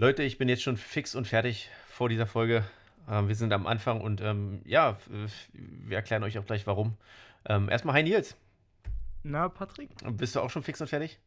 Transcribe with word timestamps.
Leute, 0.00 0.22
ich 0.22 0.38
bin 0.38 0.48
jetzt 0.48 0.62
schon 0.62 0.78
fix 0.78 1.14
und 1.14 1.26
fertig 1.26 1.68
vor 1.90 2.08
dieser 2.08 2.26
Folge. 2.26 2.64
Ähm, 3.06 3.28
wir 3.28 3.34
sind 3.34 3.52
am 3.52 3.66
Anfang 3.66 4.00
und 4.00 4.22
ähm, 4.22 4.62
ja, 4.64 4.96
wir 5.50 5.94
erklären 5.98 6.22
euch 6.22 6.38
auch 6.38 6.46
gleich 6.46 6.66
warum. 6.66 6.96
Ähm, 7.44 7.68
erstmal, 7.68 7.96
hi 7.96 8.02
Nils. 8.02 8.34
Na, 9.24 9.50
Patrick? 9.50 9.90
Bist 10.12 10.34
du 10.34 10.40
auch 10.40 10.48
schon 10.48 10.62
fix 10.62 10.80
und 10.80 10.86
fertig? 10.86 11.18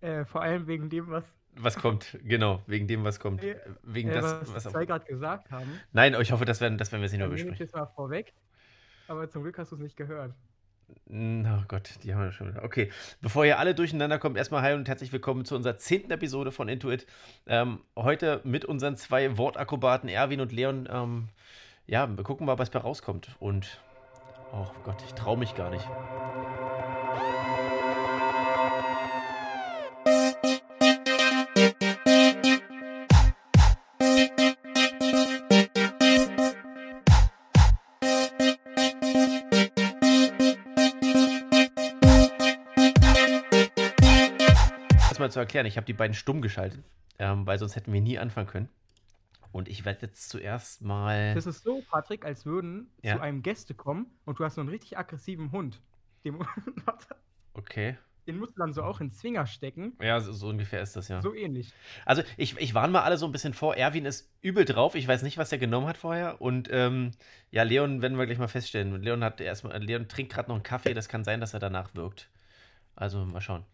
Äh, 0.00 0.24
vor 0.24 0.42
allem 0.42 0.68
wegen 0.68 0.90
dem, 0.90 1.10
was. 1.10 1.24
Was 1.56 1.74
kommt, 1.74 2.20
genau, 2.22 2.62
wegen 2.68 2.86
dem, 2.86 3.02
was 3.02 3.18
kommt. 3.18 3.42
Äh, 3.42 3.58
wegen 3.82 4.10
äh, 4.10 4.14
das, 4.14 4.40
was, 4.42 4.54
was 4.54 4.72
zwei 4.72 4.86
gerade 4.86 5.04
gesagt 5.04 5.50
haben. 5.50 5.80
Nein, 5.90 6.14
ich 6.20 6.30
hoffe, 6.30 6.44
das 6.44 6.60
werden, 6.60 6.78
das 6.78 6.92
werden 6.92 7.00
wir 7.00 7.06
jetzt 7.06 7.12
nicht 7.14 7.18
mehr 7.18 7.26
nehme 7.26 7.40
ich 7.40 7.48
besprechen. 7.48 7.72
das 7.72 7.80
mal 7.80 7.92
vorweg. 7.96 8.32
Aber 9.08 9.28
zum 9.28 9.42
Glück 9.42 9.58
hast 9.58 9.72
du 9.72 9.74
es 9.74 9.82
nicht 9.82 9.96
gehört. 9.96 10.36
Oh 11.10 11.62
Gott, 11.68 11.90
die 12.02 12.14
haben 12.14 12.22
wir 12.22 12.32
schon 12.32 12.48
wieder. 12.48 12.64
Okay, 12.64 12.90
bevor 13.20 13.44
ihr 13.44 13.58
alle 13.58 13.74
durcheinander 13.74 14.18
kommt, 14.18 14.38
erstmal 14.38 14.62
hi 14.62 14.72
und 14.72 14.88
herzlich 14.88 15.12
willkommen 15.12 15.44
zu 15.44 15.54
unserer 15.54 15.76
zehnten 15.76 16.10
Episode 16.10 16.52
von 16.52 16.68
Intuit. 16.68 17.06
Ähm, 17.46 17.80
heute 17.96 18.40
mit 18.44 18.64
unseren 18.64 18.96
zwei 18.96 19.36
Wortakrobaten 19.36 20.08
Erwin 20.08 20.40
und 20.40 20.52
Leon. 20.52 20.88
Ähm, 20.90 21.28
ja, 21.86 22.08
wir 22.08 22.24
gucken 22.24 22.46
mal, 22.46 22.58
was 22.58 22.70
bei 22.70 22.78
rauskommt. 22.78 23.36
Und, 23.40 23.80
oh 24.52 24.66
Gott, 24.84 25.02
ich 25.06 25.12
traue 25.12 25.36
mich 25.36 25.54
gar 25.54 25.68
nicht. 25.68 25.86
Zu 45.32 45.40
erklären, 45.40 45.66
ich 45.66 45.76
habe 45.76 45.84
die 45.86 45.92
beiden 45.92 46.14
stumm 46.14 46.40
geschaltet, 46.42 46.82
ähm, 47.18 47.46
weil 47.46 47.58
sonst 47.58 47.74
hätten 47.76 47.92
wir 47.92 48.00
nie 48.00 48.18
anfangen 48.18 48.46
können. 48.48 48.68
Und 49.50 49.68
ich 49.68 49.84
werde 49.84 50.06
jetzt 50.06 50.30
zuerst 50.30 50.80
mal. 50.80 51.34
Das 51.34 51.46
ist 51.46 51.62
so, 51.62 51.82
Patrick, 51.90 52.24
als 52.24 52.46
würden 52.46 52.90
Ja. 53.02 53.16
zu 53.16 53.20
einem 53.22 53.42
Gäste 53.42 53.74
kommen 53.74 54.06
und 54.24 54.38
du 54.38 54.44
hast 54.44 54.54
so 54.54 54.60
einen 54.62 54.70
richtig 54.70 54.96
aggressiven 54.96 55.52
Hund. 55.52 55.80
Den, 56.24 56.38
Okay. 57.54 57.98
den 58.26 58.38
musst 58.38 58.52
du 58.56 58.60
dann 58.60 58.72
so 58.72 58.82
auch 58.82 59.00
in 59.00 59.10
Zwinger 59.10 59.46
stecken. 59.46 59.92
Ja, 60.00 60.20
so, 60.20 60.32
so 60.32 60.48
ungefähr 60.48 60.80
ist 60.80 60.96
das 60.96 61.08
ja. 61.08 61.20
So 61.20 61.34
ähnlich. 61.34 61.72
Also 62.06 62.22
ich, 62.38 62.56
ich 62.58 62.72
warne 62.74 62.92
mal 62.92 63.02
alle 63.02 63.18
so 63.18 63.26
ein 63.26 63.32
bisschen 63.32 63.52
vor. 63.52 63.76
Erwin 63.76 64.06
ist 64.06 64.32
übel 64.40 64.64
drauf. 64.64 64.94
Ich 64.94 65.06
weiß 65.06 65.22
nicht, 65.22 65.36
was 65.36 65.52
er 65.52 65.58
genommen 65.58 65.86
hat 65.86 65.98
vorher. 65.98 66.40
Und 66.40 66.68
ähm, 66.72 67.10
ja, 67.50 67.62
Leon 67.62 68.00
werden 68.00 68.16
wir 68.16 68.24
gleich 68.26 68.38
mal 68.38 68.48
feststellen. 68.48 69.02
Leon 69.02 69.22
hat 69.22 69.40
erstmal, 69.40 69.76
Leon 69.82 70.08
trinkt 70.08 70.32
gerade 70.32 70.48
noch 70.48 70.56
einen 70.56 70.62
Kaffee. 70.62 70.94
Das 70.94 71.08
kann 71.08 71.24
sein, 71.24 71.40
dass 71.40 71.52
er 71.52 71.60
danach 71.60 71.94
wirkt. 71.94 72.30
Also 72.96 73.22
mal 73.24 73.40
schauen. 73.42 73.64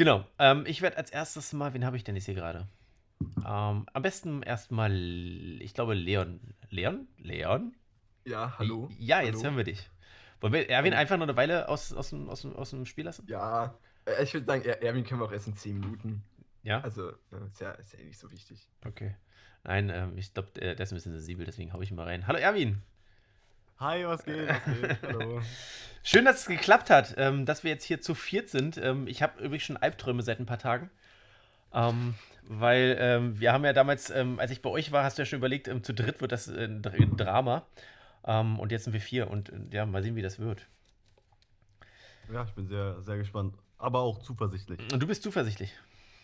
Genau. 0.00 0.24
Ähm, 0.38 0.64
ich 0.66 0.80
werde 0.80 0.96
als 0.96 1.10
erstes 1.10 1.52
mal, 1.52 1.74
wen 1.74 1.84
habe 1.84 1.94
ich 1.94 2.04
denn 2.04 2.14
jetzt 2.14 2.24
hier 2.24 2.34
gerade? 2.34 2.66
Ähm, 3.20 3.84
am 3.92 4.02
besten 4.02 4.42
erstmal, 4.42 4.90
ich 5.60 5.74
glaube, 5.74 5.92
Leon. 5.92 6.40
Leon? 6.70 7.06
Leon? 7.18 7.76
Ja, 8.24 8.58
hallo. 8.58 8.88
Ja, 8.98 9.20
jetzt 9.20 9.34
hallo. 9.34 9.44
hören 9.44 9.56
wir 9.58 9.64
dich. 9.64 9.90
Wollen 10.40 10.54
wir 10.54 10.70
Erwin 10.70 10.94
einfach 10.94 11.18
noch 11.18 11.24
eine 11.24 11.36
Weile 11.36 11.68
aus, 11.68 11.92
aus, 11.92 12.08
dem, 12.08 12.30
aus, 12.30 12.40
dem, 12.40 12.56
aus 12.56 12.70
dem 12.70 12.86
Spiel 12.86 13.04
lassen? 13.04 13.26
Ja, 13.28 13.78
äh, 14.06 14.22
ich 14.22 14.32
würde 14.32 14.46
sagen, 14.46 14.64
Er- 14.64 14.82
Erwin 14.82 15.04
können 15.04 15.20
wir 15.20 15.26
auch 15.26 15.32
erst 15.32 15.48
in 15.48 15.54
10 15.54 15.78
Minuten. 15.78 16.24
Ja? 16.62 16.80
Also, 16.80 17.10
äh, 17.10 17.46
ist 17.48 17.60
ja, 17.60 17.72
ist 17.72 17.92
ja 17.92 18.02
nicht 18.02 18.18
so 18.18 18.32
wichtig. 18.32 18.70
Okay. 18.86 19.14
Nein, 19.64 19.90
ähm, 19.90 20.16
ich 20.16 20.32
glaube, 20.32 20.50
der, 20.52 20.80
ist 20.80 20.92
ein 20.92 20.94
bisschen 20.94 21.12
sensibel, 21.12 21.44
deswegen 21.44 21.74
hau 21.74 21.82
ich 21.82 21.90
ihn 21.90 21.96
mal 21.98 22.06
rein. 22.06 22.26
Hallo 22.26 22.38
Erwin! 22.38 22.80
Hi, 23.80 24.04
was 24.06 24.24
geht? 24.24 24.48
Was 24.52 24.64
geht? 24.64 25.02
Hallo. 25.02 25.42
Schön, 26.02 26.24
dass 26.24 26.40
es 26.40 26.46
geklappt 26.46 26.90
hat, 26.90 27.14
ähm, 27.18 27.46
dass 27.46 27.64
wir 27.64 27.70
jetzt 27.70 27.84
hier 27.84 28.00
zu 28.00 28.14
viert 28.14 28.48
sind. 28.48 28.76
Ähm, 28.78 29.06
ich 29.06 29.22
habe 29.22 29.42
übrigens 29.42 29.64
schon 29.64 29.76
Albträume 29.76 30.22
seit 30.22 30.38
ein 30.40 30.46
paar 30.46 30.58
Tagen. 30.58 30.90
Ähm, 31.74 32.14
weil 32.42 32.96
ähm, 33.00 33.40
wir 33.40 33.52
haben 33.52 33.64
ja 33.64 33.72
damals, 33.72 34.10
ähm, 34.10 34.38
als 34.40 34.50
ich 34.50 34.62
bei 34.62 34.70
euch 34.70 34.92
war, 34.92 35.04
hast 35.04 35.18
du 35.18 35.22
ja 35.22 35.26
schon 35.26 35.38
überlegt, 35.38 35.68
ähm, 35.68 35.84
zu 35.84 35.94
dritt 35.94 36.20
wird 36.20 36.32
das 36.32 36.48
äh, 36.48 36.64
ein 36.64 36.82
Dr- 36.82 36.94
ein 36.94 37.16
Drama. 37.16 37.66
Und 38.22 38.70
jetzt 38.70 38.84
sind 38.84 38.92
wir 38.92 39.00
vier 39.00 39.30
und 39.30 39.48
äh, 39.50 39.56
ja, 39.72 39.86
mal 39.86 40.02
sehen, 40.02 40.16
wie 40.16 40.22
das 40.22 40.38
wird. 40.38 40.66
Ja, 42.32 42.44
ich 42.44 42.52
bin 42.52 42.66
sehr, 42.68 43.00
sehr 43.02 43.18
gespannt. 43.18 43.54
Aber 43.78 44.00
auch 44.00 44.20
zuversichtlich. 44.20 44.80
Und 44.92 45.02
du 45.02 45.06
bist 45.06 45.22
zuversichtlich. 45.22 45.74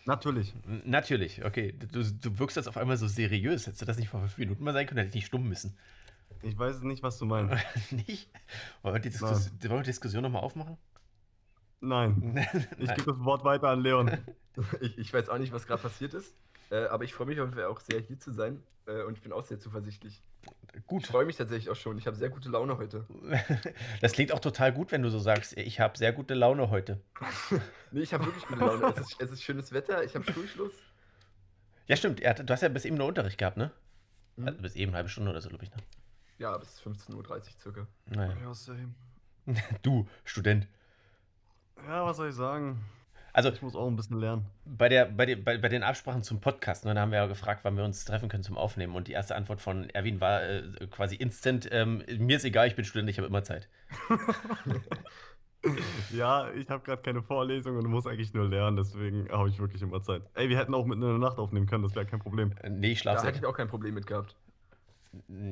Natürlich. 0.05 0.53
N- 0.65 0.81
Natürlich, 0.85 1.43
okay. 1.43 1.73
Du, 1.91 2.03
du 2.03 2.39
wirkst 2.39 2.55
jetzt 2.57 2.67
auf 2.67 2.77
einmal 2.77 2.97
so 2.97 3.07
seriös. 3.07 3.67
Hättest 3.67 3.81
du 3.81 3.85
das 3.85 3.97
nicht 3.97 4.09
vor 4.09 4.21
fünf 4.21 4.37
Minuten 4.37 4.63
mal 4.63 4.73
sein 4.73 4.85
können, 4.87 4.99
hätte 4.99 5.09
ich 5.09 5.15
nicht 5.15 5.25
stumm 5.27 5.47
müssen. 5.47 5.77
Ich 6.41 6.57
weiß 6.57 6.81
nicht, 6.81 7.03
was 7.03 7.17
du 7.17 7.25
meinst. 7.25 7.55
nicht? 7.91 8.29
Wollen 8.81 8.95
wir 8.95 8.99
die, 8.99 9.09
Diskus 9.09 9.51
wollen 9.51 9.71
wir 9.71 9.77
die 9.79 9.83
Diskussion 9.83 10.23
nochmal 10.23 10.43
aufmachen? 10.43 10.77
Nein. 11.79 12.45
Ich 12.77 12.93
gebe 12.95 13.11
das 13.11 13.23
Wort 13.23 13.43
weiter 13.43 13.69
an 13.69 13.81
Leon. 13.81 14.17
Ich, 14.81 14.97
ich 14.97 15.13
weiß 15.13 15.29
auch 15.29 15.37
nicht, 15.37 15.53
was 15.53 15.67
gerade 15.67 15.83
passiert 15.83 16.15
ist. 16.15 16.35
Äh, 16.71 16.85
aber 16.85 17.03
ich 17.03 17.13
freue 17.13 17.27
mich 17.27 17.39
auf 17.39 17.45
jeden 17.45 17.59
Fall 17.59 17.65
auch 17.65 17.79
sehr, 17.79 17.99
hier 17.99 18.17
zu 18.17 18.31
sein. 18.31 18.63
Äh, 18.87 19.03
und 19.03 19.15
ich 19.15 19.21
bin 19.21 19.31
auch 19.31 19.43
sehr 19.43 19.59
zuversichtlich. 19.59 20.23
Ich 20.73 20.87
Gut. 20.87 21.05
freue 21.05 21.25
mich 21.25 21.35
tatsächlich 21.35 21.69
auch 21.69 21.75
schon. 21.75 21.95
Ich 21.99 22.07
habe 22.07 22.17
sehr 22.17 22.29
gute 22.29 22.49
Laune 22.49 22.79
heute. 22.79 23.05
Das 24.01 24.13
klingt 24.13 24.31
auch 24.31 24.39
total 24.39 24.73
gut, 24.73 24.91
wenn 24.91 25.03
du 25.03 25.11
so 25.11 25.19
sagst, 25.19 25.55
ich 25.57 25.79
habe 25.79 25.95
sehr 25.95 26.11
gute 26.11 26.33
Laune 26.33 26.71
heute. 26.71 26.99
Nee, 27.91 28.01
ich 28.01 28.13
habe 28.15 28.25
wirklich 28.25 28.47
gute 28.47 28.61
Laune. 28.61 28.93
es, 28.95 28.97
ist, 28.97 29.21
es 29.21 29.31
ist 29.31 29.43
schönes 29.43 29.71
Wetter. 29.71 30.03
Ich 30.03 30.15
habe 30.15 30.25
Schulschluss. 30.31 30.73
Ja, 31.87 31.95
stimmt. 31.95 32.19
Er 32.19 32.31
hat, 32.31 32.39
du 32.39 32.51
hast 32.51 32.61
ja 32.61 32.69
bis 32.69 32.85
eben 32.85 32.97
nur 32.97 33.07
Unterricht 33.07 33.37
gehabt, 33.37 33.57
ne? 33.57 33.71
Mhm. 34.37 34.47
Also 34.47 34.61
bis 34.61 34.75
eben 34.75 34.89
eine 34.89 34.97
halbe 34.97 35.09
Stunde 35.09 35.29
oder 35.29 35.41
so, 35.41 35.49
glaube 35.49 35.65
ich. 35.65 35.71
Ne? 35.71 35.77
Ja, 36.39 36.57
bis 36.57 36.79
15.30 36.81 37.15
Uhr 37.15 37.41
circa. 37.59 37.87
Naja. 38.05 38.33
Ja, 38.41 38.53
same. 38.53 38.93
Du, 39.81 40.07
Student. 40.23 40.67
Ja, 41.87 42.05
was 42.05 42.17
soll 42.17 42.29
ich 42.29 42.35
sagen? 42.35 42.83
Also 43.33 43.49
Ich 43.49 43.61
muss 43.61 43.75
auch 43.75 43.87
ein 43.87 43.95
bisschen 43.95 44.19
lernen. 44.19 44.47
bei, 44.65 44.89
der, 44.89 45.05
bei, 45.05 45.25
den, 45.27 45.43
bei, 45.43 45.57
bei 45.59 45.69
den 45.69 45.83
Absprachen 45.83 46.23
zum 46.23 46.41
Podcast, 46.41 46.85
ne, 46.85 46.95
da 46.95 47.01
haben 47.01 47.11
wir 47.11 47.19
ja 47.19 47.27
gefragt, 47.27 47.59
wann 47.63 47.77
wir 47.77 47.83
uns 47.83 48.03
treffen 48.03 48.29
können 48.29 48.43
zum 48.43 48.57
Aufnehmen. 48.57 48.95
Und 48.95 49.07
die 49.07 49.11
erste 49.11 49.35
Antwort 49.35 49.61
von 49.61 49.89
Erwin 49.91 50.19
war 50.19 50.41
äh, 50.43 50.63
quasi 50.89 51.15
instant, 51.15 51.69
ähm, 51.71 52.03
mir 52.17 52.37
ist 52.37 52.45
egal, 52.45 52.67
ich 52.67 52.75
bin 52.75 52.83
Student, 52.83 53.09
ich 53.09 53.17
habe 53.17 53.27
immer 53.27 53.43
Zeit. 53.43 53.69
Ja, 56.13 56.49
ich 56.51 56.69
habe 56.69 56.83
gerade 56.83 57.01
keine 57.01 57.21
Vorlesung 57.21 57.77
und 57.77 57.85
muss 57.87 58.07
eigentlich 58.07 58.33
nur 58.33 58.47
lernen, 58.47 58.77
deswegen 58.77 59.27
habe 59.29 59.49
ich 59.49 59.59
wirklich 59.59 59.81
immer 59.81 60.01
Zeit. 60.01 60.21
Ey, 60.35 60.49
wir 60.49 60.57
hätten 60.57 60.73
auch 60.73 60.85
mitten 60.85 61.01
in 61.01 61.09
der 61.09 61.17
Nacht 61.17 61.39
aufnehmen 61.39 61.65
können, 61.65 61.83
das 61.83 61.95
wäre 61.95 62.05
kein 62.05 62.19
Problem. 62.19 62.53
Äh, 62.61 62.69
nee, 62.69 62.91
ich 62.91 62.99
Da 62.99 63.11
schlafe 63.11 63.27
hätte 63.27 63.39
ich 63.39 63.45
auch 63.45 63.57
kein 63.57 63.67
Problem 63.67 63.95
mit 63.95 64.07
gehabt. 64.07 64.35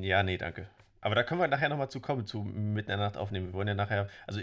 Ja, 0.00 0.22
nee, 0.22 0.36
danke. 0.36 0.68
Aber 1.00 1.14
da 1.14 1.22
können 1.22 1.40
wir 1.40 1.46
nachher 1.48 1.68
nochmal 1.68 1.88
zu 1.90 2.00
kommen, 2.00 2.26
zu 2.26 2.42
mitten 2.42 2.90
in 2.90 2.98
der 2.98 3.06
Nacht 3.06 3.16
aufnehmen. 3.16 3.48
Wir 3.48 3.52
wollen 3.54 3.68
ja 3.68 3.74
nachher, 3.74 4.08
also 4.26 4.40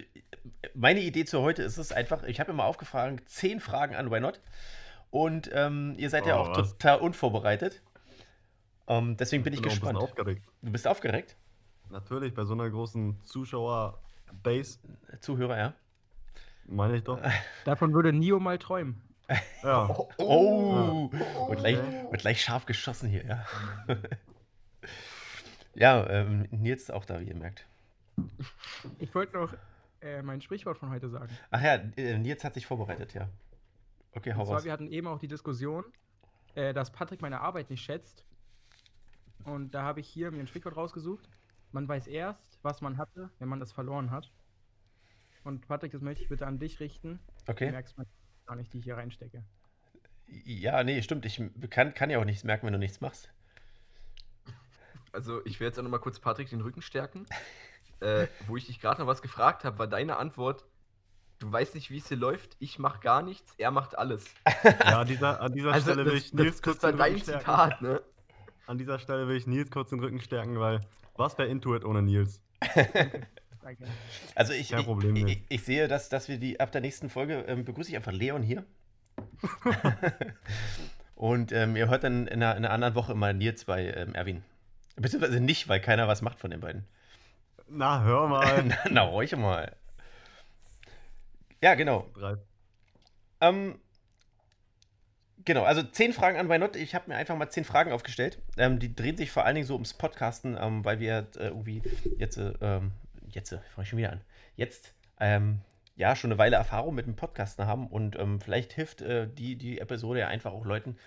meine 0.73 1.01
Idee 1.01 1.25
zu 1.25 1.41
heute 1.41 1.61
ist 1.63 1.77
es 1.77 1.91
einfach, 1.91 2.23
ich 2.23 2.39
habe 2.39 2.51
immer 2.51 2.63
aufgefragt, 2.65 3.27
zehn 3.27 3.59
Fragen 3.59 3.95
an 3.95 4.11
Why 4.11 4.19
Not. 4.21 4.39
Und 5.09 5.49
ähm, 5.53 5.93
ihr 5.97 6.09
seid 6.09 6.25
ja 6.25 6.37
Oh, 6.37 6.43
auch 6.43 6.57
was? 6.57 6.71
total 6.71 6.99
unvorbereitet. 6.99 7.81
Ähm, 8.87 9.17
deswegen 9.17 9.43
bin 9.43 9.53
ich 9.53 9.59
ein 9.59 9.63
bisschen 9.63 9.81
gespannt. 9.81 9.99
aufgeregt. 9.99 10.43
Du 10.61 10.71
bist 10.71 10.87
aufgeregt? 10.87 11.35
Natürlich, 11.89 12.33
bei 12.33 12.45
so 12.45 12.53
einer 12.53 12.69
großen 12.69 13.21
Zuschauer-Base, 13.23 14.79
Zuhörer, 15.19 15.57
ja? 15.57 15.73
meine 16.65 16.95
ich 16.95 17.03
doch. 17.03 17.19
Davon 17.65 17.93
würde 17.93 18.13
Nio 18.13 18.39
mal 18.39 18.57
träumen. 18.57 19.01
Ja. 19.63 19.87
Oh, 20.17 21.11
wird, 21.11 21.59
gleich, 21.59 21.77
wird 22.09 22.21
gleich 22.21 22.41
scharf 22.41 22.65
geschossen 22.65 23.09
hier, 23.09 23.25
ja. 23.25 23.45
Ja, 25.75 26.07
ähm, 26.09 26.47
Nils 26.51 26.83
ist 26.83 26.91
auch 26.91 27.05
da, 27.05 27.19
wie 27.19 27.25
ihr 27.25 27.35
merkt. 27.35 27.67
Ich 28.99 29.13
wollte 29.15 29.33
noch 29.37 29.53
äh, 30.01 30.21
mein 30.21 30.41
Sprichwort 30.41 30.77
von 30.77 30.89
heute 30.89 31.09
sagen. 31.09 31.29
Ach 31.51 31.61
ja, 31.61 31.75
äh, 31.97 32.17
Nils 32.17 32.43
hat 32.43 32.53
sich 32.53 32.65
vorbereitet, 32.65 33.13
ja. 33.13 33.29
Okay, 34.13 34.33
hau 34.33 34.41
Und 34.41 34.45
zwar, 34.47 34.55
raus. 34.57 34.65
wir 34.65 34.71
hatten 34.71 34.87
eben 34.87 35.07
auch 35.07 35.19
die 35.19 35.27
Diskussion, 35.27 35.83
äh, 36.55 36.73
dass 36.73 36.91
Patrick 36.91 37.21
meine 37.21 37.41
Arbeit 37.41 37.69
nicht 37.69 37.81
schätzt. 37.83 38.25
Und 39.45 39.71
da 39.71 39.83
habe 39.83 39.99
ich 39.99 40.07
hier 40.07 40.31
mir 40.31 40.39
ein 40.39 40.47
Sprichwort 40.47 40.77
rausgesucht. 40.77 41.27
Man 41.71 41.87
weiß 41.87 42.07
erst, 42.07 42.59
was 42.61 42.81
man 42.81 42.97
hatte, 42.97 43.29
wenn 43.39 43.49
man 43.49 43.59
das 43.59 43.71
verloren 43.71 44.11
hat. 44.11 44.31
Und 45.43 45.67
Patrick, 45.67 45.91
das 45.91 46.01
möchte 46.01 46.23
ich 46.23 46.29
bitte 46.29 46.45
an 46.47 46.59
dich 46.59 46.79
richten. 46.79 47.19
Du 47.45 47.51
Okay. 47.51 47.71
merkst 47.71 47.97
man 47.97 48.05
gar 48.45 48.55
nicht, 48.55 48.71
die 48.73 48.77
ich 48.77 48.83
hier 48.85 48.95
reinstecke. 48.95 49.43
Ja, 50.27 50.83
nee, 50.83 51.01
stimmt. 51.01 51.25
Ich 51.25 51.41
kann, 51.69 51.93
kann 51.93 52.09
ja 52.09 52.19
auch 52.19 52.25
nichts 52.25 52.43
merken, 52.43 52.65
wenn 52.67 52.73
du 52.73 52.79
nichts 52.79 53.01
machst. 53.01 53.33
Also, 55.13 55.39
ich 55.45 55.59
werde 55.59 55.67
jetzt 55.69 55.79
auch 55.79 55.83
noch 55.83 55.91
mal 55.91 55.99
kurz 55.99 56.19
Patrick 56.19 56.49
den 56.49 56.61
Rücken 56.61 56.81
stärken. 56.81 57.25
äh, 58.01 58.27
wo 58.47 58.57
ich 58.57 58.65
dich 58.65 58.81
gerade 58.81 58.99
noch 58.99 59.07
was 59.07 59.21
gefragt 59.21 59.63
habe, 59.63 59.79
war 59.79 59.87
deine 59.87 60.17
Antwort: 60.17 60.65
Du 61.39 61.51
weißt 61.51 61.75
nicht, 61.75 61.89
wie 61.91 61.97
es 61.99 62.07
hier 62.09 62.17
läuft. 62.17 62.55
Ich 62.59 62.79
mache 62.79 62.99
gar 62.99 63.21
nichts, 63.21 63.53
er 63.57 63.71
macht 63.71 63.97
alles. 63.97 64.25
Ja, 64.63 65.01
an 65.01 65.07
dieser, 65.07 65.39
an 65.41 65.53
dieser 65.53 65.71
Also, 65.71 65.91
Stelle 65.91 66.05
will 66.05 66.15
das, 66.15 66.23
ich 66.25 66.31
das, 66.31 66.33
Nils 66.33 66.61
das 66.61 66.61
kurz 66.61 66.83
war 66.83 66.91
den 66.91 66.97
dein 66.97 67.11
Rücken 67.13 67.23
stärken. 67.23 67.39
Zitat, 67.39 67.81
ne? 67.81 68.01
An 68.65 68.77
dieser 68.77 68.99
Stelle 68.99 69.27
will 69.27 69.37
ich 69.37 69.45
Nils 69.47 69.71
kurz 69.71 69.89
den 69.89 69.99
Rücken 69.99 70.19
stärken, 70.21 70.59
weil 70.59 70.81
was 71.15 71.37
wäre 71.37 71.47
Intuit 71.49 71.85
ohne 71.85 72.01
Nils? 72.01 72.41
Danke. 73.61 73.85
Also 74.35 74.53
ich, 74.53 74.69
Kein 74.69 74.79
ich, 74.79 74.85
Problem, 74.85 75.15
ich, 75.15 75.23
nee. 75.23 75.31
ich, 75.49 75.59
ich 75.59 75.63
sehe, 75.63 75.87
dass, 75.87 76.09
dass 76.09 76.27
wir 76.27 76.37
die 76.37 76.59
ab 76.59 76.71
der 76.71 76.81
nächsten 76.81 77.09
Folge 77.09 77.39
ähm, 77.47 77.63
begrüße 77.65 77.89
ich 77.91 77.95
einfach 77.95 78.11
Leon 78.11 78.41
hier. 78.43 78.65
Und 81.15 81.51
ähm, 81.51 81.75
ihr 81.75 81.89
hört 81.89 82.03
dann 82.03 82.27
in 82.27 82.41
einer, 82.41 82.57
in 82.57 82.65
einer 82.65 82.73
anderen 82.73 82.95
Woche 82.95 83.11
immer 83.13 83.31
Nils 83.33 83.65
bei 83.65 83.93
ähm, 83.93 84.15
Erwin. 84.15 84.43
Beziehungsweise 84.95 85.39
nicht, 85.39 85.67
weil 85.67 85.79
keiner 85.79 86.07
was 86.07 86.21
macht 86.21 86.39
von 86.39 86.51
den 86.51 86.59
beiden. 86.59 86.85
Na, 87.67 88.03
hör 88.03 88.27
mal. 88.27 88.63
na, 88.67 88.77
na, 88.89 89.01
ruhig 89.03 89.35
mal. 89.35 89.75
Ja, 91.61 91.75
genau. 91.75 92.09
Ähm, 93.41 93.79
Genau, 95.45 95.63
also 95.63 95.83
zehn 95.83 96.13
Fragen 96.13 96.37
an 96.37 96.47
Weinot. 96.47 96.75
Ich 96.75 96.95
habe 96.95 97.09
mir 97.09 97.17
einfach 97.17 97.35
mal 97.35 97.49
zehn 97.49 97.65
Fragen 97.65 97.91
aufgestellt. 97.91 98.39
Ähm, 98.57 98.79
die 98.79 98.95
drehen 98.95 99.17
sich 99.17 99.31
vor 99.31 99.45
allen 99.45 99.55
Dingen 99.55 99.67
so 99.67 99.73
ums 99.73 99.93
Podcasten, 99.93 100.57
ähm, 100.59 100.85
weil 100.85 100.99
wir 100.99 101.27
äh, 101.35 101.47
irgendwie 101.47 101.81
jetzt, 102.17 102.37
äh, 102.37 102.53
ähm, 102.61 102.91
jetzt, 103.27 103.51
äh, 103.51 103.57
fange 103.73 103.83
ich 103.83 103.89
schon 103.89 103.99
wieder 103.99 104.13
an, 104.13 104.21
jetzt, 104.55 104.93
ähm, 105.19 105.59
ja, 105.95 106.15
schon 106.15 106.31
eine 106.31 106.37
Weile 106.37 106.55
Erfahrung 106.55 106.95
mit 106.95 107.07
dem 107.07 107.15
Podcasten 107.15 107.67
haben 107.67 107.87
und 107.87 108.17
ähm, 108.17 108.39
vielleicht 108.39 108.73
hilft 108.73 109.01
äh, 109.01 109.27
die, 109.27 109.57
die 109.57 109.79
Episode 109.79 110.21
ja 110.21 110.27
einfach 110.27 110.51
auch 110.53 110.65
Leuten, 110.65 110.97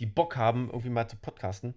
die 0.00 0.06
Bock 0.06 0.36
haben, 0.36 0.68
irgendwie 0.68 0.90
mal 0.90 1.08
zu 1.08 1.16
podcasten 1.16 1.74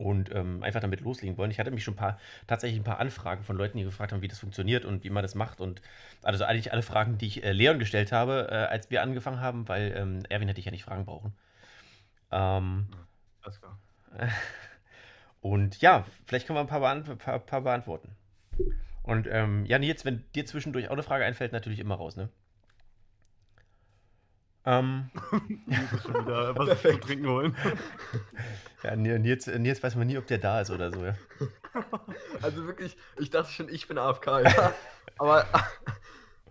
und 0.00 0.34
ähm, 0.34 0.62
einfach 0.62 0.80
damit 0.80 1.02
loslegen 1.02 1.36
wollen. 1.36 1.50
Ich 1.50 1.60
hatte 1.60 1.70
mich 1.70 1.84
schon 1.84 1.94
ein 1.94 1.98
paar, 1.98 2.18
tatsächlich 2.46 2.80
ein 2.80 2.84
paar 2.84 3.00
Anfragen 3.00 3.44
von 3.44 3.56
Leuten, 3.56 3.76
die 3.76 3.84
gefragt 3.84 4.12
haben, 4.12 4.22
wie 4.22 4.28
das 4.28 4.38
funktioniert 4.38 4.86
und 4.86 5.04
wie 5.04 5.10
man 5.10 5.22
das 5.22 5.34
macht. 5.34 5.60
Und 5.60 5.82
also 6.22 6.44
eigentlich 6.44 6.72
alle 6.72 6.82
Fragen, 6.82 7.18
die 7.18 7.26
ich 7.26 7.44
äh, 7.44 7.52
Leon 7.52 7.78
gestellt 7.78 8.10
habe, 8.10 8.48
äh, 8.50 8.54
als 8.54 8.90
wir 8.90 9.02
angefangen 9.02 9.40
haben, 9.40 9.68
weil 9.68 9.92
ähm, 9.94 10.22
Erwin 10.30 10.48
hätte 10.48 10.58
ich 10.58 10.64
ja 10.64 10.72
nicht 10.72 10.84
Fragen 10.84 11.04
brauchen. 11.04 11.34
Ähm, 12.32 12.88
Alles 13.42 13.60
klar. 13.60 13.78
und 15.42 15.80
ja, 15.82 16.06
vielleicht 16.26 16.46
können 16.46 16.56
wir 16.56 16.62
ein 16.62 16.66
paar, 16.66 16.80
beant 16.80 17.18
paar, 17.18 17.38
paar 17.38 17.60
beantworten. 17.60 18.16
Und 19.02 19.28
ähm, 19.30 19.66
ja, 19.66 19.78
Nils, 19.78 20.06
wenn 20.06 20.24
dir 20.34 20.46
zwischendurch 20.46 20.88
auch 20.88 20.92
eine 20.92 21.02
Frage 21.02 21.26
einfällt, 21.26 21.52
natürlich 21.52 21.78
immer 21.78 21.96
raus, 21.96 22.16
ne? 22.16 22.30
Ähm, 24.66 25.10
Ich 25.66 25.92
muss 25.92 26.02
schon 26.04 26.24
wieder 26.26 26.54
was 26.56 26.68
zu 26.68 26.74
Perfekt. 26.76 27.04
trinken 27.04 27.28
holen. 27.28 27.56
ja, 28.82 28.96
Nils, 28.96 29.46
Nils 29.46 29.82
weiß 29.82 29.94
man 29.96 30.06
nie, 30.06 30.18
ob 30.18 30.26
der 30.26 30.38
da 30.38 30.60
ist 30.60 30.70
oder 30.70 30.90
so, 30.92 31.04
ja. 31.04 31.16
Also 32.42 32.66
wirklich, 32.66 32.96
ich 33.18 33.30
dachte 33.30 33.50
schon, 33.52 33.68
ich 33.68 33.86
bin 33.88 33.96
AFK, 33.98 34.26
ja. 34.40 34.74
Aber. 35.18 35.46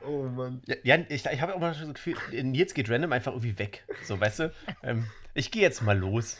Oh 0.05 0.23
Mann. 0.23 0.61
Ja, 0.65 0.75
ja 0.83 0.95
ich, 1.09 1.25
ich 1.25 1.41
habe 1.41 1.53
auch 1.53 1.59
mal 1.59 1.73
so 1.73 1.85
das 1.85 1.93
Gefühl, 1.93 2.15
Nils 2.31 2.73
geht 2.73 2.89
random 2.89 3.11
einfach 3.11 3.33
irgendwie 3.33 3.59
weg. 3.59 3.85
So, 4.05 4.19
weißt 4.19 4.39
du? 4.39 4.53
Ähm, 4.81 5.05
ich 5.33 5.51
gehe 5.51 5.61
jetzt 5.61 5.81
mal 5.81 5.97
los. 5.97 6.37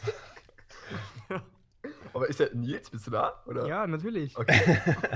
Aber 2.12 2.28
ist 2.28 2.40
der 2.40 2.54
Nils, 2.54 2.90
bist 2.90 3.06
du 3.06 3.10
da? 3.12 3.42
Oder? 3.46 3.66
Ja, 3.66 3.86
natürlich. 3.86 4.36
Okay. 4.36 4.60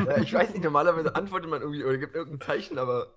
ja, 0.07 0.19
ich 0.19 0.33
weiß 0.33 0.51
nicht, 0.53 0.63
normalerweise 0.63 1.15
antwortet 1.17 1.51
man 1.51 1.61
irgendwie 1.63 1.83
oder 1.85 1.99
gibt 1.99 2.15
irgendein 2.15 2.47
Zeichen, 2.47 2.79
aber. 2.79 3.15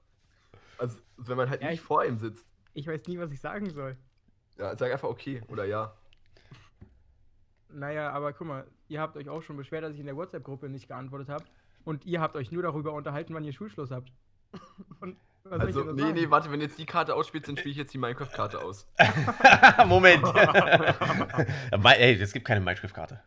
Also, 0.77 0.97
wenn 1.17 1.37
man 1.37 1.49
halt 1.49 1.61
Ja, 1.61 1.69
nicht 1.69 1.79
ich- 1.81 1.85
vor 1.85 2.03
ihm 2.05 2.17
sitzt. 2.17 2.45
Ich 2.77 2.85
weiß 2.85 3.07
nie, 3.07 3.17
was 3.17 3.31
ich 3.31 3.41
sagen 3.41 3.71
soll. 3.71 3.97
Ja, 4.59 4.77
sag 4.77 4.91
einfach 4.91 5.09
okay 5.09 5.41
oder 5.47 5.65
ja. 5.65 5.95
Naja, 7.69 8.11
aber 8.11 8.33
guck 8.33 8.45
mal, 8.45 8.67
ihr 8.87 9.01
habt 9.01 9.17
euch 9.17 9.27
auch 9.29 9.41
schon 9.41 9.57
beschwert, 9.57 9.83
dass 9.83 9.95
ich 9.95 9.99
in 9.99 10.05
der 10.05 10.15
WhatsApp-Gruppe 10.15 10.69
nicht 10.69 10.87
geantwortet 10.87 11.27
habe. 11.27 11.43
Und 11.85 12.05
ihr 12.05 12.21
habt 12.21 12.35
euch 12.35 12.51
nur 12.51 12.61
darüber 12.61 12.93
unterhalten, 12.93 13.33
wann 13.33 13.43
ihr 13.43 13.51
Schulschluss 13.51 13.89
habt. 13.89 14.11
Und 14.99 15.17
was 15.43 15.59
soll 15.59 15.69
ich 15.71 15.75
Also, 15.75 15.91
nee, 15.91 16.01
sagen? 16.01 16.13
nee, 16.13 16.29
warte, 16.29 16.51
wenn 16.51 16.61
jetzt 16.61 16.77
die 16.77 16.85
Karte 16.85 17.15
ausspielt, 17.15 17.47
dann 17.47 17.57
spiele 17.57 17.71
ich 17.71 17.77
jetzt 17.77 17.95
die 17.95 17.97
Minecraft-Karte 17.97 18.61
aus. 18.61 18.87
Moment. 19.87 20.23
Ey, 21.83 22.21
es 22.21 22.31
gibt 22.31 22.45
keine 22.45 22.61
Minecraft-Karte. 22.61 23.23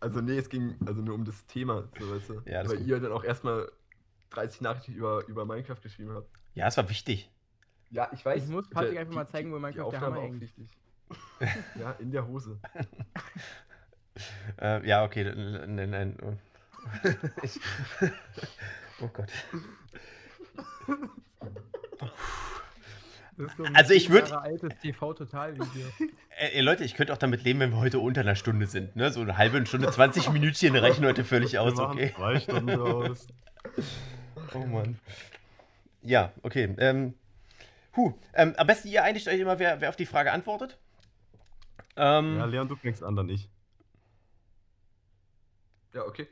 Also, 0.00 0.20
nee, 0.20 0.36
es 0.36 0.50
ging 0.50 0.76
also 0.84 1.00
nur 1.00 1.14
um 1.14 1.24
das 1.24 1.46
Thema, 1.46 1.88
so 1.98 2.14
weißt 2.14 2.28
du. 2.28 2.42
Ja, 2.44 2.68
Weil 2.68 2.76
gut. 2.76 2.86
ihr 2.86 3.00
dann 3.00 3.12
auch 3.12 3.24
erstmal 3.24 3.72
30 4.34 4.60
Nachrichten 4.60 4.92
über, 4.92 5.24
über 5.26 5.44
Minecraft 5.44 5.80
geschrieben 5.82 6.12
habt. 6.14 6.28
Ja, 6.54 6.66
es 6.68 6.76
war 6.76 6.88
wichtig. 6.88 7.30
Ja, 7.90 8.08
ich 8.12 8.24
weiß. 8.24 8.44
Ich 8.44 8.48
muss 8.50 8.68
Der- 8.68 8.74
Patrick 8.74 8.98
einfach 8.98 9.14
mal 9.14 9.24
die- 9.24 9.32
zeigen, 9.32 9.50
wo 9.52 9.56
die 9.56 9.62
Minecraft 9.62 9.76
der 9.78 9.86
Aufnahme 9.86 10.06
Hammer 10.06 10.18
auch 10.18 10.22
hängt. 10.24 10.40
wichtig. 10.40 10.68
ja, 11.78 11.90
in 11.98 12.10
der 12.10 12.26
Hose. 12.26 12.58
Äh, 14.60 14.86
ja, 14.86 15.04
okay. 15.04 15.24
Nein, 15.34 15.88
nein. 15.90 16.38
Ich, 17.42 17.58
oh 19.00 19.08
Gott. 19.08 19.30
Das 23.38 23.46
ist 23.50 23.56
so 23.56 23.64
ein 23.64 23.74
Also 23.74 23.94
ich 23.94 24.06
zehn 24.08 24.16
würd- 24.16 24.28
Jahre 24.30 24.42
altes 24.42 24.78
TV-Total-Video. 24.80 25.86
Ey, 26.36 26.50
ey, 26.56 26.60
Leute, 26.60 26.84
ich 26.84 26.94
könnte 26.94 27.12
auch 27.12 27.18
damit 27.18 27.42
leben, 27.44 27.60
wenn 27.60 27.70
wir 27.70 27.78
heute 27.78 27.98
unter 28.00 28.20
einer 28.20 28.34
Stunde 28.36 28.66
sind. 28.66 28.94
Ne? 28.96 29.10
So 29.10 29.22
eine 29.22 29.38
halbe 29.38 29.64
Stunde, 29.64 29.90
20 29.90 30.30
Minütchen 30.30 30.76
reichen 30.76 31.04
heute 31.06 31.24
völlig 31.24 31.58
aus, 31.58 31.78
okay? 31.78 32.12
zwei 32.14 32.38
Stunden 32.40 32.78
aus. 32.78 33.26
Oh 34.54 34.58
Mann. 34.66 34.98
Ja, 36.02 36.32
okay. 36.42 36.74
Ähm, 36.78 37.14
huh, 37.96 38.12
ähm, 38.34 38.54
am 38.56 38.66
besten 38.66 38.88
ihr 38.88 39.02
einigt 39.04 39.28
euch 39.28 39.40
immer, 39.40 39.58
wer, 39.58 39.80
wer 39.80 39.88
auf 39.88 39.96
die 39.96 40.06
Frage 40.06 40.32
antwortet. 40.32 40.78
Ähm, 41.96 42.36
Ja, 42.36 42.44
Leon, 42.46 42.68
du 42.68 42.76
fängst 42.76 43.02
an, 43.02 43.16
dann 43.16 43.28
ich. 43.28 43.48
Ja, 45.94 46.04
okay. 46.06 46.26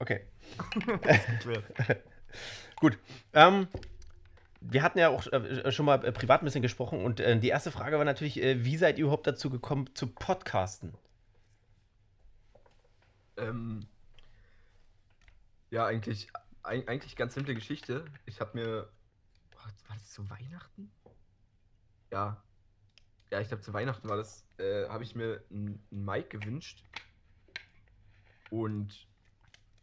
okay, 0.00 0.26
gut. 2.80 2.98
Ähm, 3.32 3.68
wir 4.60 4.82
hatten 4.82 4.98
ja 4.98 5.08
auch 5.08 5.26
äh, 5.28 5.70
schon 5.70 5.86
mal 5.86 6.04
äh, 6.04 6.10
privat 6.12 6.42
ein 6.42 6.44
bisschen 6.46 6.62
gesprochen 6.62 7.04
und 7.04 7.20
äh, 7.20 7.38
die 7.38 7.48
erste 7.48 7.70
Frage 7.70 7.98
war 7.98 8.04
natürlich, 8.04 8.36
wie 8.36 8.76
seid 8.76 8.98
ihr 8.98 9.04
überhaupt 9.04 9.26
dazu 9.26 9.50
gekommen 9.50 9.88
zu 9.94 10.08
podcasten? 10.08 10.94
Ähm, 13.36 13.86
ja, 15.70 15.86
eigentlich, 15.86 16.28
eig- 16.32 16.41
eigentlich 16.62 17.16
ganz 17.16 17.34
simple 17.34 17.54
Geschichte. 17.54 18.04
Ich 18.26 18.40
habe 18.40 18.50
mir. 18.54 18.88
War 19.86 19.96
das 19.96 20.10
zu 20.10 20.28
Weihnachten? 20.30 20.90
Ja. 22.10 22.42
Ja, 23.30 23.40
ich 23.40 23.48
glaube, 23.48 23.62
zu 23.62 23.72
Weihnachten 23.72 24.08
war 24.08 24.16
das. 24.16 24.46
Äh, 24.58 24.88
habe 24.88 25.04
ich 25.04 25.14
mir 25.14 25.42
ein, 25.50 25.82
ein 25.90 26.04
Mic 26.04 26.28
gewünscht. 26.28 26.84
Und. 28.50 29.08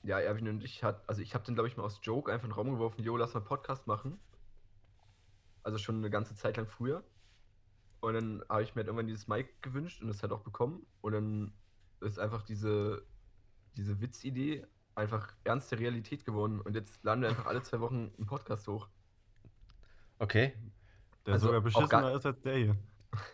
Ja, 0.02 0.18
Erwin 0.18 0.48
und 0.48 0.64
ich 0.64 0.82
hat, 0.82 1.08
also 1.10 1.22
ich 1.22 1.34
habe 1.34 1.44
den, 1.44 1.56
glaube 1.56 1.68
ich, 1.68 1.76
mal 1.76 1.84
aus 1.84 2.00
Joke 2.04 2.32
einfach 2.32 2.46
in 2.46 2.52
den 2.52 2.56
Raum 2.56 2.72
geworfen, 2.72 3.04
jo, 3.04 3.18
lass 3.18 3.34
mal 3.34 3.42
einen 3.42 3.48
Podcast 3.48 3.86
machen. 3.86 4.18
Also 5.62 5.78
schon 5.78 5.98
eine 5.98 6.10
ganze 6.10 6.36
Zeit 6.36 6.56
lang 6.56 6.68
früher. 6.68 7.04
Und 8.00 8.14
dann 8.14 8.44
habe 8.48 8.64
ich 8.64 8.76
mir 8.76 8.80
halt 8.80 8.88
irgendwann 8.88 9.08
dieses 9.08 9.28
Mic 9.28 9.50
gewünscht 9.62 10.02
und 10.02 10.08
das 10.08 10.22
halt 10.22 10.32
auch 10.32 10.40
bekommen. 10.40 10.86
Und 11.02 11.12
dann 11.12 11.54
ist 12.00 12.18
einfach 12.18 12.44
diese, 12.44 13.06
diese 13.76 14.00
Witzidee 14.00 14.66
einfach 15.00 15.34
ernste 15.44 15.80
Realität 15.80 16.26
geworden. 16.26 16.62
Und 16.62 16.76
jetzt 16.76 17.04
laden 17.04 17.22
wir 17.22 17.30
einfach 17.30 17.46
alle 17.46 17.62
zwei 17.62 17.80
Wochen 17.80 18.12
einen 18.18 18.28
Podcast 18.28 18.68
hoch. 18.68 18.88
Okay. 20.20 20.54
Der 21.26 21.34
Also, 21.34 21.48
sogar 21.48 21.62
beschissener 21.62 22.14
ist 22.14 22.26
als 22.26 22.42
der 22.42 22.56
hier. 22.56 22.76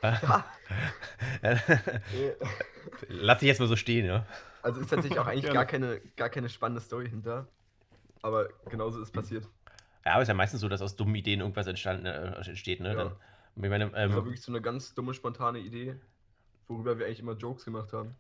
Ja. 0.02 0.46
Lass 3.08 3.42
ich 3.42 3.48
jetzt 3.48 3.60
mal 3.60 3.68
so 3.68 3.76
stehen, 3.76 4.06
ja. 4.06 4.26
Also 4.62 4.82
ist 4.82 4.90
tatsächlich 4.90 5.20
auch 5.20 5.28
eigentlich 5.28 5.54
gar 5.54 5.66
keine, 5.66 6.00
gar 6.16 6.30
keine 6.30 6.50
spannende 6.50 6.82
Story 6.82 7.10
hinter. 7.10 7.48
Aber 8.22 8.50
genauso 8.70 9.02
ist 9.02 9.12
passiert. 9.12 9.48
Ja, 10.06 10.14
aber 10.14 10.22
ist 10.22 10.28
ja 10.28 10.34
meistens 10.34 10.62
so, 10.62 10.70
dass 10.70 10.82
aus 10.82 10.96
dummen 10.96 11.16
Ideen 11.16 11.42
irgendwas 11.42 11.68
entstanden, 11.68 12.06
äh, 12.06 12.36
entsteht, 12.48 12.80
ne? 12.80 12.90
Ja. 12.90 12.96
Dann, 12.96 13.12
meine, 13.56 13.86
Das 13.86 13.94
war 13.94 14.04
ähm, 14.04 14.14
wirklich 14.16 14.42
so 14.42 14.52
eine 14.52 14.62
ganz 14.62 14.94
dumme, 14.94 15.14
spontane 15.14 15.60
Idee, 15.60 15.96
worüber 16.68 16.98
wir 16.98 17.06
eigentlich 17.06 17.20
immer 17.20 17.34
Jokes 17.34 17.66
gemacht 17.66 17.92
haben. 17.94 18.16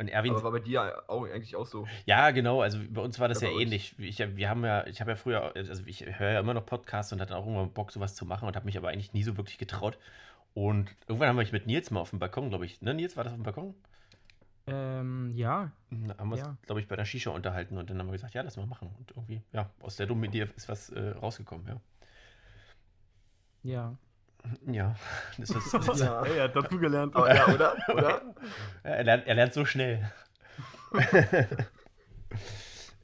Wenn 0.00 0.08
Erwin 0.08 0.32
Aber 0.32 0.44
war 0.44 0.52
bei 0.52 0.60
dir 0.60 1.02
auch, 1.08 1.26
eigentlich 1.26 1.54
auch 1.56 1.66
so. 1.66 1.86
Ja, 2.06 2.30
genau. 2.30 2.62
Also 2.62 2.78
bei 2.88 3.02
uns 3.02 3.18
war 3.20 3.28
das 3.28 3.42
Ja, 3.42 3.50
ja, 3.50 3.60
ähnlich. 3.60 3.94
Ich, 3.98 4.18
wir 4.18 4.48
haben 4.48 4.64
ja, 4.64 4.86
ich 4.86 5.02
habe 5.02 5.10
ja 5.10 5.16
früher, 5.16 5.54
also 5.54 5.82
ich 5.84 6.06
höre 6.18 6.32
ja 6.32 6.40
immer 6.40 6.54
noch 6.54 6.64
Podcasts 6.64 7.12
und 7.12 7.20
hatte 7.20 7.36
auch 7.36 7.44
irgendwann 7.44 7.70
Bock, 7.72 7.92
sowas 7.92 8.14
zu 8.14 8.24
machen 8.24 8.48
und 8.48 8.56
habe 8.56 8.64
mich 8.64 8.78
aber 8.78 8.88
eigentlich 8.88 9.12
nie 9.12 9.22
so 9.22 9.36
wirklich 9.36 9.58
getraut. 9.58 9.98
Und 10.54 10.88
irgendwann 11.06 11.28
haben 11.28 11.36
wir 11.36 11.42
mich 11.42 11.52
mit 11.52 11.66
Nils 11.66 11.90
mal 11.90 12.00
auf 12.00 12.10
dem 12.10 12.18
Balkon, 12.18 12.48
glaube 12.48 12.64
ich. 12.64 12.80
Ne, 12.80 12.94
Nils, 12.94 13.14
war 13.18 13.24
das 13.24 13.34
auf 13.34 13.38
dem 13.38 13.42
Balkon? 13.44 13.74
ähm, 14.66 15.32
ja. 15.34 15.70
Da 15.90 16.16
haben 16.16 16.30
wir 16.30 16.36
uns, 16.36 16.46
Ja. 16.46 16.56
glaube 16.64 16.80
ich, 16.80 16.88
bei 16.88 16.96
der 16.96 17.04
Shisha 17.04 17.30
unterhalten 17.30 17.76
und 17.76 17.90
dann 17.90 17.98
haben 17.98 18.06
wir 18.06 18.12
gesagt, 18.12 18.32
ja, 18.32 18.40
lass 18.40 18.56
mal 18.56 18.66
machen. 18.66 18.90
Und 18.98 19.10
irgendwie, 19.10 19.42
ja, 19.52 19.68
aus 19.82 19.96
der 19.96 20.06
dummen 20.06 20.24
Idee 20.24 20.48
ist 20.56 20.68
was 20.70 20.88
äh, 20.90 21.10
rausgekommen, 21.10 21.66
ja. 21.66 21.80
Ja. 23.62 23.96
Ja, 24.70 24.94
das 25.38 25.50
ist, 25.50 25.72
das 25.74 25.88
ist, 25.88 26.00
Ja. 26.00 26.24
Er 26.24 26.44
hat 26.44 26.56
dazu 26.56 26.78
gelernt. 26.78 27.14
Aber 27.16 27.34
ja, 27.34 27.46
oder? 27.48 27.76
Oder? 27.88 28.22
er, 28.82 29.04
lernt, 29.04 29.26
er 29.26 29.34
lernt 29.34 29.54
so 29.54 29.64
schnell. 29.64 30.10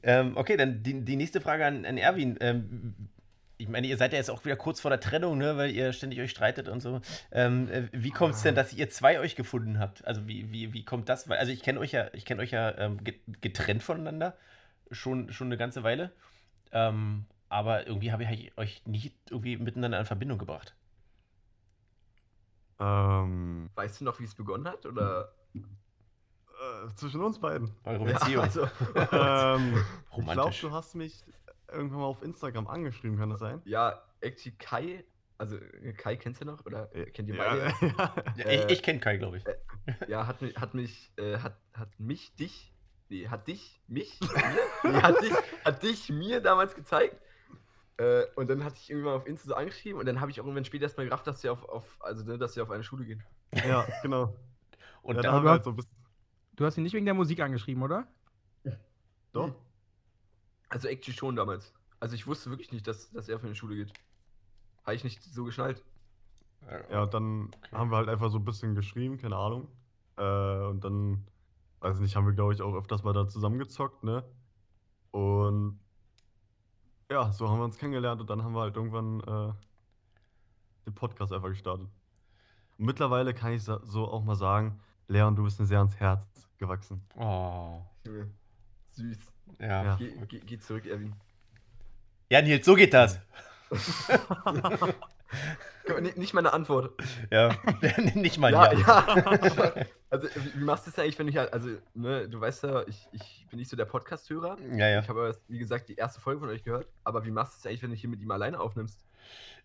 ähm, 0.03 0.35
okay, 0.35 0.57
dann 0.57 0.83
die, 0.83 1.03
die 1.03 1.15
nächste 1.15 1.41
Frage 1.41 1.65
an, 1.65 1.85
an 1.85 1.97
Erwin. 1.97 2.37
Ähm, 2.41 2.95
ich 3.59 3.67
meine, 3.67 3.87
ihr 3.87 3.97
seid 3.97 4.11
ja 4.13 4.19
jetzt 4.19 4.29
auch 4.29 4.45
wieder 4.45 4.55
kurz 4.55 4.79
vor 4.81 4.91
der 4.91 4.99
Trennung, 4.99 5.37
ne, 5.39 5.57
weil 5.57 5.71
ihr 5.71 5.91
ständig 5.91 6.19
euch 6.19 6.29
streitet 6.29 6.67
und 6.67 6.79
so. 6.79 7.01
Ähm, 7.31 7.69
äh, 7.71 7.87
wie 7.91 8.11
kommt 8.11 8.35
es 8.35 8.43
denn, 8.43 8.53
dass 8.53 8.71
ihr 8.73 8.89
zwei 8.89 9.19
euch 9.19 9.35
gefunden 9.35 9.79
habt? 9.79 10.05
Also 10.05 10.27
wie, 10.27 10.51
wie, 10.51 10.73
wie 10.73 10.85
kommt 10.85 11.09
das? 11.09 11.27
Weil, 11.27 11.39
also 11.39 11.51
ich 11.51 11.63
kenne 11.63 11.79
euch 11.79 11.91
ja, 11.91 12.07
ich 12.13 12.25
kenne 12.25 12.41
euch 12.41 12.51
ja 12.51 12.77
ähm, 12.77 13.03
ge- 13.03 13.19
getrennt 13.41 13.81
voneinander 13.81 14.37
schon, 14.91 15.33
schon 15.33 15.47
eine 15.47 15.57
ganze 15.57 15.83
Weile. 15.83 16.11
Ähm, 16.71 17.25
aber 17.49 17.87
irgendwie 17.87 18.11
habe 18.11 18.23
ich 18.25 18.55
euch 18.57 18.81
nie 18.85 19.11
irgendwie 19.31 19.57
miteinander 19.57 19.99
in 19.99 20.05
Verbindung 20.05 20.37
gebracht. 20.37 20.75
Ähm, 22.79 23.69
Weißt 23.75 24.01
du 24.01 24.05
noch, 24.05 24.19
wie 24.19 24.25
es 24.25 24.35
begonnen 24.35 24.67
hat? 24.67 24.85
Oder? 24.85 25.33
äh, 25.55 26.93
zwischen 26.95 27.21
uns 27.23 27.39
beiden. 27.39 27.73
Eure 27.83 28.05
Beziehung. 28.05 28.43
also, 28.43 28.61
ähm, 29.11 29.83
ich 30.17 30.31
glaube, 30.31 30.55
du 30.59 30.71
hast 30.71 30.95
mich 30.95 31.23
irgendwann 31.71 31.99
mal 31.99 32.05
auf 32.05 32.23
Instagram 32.23 32.67
angeschrieben, 32.67 33.17
kann 33.17 33.29
das 33.29 33.39
sein? 33.39 33.61
ja, 33.65 34.01
actually 34.21 34.55
Kai, 34.57 35.03
also 35.37 35.57
äh, 35.57 35.93
Kai 35.93 36.15
kennst 36.15 36.41
du 36.41 36.45
noch? 36.45 36.65
Oder 36.65 36.93
Äh, 36.95 37.05
kennt 37.11 37.29
ihr 37.29 37.35
ja, 37.35 37.43
beide? 37.49 37.73
ja. 37.97 38.15
Ja, 38.37 38.45
äh, 38.45 38.65
ich 38.65 38.71
ich 38.71 38.83
kenne 38.83 38.99
Kai, 38.99 39.17
glaube 39.17 39.37
ich. 39.37 39.43
Ja, 40.07 40.25
hat 40.27 40.41
mich, 40.41 40.57
hat 40.57 40.73
mich, 40.73 41.11
äh, 41.17 41.37
hat, 41.37 41.57
hat 41.73 41.99
mich, 41.99 42.35
dich, 42.35 42.73
nee, 43.09 43.27
hat 43.27 43.47
dich, 43.47 43.79
mich, 43.87 44.19
mir, 44.21 44.91
nee, 44.91 45.01
hat 45.01 45.21
dich, 45.21 45.33
hat 45.63 45.83
dich 45.83 46.09
mir 46.09 46.41
damals 46.41 46.73
gezeigt. 46.75 47.21
Äh, 47.97 48.25
und 48.35 48.49
dann 48.49 48.63
hatte 48.63 48.77
ich 48.77 48.89
irgendwann 48.89 49.15
auf 49.15 49.25
Insta 49.25 49.49
so 49.49 49.55
angeschrieben 49.55 49.99
und 49.99 50.05
dann 50.05 50.21
habe 50.21 50.29
ich 50.29 50.39
auch 50.39 50.45
irgendwann 50.45 50.65
später 50.65 50.83
erst 50.83 50.97
mal 50.97 51.05
gerafft, 51.05 51.25
dass 51.25 51.41
sie 51.41 51.49
auf, 51.49 51.67
auf 51.67 51.97
also 51.99 52.23
ne, 52.23 52.37
dass 52.37 52.53
sie 52.53 52.61
auf 52.61 52.69
eine 52.69 52.83
Schule 52.83 53.05
gehen. 53.05 53.23
Ja, 53.67 53.87
genau. 54.03 54.35
Und 55.01 55.15
ja, 55.15 55.21
da 55.21 55.29
dann, 55.29 55.35
haben 55.35 55.45
wir 55.45 55.51
halt 55.51 55.63
so 55.63 55.71
ein 55.71 55.75
bisschen. 55.75 55.95
Du 56.55 56.65
hast 56.65 56.77
ihn 56.77 56.83
nicht 56.83 56.93
wegen 56.93 57.05
der 57.05 57.13
Musik 57.13 57.39
angeschrieben, 57.39 57.81
oder? 57.81 58.07
Doch. 59.31 59.53
Also 60.69 60.87
actually 60.87 61.17
schon 61.17 61.35
damals. 61.35 61.73
Also 61.99 62.15
ich 62.15 62.27
wusste 62.27 62.49
wirklich 62.49 62.71
nicht, 62.71 62.87
dass, 62.87 63.11
dass 63.11 63.29
er 63.29 63.37
auf 63.37 63.43
eine 63.43 63.55
Schule 63.55 63.75
geht. 63.75 63.93
Habe 64.83 64.95
ich 64.95 65.03
nicht 65.03 65.23
so 65.23 65.43
geschnallt. 65.43 65.83
Ja, 66.91 67.03
und 67.03 67.13
dann 67.13 67.51
haben 67.71 67.91
wir 67.91 67.97
halt 67.97 68.09
einfach 68.09 68.29
so 68.29 68.37
ein 68.39 68.45
bisschen 68.45 68.75
geschrieben, 68.75 69.17
keine 69.17 69.37
Ahnung. 69.37 69.67
Äh, 70.17 70.21
und 70.21 70.83
dann, 70.83 71.27
weiß 71.79 71.99
nicht, 71.99 72.15
haben 72.15 72.25
wir, 72.25 72.33
glaube 72.33 72.53
ich, 72.53 72.61
auch 72.61 72.75
öfters 72.75 73.03
mal 73.03 73.13
da 73.13 73.27
zusammengezockt, 73.27 74.03
ne? 74.03 74.23
Ja, 77.09 77.31
so 77.31 77.49
haben 77.49 77.59
wir 77.59 77.65
uns 77.65 77.77
kennengelernt 77.77 78.19
und 78.19 78.29
dann 78.29 78.43
haben 78.43 78.53
wir 78.53 78.61
halt 78.61 78.75
irgendwann 78.75 79.21
äh, 79.21 79.53
den 80.85 80.93
Podcast 80.93 81.31
einfach 81.31 81.47
gestartet. 81.47 81.87
Und 82.77 82.85
mittlerweile 82.85 83.33
kann 83.33 83.53
ich 83.53 83.63
so 83.63 84.07
auch 84.07 84.23
mal 84.23 84.35
sagen, 84.35 84.79
Leon, 85.07 85.35
du 85.35 85.43
bist 85.43 85.59
mir 85.59 85.65
sehr 85.65 85.79
ans 85.79 85.95
Herz 85.95 86.27
gewachsen. 86.57 87.01
oh. 87.15 87.81
Süß. 88.91 89.17
ja. 89.59 89.83
Ja. 89.83 89.95
Geh, 89.95 90.11
geh, 90.27 90.39
geh 90.39 90.59
zurück, 90.59 90.85
Erwin. 90.85 91.13
Ja, 92.29 92.41
Nils, 92.41 92.65
so 92.65 92.75
geht 92.75 92.93
das. 92.93 93.19
Nicht 96.15 96.33
meine 96.33 96.53
Antwort. 96.53 96.91
Ja, 97.31 97.55
nicht 98.13 98.37
mal 98.37 98.51
ja, 98.51 98.73
ja. 98.73 98.79
ja. 98.79 99.73
also, 100.09 100.27
wie, 100.55 100.63
machst 100.63 100.87
du 100.87 100.91
das 100.91 100.99
eigentlich, 100.99 101.19
wenn 101.19 101.27
ich 101.27 101.37
halt, 101.37 101.53
also, 101.53 101.69
ne, 101.93 102.27
du 102.27 102.39
weißt 102.39 102.63
ja, 102.63 102.87
ich, 102.87 103.07
ich 103.11 103.47
bin 103.49 103.59
nicht 103.59 103.69
so 103.69 103.77
der 103.77 103.85
Podcast-Hörer. 103.85 104.57
Ja, 104.71 104.87
ja. 104.87 104.99
Ich 104.99 105.09
habe, 105.09 105.21
aber, 105.21 105.35
wie 105.47 105.59
gesagt, 105.59 105.89
die 105.89 105.95
erste 105.95 106.19
Folge 106.21 106.39
von 106.41 106.49
euch 106.49 106.63
gehört. 106.63 106.87
Aber 107.03 107.25
wie 107.25 107.31
machst 107.31 107.55
du 107.55 107.57
es 107.59 107.65
eigentlich, 107.65 107.83
wenn 107.83 107.91
du 107.91 107.95
hier 107.95 108.09
mit 108.09 108.21
ihm 108.21 108.31
alleine 108.31 108.59
aufnimmst? 108.59 109.05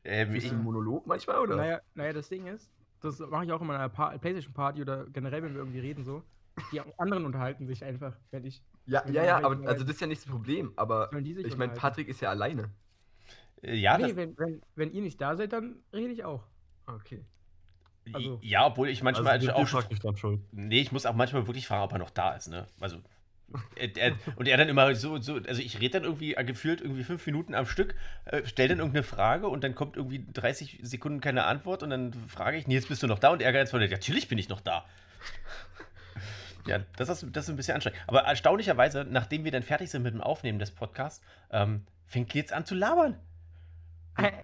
Äh, 0.05 0.27
Bist 0.27 0.51
du 0.51 0.55
ein 0.55 0.63
Monolog 0.63 1.07
manchmal, 1.07 1.39
oder? 1.39 1.57
Naja, 1.57 1.81
naja, 1.95 2.13
das 2.13 2.29
Ding 2.29 2.47
ist, 2.47 2.71
das 3.01 3.19
mache 3.21 3.45
ich 3.45 3.53
auch 3.53 3.61
in 3.61 3.67
meiner 3.67 3.89
pa 3.89 4.17
Playstation-Party 4.19 4.83
oder 4.83 5.07
generell, 5.07 5.43
wenn 5.43 5.53
wir 5.53 5.61
irgendwie 5.61 5.81
reden, 5.81 6.05
so. 6.05 6.23
Die 6.71 6.81
anderen 6.99 7.25
unterhalten 7.25 7.67
sich 7.67 7.85
einfach, 7.85 8.15
wenn 8.31 8.45
ich. 8.45 8.63
Ja, 8.85 9.03
Wenn 9.05 9.15
ja, 9.15 9.25
ja, 9.25 9.35
halt 9.37 9.45
aber 9.45 9.69
also 9.69 9.85
das 9.85 9.95
ist 9.95 10.01
ja 10.01 10.07
nicht 10.07 10.23
das 10.23 10.31
Problem. 10.31 10.73
Aber 10.77 11.11
ich 11.13 11.57
meine? 11.57 11.73
Patrick 11.73 12.09
ist 12.09 12.21
ja 12.21 12.31
alleine. 12.31 12.71
Äh, 13.63 13.75
ja, 13.75 13.97
nee, 13.99 14.09
das, 14.09 14.17
wenn, 14.17 14.37
wenn, 14.39 14.63
wenn 14.75 14.93
ihr 14.93 15.03
nicht 15.03 15.21
da 15.21 15.37
seid, 15.37 15.53
dann 15.53 15.77
rede 15.93 16.13
ich 16.13 16.25
auch. 16.25 16.45
Okay. 16.87 17.25
also- 18.13 18.39
ja, 18.43 18.67
obwohl 18.67 18.89
ich 18.89 19.03
manchmal 19.03 19.33
also, 19.33 19.53
auch 19.53 19.61
du 19.61 19.67
schon 19.67 19.81
praktisch 19.81 20.01
dann 20.01 20.17
schuld. 20.17 20.41
Nee, 20.53 20.81
ich 20.81 20.93
muss 20.93 21.07
auch 21.07 21.15
manchmal 21.15 21.47
wirklich 21.47 21.67
fragen, 21.67 21.83
ob 21.83 21.93
er 21.93 21.99
noch 21.99 22.11
da 22.11 22.35
ist, 22.35 22.49
ne? 22.49 22.67
Also. 22.81 22.99
Er, 23.77 23.95
er, 23.99 24.17
und 24.37 24.49
er 24.49 24.57
dann 24.57 24.71
immer 24.71 24.95
so, 24.95 25.19
so 25.19 25.35
also 25.35 25.61
ich 25.61 25.79
rede 25.79 26.01
dann 26.01 26.05
irgendwie 26.05 26.35
äh, 26.35 26.43
gefühlt 26.43 26.81
irgendwie 26.81 27.05
fünf 27.05 27.27
Minuten 27.27 27.55
am 27.55 27.67
Stück, 27.67 27.95
äh, 28.25 28.41
stell 28.47 28.69
dann 28.69 28.79
irgendeine 28.79 29.03
Frage 29.03 29.47
und 29.47 29.63
dann 29.63 29.75
kommt 29.75 29.99
irgendwie 29.99 30.25
30 30.33 30.81
Sekunden 30.83 31.21
keine 31.21 31.45
Antwort 31.45 31.83
und 31.83 31.91
dann 31.91 32.15
frage 32.15 32.57
ich, 32.57 32.67
Nils, 32.67 32.87
bist 32.87 33.03
du 33.03 33.07
noch 33.07 33.19
da? 33.19 33.31
Und 33.31 33.43
er 33.43 33.53
ganz 33.53 33.71
voll, 33.71 33.87
natürlich 33.87 34.29
bin 34.29 34.39
ich 34.39 34.49
noch 34.49 34.63
da. 34.63 34.87
Ja, 36.65 36.79
das 36.97 37.09
ist, 37.09 37.27
das 37.33 37.45
ist 37.47 37.51
ein 37.51 37.57
bisschen 37.57 37.75
anstrengend. 37.75 38.01
Aber 38.07 38.21
erstaunlicherweise, 38.21 39.05
nachdem 39.05 39.43
wir 39.43 39.51
dann 39.51 39.65
fertig 39.65 39.91
sind 39.91 40.05
mit 40.05 40.15
dem 40.15 40.21
Aufnehmen 40.21 40.61
des 40.61 40.71
Podcasts, 40.71 41.21
ähm, 41.51 41.85
fängt 42.07 42.33
jetzt 42.35 42.53
an 42.53 42.65
zu 42.65 42.77
labern. 42.77 43.19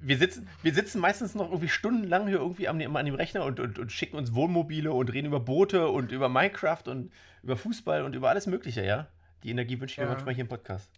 Wir 0.00 0.16
sitzen, 0.16 0.48
wir 0.62 0.72
sitzen 0.72 0.98
meistens 1.00 1.34
noch 1.34 1.48
irgendwie 1.48 1.68
stundenlang 1.68 2.26
hier 2.26 2.38
irgendwie 2.38 2.68
an 2.68 2.78
dem, 2.78 2.96
an 2.96 3.04
dem 3.04 3.14
Rechner 3.14 3.44
und, 3.44 3.60
und, 3.60 3.78
und 3.78 3.92
schicken 3.92 4.16
uns 4.16 4.34
Wohnmobile 4.34 4.92
und 4.92 5.12
reden 5.12 5.26
über 5.26 5.40
Boote 5.40 5.88
und 5.88 6.10
über 6.10 6.28
Minecraft 6.28 6.82
und 6.87 7.12
über 7.42 7.56
Fußball 7.56 8.02
und 8.02 8.14
über 8.14 8.30
alles 8.30 8.46
Mögliche, 8.46 8.84
ja? 8.84 9.08
Die 9.42 9.50
Energie 9.50 9.78
wünsche 9.80 9.92
ich 9.92 9.98
mir 9.98 10.04
Ja. 10.04 10.10
manchmal 10.10 10.34
hier 10.34 10.42
im 10.44 10.48
Podcast. 10.48 10.90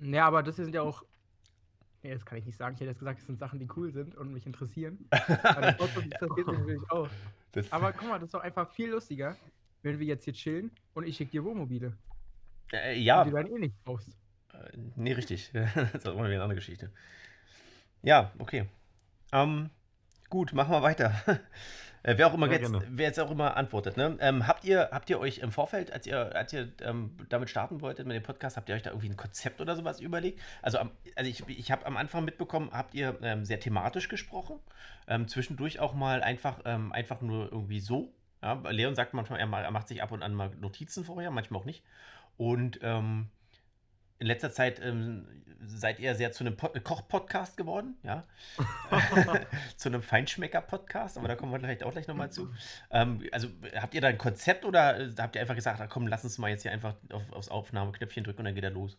Ja, 0.00 0.26
aber 0.26 0.42
das 0.42 0.56
sind 0.56 0.74
ja 0.74 0.82
auch. 0.82 1.02
Nee, 2.02 2.12
das 2.14 2.24
kann 2.26 2.38
ich 2.38 2.44
nicht 2.46 2.56
sagen. 2.56 2.74
Ich 2.74 2.80
hätte 2.80 2.90
jetzt 2.90 2.98
gesagt, 2.98 3.20
das 3.20 3.26
sind 3.26 3.38
Sachen, 3.38 3.60
die 3.60 3.68
cool 3.76 3.92
sind 3.92 4.16
und 4.16 4.32
mich 4.32 4.44
interessieren. 4.46 4.98
Aber 5.12 5.72
Podcast 5.72 6.04
interessiert 6.06 6.46
mich 6.48 6.58
natürlich 6.58 6.90
auch. 6.90 7.08
Das, 7.52 7.70
Aber 7.70 7.92
guck 7.92 8.08
mal, 8.08 8.18
das 8.18 8.26
ist 8.26 8.34
doch 8.34 8.40
einfach 8.40 8.68
viel 8.72 8.90
lustiger, 8.90 9.36
wenn 9.82 10.00
wir 10.00 10.06
jetzt 10.06 10.24
hier 10.24 10.32
chillen 10.32 10.72
und 10.94 11.06
ich 11.06 11.16
schicke 11.16 11.30
dir 11.30 11.44
Wohnmobile. 11.44 11.96
äh, 12.72 12.94
Die 12.94 13.04
ja, 13.04 13.22
du 13.22 13.30
dann 13.30 13.46
eh 13.46 13.58
nicht 13.58 13.74
brauchst. 13.84 14.08
Nee, 14.96 15.12
richtig. 15.12 15.50
das 15.52 15.94
ist 15.94 16.06
auch 16.08 16.14
mal 16.16 16.24
wieder 16.24 16.34
eine 16.34 16.42
andere 16.44 16.56
Geschichte. 16.56 16.90
Ja, 18.02 18.32
okay. 18.38 18.66
Ähm, 19.32 19.70
gut, 20.28 20.52
machen 20.52 20.72
wir 20.72 20.82
weiter. 20.82 21.14
Äh, 22.04 22.18
wer 22.18 22.26
auch 22.26 22.34
immer 22.34 22.46
Ja, 22.46 22.54
jetzt, 22.54 22.62
gerne. 22.72 22.84
wer 22.90 23.06
jetzt 23.06 23.20
auch 23.20 23.30
immer 23.30 23.56
antwortet, 23.56 23.96
ne? 23.96 24.16
Ähm, 24.18 24.48
habt 24.48 24.64
ihr, 24.64 24.88
habt 24.90 25.08
ihr 25.08 25.20
euch 25.20 25.38
im 25.38 25.52
Vorfeld, 25.52 25.92
als 25.92 26.04
ihr, 26.04 26.34
als 26.34 26.52
ihr 26.52 26.72
ähm, 26.80 27.16
damit 27.28 27.48
starten 27.48 27.80
wolltet 27.80 28.08
mit 28.08 28.16
dem 28.16 28.24
Podcast, 28.24 28.56
habt 28.56 28.68
ihr 28.68 28.74
euch 28.74 28.82
da 28.82 28.90
irgendwie 28.90 29.08
ein 29.08 29.16
Konzept 29.16 29.60
oder 29.60 29.76
sowas 29.76 30.00
überlegt? 30.00 30.40
Also, 30.62 30.78
am, 30.78 30.90
also 31.14 31.30
ich, 31.30 31.48
ich 31.48 31.70
habe 31.70 31.86
am 31.86 31.96
Anfang 31.96 32.24
mitbekommen, 32.24 32.70
habt 32.72 32.94
ihr 32.94 33.16
ähm, 33.22 33.44
sehr 33.44 33.60
thematisch 33.60 34.08
gesprochen, 34.08 34.58
ähm, 35.06 35.28
zwischendurch 35.28 35.78
auch 35.78 35.94
mal 35.94 36.24
einfach, 36.24 36.62
ähm, 36.64 36.90
einfach 36.90 37.20
nur 37.20 37.52
irgendwie 37.52 37.78
so. 37.78 38.12
Ja? 38.42 38.54
Leon 38.68 38.96
sagt 38.96 39.14
manchmal, 39.14 39.38
er, 39.38 39.46
ma- 39.46 39.62
er 39.62 39.70
macht 39.70 39.86
sich 39.86 40.02
ab 40.02 40.10
und 40.10 40.24
an 40.24 40.34
mal 40.34 40.50
Notizen 40.60 41.04
vorher, 41.04 41.30
manchmal 41.30 41.60
auch 41.60 41.66
nicht. 41.66 41.84
Und 42.36 42.80
ähm, 42.82 43.28
in 44.22 44.28
letzter 44.28 44.52
Zeit 44.52 44.80
ähm, 44.80 45.26
seid 45.64 45.98
ihr 45.98 46.14
sehr 46.14 46.30
zu 46.32 46.44
einem 46.44 46.56
Pod- 46.56 46.82
Koch-Podcast 46.84 47.56
geworden, 47.56 47.96
ja. 48.04 48.24
zu 49.76 49.88
einem 49.88 50.00
Feinschmecker-Podcast, 50.02 51.18
aber 51.18 51.26
da 51.26 51.34
kommen 51.34 51.50
wir 51.52 51.58
vielleicht 51.58 51.82
auch 51.82 51.90
gleich 51.90 52.06
nochmal 52.06 52.30
zu. 52.30 52.52
Ähm, 52.90 53.28
also 53.32 53.48
habt 53.74 53.94
ihr 53.94 54.00
da 54.00 54.06
ein 54.08 54.18
Konzept 54.18 54.64
oder 54.64 55.00
äh, 55.00 55.12
habt 55.18 55.34
ihr 55.34 55.40
einfach 55.40 55.56
gesagt, 55.56 55.80
ach 55.80 55.88
komm, 55.88 56.06
lass 56.06 56.22
uns 56.24 56.38
mal 56.38 56.50
jetzt 56.50 56.62
hier 56.62 56.70
einfach 56.72 56.94
auf, 57.10 57.32
aufs 57.32 57.48
Aufnahmeknöpfchen 57.48 58.22
drücken 58.22 58.38
und 58.40 58.44
dann 58.44 58.54
geht 58.54 58.64
er 58.64 58.70
los? 58.70 58.96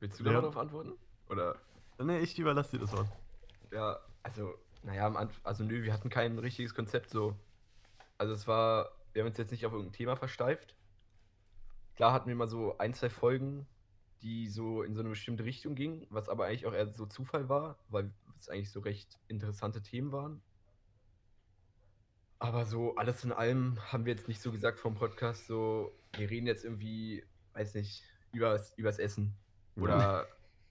Willst 0.00 0.18
du 0.20 0.24
da 0.24 0.30
Ja. 0.30 0.36
mal 0.40 0.42
drauf 0.42 0.56
antworten? 0.56 0.92
Oder? 1.28 1.56
Nee, 2.00 2.18
ich 2.18 2.38
überlasse 2.38 2.72
dir 2.72 2.80
das 2.80 2.92
Wort. 2.92 3.08
Ja, 3.72 3.98
also, 4.22 4.54
naja, 4.82 5.06
am 5.06 5.16
Anfang, 5.16 5.40
also 5.44 5.64
nö, 5.64 5.82
wir 5.82 5.92
hatten 5.92 6.08
kein 6.10 6.38
richtiges 6.38 6.74
Konzept 6.74 7.10
so. 7.10 7.36
Also 8.16 8.32
es 8.32 8.46
war, 8.46 8.90
wir 9.12 9.22
haben 9.22 9.28
uns 9.28 9.38
jetzt 9.38 9.50
nicht 9.50 9.64
auf 9.66 9.72
irgendein 9.72 9.92
Thema 9.92 10.16
versteift. 10.16 10.74
Klar 11.98 12.12
hatten 12.12 12.28
wir 12.28 12.36
mal 12.36 12.46
so 12.46 12.78
ein, 12.78 12.94
zwei 12.94 13.10
Folgen, 13.10 13.66
die 14.22 14.46
so 14.46 14.84
in 14.84 14.94
so 14.94 15.00
eine 15.00 15.08
bestimmte 15.08 15.42
Richtung 15.44 15.74
gingen, 15.74 16.06
was 16.10 16.28
aber 16.28 16.46
eigentlich 16.46 16.64
auch 16.64 16.72
eher 16.72 16.86
so 16.92 17.06
Zufall 17.06 17.48
war, 17.48 17.76
weil 17.88 18.12
es 18.38 18.48
eigentlich 18.48 18.70
so 18.70 18.78
recht 18.78 19.18
interessante 19.26 19.82
Themen 19.82 20.12
waren. 20.12 20.40
Aber 22.38 22.66
so 22.66 22.94
alles 22.94 23.24
in 23.24 23.32
allem 23.32 23.80
haben 23.92 24.04
wir 24.04 24.12
jetzt 24.14 24.28
nicht 24.28 24.40
so 24.40 24.52
gesagt 24.52 24.78
vom 24.78 24.94
Podcast, 24.94 25.48
so, 25.48 25.92
wir 26.16 26.30
reden 26.30 26.46
jetzt 26.46 26.64
irgendwie, 26.64 27.24
weiß 27.54 27.74
nicht, 27.74 28.04
übers, 28.30 28.72
übers 28.76 29.00
Essen. 29.00 29.34
Oder 29.74 30.28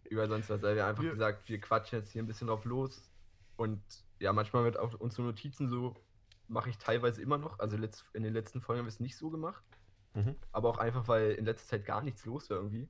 über 0.10 0.30
sonst 0.30 0.50
was. 0.50 0.64
Also 0.64 0.76
wir 0.78 0.84
haben 0.84 0.92
einfach 0.92 1.04
Wir- 1.04 1.12
gesagt, 1.12 1.50
wir 1.50 1.60
quatschen 1.60 2.00
jetzt 2.00 2.12
hier 2.14 2.24
ein 2.24 2.28
bisschen 2.28 2.48
drauf 2.48 2.64
los. 2.64 3.12
Und 3.58 3.82
ja, 4.20 4.32
manchmal 4.32 4.64
wird 4.64 4.80
auch 4.80 4.94
unsere 4.98 5.24
Notizen 5.24 5.68
so, 5.68 5.94
mache 6.48 6.70
ich 6.70 6.78
teilweise 6.78 7.22
immer 7.22 7.38
noch. 7.38 7.60
Also 7.60 7.76
in 8.14 8.24
den 8.24 8.34
letzten 8.34 8.62
Folgen 8.62 8.80
haben 8.80 8.86
wir 8.86 8.94
es 8.94 9.02
nicht 9.02 9.18
so 9.18 9.30
gemacht. 9.30 9.66
Mhm. 10.18 10.36
Aber 10.52 10.70
auch 10.70 10.78
einfach, 10.80 11.08
weil 11.08 11.32
in 11.34 11.46
letzter 11.46 11.68
Zeit 11.78 11.86
gar 11.86 12.02
nichts 12.02 12.26
los 12.26 12.50
war 12.50 12.58
irgendwie. 12.58 12.90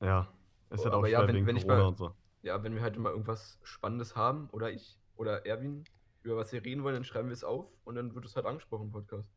Ja. 0.00 0.28
Ist 0.70 0.80
Oh, 0.80 0.84
halt 0.84 0.94
auch 0.94 0.98
aber 0.98 1.08
ja, 1.08 1.26
wenn- 1.26 1.46
wenn 1.46 1.56
ich 1.56 1.66
mal- 1.66 1.80
und 1.82 1.98
so. 1.98 2.14
Ja, 2.42 2.62
wenn 2.62 2.74
wir 2.74 2.80
halt 2.82 2.96
mal 2.98 3.10
irgendwas 3.10 3.58
Spannendes 3.62 4.16
haben, 4.16 4.48
oder 4.50 4.70
ich, 4.70 4.98
oder 5.16 5.44
Erwin, 5.44 5.84
über 6.22 6.36
was 6.36 6.52
wir 6.52 6.64
reden 6.64 6.82
wollen, 6.84 6.94
dann 6.94 7.04
schreiben 7.04 7.28
wir 7.28 7.34
es 7.34 7.44
auf 7.44 7.66
und 7.84 7.94
dann 7.96 8.14
wird 8.14 8.24
es 8.24 8.34
halt 8.36 8.46
angesprochen 8.46 8.86
im 8.86 8.92
Podcast. 8.92 9.30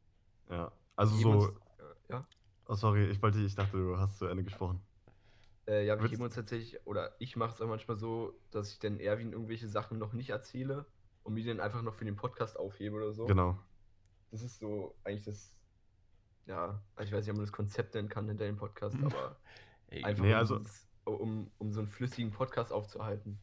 Ja. 0.49 0.71
Also 0.95 1.15
so. 1.15 1.31
uns, 1.31 1.47
äh, 1.49 2.13
ja, 2.13 2.27
Oh, 2.65 2.75
sorry, 2.75 3.07
ich 3.09 3.21
wollte, 3.21 3.39
ich 3.39 3.55
dachte, 3.55 3.75
du 3.75 3.97
hast 3.97 4.17
zu 4.19 4.25
Ende 4.27 4.43
gesprochen. 4.43 4.81
äh, 5.67 5.85
ja, 5.85 5.95
wir 5.95 5.99
Würdest- 6.01 6.11
geben 6.11 6.23
uns 6.23 6.35
tatsächlich, 6.35 6.79
oder 6.87 7.13
ich 7.19 7.35
mache 7.35 7.53
es 7.53 7.61
auch 7.61 7.67
manchmal 7.67 7.97
so, 7.97 8.33
dass 8.51 8.71
ich 8.71 8.79
dann 8.79 8.99
Erwin 9.01 9.33
irgendwelche 9.33 9.67
Sachen 9.67 9.97
noch 9.97 10.13
nicht 10.13 10.29
erzähle 10.29 10.85
und 11.23 11.33
mir 11.33 11.45
dann 11.45 11.59
einfach 11.59 11.81
noch 11.81 11.93
für 11.93 12.05
den 12.05 12.15
Podcast 12.15 12.57
aufhebe 12.57 12.95
oder 12.95 13.11
so. 13.13 13.25
Genau. 13.25 13.57
Das 14.31 14.41
ist 14.41 14.59
so 14.59 14.95
eigentlich 15.03 15.23
das, 15.23 15.57
ja, 16.45 16.79
ich 16.99 17.11
weiß 17.11 17.25
nicht, 17.25 17.31
ob 17.31 17.37
man 17.37 17.45
das 17.45 17.51
Konzept 17.53 17.93
nennen 17.95 18.09
kann 18.09 18.27
hinter 18.27 18.45
dem 18.45 18.57
Podcast, 18.57 18.97
Mhm. 18.97 19.05
aber 19.05 19.35
Ey, 19.87 20.03
einfach 20.03 20.23
Nee, 20.23 20.33
um, 20.33 20.37
also- 20.39 20.59
um, 21.05 21.51
um 21.57 21.71
so 21.73 21.79
einen 21.81 21.89
flüssigen 21.89 22.31
Podcast 22.31 22.71
aufzuhalten. 22.71 23.37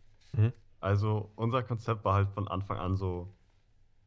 Also, 0.80 1.30
unser 1.36 1.62
Konzept 1.62 2.04
war 2.04 2.14
halt 2.14 2.30
von 2.30 2.48
Anfang 2.48 2.78
an 2.78 2.96
so. 2.96 3.34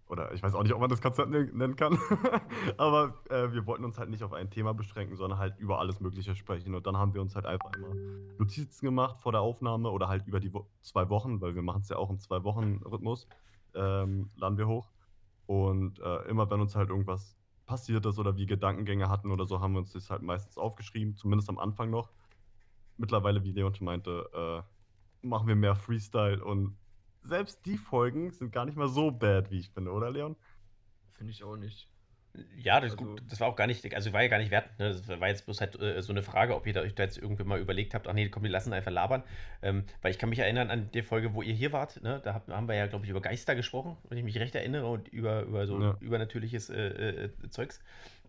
Oder 0.07 0.31
ich 0.33 0.41
weiß 0.43 0.53
auch 0.55 0.63
nicht, 0.63 0.73
ob 0.73 0.79
man 0.81 0.89
das 0.89 1.01
Konzept 1.01 1.29
nen- 1.29 1.55
nennen 1.55 1.75
kann. 1.75 1.97
Aber 2.77 3.23
äh, 3.29 3.51
wir 3.53 3.65
wollten 3.65 3.83
uns 3.85 3.97
halt 3.97 4.09
nicht 4.09 4.23
auf 4.23 4.33
ein 4.33 4.49
Thema 4.49 4.73
beschränken, 4.73 5.15
sondern 5.15 5.39
halt 5.39 5.57
über 5.59 5.79
alles 5.79 5.99
Mögliche 5.99 6.35
sprechen. 6.35 6.75
Und 6.75 6.85
dann 6.87 6.97
haben 6.97 7.13
wir 7.13 7.21
uns 7.21 7.35
halt 7.35 7.45
einfach 7.45 7.71
immer 7.73 7.93
Notizen 8.37 8.85
gemacht 8.85 9.21
vor 9.21 9.31
der 9.31 9.41
Aufnahme 9.41 9.89
oder 9.91 10.07
halt 10.07 10.25
über 10.27 10.39
die 10.39 10.53
Wo 10.53 10.67
zwei 10.81 11.09
Wochen, 11.09 11.39
weil 11.41 11.55
wir 11.55 11.61
machen 11.61 11.81
es 11.81 11.89
ja 11.89 11.97
auch 11.97 12.09
im 12.09 12.19
Zwei-Wochen-Rhythmus, 12.19 13.27
ähm, 13.75 14.29
laden 14.35 14.57
wir 14.57 14.67
hoch. 14.67 14.91
Und 15.45 15.99
äh, 15.99 16.23
immer 16.29 16.49
wenn 16.49 16.59
uns 16.61 16.75
halt 16.75 16.89
irgendwas 16.89 17.35
passiert 17.73 18.05
ist 18.05 18.19
oder 18.19 18.37
wir 18.37 18.45
Gedankengänge 18.45 19.09
hatten 19.09 19.31
oder 19.31 19.47
so, 19.47 19.59
haben 19.59 19.73
wir 19.73 19.79
uns 19.79 19.93
das 19.93 20.11
halt 20.11 20.21
meistens 20.21 20.59
aufgeschrieben, 20.59 21.15
zumindest 21.15 21.49
am 21.49 21.57
Anfang 21.57 21.89
noch. 21.89 22.11
Mittlerweile, 22.97 23.43
wie 23.43 23.51
Leon 23.51 23.73
schon 23.73 23.85
meinte, 23.85 24.29
äh, 24.31 25.25
machen 25.25 25.47
wir 25.47 25.55
mehr 25.55 25.75
Freestyle 25.75 26.45
und 26.45 26.77
selbst 27.23 27.65
die 27.65 27.79
Folgen 27.79 28.29
sind 28.29 28.51
gar 28.51 28.65
nicht 28.65 28.77
mal 28.77 28.89
so 28.89 29.09
bad, 29.09 29.49
wie 29.49 29.57
ich 29.57 29.71
finde, 29.71 29.91
oder 29.91 30.11
Leon? 30.11 30.35
Finde 31.13 31.31
ich 31.31 31.43
auch 31.43 31.55
nicht. 31.55 31.89
Ja, 32.57 32.79
das, 32.79 32.91
Also- 32.93 33.05
gut. 33.05 33.21
das 33.29 33.39
war 33.39 33.47
auch 33.47 33.55
gar 33.55 33.67
nicht, 33.67 33.93
also 33.93 34.11
war 34.11 34.23
ja 34.23 34.27
gar 34.27 34.39
nicht 34.39 34.49
wertend. 34.49 34.79
Ne? 34.79 34.89
Das 34.89 35.07
war 35.19 35.27
jetzt 35.27 35.45
bloß 35.45 35.61
halt 35.61 35.79
äh, 35.79 36.01
so 36.01 36.11
eine 36.13 36.23
Frage, 36.23 36.55
ob 36.55 36.65
ihr 36.65 36.73
da, 36.73 36.81
euch 36.81 36.95
da 36.95 37.03
jetzt 37.03 37.17
irgendwie 37.17 37.43
mal 37.43 37.59
überlegt 37.59 37.93
habt, 37.93 38.07
ach 38.07 38.13
nee, 38.13 38.27
komm, 38.29 38.41
wir 38.43 38.49
lassen 38.49 38.73
einfach 38.73 38.91
labern. 38.91 39.23
Ähm, 39.61 39.83
weil 40.01 40.11
ich 40.11 40.17
kann 40.17 40.29
mich 40.29 40.39
erinnern 40.39 40.71
an 40.71 40.89
die 40.93 41.03
Folge, 41.03 41.35
wo 41.35 41.43
ihr 41.43 41.53
hier 41.53 41.71
wart, 41.73 42.01
ne? 42.01 42.21
da 42.23 42.33
hab, 42.33 42.47
haben 42.49 42.67
wir 42.67 42.75
ja, 42.75 42.87
glaube 42.87 43.05
ich, 43.05 43.11
über 43.11 43.21
Geister 43.21 43.53
gesprochen, 43.55 43.97
wenn 44.09 44.17
ich 44.17 44.23
mich 44.23 44.39
recht 44.39 44.55
erinnere, 44.55 44.87
und 44.87 45.07
über, 45.09 45.43
über 45.43 45.67
so 45.67 45.79
Ja. 45.79 45.97
übernatürliches 45.99 46.69
äh, 46.71 47.25
äh, 47.25 47.29
Zeugs. 47.49 47.79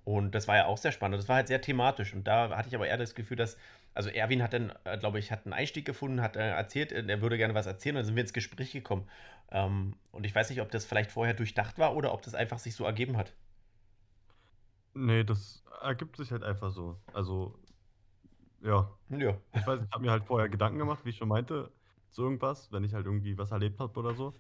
Und 0.04 0.34
das 0.34 0.48
war 0.48 0.56
ja 0.56 0.66
auch 0.66 0.76
sehr 0.76 0.92
spannend. 0.92 1.18
Das 1.18 1.28
war 1.30 1.36
halt 1.36 1.48
sehr 1.48 1.62
thematisch. 1.62 2.12
Und 2.12 2.24
da 2.28 2.50
hatte 2.54 2.68
ich 2.68 2.74
aber 2.74 2.86
eher 2.86 2.98
das 2.98 3.14
Gefühl, 3.14 3.38
dass, 3.38 3.56
also 3.94 4.10
Erwin 4.10 4.42
hat 4.42 4.52
dann, 4.52 4.70
äh, 4.84 4.98
glaube 4.98 5.18
ich, 5.18 5.32
hat 5.32 5.46
einen 5.46 5.54
Einstieg 5.54 5.86
gefunden, 5.86 6.20
hat 6.20 6.36
äh, 6.36 6.46
erzählt, 6.50 6.92
äh, 6.92 7.02
er 7.08 7.22
würde 7.22 7.38
gerne 7.38 7.54
was 7.54 7.64
erzählen 7.64 7.96
und 7.96 8.00
dann 8.00 8.06
sind 8.06 8.16
wir 8.16 8.20
ins 8.22 8.34
Gespräch 8.34 8.72
gekommen. 8.72 9.08
Ähm, 9.50 9.94
und 10.12 10.26
ich 10.26 10.34
weiß 10.34 10.50
nicht, 10.50 10.60
ob 10.60 10.70
das 10.70 10.84
vielleicht 10.84 11.10
vorher 11.10 11.32
durchdacht 11.32 11.78
war 11.78 11.96
oder 11.96 12.12
ob 12.12 12.20
das 12.20 12.34
einfach 12.34 12.58
sich 12.58 12.74
so 12.74 12.84
ergeben 12.84 13.16
hat. 13.16 13.32
Nee, 14.94 15.24
das 15.24 15.64
ergibt 15.82 16.16
sich 16.16 16.30
halt 16.30 16.42
einfach 16.42 16.70
so. 16.70 17.00
Also, 17.12 17.58
ja. 18.62 18.90
Ja. 19.10 19.36
Ich 19.52 19.66
weiß, 19.66 19.82
ich 19.82 19.90
habe 19.90 20.04
mir 20.04 20.10
halt 20.10 20.24
vorher 20.24 20.48
Gedanken 20.48 20.78
gemacht, 20.78 21.04
wie 21.04 21.10
ich 21.10 21.16
schon 21.16 21.28
meinte, 21.28 21.70
zu 22.10 22.22
irgendwas, 22.22 22.70
wenn 22.72 22.84
ich 22.84 22.94
halt 22.94 23.06
irgendwie 23.06 23.36
was 23.36 23.50
erlebt 23.50 23.80
habe 23.80 23.98
oder 23.98 24.14
so. 24.14 24.34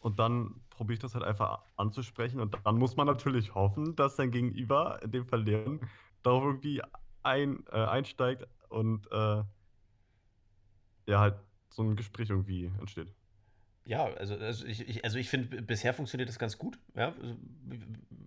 Und 0.00 0.18
dann 0.18 0.60
probiere 0.70 0.94
ich 0.94 1.00
das 1.00 1.14
halt 1.14 1.24
einfach 1.24 1.60
anzusprechen. 1.76 2.40
Und 2.40 2.56
dann 2.64 2.76
muss 2.76 2.96
man 2.96 3.06
natürlich 3.06 3.54
hoffen, 3.54 3.96
dass 3.96 4.16
dein 4.16 4.30
Gegenüber, 4.30 5.00
in 5.02 5.10
dem 5.10 5.26
Fall 5.26 5.42
Leon, 5.42 5.80
darauf 6.22 6.44
irgendwie 6.44 6.82
ein, 7.22 7.64
äh, 7.70 7.84
einsteigt 7.84 8.46
und 8.68 9.10
äh, 9.10 9.42
ja, 11.06 11.20
halt 11.20 11.36
so 11.70 11.82
ein 11.82 11.96
Gespräch 11.96 12.30
irgendwie 12.30 12.66
entsteht. 12.78 13.14
Ja, 13.84 14.04
also, 14.04 14.36
also 14.36 14.64
ich, 14.64 14.88
ich, 14.88 15.04
also 15.04 15.18
ich 15.18 15.28
finde, 15.28 15.60
bisher 15.62 15.92
funktioniert 15.92 16.28
das 16.28 16.38
ganz 16.38 16.56
gut. 16.56 16.78
Ja? 16.94 17.14
Also, 17.20 17.34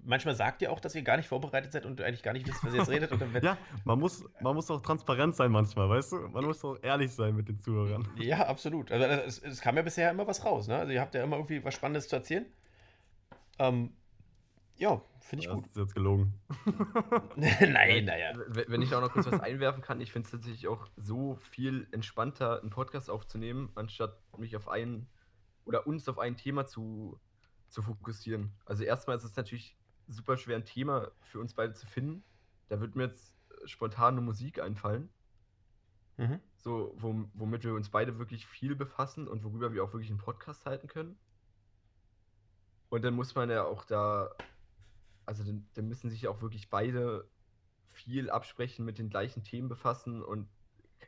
manchmal 0.03 0.35
sagt 0.35 0.61
ihr 0.61 0.71
auch, 0.71 0.81
dass 0.81 0.95
ihr 0.95 1.01
gar 1.01 1.15
nicht 1.15 1.27
vorbereitet 1.27 1.71
seid 1.71 1.85
und 1.85 2.01
eigentlich 2.01 2.23
gar 2.23 2.33
nicht 2.33 2.45
wisst, 2.47 2.63
was 2.63 2.73
ihr 2.73 2.79
jetzt 2.79 2.89
redet. 2.89 3.11
Und 3.11 3.21
dann 3.21 3.33
wird, 3.33 3.43
Ja, 3.45 3.57
man 3.85 3.99
muss, 3.99 4.25
man 4.41 4.53
muss 4.53 4.69
auch 4.69 4.81
transparent 4.81 5.35
sein 5.35 5.51
manchmal, 5.51 5.89
weißt 5.89 6.11
du? 6.11 6.15
Man 6.27 6.43
muss 6.43 6.63
auch 6.65 6.77
ehrlich 6.81 7.13
sein 7.13 7.35
mit 7.35 7.47
den 7.47 7.57
Zuhörern. 7.59 8.05
ja, 8.17 8.45
absolut. 8.45 8.91
Also 8.91 9.05
es, 9.05 9.39
es 9.39 9.61
kam 9.61 9.77
ja 9.77 9.81
bisher 9.81 10.11
immer 10.11 10.27
was 10.27 10.43
raus. 10.43 10.67
Ne? 10.67 10.77
Also 10.77 10.91
ihr 10.91 10.99
habt 10.99 11.15
ja 11.15 11.23
immer 11.23 11.37
irgendwie 11.37 11.63
was 11.63 11.73
Spannendes 11.73 12.09
zu 12.09 12.17
erzählen. 12.17 12.45
Ähm, 13.57 13.93
ja, 14.77 15.01
finde 15.21 15.43
ich 15.43 15.47
Das 15.47 15.55
gut. 15.55 15.67
ist 15.67 15.77
jetzt 15.77 15.95
gelogen. 15.95 16.33
Nein, 17.37 18.03
naja. 18.03 18.33
Wenn 18.47 18.81
ich 18.81 18.93
auch 18.93 18.99
noch 18.99 19.11
kurz 19.11 19.25
was 19.31 19.39
einwerfen 19.39 19.81
kann, 19.81 20.01
ich 20.01 20.11
finde 20.11 20.25
es 20.25 20.31
tatsächlich 20.31 20.67
auch 20.67 20.87
so 20.97 21.35
viel 21.49 21.87
entspannter, 21.91 22.59
einen 22.59 22.71
Podcast 22.71 23.09
aufzunehmen, 23.09 23.69
anstatt 23.75 24.17
mich 24.37 24.57
auf 24.57 24.67
ein 24.67 25.07
oder 25.65 25.85
uns 25.87 26.07
auf 26.07 26.19
ein 26.19 26.37
Thema 26.37 26.65
zu, 26.65 27.19
zu 27.67 27.81
fokussieren. 27.81 28.51
Also 28.65 28.83
erstmal 28.83 29.17
ist 29.17 29.23
es 29.23 29.35
natürlich 29.35 29.77
super 30.07 30.37
schwer, 30.37 30.55
ein 30.55 30.65
Thema 30.65 31.11
für 31.19 31.39
uns 31.39 31.53
beide 31.53 31.73
zu 31.73 31.85
finden. 31.87 32.23
Da 32.69 32.79
wird 32.79 32.95
mir 32.95 33.03
jetzt 33.05 33.35
äh, 33.49 33.67
spontan 33.67 34.15
eine 34.15 34.21
Musik 34.21 34.59
einfallen, 34.59 35.09
Mhm. 36.17 36.39
so, 36.55 36.95
wom- 36.97 37.29
womit 37.33 37.65
wir 37.65 37.73
uns 37.73 37.89
beide 37.89 38.17
wirklich 38.19 38.47
viel 38.47 38.73
befassen 38.77 39.27
und 39.27 39.43
worüber 39.43 39.73
wir 39.73 39.83
auch 39.83 39.91
wirklich 39.91 40.09
einen 40.09 40.19
Podcast 40.19 40.65
halten 40.65 40.87
können. 40.87 41.17
Und 42.87 43.03
dann 43.03 43.13
muss 43.15 43.35
man 43.35 43.49
ja 43.49 43.65
auch 43.65 43.83
da, 43.83 44.29
also 45.25 45.43
dann, 45.43 45.67
dann 45.73 45.89
müssen 45.89 46.09
sich 46.09 46.29
auch 46.29 46.41
wirklich 46.41 46.69
beide 46.69 47.27
viel 47.89 48.29
absprechen, 48.29 48.85
mit 48.85 48.97
den 48.97 49.09
gleichen 49.09 49.43
Themen 49.43 49.67
befassen. 49.67 50.23
Und 50.23 50.47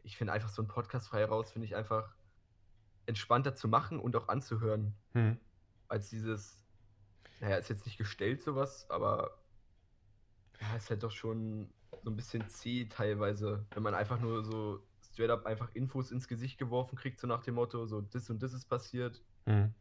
ich 0.03 0.17
finde 0.17 0.33
einfach 0.33 0.49
so 0.49 0.61
ein 0.61 0.67
Podcast 0.67 1.07
frei 1.07 1.23
raus, 1.23 1.51
finde 1.51 1.67
ich 1.67 1.75
einfach 1.77 2.16
entspannter 3.07 3.55
zu 3.55 3.67
machen 3.67 3.99
und 3.99 4.15
auch 4.15 4.27
anzuhören, 4.27 4.95
Hm. 5.13 5.39
als 5.87 6.09
dieses, 6.09 6.63
naja, 7.39 7.57
ist 7.57 7.69
jetzt 7.69 7.85
nicht 7.85 7.97
gestellt 7.97 8.41
sowas, 8.41 8.89
aber 8.89 9.41
ja, 10.59 10.75
ist 10.75 10.89
halt 10.89 11.03
doch 11.03 11.11
schon 11.11 11.73
so 12.03 12.09
ein 12.09 12.15
bisschen 12.15 12.47
zäh 12.49 12.85
teilweise, 12.85 13.65
wenn 13.71 13.83
man 13.83 13.95
einfach 13.95 14.19
nur 14.19 14.43
so 14.43 14.85
straight 15.01 15.29
up 15.29 15.45
einfach 15.45 15.73
Infos 15.73 16.11
ins 16.11 16.27
Gesicht 16.27 16.57
geworfen 16.57 16.95
kriegt, 16.95 17.19
so 17.19 17.27
nach 17.27 17.43
dem 17.43 17.55
Motto, 17.55 17.85
so 17.87 18.01
das 18.01 18.29
und 18.29 18.43
das 18.43 18.53
ist 18.53 18.65
passiert. 18.65 19.23
Hm. 19.45 19.73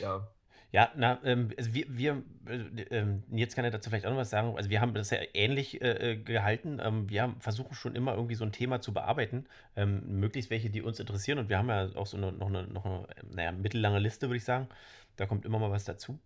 Ja, 0.00 0.30
Ja, 0.70 0.92
na, 0.96 1.18
ähm, 1.24 1.50
also 1.56 1.72
wir, 1.72 1.86
wir 1.88 2.22
äh, 2.46 2.82
ähm, 2.90 3.22
Nils 3.28 3.54
kann 3.54 3.64
ja 3.64 3.70
dazu 3.70 3.88
vielleicht 3.88 4.04
auch 4.04 4.10
noch 4.10 4.18
was 4.18 4.28
sagen. 4.28 4.54
Also 4.56 4.68
wir 4.68 4.82
haben 4.82 4.92
das 4.92 5.08
ja 5.10 5.18
ähnlich 5.32 5.80
äh, 5.80 6.12
äh, 6.12 6.16
gehalten. 6.16 6.78
Ähm, 6.82 7.08
wir 7.08 7.22
haben 7.22 7.40
versuchen 7.40 7.74
schon 7.74 7.96
immer 7.96 8.14
irgendwie 8.14 8.34
so 8.34 8.44
ein 8.44 8.52
Thema 8.52 8.80
zu 8.82 8.92
bearbeiten, 8.92 9.46
ähm, 9.76 10.20
möglichst 10.20 10.50
welche, 10.50 10.68
die 10.68 10.82
uns 10.82 11.00
interessieren. 11.00 11.38
Und 11.38 11.48
wir 11.48 11.56
haben 11.56 11.70
ja 11.70 11.88
auch 11.94 12.06
so 12.06 12.18
eine, 12.18 12.32
noch 12.32 12.48
eine, 12.48 12.64
noch 12.64 12.84
eine, 12.84 13.06
naja, 13.34 13.52
mittellange 13.52 13.98
Liste, 13.98 14.28
würde 14.28 14.36
ich 14.36 14.44
sagen. 14.44 14.68
Da 15.16 15.24
kommt 15.24 15.46
immer 15.46 15.58
mal 15.58 15.70
was 15.70 15.84
dazu. 15.84 16.18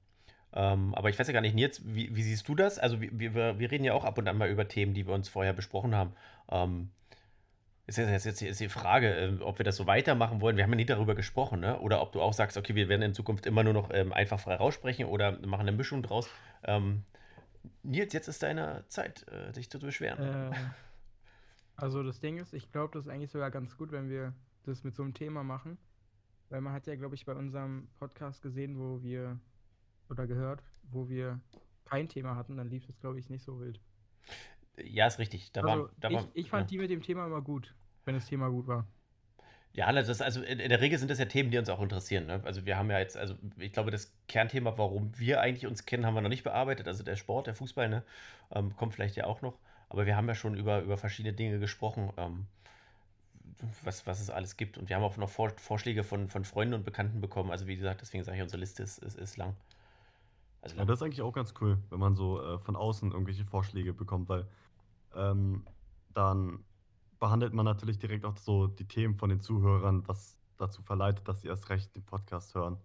Ähm, 0.54 0.94
aber 0.94 1.08
ich 1.08 1.18
weiß 1.18 1.28
ja 1.28 1.32
gar 1.32 1.40
nicht, 1.40 1.54
Nils, 1.54 1.80
wie, 1.84 2.14
wie 2.14 2.22
siehst 2.22 2.48
du 2.48 2.56
das? 2.56 2.80
Also 2.80 3.00
wir, 3.00 3.10
wir, 3.12 3.58
wir 3.60 3.70
reden 3.70 3.84
ja 3.84 3.94
auch 3.94 4.04
ab 4.04 4.18
und 4.18 4.28
an 4.28 4.36
mal 4.36 4.50
über 4.50 4.66
Themen, 4.66 4.92
die 4.92 5.06
wir 5.06 5.14
uns 5.14 5.28
vorher 5.28 5.52
besprochen 5.52 5.94
haben. 5.94 6.12
Ähm, 6.50 6.90
ist 7.86 7.98
jetzt, 7.98 8.24
jetzt, 8.24 8.42
ist 8.42 8.60
die 8.60 8.68
Frage, 8.68 9.08
ähm, 9.14 9.40
ob 9.42 9.58
wir 9.58 9.64
das 9.64 9.76
so 9.76 9.86
weitermachen 9.86 10.40
wollen. 10.40 10.56
Wir 10.56 10.64
haben 10.64 10.70
ja 10.70 10.76
nie 10.76 10.86
darüber 10.86 11.14
gesprochen, 11.14 11.60
ne? 11.60 11.80
Oder 11.80 12.00
ob 12.00 12.12
du 12.12 12.20
auch 12.20 12.32
sagst, 12.32 12.56
okay, 12.56 12.74
wir 12.74 12.88
werden 12.88 13.02
in 13.02 13.14
Zukunft 13.14 13.46
immer 13.46 13.64
nur 13.64 13.72
noch 13.72 13.90
ähm, 13.92 14.12
einfach 14.12 14.38
frei 14.38 14.54
raussprechen 14.54 15.06
oder 15.06 15.32
machen 15.46 15.62
eine 15.62 15.72
Mischung 15.72 16.02
draus. 16.02 16.28
Ähm, 16.62 17.02
Nils, 17.82 18.12
jetzt 18.12 18.28
ist 18.28 18.42
deine 18.42 18.84
Zeit, 18.88 19.26
äh, 19.28 19.52
dich 19.52 19.68
zu 19.68 19.78
beschweren. 19.78 20.52
Äh, 20.52 20.56
also 21.76 22.02
das 22.02 22.20
Ding 22.20 22.38
ist, 22.38 22.54
ich 22.54 22.70
glaube, 22.70 22.92
das 22.94 23.06
ist 23.06 23.10
eigentlich 23.10 23.30
sogar 23.30 23.50
ganz 23.50 23.76
gut, 23.76 23.90
wenn 23.90 24.08
wir 24.08 24.32
das 24.64 24.84
mit 24.84 24.94
so 24.94 25.02
einem 25.02 25.14
Thema 25.14 25.42
machen. 25.42 25.78
Weil 26.50 26.60
man 26.60 26.72
hat 26.72 26.86
ja, 26.86 26.94
glaube 26.96 27.14
ich, 27.14 27.24
bei 27.24 27.34
unserem 27.34 27.88
Podcast 27.98 28.42
gesehen, 28.42 28.78
wo 28.78 29.02
wir, 29.02 29.40
oder 30.08 30.26
gehört, 30.26 30.62
wo 30.90 31.08
wir 31.08 31.40
kein 31.84 32.08
Thema 32.08 32.36
hatten, 32.36 32.56
dann 32.56 32.68
lief 32.68 32.88
es, 32.88 33.00
glaube 33.00 33.18
ich, 33.18 33.30
nicht 33.30 33.42
so 33.42 33.58
wild. 33.58 33.80
Ja, 34.76 35.06
ist 35.06 35.18
richtig. 35.18 35.52
Da 35.52 35.62
Also 35.62 35.84
war, 35.84 35.90
da 36.00 36.08
ich, 36.08 36.14
war, 36.14 36.28
ich 36.34 36.50
fand 36.50 36.70
ja. 36.70 36.74
die 36.74 36.78
mit 36.78 36.90
dem 36.90 37.02
Thema 37.02 37.26
immer 37.26 37.42
gut, 37.42 37.74
wenn 38.04 38.14
das 38.14 38.26
Thema 38.26 38.48
gut 38.48 38.66
war. 38.66 38.86
Ja, 39.74 39.90
das 39.90 40.08
ist 40.08 40.20
also 40.20 40.42
in, 40.42 40.58
der 40.58 40.80
Regel 40.80 40.98
sind 40.98 41.10
das 41.10 41.18
ja 41.18 41.24
Themen, 41.24 41.50
die 41.50 41.56
uns 41.56 41.68
auch 41.70 41.80
interessieren. 41.80 42.26
Ne? 42.26 42.42
Also 42.44 42.66
wir 42.66 42.76
haben 42.76 42.90
ja 42.90 42.98
jetzt, 42.98 43.16
also 43.16 43.36
ich 43.58 43.72
glaube, 43.72 43.90
das 43.90 44.12
Kernthema, 44.28 44.76
warum 44.76 45.18
wir 45.18 45.40
eigentlich 45.40 45.66
uns 45.66 45.86
kennen, 45.86 46.04
haben 46.04 46.14
wir 46.14 46.20
noch 46.20 46.28
nicht 46.28 46.42
bearbeitet. 46.44 46.86
Also 46.88 47.02
der 47.04 47.16
Sport, 47.16 47.46
der 47.46 47.54
Fußball, 47.54 47.88
ne? 47.88 48.02
Ähm, 48.50 48.76
kommt 48.76 48.94
vielleicht 48.94 49.16
ja 49.16 49.24
auch 49.24 49.40
noch. 49.40 49.58
Aber 49.88 50.04
wir 50.04 50.16
haben 50.16 50.28
ja 50.28 50.34
schon 50.34 50.54
über, 50.56 50.80
über 50.82 50.98
verschiedene 50.98 51.34
Dinge 51.34 51.58
gesprochen, 51.58 52.12
ähm, 52.18 52.46
was, 53.82 54.06
was 54.06 54.20
es 54.20 54.28
alles 54.28 54.58
gibt. 54.58 54.76
Und 54.76 54.90
wir 54.90 54.96
haben 54.96 55.02
auch 55.04 55.16
noch 55.16 55.30
Vor 55.30 55.50
Vorschläge 55.56 56.04
von, 56.04 56.28
von 56.28 56.44
Freunden 56.44 56.74
und 56.74 56.84
Bekannten 56.84 57.20
bekommen. 57.22 57.50
Also 57.50 57.66
wie 57.66 57.76
gesagt, 57.76 58.02
deswegen 58.02 58.24
sage 58.24 58.36
ich, 58.36 58.42
unsere 58.42 58.60
Liste 58.60 58.82
ist, 58.82 58.98
ist, 58.98 59.18
ist 59.18 59.36
lang. 59.38 59.56
Also 60.60 60.76
Ja, 60.76 60.84
das 60.84 60.98
ist 60.98 61.02
eigentlich 61.02 61.22
auch 61.22 61.32
ganz 61.32 61.54
cool, 61.60 61.78
wenn 61.88 61.98
man 61.98 62.14
so 62.14 62.42
äh, 62.42 62.58
von 62.58 62.76
außen 62.76 63.10
irgendwelche 63.10 63.44
Vorschläge 63.44 63.94
bekommt, 63.94 64.28
weil 64.28 64.46
ähm, 65.14 65.66
dann 66.14 66.64
behandelt 67.18 67.54
man 67.54 67.64
natürlich 67.64 67.98
direkt 67.98 68.24
auch 68.24 68.36
so 68.36 68.66
die 68.66 68.86
Themen 68.86 69.16
von 69.16 69.30
den 69.30 69.40
Zuhörern, 69.40 70.06
was 70.08 70.36
dazu 70.58 70.82
verleitet, 70.82 71.26
dass 71.28 71.40
sie 71.40 71.48
erst 71.48 71.70
recht 71.70 71.94
den 71.94 72.04
Podcast 72.04 72.54
hören. 72.54 72.78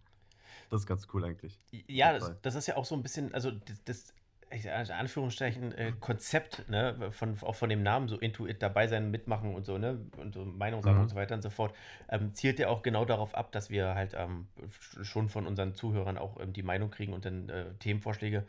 Das 0.70 0.82
ist 0.82 0.88
ganz 0.88 1.08
cool 1.14 1.24
eigentlich. 1.24 1.60
Ja, 1.88 2.14
das, 2.14 2.34
das 2.42 2.56
ist 2.56 2.68
ja 2.68 2.76
auch 2.78 2.86
so 2.86 2.96
ein 2.96 3.04
bisschen, 3.04 3.34
also 3.34 3.52
das, 3.86 4.14
in 4.50 4.92
Anführungsstrichen, 4.92 5.74
äh, 5.74 5.92
Konzept, 6.00 6.70
ne, 6.70 7.12
von, 7.12 7.38
auch 7.42 7.56
von 7.56 7.70
dem 7.70 7.84
Namen, 7.84 8.08
so 8.08 8.18
Intuit 8.18 8.62
dabei 8.62 8.88
sein, 8.88 9.12
mitmachen 9.12 9.54
und 9.54 9.66
so, 9.66 9.78
ne, 9.78 10.00
und 10.18 10.34
so 10.34 10.46
Meinung 10.46 10.82
sagen 10.82 11.00
Mhm. 11.00 11.02
und 11.02 11.10
so 11.10 11.16
weiter 11.16 11.36
und 11.36 11.42
so 11.42 11.50
fort, 11.50 11.76
ähm, 12.10 12.34
zielt 12.34 12.58
ja 12.60 12.70
auch 12.70 12.82
genau 12.82 13.04
darauf 13.04 13.36
ab, 13.36 13.52
dass 13.52 13.70
wir 13.70 13.94
halt 13.94 14.14
ähm, 14.16 14.48
sch- 14.72 15.04
schon 15.04 15.28
von 15.30 15.46
unseren 15.48 15.76
Zuhörern 15.76 16.18
auch 16.18 16.40
ähm, 16.40 16.54
die 16.54 16.64
Meinung 16.64 16.92
kriegen 16.92 17.12
und 17.14 17.26
dann 17.26 17.50
äh, 17.50 17.66
Themenvorschläge, 17.80 18.46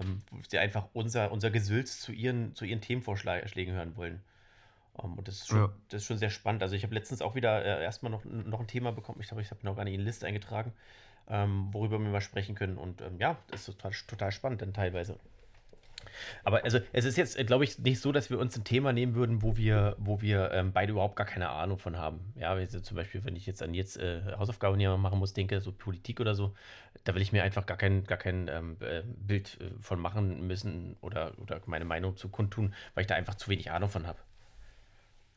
ähm, 0.00 0.22
wo 0.30 0.38
sie 0.48 0.58
einfach 0.58 0.86
unser, 0.92 1.32
unser 1.32 1.50
Gesülz 1.50 2.00
zu 2.00 2.12
ihren, 2.12 2.54
zu 2.54 2.64
ihren 2.64 2.80
Themenvorschlägen 2.80 3.74
hören 3.74 3.96
wollen. 3.96 4.20
Ähm, 5.02 5.14
und 5.18 5.28
das 5.28 5.36
ist, 5.36 5.48
schon, 5.48 5.62
Ja. 5.62 5.70
das 5.88 6.02
ist 6.02 6.06
schon 6.06 6.18
sehr 6.18 6.30
spannend. 6.30 6.62
Also 6.62 6.76
ich 6.76 6.82
habe 6.84 6.94
letztens 6.94 7.22
auch 7.22 7.34
wieder 7.34 7.64
äh, 7.64 7.82
erstmal 7.84 8.10
noch, 8.12 8.24
noch 8.24 8.60
ein 8.60 8.66
Thema 8.68 8.92
bekommen. 8.92 9.20
Ich 9.20 9.28
glaube, 9.28 9.42
ich 9.42 9.50
habe 9.50 9.60
noch 9.64 9.76
gar 9.76 9.84
nicht 9.84 9.94
in 9.94 10.00
die 10.00 10.06
Liste 10.06 10.26
eingetragen, 10.26 10.72
ähm, 11.28 11.68
worüber 11.72 11.98
wir 12.00 12.08
mal 12.10 12.20
sprechen 12.20 12.54
können. 12.56 12.78
Und 12.78 13.02
ja, 13.18 13.38
das 13.50 13.62
ist 13.68 13.76
total, 13.78 13.92
total 14.08 14.32
spannend 14.32 14.62
dann 14.62 14.74
teilweise. 14.74 15.18
Aber 16.44 16.64
also 16.64 16.80
es 16.92 17.04
ist 17.04 17.16
jetzt, 17.16 17.36
glaube 17.46 17.64
ich, 17.64 17.78
nicht 17.78 18.00
so, 18.00 18.12
dass 18.12 18.30
wir 18.30 18.38
uns 18.38 18.56
ein 18.56 18.64
Thema 18.64 18.92
nehmen 18.92 19.14
würden, 19.14 19.42
wo 19.42 19.56
wir, 19.56 19.96
wo 19.98 20.20
wir 20.20 20.50
ähm, 20.52 20.72
beide 20.72 20.92
überhaupt 20.92 21.16
gar 21.16 21.26
keine 21.26 21.48
Ahnung 21.48 21.78
von 21.78 21.96
haben. 21.96 22.32
Ja, 22.36 22.50
also 22.52 22.80
zum 22.80 22.96
Beispiel, 22.96 23.24
wenn 23.24 23.36
ich 23.36 23.46
jetzt 23.46 23.62
an 23.62 23.74
jetzt 23.74 23.96
äh, 23.98 24.20
Hausaufgaben 24.38 24.78
hier 24.78 24.96
machen 24.96 25.18
muss, 25.18 25.32
denke, 25.32 25.60
so 25.60 25.72
Politik 25.72 26.20
oder 26.20 26.34
so, 26.34 26.54
da 27.04 27.14
will 27.14 27.22
ich 27.22 27.32
mir 27.32 27.42
einfach 27.42 27.66
gar 27.66 27.76
kein, 27.76 28.04
gar 28.04 28.18
kein 28.18 28.48
ähm, 28.48 28.76
äh, 28.80 29.02
Bild 29.04 29.58
äh, 29.60 29.70
von 29.80 30.00
machen 30.00 30.46
müssen 30.46 30.96
oder, 31.00 31.32
oder 31.38 31.60
meine 31.66 31.84
Meinung 31.84 32.16
zu 32.16 32.28
kundtun, 32.28 32.74
weil 32.94 33.02
ich 33.02 33.08
da 33.08 33.14
einfach 33.14 33.34
zu 33.34 33.50
wenig 33.50 33.70
Ahnung 33.70 33.88
von 33.88 34.06
habe. 34.06 34.18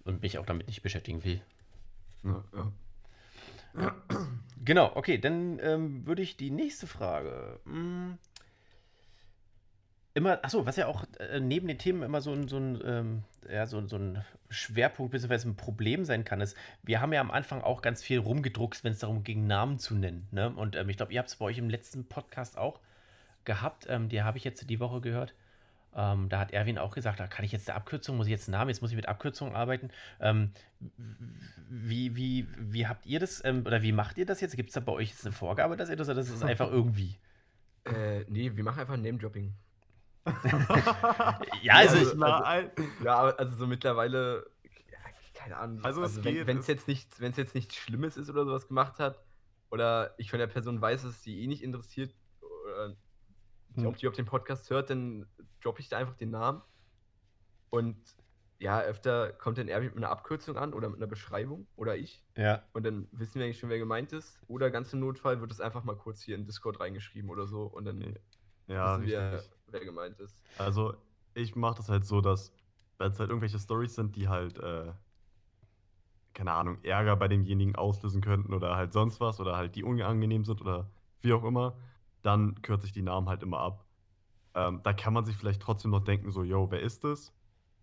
Und 0.05 0.21
mich 0.21 0.37
auch 0.37 0.45
damit 0.45 0.67
nicht 0.67 0.81
beschäftigen 0.81 1.23
will. 1.23 1.41
Ja, 2.23 2.43
ja. 2.53 2.71
Genau, 4.63 4.91
okay, 4.95 5.17
dann 5.17 5.59
ähm, 5.59 6.05
würde 6.05 6.21
ich 6.21 6.37
die 6.37 6.49
nächste 6.49 6.87
Frage. 6.87 7.59
Hm, 7.65 8.17
immer, 10.13 10.43
achso, 10.43 10.65
was 10.65 10.75
ja 10.75 10.87
auch 10.87 11.05
äh, 11.19 11.39
neben 11.39 11.67
den 11.67 11.77
Themen 11.77 12.03
immer 12.03 12.21
so 12.21 12.33
ein, 12.33 12.47
so 12.47 12.57
ein, 12.57 12.81
ähm, 12.85 13.23
ja, 13.49 13.65
so, 13.65 13.85
so 13.87 13.97
ein 13.97 14.23
Schwerpunkt 14.49 15.11
bzw. 15.11 15.49
ein 15.49 15.55
Problem 15.55 16.05
sein 16.05 16.23
kann, 16.23 16.41
ist, 16.41 16.55
wir 16.83 17.01
haben 17.01 17.13
ja 17.13 17.21
am 17.21 17.31
Anfang 17.31 17.61
auch 17.61 17.81
ganz 17.81 18.03
viel 18.03 18.19
rumgedruckst, 18.19 18.83
wenn 18.83 18.93
es 18.93 18.99
darum 18.99 19.23
ging, 19.23 19.47
Namen 19.47 19.79
zu 19.79 19.95
nennen. 19.95 20.27
Ne? 20.31 20.49
Und 20.49 20.75
ähm, 20.75 20.89
ich 20.89 20.97
glaube, 20.97 21.13
ihr 21.13 21.19
habt 21.19 21.29
es 21.29 21.35
bei 21.37 21.45
euch 21.45 21.57
im 21.57 21.69
letzten 21.69 22.05
Podcast 22.05 22.57
auch 22.57 22.79
gehabt, 23.45 23.87
ähm, 23.89 24.09
die 24.09 24.21
habe 24.21 24.37
ich 24.37 24.43
jetzt 24.43 24.69
die 24.69 24.79
Woche 24.79 25.01
gehört. 25.01 25.33
Ähm, 25.95 26.29
da 26.29 26.39
hat 26.39 26.51
Erwin 26.51 26.77
auch 26.77 26.93
gesagt, 26.93 27.19
da 27.19 27.27
kann 27.27 27.45
ich 27.45 27.51
jetzt 27.51 27.69
eine 27.69 27.75
Abkürzung, 27.75 28.17
muss 28.17 28.27
ich 28.27 28.31
jetzt 28.31 28.47
einen 28.47 28.53
Namen, 28.57 28.69
jetzt 28.69 28.81
muss 28.81 28.91
ich 28.91 28.95
mit 28.95 29.07
Abkürzungen 29.07 29.55
arbeiten. 29.55 29.89
Ähm, 30.19 30.51
wie, 31.69 32.15
wie, 32.15 32.47
wie 32.57 32.87
habt 32.87 33.05
ihr 33.05 33.19
das, 33.19 33.43
ähm, 33.45 33.63
oder 33.65 33.81
wie 33.81 33.91
macht 33.91 34.17
ihr 34.17 34.25
das 34.25 34.41
jetzt? 34.41 34.55
Gibt 34.55 34.69
es 34.69 34.73
da 34.73 34.79
bei 34.79 34.91
euch 34.91 35.09
jetzt 35.09 35.25
eine 35.25 35.33
Vorgabe, 35.33 35.77
dass 35.77 35.89
ihr 35.89 35.95
das, 35.95 36.07
oder 36.07 36.15
das 36.15 36.29
ist 36.29 36.43
einfach 36.43 36.67
irgendwie? 36.71 37.17
Äh, 37.85 38.25
nee, 38.27 38.55
wir 38.55 38.63
machen 38.63 38.79
einfach 38.79 38.97
Name-Dropping. 38.97 39.53
Ja, 41.61 41.75
also, 41.75 41.97
Also- 41.97 42.15
Na, 42.17 42.39
also- 42.41 42.71
Ja, 43.03 43.21
also 43.23 43.55
so 43.55 43.67
mittlerweile, 43.67 44.49
ja, 44.91 44.97
keine 45.33 45.57
Ahnung. 45.57 45.83
Also 45.83 46.03
es 46.03 46.21
geht, 46.21 46.47
wenn 46.47 46.57
es 46.57 46.63
es- 46.63 46.67
jetzt 46.67 46.87
nichts, 46.87 47.19
wenn 47.19 47.31
es 47.31 47.37
jetzt 47.37 47.55
nichts 47.55 47.75
Schlimmes 47.75 48.17
ist 48.17 48.29
oder 48.29 48.45
sowas 48.45 48.67
gemacht 48.67 48.99
hat, 48.99 49.19
oder 49.69 50.13
ich 50.17 50.29
von 50.29 50.39
der 50.39 50.47
Person 50.47 50.79
weiß, 50.81 51.01
dass 51.03 51.11
es 51.11 51.21
die 51.21 51.41
eh 51.43 51.47
nicht 51.47 51.63
interessiert, 51.63 52.13
oder 52.41 52.95
Hm. 53.75 53.87
ob 53.87 53.97
die 53.97 54.07
auf 54.07 54.13
den 54.13 54.25
Podcast 54.25 54.69
hört, 54.69 54.89
dann 54.89 55.25
droppe 55.61 55.81
ich 55.81 55.89
da 55.89 55.97
einfach 55.97 56.15
den 56.15 56.29
Namen. 56.29 56.61
Und 57.71 57.97
ja, 58.59 58.79
öfter 58.81 59.33
kommt 59.33 59.57
dann 59.57 59.67
Erwin 59.67 59.87
mit 59.89 59.97
einer 59.97 60.09
Abkürzung 60.11 60.57
an 60.57 60.73
oder 60.73 60.87
mit 60.89 60.97
einer 60.99 61.07
Beschreibung 61.07 61.67
oder 61.75 61.97
ich. 61.97 62.23
ja. 62.37 62.61
Und 62.73 62.85
dann 62.85 63.07
wissen 63.11 63.35
wir 63.39 63.45
eigentlich 63.45 63.59
schon, 63.59 63.69
wer 63.69 63.79
gemeint 63.79 64.13
ist. 64.13 64.39
Oder 64.47 64.69
ganz 64.69 64.93
im 64.93 64.99
Notfall 64.99 65.41
wird 65.41 65.51
es 65.51 65.59
einfach 65.59 65.83
mal 65.83 65.97
kurz 65.97 66.21
hier 66.21 66.35
in 66.35 66.45
Discord 66.45 66.79
reingeschrieben 66.79 67.29
oder 67.31 67.47
so. 67.47 67.63
Und 67.63 67.85
dann 67.85 68.15
ja, 68.67 68.93
wissen 69.01 69.07
wir, 69.07 69.33
richtig. 69.33 69.51
Wer 69.73 69.83
gemeint 69.83 70.19
ist. 70.19 70.37
Also, 70.57 70.93
ich 71.33 71.55
mache 71.55 71.75
das 71.77 71.89
halt 71.89 72.05
so, 72.05 72.21
dass, 72.21 72.53
wenn 72.97 73.11
es 73.11 73.19
halt 73.19 73.29
irgendwelche 73.29 73.59
Stories 73.59 73.95
sind, 73.95 74.15
die 74.15 74.27
halt, 74.27 74.57
äh, 74.59 74.91
keine 76.33 76.53
Ahnung, 76.53 76.77
Ärger 76.83 77.15
bei 77.15 77.27
demjenigen 77.27 77.75
auslösen 77.75 78.21
könnten 78.21 78.53
oder 78.53 78.75
halt 78.75 78.93
sonst 78.93 79.19
was 79.19 79.39
oder 79.39 79.55
halt 79.55 79.75
die 79.75 79.83
unangenehm 79.83 80.45
sind 80.45 80.61
oder 80.61 80.89
wie 81.21 81.33
auch 81.33 81.43
immer, 81.43 81.77
dann 82.21 82.61
kürze 82.61 82.85
ich 82.85 82.91
die 82.91 83.01
Namen 83.01 83.29
halt 83.29 83.43
immer 83.43 83.59
ab. 83.59 83.85
Ähm, 84.55 84.81
da 84.83 84.93
kann 84.93 85.13
man 85.13 85.25
sich 85.25 85.35
vielleicht 85.35 85.61
trotzdem 85.61 85.91
noch 85.91 86.03
denken, 86.03 86.31
so, 86.31 86.43
yo, 86.43 86.69
wer 86.71 86.81
ist 86.81 87.03
das? 87.03 87.33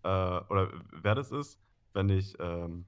Äh, 0.03 0.07
oder 0.07 0.71
wer 0.91 1.15
das 1.15 1.31
ist, 1.31 1.59
wenn 1.93 2.09
ich 2.09 2.35
ähm, 2.39 2.85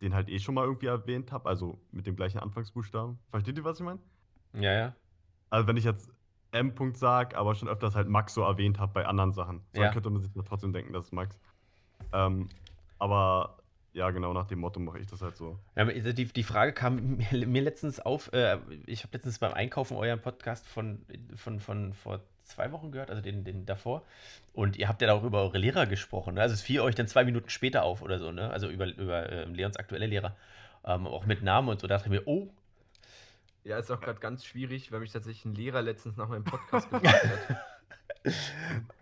den 0.00 0.14
halt 0.14 0.28
eh 0.28 0.38
schon 0.38 0.54
mal 0.54 0.64
irgendwie 0.64 0.86
erwähnt 0.86 1.32
habe, 1.32 1.48
also 1.48 1.80
mit 1.90 2.06
dem 2.06 2.16
gleichen 2.16 2.38
Anfangsbuchstaben. 2.38 3.18
Versteht 3.30 3.56
ihr, 3.56 3.64
was 3.64 3.78
ich 3.78 3.84
meine? 3.84 4.00
Ja, 4.54 4.72
ja. 4.72 4.96
Also 5.50 5.66
wenn 5.66 5.76
ich 5.76 5.84
jetzt 5.84 6.10
M. 6.52 6.72
-Punkt 6.74 6.96
sag, 6.96 7.36
aber 7.36 7.54
schon 7.54 7.68
öfters 7.68 7.94
halt 7.94 8.08
Max 8.08 8.34
so 8.34 8.42
erwähnt 8.42 8.78
habe 8.78 8.92
bei 8.92 9.06
anderen 9.06 9.32
Sachen, 9.32 9.62
so 9.72 9.80
Ja. 9.80 9.86
dann 9.86 9.94
könnte 9.94 10.10
man 10.10 10.22
sich 10.22 10.30
trotzdem 10.46 10.72
denken, 10.72 10.92
das 10.92 11.06
ist 11.06 11.12
Max. 11.12 11.38
Ähm, 12.12 12.48
aber 12.98 13.56
ja, 13.92 14.10
genau 14.10 14.32
nach 14.32 14.46
dem 14.46 14.60
Motto 14.60 14.78
mache 14.78 14.98
ich 14.98 15.06
das 15.06 15.20
halt 15.20 15.36
so. 15.36 15.58
Ja, 15.74 15.84
die, 15.84 16.26
die 16.26 16.42
Frage 16.42 16.72
kam 16.72 17.16
mir, 17.16 17.46
mir 17.46 17.62
letztens 17.62 18.00
auf, 18.00 18.32
äh, 18.32 18.58
ich 18.86 19.02
habe 19.02 19.16
letztens 19.16 19.38
beim 19.38 19.52
Einkaufen 19.52 19.96
euren 19.96 20.20
Podcast 20.20 20.66
von, 20.66 21.04
von, 21.36 21.60
von 21.60 21.92
vor 21.94 22.20
zwei 22.44 22.72
Wochen 22.72 22.90
gehört, 22.92 23.10
also 23.10 23.22
den, 23.22 23.44
den 23.44 23.66
davor. 23.66 24.02
Und 24.52 24.76
ihr 24.76 24.88
habt 24.88 25.00
ja 25.02 25.08
da 25.08 25.14
auch 25.14 25.22
über 25.22 25.42
eure 25.42 25.58
Lehrer 25.58 25.86
gesprochen. 25.86 26.34
Ne? 26.34 26.42
Also 26.42 26.54
es 26.54 26.62
fiel 26.62 26.80
euch 26.80 26.94
dann 26.94 27.06
zwei 27.08 27.24
Minuten 27.24 27.48
später 27.48 27.84
auf 27.84 28.02
oder 28.02 28.18
so, 28.18 28.32
ne? 28.32 28.50
Also 28.50 28.68
über, 28.68 28.86
über 28.86 29.28
äh, 29.30 29.44
Leons 29.44 29.76
aktuelle 29.76 30.06
Lehrer. 30.06 30.36
Ähm, 30.84 31.06
auch 31.06 31.26
mit 31.26 31.42
Namen 31.42 31.68
und 31.68 31.80
so. 31.80 31.86
Da 31.86 31.96
dachte 31.96 32.08
ich 32.08 32.12
mir, 32.12 32.26
oh, 32.26 32.48
Ja, 33.64 33.78
ist 33.78 33.90
auch 33.90 34.00
gerade 34.00 34.20
ganz 34.20 34.44
schwierig, 34.44 34.90
weil 34.92 35.00
mich 35.00 35.12
tatsächlich 35.12 35.44
ein 35.44 35.54
Lehrer 35.54 35.82
letztens 35.82 36.16
nach 36.16 36.28
meinem 36.28 36.44
Podcast 36.44 36.88
gefragt 36.90 37.24
hat. 37.48 37.56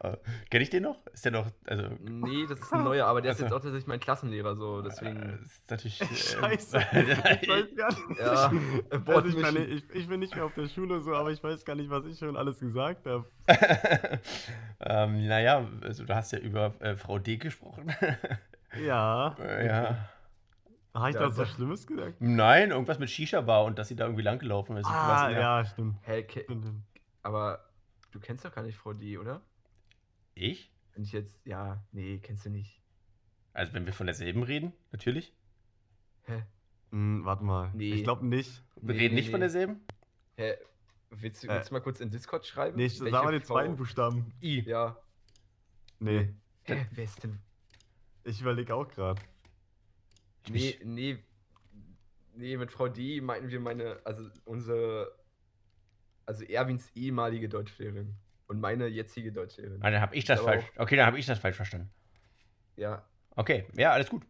äh, 0.01 0.17
kenne 0.51 0.63
ich 0.63 0.71
den 0.71 0.85
noch? 0.85 0.97
Ist 1.13 1.25
der 1.25 1.33
noch, 1.33 1.47
also. 1.67 1.89
Nee, 2.01 2.47
das 2.49 2.61
ist 2.61 2.73
ein 2.73 2.85
neuer, 2.85 3.07
aber 3.07 3.21
der 3.21 3.33
ist 3.33 3.37
Ach 3.37 3.39
so. 3.41 3.45
jetzt 3.47 3.53
auch 3.53 3.61
tatsächlich 3.61 3.87
mein 3.89 3.99
Klassenlehrer, 4.01 4.55
so, 4.57 4.81
Äh, 4.81 4.83
deswegen. 4.85 5.41
ist 5.45 5.71
natürlich. 5.71 6.01
ähm, 6.01 6.09
Scheiße. 6.15 6.79
Ich 7.43 7.49
weiß 7.49 7.75
gar 7.77 7.89
nicht. 8.09 8.21
Ja, 8.21 8.27
also 8.27 8.57
ich, 8.57 8.91
meine, 8.91 9.07
Wortmischen. 9.07 9.73
ich, 9.73 9.91
ich 9.93 10.09
bin 10.09 10.21
nicht 10.21 10.35
mehr 10.37 10.45
auf 10.45 10.55
der 10.55 10.69
Schule 10.69 11.01
so, 11.01 11.15
aber 11.15 11.31
ich 11.33 11.43
weiß 11.43 11.65
gar 11.65 11.75
nicht, 11.75 11.91
was 11.91 12.05
ich 12.07 12.19
schon 12.19 12.37
alles 12.37 12.61
gesagt 12.61 13.07
habe. 13.07 13.25
ähm, 14.81 15.27
naja, 15.27 15.67
also 15.83 16.05
du 16.05 16.15
hast 16.15 16.33
ja 16.33 16.39
über 16.39 16.75
äh, 16.81 16.97
Frau 16.97 17.19
D 17.19 17.37
gesprochen. 17.39 17.93
Ja. 18.85 19.35
Äh, 19.41 19.67
ja. 19.67 20.09
Habe 20.95 21.11
ich 21.11 21.17
da 21.17 21.31
so 21.31 21.45
Schlimmes 21.45 21.87
gesagt? 21.87 22.21
Nein, 22.21 22.71
irgendwas 22.71 22.99
mit 22.99 23.11
Shisha-Bar 23.11 23.65
und 23.65 23.79
dass 23.79 23.89
sie 23.89 23.97
da 23.97 24.05
irgendwie 24.05 24.23
langgelaufen 24.23 24.77
ist. 24.77 24.87
Ah, 24.87 25.31
ja, 25.31 25.65
stimmt. 25.65 25.97
Hä, 26.03 26.23
ke- 26.25 26.43
stimmt, 26.45 26.65
stimmt. 26.65 26.83
aber 27.23 27.69
du 28.11 28.19
kennst 28.21 28.45
doch 28.45 28.53
gar 28.55 28.63
nicht 28.63 28.77
Frau 28.77 28.93
D, 28.95 29.19
oder? 29.19 29.41
Ich? 30.35 30.73
Wenn 30.95 31.05
ich 31.05 31.13
jetzt, 31.13 31.41
ja, 31.47 31.83
nee, 31.93 32.19
kennst 32.19 32.47
du 32.47 32.51
nicht. 32.51 32.81
Also 33.53 33.73
wenn 33.75 33.87
wir 33.87 33.93
von 33.93 34.07
derselben 34.07 34.43
reden, 34.43 34.73
natürlich. 34.93 35.33
Hä? 36.25 36.43
Hm, 36.91 37.25
warte 37.25 37.45
mal. 37.45 37.71
Nee. 37.75 37.93
Ich 37.93 38.05
glaube 38.05 38.27
nicht. 38.27 38.63
Wir 38.81 38.95
Nee, 38.95 39.01
reden 39.03 39.15
nee, 39.15 39.21
nicht 39.21 39.31
von 39.31 39.41
derselben? 39.41 39.81
Hä? 40.37 40.55
Willst 41.11 41.43
du, 41.43 41.49
Äh, 41.49 41.55
willst 41.57 41.71
du 41.71 41.75
mal 41.75 41.81
kurz 41.81 42.01
in 42.01 42.11
Discord 42.11 42.47
schreiben? 42.47 42.77
Nee, 42.77 42.87
ich 42.87 42.99
sag 42.99 43.11
mal 43.11 43.31
den 43.33 43.43
zweiten 43.43 43.77
Buchstaben. 43.77 44.33
I. 44.43 44.61
Ja. 44.67 44.97
Nee, 46.01 46.35
Hä, 46.65 46.87
wer 46.93 47.05
ist 47.05 47.23
denn? 47.23 47.39
ich 48.25 48.41
überlege 48.41 48.75
auch 48.75 48.87
gerade. 48.89 49.21
Nee, 50.51 50.79
nee. 50.85 51.19
Nee, 52.35 52.57
mit 52.57 52.71
Frau 52.71 52.89
D 52.89 53.21
meinten 53.21 53.51
wir 53.51 53.59
meine, 53.59 53.99
also 54.05 54.29
unsere, 54.45 55.13
also 56.25 56.45
Erwins 56.45 56.91
ehemalige 56.95 57.49
Deutschlehrerin 57.49 58.15
und 58.47 58.61
meine 58.61 58.87
jetzige 58.87 59.33
Deutschlehrerin. 59.33 59.83
Ah, 59.83 59.91
dann 59.91 60.01
habe 60.01 60.15
ich 60.15 60.25
das 60.25 60.39
Aber 60.41 60.53
falsch. 60.53 60.65
Okay, 60.77 60.97
dann 60.97 61.07
habe 61.07 61.19
ich 61.19 61.27
das 61.27 61.41
falsch 61.41 61.57
verstanden. 61.57 61.91
Ja, 62.77 63.05
Okay, 63.39 63.65
ja, 63.77 63.93
alles 63.93 64.11
gut. 64.11 64.25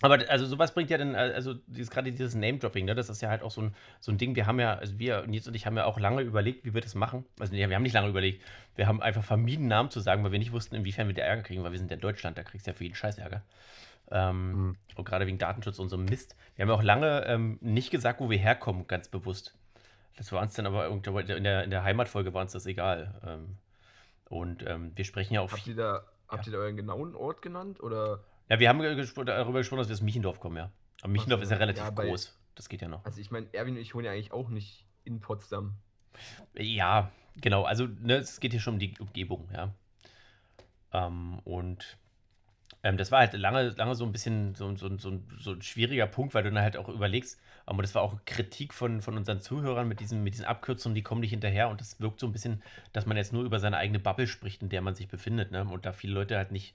Aber 0.00 0.18
also 0.28 0.46
sowas 0.46 0.72
bringt 0.72 0.90
ja 0.90 0.96
dann, 0.96 1.14
äh, 1.14 1.32
also 1.34 1.54
dieses, 1.66 1.90
gerade 1.90 2.12
dieses 2.12 2.36
Name-Dropping, 2.36 2.84
ne, 2.84 2.94
das 2.94 3.10
ist 3.10 3.20
ja 3.20 3.30
halt 3.30 3.42
auch 3.42 3.50
so 3.50 3.62
ein, 3.62 3.74
so 3.98 4.12
ein 4.12 4.18
Ding, 4.18 4.36
wir 4.36 4.46
haben 4.46 4.60
ja, 4.60 4.74
also 4.74 4.96
wir, 5.00 5.26
Nils 5.26 5.48
und 5.48 5.54
ich 5.54 5.66
haben 5.66 5.76
ja 5.76 5.86
auch 5.86 5.98
lange 5.98 6.22
überlegt, 6.22 6.64
wie 6.64 6.72
wir 6.72 6.80
das 6.80 6.94
machen. 6.94 7.24
Also 7.40 7.52
nee, 7.52 7.68
wir 7.68 7.74
haben 7.74 7.82
nicht 7.82 7.94
lange 7.94 8.08
überlegt. 8.08 8.44
Wir 8.76 8.86
haben 8.86 9.02
einfach 9.02 9.24
vermieden, 9.24 9.66
Namen 9.66 9.90
zu 9.90 9.98
sagen, 9.98 10.22
weil 10.22 10.30
wir 10.30 10.38
nicht 10.38 10.52
wussten, 10.52 10.76
inwiefern 10.76 11.08
wir 11.08 11.14
da 11.14 11.22
Ärger 11.22 11.42
kriegen, 11.42 11.64
weil 11.64 11.72
wir 11.72 11.78
sind 11.80 11.90
ja 11.90 11.96
in 11.96 12.00
Deutschland, 12.00 12.38
da 12.38 12.44
kriegst 12.44 12.66
du 12.66 12.70
ja 12.70 12.76
für 12.76 12.84
jeden 12.84 12.94
Scheiß 12.94 13.18
Ärger. 13.18 13.42
Ähm, 14.12 14.52
Mhm. 14.52 14.76
Und 14.94 15.04
gerade 15.06 15.26
wegen 15.26 15.38
Datenschutz 15.38 15.78
und 15.78 15.88
so 15.88 15.96
Mist. 15.96 16.36
Wir 16.54 16.64
haben 16.64 16.68
ja 16.68 16.74
auch 16.74 16.82
lange 16.82 17.24
ähm, 17.26 17.58
nicht 17.62 17.90
gesagt, 17.90 18.20
wo 18.20 18.28
wir 18.28 18.38
herkommen, 18.38 18.86
ganz 18.86 19.08
bewusst. 19.08 19.58
Das 20.16 20.30
war 20.32 20.42
uns 20.42 20.52
dann 20.52 20.66
aber 20.66 20.84
irgendwo 20.84 21.18
in 21.18 21.44
der, 21.44 21.64
in 21.64 21.70
der 21.70 21.82
Heimatfolge 21.82 22.34
war 22.34 22.42
uns 22.42 22.52
das 22.52 22.66
egal. 22.66 23.18
Ähm, 23.26 23.56
und 24.28 24.64
ähm, 24.66 24.92
wir 24.94 25.04
sprechen 25.06 25.32
ja 25.34 25.40
auch 25.40 25.50
habt 25.50 25.66
ihr 25.66 25.76
da, 25.76 26.04
habt 26.28 26.46
ihr 26.46 26.52
da 26.52 26.58
euren 26.58 26.76
genauen 26.76 27.14
Ort 27.14 27.40
genannt 27.40 27.80
oder? 27.82 28.22
Ja, 28.50 28.58
wir 28.60 28.68
haben 28.68 28.82
gespro- 28.82 29.24
darüber 29.24 29.60
gesprochen, 29.60 29.78
dass 29.78 29.88
wir 29.88 29.94
aus 29.94 30.02
Miechendorf 30.02 30.40
kommen, 30.40 30.58
ja. 30.58 30.70
Aber 31.00 31.10
Miechendorf 31.10 31.40
so, 31.40 31.44
ist 31.44 31.50
ja 31.50 31.56
relativ 31.56 31.82
ja, 31.84 31.90
groß. 31.90 32.38
Das 32.54 32.68
geht 32.68 32.82
ja 32.82 32.88
noch. 32.88 33.02
Also 33.06 33.18
ich 33.18 33.30
meine, 33.30 33.46
Erwin 33.54 33.76
und 33.76 33.80
ich 33.80 33.94
wohnen 33.94 34.04
ja 34.04 34.12
eigentlich 34.12 34.32
auch 34.32 34.50
nicht 34.50 34.86
in 35.04 35.20
Potsdam. 35.20 35.76
Ja, 36.54 37.10
genau. 37.40 37.62
Also, 37.62 37.86
ne, 37.86 38.16
es 38.16 38.40
geht 38.40 38.52
hier 38.52 38.60
schon 38.60 38.74
um 38.74 38.78
die 38.78 38.94
Umgebung, 38.98 39.48
ja. 39.54 39.72
Ähm, 40.92 41.38
und 41.44 41.96
ähm, 42.82 42.96
das 42.96 43.10
war 43.10 43.20
halt 43.20 43.32
lange, 43.34 43.70
lange 43.70 43.94
so 43.94 44.04
ein 44.04 44.12
bisschen 44.12 44.54
so, 44.54 44.74
so, 44.76 44.96
so, 44.98 45.20
so 45.38 45.52
ein 45.52 45.62
schwieriger 45.62 46.06
Punkt, 46.06 46.34
weil 46.34 46.42
du 46.42 46.50
dann 46.50 46.62
halt 46.62 46.76
auch 46.76 46.88
überlegst, 46.88 47.40
und 47.66 47.80
das 47.80 47.94
war 47.94 48.02
auch 48.02 48.16
Kritik 48.24 48.74
von, 48.74 49.02
von 49.02 49.16
unseren 49.16 49.40
Zuhörern 49.40 49.86
mit 49.88 50.00
diesen, 50.00 50.22
mit 50.24 50.34
diesen 50.34 50.46
Abkürzungen, 50.46 50.94
die 50.94 51.02
kommen 51.02 51.20
nicht 51.20 51.30
hinterher 51.30 51.68
und 51.68 51.80
das 51.80 52.00
wirkt 52.00 52.18
so 52.20 52.26
ein 52.26 52.32
bisschen, 52.32 52.62
dass 52.92 53.06
man 53.06 53.16
jetzt 53.16 53.32
nur 53.32 53.44
über 53.44 53.60
seine 53.60 53.76
eigene 53.76 54.00
Bubble 54.00 54.26
spricht, 54.26 54.62
in 54.62 54.68
der 54.68 54.82
man 54.82 54.94
sich 54.94 55.08
befindet, 55.08 55.52
ne? 55.52 55.64
Und 55.64 55.86
da 55.86 55.92
viele 55.92 56.14
Leute 56.14 56.36
halt 56.36 56.50
nicht, 56.50 56.74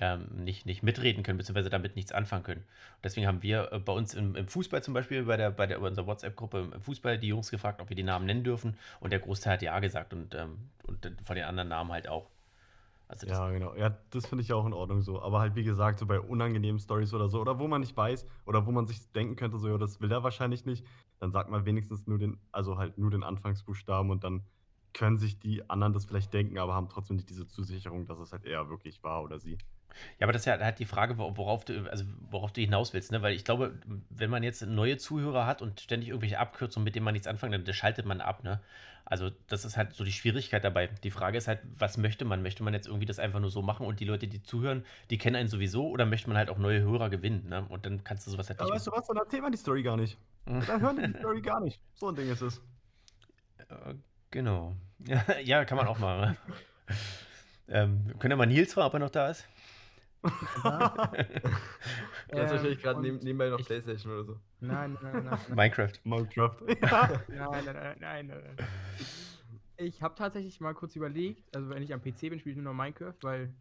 ähm, 0.00 0.26
nicht, 0.44 0.66
nicht 0.66 0.82
mitreden 0.82 1.22
können, 1.22 1.38
beziehungsweise 1.38 1.70
damit 1.70 1.94
nichts 1.94 2.12
anfangen 2.12 2.42
können. 2.42 2.60
Und 2.60 3.04
deswegen 3.04 3.26
haben 3.26 3.42
wir 3.42 3.72
äh, 3.72 3.78
bei 3.78 3.92
uns 3.92 4.14
im, 4.14 4.34
im 4.34 4.48
Fußball 4.48 4.82
zum 4.82 4.94
Beispiel, 4.94 5.24
bei, 5.24 5.36
der, 5.36 5.50
bei 5.50 5.66
der, 5.66 5.78
bei 5.78 5.88
unserer 5.88 6.06
WhatsApp-Gruppe 6.06 6.70
im 6.74 6.80
Fußball 6.82 7.18
die 7.18 7.28
Jungs 7.28 7.50
gefragt, 7.50 7.80
ob 7.80 7.88
wir 7.88 7.96
die 7.96 8.02
Namen 8.02 8.26
nennen 8.26 8.44
dürfen. 8.44 8.76
Und 8.98 9.12
der 9.12 9.20
Großteil 9.20 9.54
hat 9.54 9.62
ja 9.62 9.78
gesagt 9.78 10.12
und, 10.12 10.34
ähm, 10.34 10.70
und 10.86 11.06
von 11.24 11.36
den 11.36 11.44
anderen 11.44 11.68
Namen 11.68 11.92
halt 11.92 12.08
auch. 12.08 12.28
Also 13.10 13.26
das, 13.26 13.36
Ja, 13.36 13.50
genau. 13.50 13.74
Ja, 13.74 13.90
das 14.10 14.26
finde 14.26 14.42
ich 14.42 14.48
ja 14.48 14.54
auch 14.56 14.66
in 14.66 14.72
Ordnung 14.72 15.00
so. 15.02 15.20
Aber 15.20 15.40
halt, 15.40 15.56
wie 15.56 15.64
gesagt, 15.64 15.98
so 15.98 16.06
bei 16.06 16.20
unangenehmen 16.20 16.78
Stories 16.78 17.12
oder 17.12 17.28
so, 17.28 17.40
oder 17.40 17.58
wo 17.58 17.66
man 17.66 17.80
nicht 17.80 17.96
weiß, 17.96 18.24
oder 18.46 18.66
wo 18.66 18.70
man 18.70 18.86
sich 18.86 19.10
denken 19.12 19.34
könnte, 19.34 19.58
so, 19.58 19.68
ja, 19.68 19.78
das 19.78 20.00
will 20.00 20.12
er 20.12 20.22
wahrscheinlich 20.22 20.64
nicht, 20.64 20.86
dann 21.18 21.32
sagt 21.32 21.50
man 21.50 21.64
wenigstens 21.66 22.06
nur 22.06 22.18
den, 22.18 22.38
also 22.52 22.78
halt 22.78 22.98
nur 22.98 23.10
den 23.10 23.24
Anfangsbuchstaben 23.24 24.10
und 24.10 24.22
dann 24.22 24.44
können 24.92 25.18
sich 25.18 25.38
die 25.40 25.68
anderen 25.68 25.92
das 25.92 26.04
vielleicht 26.04 26.32
denken, 26.32 26.58
aber 26.58 26.74
haben 26.74 26.88
trotzdem 26.88 27.16
nicht 27.16 27.30
diese 27.30 27.46
Zusicherung, 27.46 28.06
dass 28.06 28.18
es 28.20 28.32
halt 28.32 28.44
eher 28.44 28.68
wirklich 28.68 29.02
war 29.02 29.22
oder 29.22 29.38
sie. 29.40 29.58
Ja, 30.18 30.24
aber 30.26 30.32
das 30.32 30.42
ist 30.42 30.46
ja 30.46 30.58
halt 30.58 30.78
die 30.78 30.84
Frage, 30.84 31.14
wor- 31.18 31.36
worauf 31.36 31.64
du, 31.64 31.88
also 31.90 32.04
worauf 32.30 32.52
du 32.52 32.60
hinaus 32.60 32.92
willst, 32.92 33.12
ne? 33.12 33.22
Weil 33.22 33.34
ich 33.34 33.44
glaube, 33.44 33.74
wenn 34.10 34.30
man 34.30 34.42
jetzt 34.42 34.62
neue 34.66 34.96
Zuhörer 34.98 35.46
hat 35.46 35.62
und 35.62 35.80
ständig 35.80 36.08
irgendwelche 36.10 36.38
Abkürzungen, 36.38 36.84
mit 36.84 36.94
denen 36.94 37.04
man 37.04 37.12
nichts 37.12 37.26
anfangen, 37.26 37.52
dann 37.52 37.64
das 37.64 37.76
schaltet 37.76 38.06
man 38.06 38.20
ab, 38.20 38.42
ne? 38.44 38.60
Also 39.04 39.30
das 39.48 39.64
ist 39.64 39.76
halt 39.76 39.94
so 39.94 40.04
die 40.04 40.12
Schwierigkeit 40.12 40.62
dabei. 40.62 40.86
Die 41.02 41.10
Frage 41.10 41.36
ist 41.38 41.48
halt, 41.48 41.60
was 41.78 41.96
möchte 41.96 42.24
man? 42.24 42.42
Möchte 42.42 42.62
man 42.62 42.74
jetzt 42.74 42.86
irgendwie 42.86 43.06
das 43.06 43.18
einfach 43.18 43.40
nur 43.40 43.50
so 43.50 43.60
machen 43.62 43.84
und 43.86 43.98
die 43.98 44.04
Leute, 44.04 44.28
die 44.28 44.40
zuhören, 44.42 44.84
die 45.10 45.18
kennen 45.18 45.34
einen 45.36 45.48
sowieso 45.48 45.88
oder 45.88 46.06
möchte 46.06 46.28
man 46.28 46.36
halt 46.38 46.48
auch 46.48 46.58
neue 46.58 46.80
Hörer 46.82 47.10
gewinnen, 47.10 47.48
ne? 47.48 47.64
Und 47.68 47.86
dann 47.86 48.04
kannst 48.04 48.26
du 48.26 48.30
sowas 48.30 48.48
halt 48.48 48.60
Aber 48.60 48.66
nicht 48.68 48.76
weißt 48.76 48.86
du 48.86 48.92
was, 48.92 49.06
dann 49.08 49.16
erzählt 49.16 49.42
man 49.42 49.50
die 49.52 49.58
Story 49.58 49.82
gar 49.82 49.96
nicht. 49.96 50.16
machen. 50.46 50.64
Dann 50.66 50.80
hören 50.80 50.96
die 50.96 51.12
die 51.12 51.18
Story 51.18 51.40
gar 51.40 51.60
nicht. 51.60 51.80
So 51.94 52.08
ein 52.08 52.14
Ding 52.14 52.30
ist 52.30 52.42
es. 52.42 52.60
Äh, 53.68 53.94
Genau. 54.30 54.74
Ja, 55.44 55.64
kann 55.64 55.76
man 55.76 55.88
auch 55.88 55.98
machen. 55.98 56.20
Ne? 56.20 56.36
ähm, 57.68 58.02
wir 58.06 58.14
können 58.14 58.30
ja 58.32 58.36
mal 58.36 58.46
Nils 58.46 58.74
fragen, 58.74 58.86
ob 58.86 58.94
er 58.94 58.98
noch 59.00 59.10
da 59.10 59.28
ist. 59.28 59.44
Du 60.22 60.30
hast 60.62 61.14
Ähm, 62.28 62.38
wahrscheinlich 62.38 62.82
gerade 62.82 62.96
und- 62.96 63.02
neben, 63.02 63.18
nebenbei 63.18 63.48
noch 63.48 63.58
Playstation 63.64 64.12
oder 64.12 64.24
so. 64.24 64.40
Nein, 64.60 64.98
nein, 65.02 65.12
nein, 65.12 65.24
nein, 65.24 65.38
nein, 65.48 65.56
Minecraft. 65.56 65.92
Minecraft. 66.04 66.56
Ja. 66.82 67.22
nein, 67.28 67.64
nein, 67.64 67.74
nein, 67.74 67.96
nein, 68.00 68.26
nein. 68.28 68.66
Ich 69.76 70.02
habe 70.02 70.14
tatsächlich 70.14 70.60
mal 70.60 70.74
kurz 70.74 70.94
überlegt, 70.96 71.54
also 71.56 71.70
wenn 71.70 71.82
ich 71.82 71.92
am 71.94 72.00
PC 72.02 72.28
bin, 72.28 72.38
spiele 72.38 72.50
ich 72.52 72.56
nur 72.62 72.72
noch 72.72 72.74
Minecraft, 72.74 73.14
weil 73.22 73.52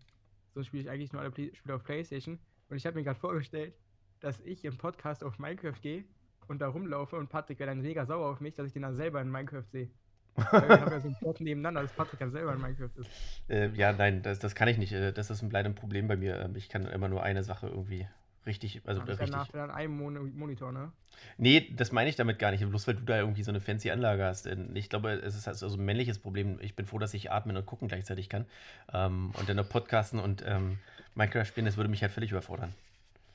sonst 0.54 0.68
spiele 0.68 0.84
ich 0.84 0.90
eigentlich 0.90 1.14
nur 1.14 1.22
alle 1.22 1.32
Play 1.32 1.54
Spiele 1.56 1.76
auf 1.76 1.84
Playstation. 1.84 2.40
Und 2.70 2.76
ich 2.78 2.86
habe 2.86 2.98
mir 2.98 3.04
gerade 3.04 3.20
vorgestellt, 3.20 3.74
dass 4.20 4.40
ich 4.42 4.66
im 4.66 4.78
Podcast 4.78 5.24
auf 5.24 5.40
Minecraft 5.40 5.80
gehe 5.82 6.04
und 6.50 6.60
da 6.60 6.68
rumlaufe 6.68 7.16
und 7.16 7.30
Patrick 7.30 7.60
wäre 7.60 7.70
dann 7.70 7.82
mega 7.82 8.06
sauer 8.06 8.30
auf 8.32 8.42
mich, 8.42 8.56
dass 8.56 8.68
ich 8.68 8.74
den 8.74 8.82
dann 8.82 8.96
selber 8.96 9.22
in 9.22 9.32
Minecraft 9.32 9.64
sehe. 9.72 9.90
Weil 10.36 10.70
wir 10.70 10.82
haben 10.82 10.92
ja 10.92 11.00
so 11.02 11.08
einen 11.08 11.16
Plot 11.18 11.42
nebeneinander, 11.42 11.82
dass 11.82 11.92
Patrick 11.94 12.20
dann 12.20 12.32
selber 12.32 12.54
in 12.54 12.62
Minecraft 12.62 12.90
ist. 12.98 13.10
Äh, 13.50 13.70
ja, 13.76 13.92
nein, 13.94 14.22
das, 14.22 14.40
das 14.40 14.56
kann 14.56 14.68
ich 14.68 14.78
nicht. 14.78 14.92
Äh, 14.94 15.12
Das 15.12 15.30
ist 15.30 15.42
ein- 15.42 15.52
leider 15.52 15.70
ein 15.70 15.76
Problem 15.76 16.08
bei 16.08 16.16
mir. 16.16 16.40
Ähm, 16.40 16.56
Ich 16.56 16.70
kann 16.70 16.86
immer 16.86 17.10
nur 17.10 17.24
eine 17.24 17.44
Sache 17.44 17.68
irgendwie 17.68 18.08
richtig, 18.46 18.82
also 18.86 19.02
das 19.02 19.16
ist 19.16 19.22
richtig. 19.22 19.36
ja 19.54 19.60
nach 19.60 19.70
an 19.70 19.72
einem 19.72 19.98
Mon 19.98 20.36
Monitor, 20.38 20.72
ne? 20.72 20.92
Nee, 21.38 21.72
das 21.76 21.92
meine 21.92 22.10
ich 22.10 22.16
damit 22.16 22.40
gar 22.40 22.52
nicht. 22.52 22.68
Bloß 22.68 22.88
weil 22.88 22.96
du 22.96 23.02
da 23.04 23.18
irgendwie 23.20 23.44
so 23.44 23.52
eine 23.52 23.60
fancy 23.60 23.92
Anlage 23.92 24.24
hast. 24.24 24.48
Ich 24.74 24.90
glaube, 24.90 25.12
es 25.12 25.36
ist 25.36 25.48
also 25.48 25.68
ein 25.76 25.84
männliches 25.86 26.18
Problem. 26.20 26.58
Ich 26.62 26.76
bin 26.76 26.86
froh, 26.86 26.98
dass 27.00 27.14
ich 27.14 27.32
atmen 27.32 27.58
und 27.58 27.66
gucken 27.66 27.88
gleichzeitig 27.90 28.30
kann. 28.30 28.46
Ähm, 28.94 29.32
und 29.38 29.50
dann 29.50 29.58
noch 29.58 29.68
Podcasten 29.68 30.20
und 30.20 30.44
ähm, 30.48 30.80
Minecraft 31.16 31.46
spielen, 31.46 31.66
das 31.66 31.76
würde 31.78 31.90
mich 31.90 32.02
halt 32.02 32.12
völlig 32.14 32.32
überfordern. 32.32 32.74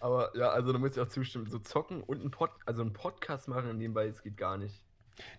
Aber 0.00 0.36
ja, 0.36 0.48
also 0.50 0.72
da 0.72 0.78
muss 0.78 0.92
ich 0.96 1.00
auch 1.00 1.08
zustimmen. 1.08 1.46
So 1.48 1.58
zocken 1.58 2.02
und 2.02 2.20
einen 2.20 2.30
Pod 2.30 2.50
also 2.66 2.82
einen 2.82 2.92
Podcast 2.92 3.48
machen 3.48 3.76
nebenbei, 3.78 4.06
das 4.06 4.22
geht 4.22 4.36
gar 4.36 4.56
nicht. 4.56 4.82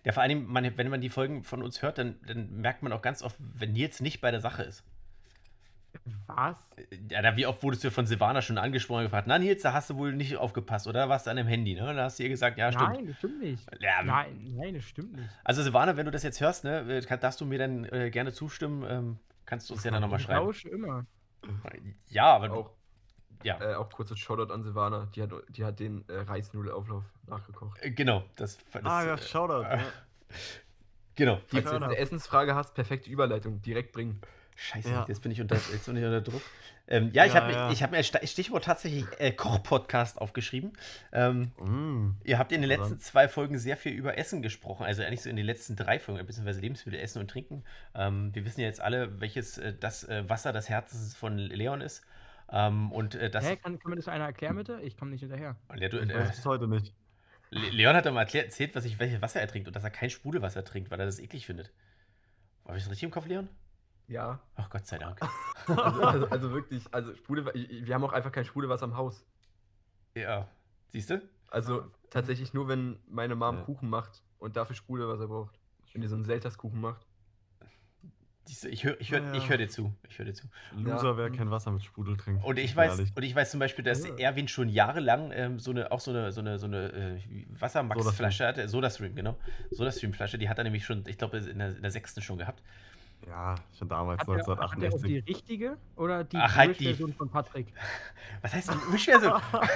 Ja, 0.04 0.12
vor 0.12 0.22
allem, 0.22 0.46
man, 0.46 0.76
wenn 0.76 0.88
man 0.88 1.00
die 1.00 1.10
Folgen 1.10 1.44
von 1.44 1.62
uns 1.62 1.82
hört, 1.82 1.98
dann, 1.98 2.16
dann 2.26 2.60
merkt 2.60 2.82
man 2.82 2.92
auch 2.92 3.02
ganz 3.02 3.22
oft, 3.22 3.36
wenn 3.38 3.72
Nils 3.72 4.00
nicht 4.00 4.20
bei 4.20 4.30
der 4.30 4.40
Sache 4.40 4.62
ist. 4.62 4.84
Was? 6.26 6.56
Ja, 7.10 7.22
da, 7.22 7.36
wie 7.36 7.46
oft 7.46 7.62
wurdest 7.62 7.82
du 7.84 7.90
von 7.90 8.06
Silvana 8.06 8.42
schon 8.42 8.58
angesprochen 8.58 8.98
und 9.00 9.04
gefragt, 9.06 9.26
na 9.26 9.38
Nils, 9.38 9.62
da 9.62 9.72
hast 9.72 9.90
du 9.90 9.96
wohl 9.96 10.12
nicht 10.12 10.36
aufgepasst, 10.36 10.86
oder? 10.86 11.08
Warst 11.08 11.26
du 11.26 11.30
an 11.30 11.36
dem 11.36 11.46
Handy, 11.46 11.74
ne? 11.74 11.94
Da 11.94 12.04
hast 12.04 12.18
du 12.18 12.22
ihr 12.22 12.28
gesagt, 12.28 12.58
ja, 12.58 12.70
stimmt. 12.70 12.92
Nein, 12.92 13.06
das 13.06 13.16
stimmt 13.16 13.40
nicht. 13.40 13.66
Ja, 13.80 14.02
Nein, 14.02 14.52
nein, 14.56 14.74
das 14.74 14.84
stimmt 14.84 15.16
nicht. 15.16 15.28
Also 15.42 15.62
Silvana, 15.62 15.96
wenn 15.96 16.04
du 16.06 16.12
das 16.12 16.22
jetzt 16.22 16.40
hörst, 16.40 16.64
ne, 16.64 16.80
äh, 16.80 17.18
darfst 17.18 17.40
du 17.40 17.46
mir 17.46 17.58
dann 17.58 17.84
äh, 17.86 18.10
gerne 18.10 18.32
zustimmen. 18.32 18.84
Ähm, 18.88 19.18
kannst 19.46 19.70
du 19.70 19.74
uns 19.74 19.84
ja 19.84 19.90
dann 19.90 20.02
nochmal 20.02 20.20
Ich 20.20 20.26
schreiben. 20.26 20.44
lausche 20.46 20.68
immer. 20.68 21.06
Ja, 22.08 22.26
aber 22.34 22.52
Auch, 22.52 22.70
ja, 23.42 23.60
äh, 23.60 23.74
auch 23.74 23.90
kurzes 23.90 24.18
Shoutout 24.18 24.52
an 24.52 24.62
Silvana, 24.62 25.08
die 25.14 25.22
hat, 25.22 25.30
die 25.48 25.64
hat 25.64 25.78
den 25.80 26.04
äh, 26.08 26.14
Reisnudelauflauf 26.20 27.04
nachgekocht. 27.26 27.78
äh, 27.82 27.90
genau. 27.90 28.24
Das, 28.36 28.58
das, 28.72 28.84
ah 28.84 29.04
ja, 29.04 29.14
äh, 29.14 29.18
Shoutout. 29.18 29.62
äh, 29.64 29.76
ja. 29.78 29.84
Genau. 31.14 31.40
Falls 31.46 31.64
du 31.64 31.76
eine 31.76 31.96
Essensfrage 31.96 32.54
hast, 32.54 32.74
perfekte 32.74 33.08
Überleitung, 33.10 33.62
direkt 33.62 33.92
bringen. 33.92 34.20
Scheiße, 34.58 34.88
Ja. 34.90 35.04
jetzt 35.08 35.22
bin 35.22 35.32
ich 35.32 35.40
unter, 35.40 35.56
jetzt 35.56 35.86
bin 35.86 35.96
ich 35.96 36.04
unter 36.04 36.20
Druck. 36.22 36.42
Ähm, 36.88 37.10
ja, 37.12 37.24
ich 37.26 37.34
Ja, 37.34 37.42
habe 37.42 37.52
ja. 37.52 37.70
ich 37.72 37.82
hab 37.82 37.90
mir 37.90 38.02
Stichwort 38.04 38.64
tatsächlich 38.64 39.04
äh, 39.18 39.32
Koch-Podcast 39.32 40.18
aufgeschrieben. 40.18 40.72
Ähm, 41.12 41.50
Mm. 41.58 42.12
ihr 42.24 42.38
habt 42.38 42.52
in 42.52 42.60
den 42.62 42.68
letzten 42.68 43.00
zwei 43.00 43.28
Folgen 43.28 43.58
sehr 43.58 43.76
viel 43.76 43.92
über 43.92 44.16
Essen 44.18 44.40
gesprochen, 44.40 44.84
also 44.86 45.02
eigentlich 45.02 45.22
so 45.22 45.28
in 45.28 45.36
den 45.36 45.44
letzten 45.46 45.74
drei 45.74 45.98
Folgen, 45.98 46.24
beziehungsweise 46.24 46.60
Lebensmittel, 46.60 47.00
Essen 47.00 47.20
und 47.20 47.28
Trinken. 47.30 47.64
Ähm, 47.94 48.32
wir 48.34 48.44
wissen 48.44 48.60
ja 48.60 48.66
jetzt 48.66 48.80
alle, 48.80 49.20
welches 49.20 49.58
äh, 49.58 49.74
das 49.78 50.04
äh, 50.04 50.28
Wasser 50.28 50.52
des 50.52 50.68
Herzens 50.68 51.16
von 51.16 51.36
Leon 51.38 51.80
ist. 51.80 52.04
Ähm, 52.48 52.92
und 52.92 53.14
äh, 53.16 53.28
das. 53.30 53.44
Hä, 53.44 53.56
kann, 53.56 53.78
kann 53.78 53.90
mir 53.90 53.96
das 53.96 54.08
einer 54.08 54.24
erklären 54.24 54.56
bitte? 54.56 54.80
Ich 54.82 54.96
komme 54.96 55.10
nicht 55.10 55.20
hinterher. 55.20 55.56
Ja, 55.76 55.88
du, 55.88 55.98
Ich 55.98 56.10
äh, 56.10 56.14
weiß 56.14 56.38
es 56.38 56.46
heute 56.46 56.68
nicht. 56.68 56.94
Le- 57.50 57.70
Leon 57.70 57.94
hat 57.96 58.06
doch 58.06 58.12
mal 58.12 58.20
erklärt, 58.20 58.46
erzählt, 58.46 58.74
was 58.74 58.84
ich, 58.84 58.98
welches 58.98 59.20
Wasser 59.22 59.40
er 59.40 59.48
trinkt 59.48 59.68
und 59.68 59.74
dass 59.76 59.84
er 59.84 59.90
kein 59.90 60.10
Sprudelwasser 60.10 60.64
trinkt, 60.64 60.90
weil 60.90 61.00
er 61.00 61.06
das 61.06 61.18
eklig 61.18 61.46
findet. 61.46 61.72
Habe 62.64 62.76
ich 62.76 62.82
das 62.84 62.90
richtig 62.90 63.04
im 63.04 63.10
Kopf, 63.12 63.26
Leon? 63.26 63.48
Ja. 64.08 64.40
Ach 64.54 64.70
Gott 64.70 64.86
sei 64.86 64.98
Dank. 64.98 65.20
Also, 65.66 66.02
also, 66.02 66.28
also 66.28 66.52
wirklich, 66.52 66.84
also 66.92 67.10
Sprudelwa- 67.12 67.52
wir 67.54 67.92
haben 67.94 68.04
auch 68.04 68.12
einfach 68.12 68.30
kein 68.30 68.44
Sprudelwasser 68.44 68.84
im 68.86 68.96
Haus. 68.96 69.24
Ja. 70.14 70.46
Siehst 70.92 71.10
du? 71.10 71.20
Also 71.48 71.90
tatsächlich 72.10 72.54
nur, 72.54 72.68
wenn 72.68 72.98
meine 73.08 73.34
Mom 73.34 73.56
Ja. 73.56 73.62
Kuchen 73.64 73.88
macht 73.90 74.22
und 74.38 74.56
dafür 74.56 74.76
Sprudelwasser 74.76 75.26
braucht. 75.26 75.58
Wenn 75.92 76.02
die 76.02 76.08
so 76.08 76.14
einen 76.14 76.24
Selterskuchen 76.24 76.80
macht. 76.80 77.05
Ich 78.48 78.84
höre 78.84 79.00
ich 79.00 79.10
hör, 79.10 79.20
Ja. 79.20 79.32
ich 79.34 79.48
hör 79.48 79.58
dir 79.58 79.68
zu. 79.68 79.92
Ich 80.08 80.18
höre 80.18 80.26
dir 80.26 80.34
zu. 80.34 80.46
Loser, 80.76 81.16
wer 81.16 81.30
kein 81.30 81.50
Wasser 81.50 81.70
mit 81.72 81.82
Sprudel 81.84 82.16
trinkt. 82.16 82.44
Und 82.44 82.58
ich 82.58 82.74
weiß, 82.76 82.98
ehrlich. 82.98 83.12
und 83.16 83.22
ich 83.22 83.34
weiß 83.34 83.50
zum 83.50 83.60
Beispiel, 83.60 83.84
dass 83.84 84.06
Ja. 84.06 84.14
Erwin 84.18 84.46
schon 84.48 84.68
jahrelang 84.68 85.32
ähm, 85.32 85.58
so 85.58 85.72
eine, 85.72 85.90
auch 85.90 86.00
so 86.00 86.10
eine, 86.12 86.30
so 86.32 86.40
eine, 86.40 86.58
so 86.58 86.66
eine 86.66 86.92
äh, 86.92 87.46
Wassermax-Flasche 87.58 88.46
hatte, 88.46 88.68
Sodastream, 88.68 89.14
genau. 89.14 89.36
Sodastream-Flasche, 89.72 90.38
die 90.38 90.48
hat 90.48 90.58
er 90.58 90.64
nämlich 90.64 90.84
schon, 90.84 91.02
ich 91.06 91.18
glaube, 91.18 91.38
in 91.38 91.58
der, 91.58 91.74
in 91.76 91.82
der 91.82 91.90
sechsten 91.90 92.22
schon 92.22 92.38
gehabt. 92.38 92.62
Ja, 93.26 93.56
schon 93.76 93.88
damals, 93.88 94.20
Hat 94.20 94.28
er, 94.28 94.34
hat 94.36 94.46
er 94.46 94.52
auch 94.64 94.74
die 94.74 94.84
1968. 94.84 95.26
richtige 95.26 95.76
oder 95.96 96.22
die 96.22 96.36
Ach, 96.36 96.54
halt 96.54 96.78
die- 96.78 96.84
Version 96.84 97.12
von 97.14 97.28
Patrick? 97.28 97.66
Was 98.42 98.54
heißt 98.54 98.70
denn 98.70 98.78
Mischversion? 98.92 99.32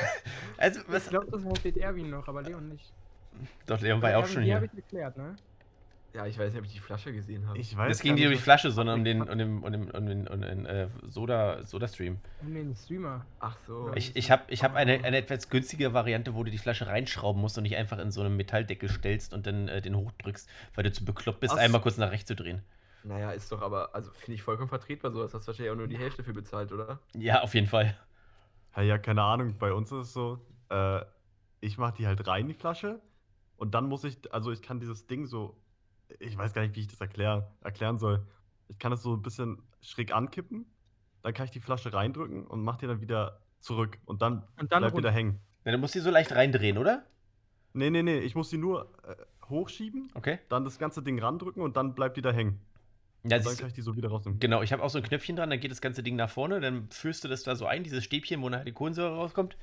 also, 0.58 0.80
Ich 0.80 0.86
was? 0.92 1.08
glaube, 1.08 1.26
das 1.30 1.42
versteht 1.42 1.76
Erwin 1.78 2.10
noch, 2.10 2.28
aber 2.28 2.42
Leon 2.42 2.68
nicht. 2.68 2.92
Doch, 3.66 3.80
Leon 3.80 4.00
war 4.02 4.10
ja 4.10 4.18
auch 4.18 4.22
Erwin, 4.22 4.32
schon 4.34 4.42
die 4.42 4.46
hier. 4.48 4.56
habe 4.56 4.66
ich 4.66 4.72
geklärt, 4.72 5.16
ne? 5.16 5.34
Ja, 6.12 6.26
ich 6.26 6.38
weiß 6.38 6.52
nicht, 6.52 6.58
ob 6.58 6.66
ich 6.66 6.72
die 6.72 6.80
Flasche 6.80 7.12
gesehen 7.12 7.46
habe. 7.46 7.58
Ich 7.58 7.76
weiß 7.76 7.88
Das 7.88 8.02
ging 8.02 8.14
nicht 8.14 8.26
um 8.26 8.32
die 8.32 8.38
Flasche, 8.38 8.72
sondern 8.72 8.98
um 8.98 9.04
den, 9.04 9.22
um 9.22 9.38
den, 9.38 9.62
um 9.62 9.72
den, 9.72 9.90
um 9.90 10.06
den, 10.06 10.26
um 10.26 10.40
den 10.40 10.66
äh, 10.66 10.88
Soda, 11.06 11.64
Soda-Stream. 11.64 12.18
Um 12.42 12.54
den 12.54 12.74
Streamer. 12.74 13.24
Ach 13.38 13.56
so. 13.66 13.92
Ich, 13.94 14.16
ich 14.16 14.30
habe 14.30 14.42
ich 14.48 14.64
hab 14.64 14.74
eine, 14.74 15.04
eine 15.04 15.18
etwas 15.18 15.48
günstige 15.48 15.94
Variante, 15.94 16.34
wo 16.34 16.42
du 16.42 16.50
die 16.50 16.58
Flasche 16.58 16.88
reinschrauben 16.88 17.40
musst 17.40 17.56
und 17.58 17.62
nicht 17.62 17.76
einfach 17.76 17.98
in 17.98 18.10
so 18.10 18.22
einen 18.22 18.36
Metalldeckel 18.36 18.88
stellst 18.88 19.32
und 19.32 19.46
dann 19.46 19.68
äh, 19.68 19.80
den 19.80 19.96
hochdrückst, 19.96 20.48
weil 20.74 20.84
du 20.84 20.92
zu 20.92 21.04
bekloppt 21.04 21.40
bist, 21.40 21.54
Ach 21.54 21.58
einmal 21.58 21.80
kurz 21.80 21.96
nach 21.96 22.10
rechts 22.10 22.26
zu 22.26 22.34
drehen. 22.34 22.62
Naja, 23.04 23.30
ist 23.30 23.50
doch 23.50 23.62
aber, 23.62 23.94
also 23.94 24.10
finde 24.10 24.34
ich 24.34 24.42
vollkommen 24.42 24.68
vertretbar 24.68 25.12
so. 25.12 25.22
Das 25.22 25.32
hast 25.32 25.44
du 25.44 25.48
wahrscheinlich 25.48 25.72
auch 25.72 25.76
nur 25.76 25.86
die 25.86 25.98
Hälfte 25.98 26.24
für 26.24 26.32
bezahlt, 26.32 26.72
oder? 26.72 26.98
Ja, 27.14 27.42
auf 27.42 27.54
jeden 27.54 27.66
Fall. 27.66 27.96
Ja, 28.76 28.82
ja, 28.82 28.98
keine 28.98 29.22
Ahnung. 29.22 29.56
Bei 29.58 29.72
uns 29.72 29.90
ist 29.92 30.08
es 30.08 30.12
so, 30.12 30.40
äh, 30.70 31.02
ich 31.60 31.78
mache 31.78 31.94
die 31.96 32.06
halt 32.06 32.26
rein, 32.26 32.48
die 32.48 32.54
Flasche. 32.54 33.00
Und 33.56 33.74
dann 33.74 33.86
muss 33.88 34.04
ich, 34.04 34.32
also 34.32 34.52
ich 34.52 34.62
kann 34.62 34.80
dieses 34.80 35.06
Ding 35.06 35.26
so, 35.26 35.56
ich 36.18 36.36
weiß 36.36 36.52
gar 36.52 36.62
nicht, 36.62 36.74
wie 36.76 36.80
ich 36.80 36.88
das 36.88 37.00
erklär, 37.00 37.50
erklären 37.62 37.98
soll. 37.98 38.26
Ich 38.68 38.78
kann 38.78 38.92
es 38.92 39.02
so 39.02 39.14
ein 39.14 39.22
bisschen 39.22 39.62
schräg 39.80 40.12
ankippen. 40.14 40.66
Dann 41.22 41.34
kann 41.34 41.44
ich 41.44 41.50
die 41.50 41.60
Flasche 41.60 41.92
reindrücken 41.92 42.46
und 42.46 42.62
mache 42.62 42.78
die 42.80 42.86
dann 42.86 43.00
wieder 43.00 43.40
zurück. 43.58 43.98
Und 44.06 44.22
dann, 44.22 44.42
Und 44.58 44.72
dann 44.72 44.80
bleibt 44.82 44.96
die 44.96 45.02
da 45.02 45.08
runter. 45.08 45.12
hängen. 45.12 45.40
Ja, 45.64 45.72
du 45.72 45.78
musst 45.78 45.94
die 45.94 46.00
so 46.00 46.10
leicht 46.10 46.32
reindrehen, 46.32 46.78
oder? 46.78 47.04
Nee, 47.74 47.90
nee, 47.90 48.02
nee. 48.02 48.18
Ich 48.20 48.34
muss 48.34 48.48
die 48.50 48.56
nur 48.58 48.90
äh, 49.06 49.14
hochschieben, 49.48 50.10
Okay. 50.14 50.38
dann 50.48 50.64
das 50.64 50.78
ganze 50.78 51.02
Ding 51.02 51.18
randrücken 51.20 51.62
und 51.62 51.76
dann 51.76 51.94
bleibt 51.94 52.16
die 52.16 52.22
da 52.22 52.32
hängen. 52.32 52.60
Ja, 53.24 53.36
und 53.36 53.44
dann 53.44 53.52
du, 53.54 53.58
kann 53.58 53.68
ich 53.68 53.74
die 53.74 53.82
so 53.82 53.96
wieder 53.96 54.08
rausnehmen. 54.08 54.40
genau, 54.40 54.62
ich 54.62 54.72
habe 54.72 54.82
auch 54.82 54.88
so 54.88 54.96
ein 54.96 55.04
Knöpfchen 55.04 55.36
dran, 55.36 55.50
dann 55.50 55.60
geht 55.60 55.70
das 55.70 55.82
ganze 55.82 56.02
Ding 56.02 56.16
nach 56.16 56.30
vorne, 56.30 56.58
dann 56.60 56.88
führst 56.90 57.22
du 57.22 57.28
das 57.28 57.42
da 57.42 57.54
so 57.54 57.66
ein, 57.66 57.84
dieses 57.84 58.02
Stäbchen, 58.02 58.40
wo 58.40 58.48
nachher 58.48 58.64
die 58.64 58.72
Kohlensäure 58.72 59.14
rauskommt. 59.14 59.58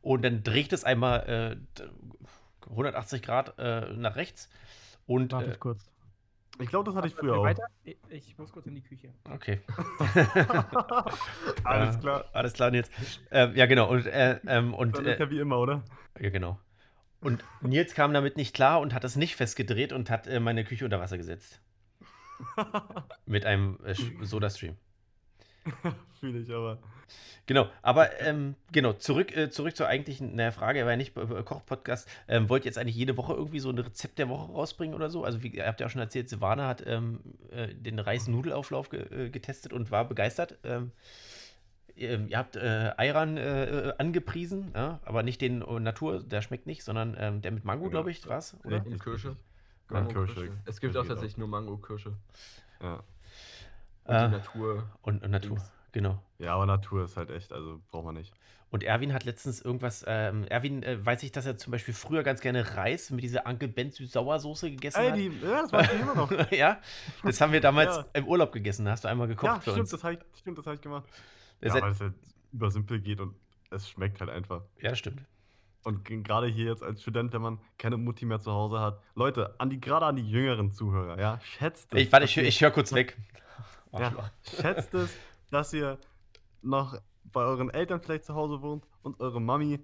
Und 0.00 0.22
dann 0.24 0.44
dreht 0.44 0.72
es 0.72 0.84
einmal 0.84 1.28
äh, 1.28 1.56
d- 1.78 1.90
180 2.70 3.20
Grad 3.22 3.58
äh, 3.58 3.92
nach 3.94 4.14
rechts. 4.14 4.48
Und 5.06 5.32
Wartet 5.32 5.56
äh, 5.56 5.58
kurz. 5.58 5.89
Ich 6.60 6.68
glaube, 6.68 6.84
das 6.86 6.94
hatte 6.94 7.08
ich 7.08 7.14
früher 7.14 7.38
auch. 7.38 7.44
Weiter? 7.44 7.64
Ich, 8.10 8.36
muss 8.38 8.52
kurz 8.52 8.66
in 8.66 8.74
die 8.74 8.82
Küche. 8.82 9.12
okay. 9.32 9.60
Alles 11.64 11.96
Äh, 11.96 12.00
klar. 12.00 12.24
Alles 12.32 12.52
klar, 12.52 12.74
jetzt. 12.74 12.92
Ähm, 13.30 13.54
ja, 13.56 13.66
genau. 13.66 13.90
Und, 13.90 14.06
äh, 14.06 14.38
ähm, 14.46 14.74
und 14.74 14.96
Dann 14.96 15.06
äh, 15.06 15.12
ist 15.12 15.20
ja 15.20 15.30
wie 15.30 15.38
immer, 15.40 15.58
oder? 15.58 15.82
Ja, 16.18 16.30
genau. 16.30 16.58
Und 17.20 17.44
Nils 17.60 17.94
kam 17.94 18.12
damit 18.14 18.36
nicht 18.36 18.54
klar 18.54 18.80
und 18.80 18.94
hat 18.94 19.04
es 19.04 19.16
nicht 19.16 19.36
festgedreht 19.36 19.92
und 19.92 20.10
hat 20.10 20.26
äh, 20.26 20.40
meine 20.40 20.64
Küche 20.64 20.84
unter 20.84 21.00
Wasser 21.00 21.18
gesetzt. 21.18 21.60
Mit 23.26 23.44
einem 23.44 23.78
äh, 23.84 23.94
Soda-Stream. 24.22 24.76
Fühle 26.20 26.38
ich 26.40 26.50
aber. 26.52 26.78
Genau, 27.46 27.68
aber 27.82 28.20
ähm, 28.20 28.54
genau, 28.70 28.92
zurück, 28.92 29.36
äh, 29.36 29.50
zurück 29.50 29.74
zur 29.74 29.88
eigentlichen 29.88 30.32
na, 30.36 30.52
Frage, 30.52 30.78
er 30.78 30.84
war 30.84 30.92
ja 30.92 30.96
nicht 30.96 31.14
bei- 31.14 31.24
bei 31.24 31.42
Koch-Podcast. 31.42 32.08
Ähm, 32.28 32.48
wollt 32.48 32.64
ihr 32.64 32.66
jetzt 32.68 32.78
eigentlich 32.78 32.94
jede 32.94 33.16
Woche 33.16 33.32
irgendwie 33.34 33.58
so 33.58 33.70
ein 33.70 33.78
Rezept 33.78 34.18
der 34.18 34.28
Woche 34.28 34.52
rausbringen 34.52 34.94
oder 34.94 35.10
so? 35.10 35.24
Also, 35.24 35.42
wie 35.42 35.48
ihr 35.48 35.66
habt 35.66 35.80
ja 35.80 35.86
auch 35.86 35.90
schon 35.90 36.00
erzählt, 36.00 36.28
Silvana 36.28 36.68
hat 36.68 36.84
ähm, 36.86 37.20
äh, 37.50 37.74
den 37.74 37.98
Reis-Nudelauflauf 37.98 38.90
ge 38.90 39.00
äh, 39.26 39.30
getestet 39.30 39.72
und 39.72 39.90
war 39.90 40.04
begeistert. 40.04 40.58
Ähm, 40.62 40.92
ihr, 41.96 42.20
ihr 42.28 42.38
habt 42.38 42.54
äh, 42.54 42.92
Ayran 42.96 43.36
äh, 43.36 43.88
äh, 43.88 43.94
angepriesen, 43.98 44.70
ja? 44.74 45.00
aber 45.04 45.24
nicht 45.24 45.40
den 45.40 45.62
äh, 45.62 45.80
Natur, 45.80 46.22
der 46.22 46.42
schmeckt 46.42 46.66
nicht, 46.66 46.84
sondern 46.84 47.16
ähm, 47.18 47.42
der 47.42 47.50
mit 47.50 47.64
Mango, 47.64 47.86
Ja. 47.86 47.90
glaube 47.90 48.12
ich, 48.12 48.26
war 48.28 48.38
es, 48.38 48.56
oder? 48.64 48.84
Und 48.86 49.02
Kirsche. 49.02 49.36
Mango, 49.88 50.12
Kirsche. 50.12 50.34
Kirsche. 50.34 50.52
Es 50.66 50.80
gibt 50.80 50.96
auch 50.96 51.06
tatsächlich 51.06 51.38
nur 51.38 51.48
Mango, 51.48 51.76
Kirsche. 51.78 52.12
Ja. 52.80 53.02
Und 54.04 54.14
Äh, 54.14 54.28
die 54.28 54.34
Natur. 54.36 54.90
Und, 55.02 55.22
und 55.22 55.30
Natur, 55.30 55.56
Dings. 55.56 55.72
genau. 55.92 56.22
ja, 56.38 56.54
aber 56.54 56.66
Natur 56.66 57.04
ist 57.04 57.16
halt 57.16 57.30
echt, 57.30 57.52
also 57.52 57.80
braucht 57.90 58.04
man 58.06 58.14
nicht. 58.14 58.32
Und 58.72 58.84
Erwin 58.84 59.12
hat 59.12 59.24
letztens 59.24 59.60
irgendwas, 59.60 60.04
ähm, 60.06 60.44
Erwin 60.48 60.84
äh, 60.84 61.04
weiß 61.04 61.24
ich, 61.24 61.32
dass 61.32 61.44
er 61.44 61.58
zum 61.58 61.72
Beispiel 61.72 61.92
früher 61.92 62.22
ganz 62.22 62.40
gerne 62.40 62.76
Reis 62.76 63.10
mit 63.10 63.24
dieser 63.24 63.44
Uncle 63.46 63.66
Ben 63.66 63.90
Süß-Sauersoße 63.90 64.70
gegessen 64.70 65.00
Ey, 65.00 65.08
hat. 65.10 65.18
die, 65.18 65.26
ja, 65.42 65.62
das 65.62 65.72
weiß 65.72 65.92
ich 65.92 66.00
immer 66.00 66.14
noch. 66.14 66.30
ja, 66.52 66.78
das 67.24 67.40
haben 67.40 67.52
wir 67.52 67.60
damals 67.60 67.96
Ja. 67.96 68.04
im 68.12 68.28
Urlaub 68.28 68.52
gegessen. 68.52 68.88
Hast 68.88 69.02
du 69.02 69.08
einmal 69.08 69.26
gekocht 69.26 69.46
ja, 69.46 69.54
für 69.56 69.62
stimmt, 69.72 69.78
uns. 69.80 69.90
das 69.90 70.04
habe 70.04 70.14
ich, 70.14 70.20
stimmt, 70.38 70.58
das 70.58 70.66
hab 70.66 70.74
ich 70.74 70.80
gemacht. 70.80 71.04
Das 71.60 71.70
ja, 71.70 71.74
hat- 71.76 71.82
weil 71.82 71.90
es 71.90 72.00
halt 72.00 72.14
über 72.52 72.70
simpel 72.70 73.00
geht 73.00 73.18
und 73.20 73.34
es 73.72 73.88
schmeckt 73.88 74.20
halt 74.20 74.30
einfach. 74.30 74.62
ja, 74.80 74.90
das 74.90 74.98
stimmt. 75.00 75.24
Und 75.82 76.04
gerade 76.04 76.46
hier 76.46 76.66
jetzt 76.66 76.82
als 76.84 77.00
Student, 77.02 77.32
wenn 77.32 77.40
man 77.42 77.58
keine 77.78 77.96
Mutti 77.96 78.24
mehr 78.26 78.38
zu 78.38 78.52
Hause 78.52 78.78
hat. 78.80 79.00
Leute, 79.16 79.54
an 79.58 79.70
die, 79.70 79.80
gerade 79.80 80.04
an 80.06 80.14
die 80.14 80.28
jüngeren 80.30 80.70
Zuhörer, 80.70 81.18
ja, 81.18 81.40
schätzt 81.40 81.92
es. 81.92 82.00
Ich, 82.02 82.12
warte, 82.12 82.26
ich, 82.26 82.36
ich 82.36 82.60
höre 82.60 82.70
kurz 82.70 82.92
weg. 82.92 83.16
ja, 83.92 84.30
schätzt 84.42 84.94
es, 84.94 85.16
dass 85.50 85.72
ihr 85.72 85.98
noch 86.62 87.00
bei 87.24 87.42
euren 87.42 87.70
Eltern 87.70 88.00
vielleicht 88.00 88.24
zu 88.24 88.34
Hause 88.34 88.62
wohnt 88.62 88.86
und 89.02 89.20
eure 89.20 89.40
Mami 89.40 89.80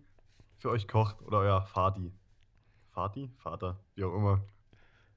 für 0.56 0.70
euch 0.70 0.88
kocht 0.88 1.22
oder 1.22 1.38
euer 1.38 1.66
Vati. 1.74 2.12
Vati? 2.92 3.30
Vater, 3.38 3.78
wie 3.94 4.04
auch 4.04 4.14
immer. 4.14 4.40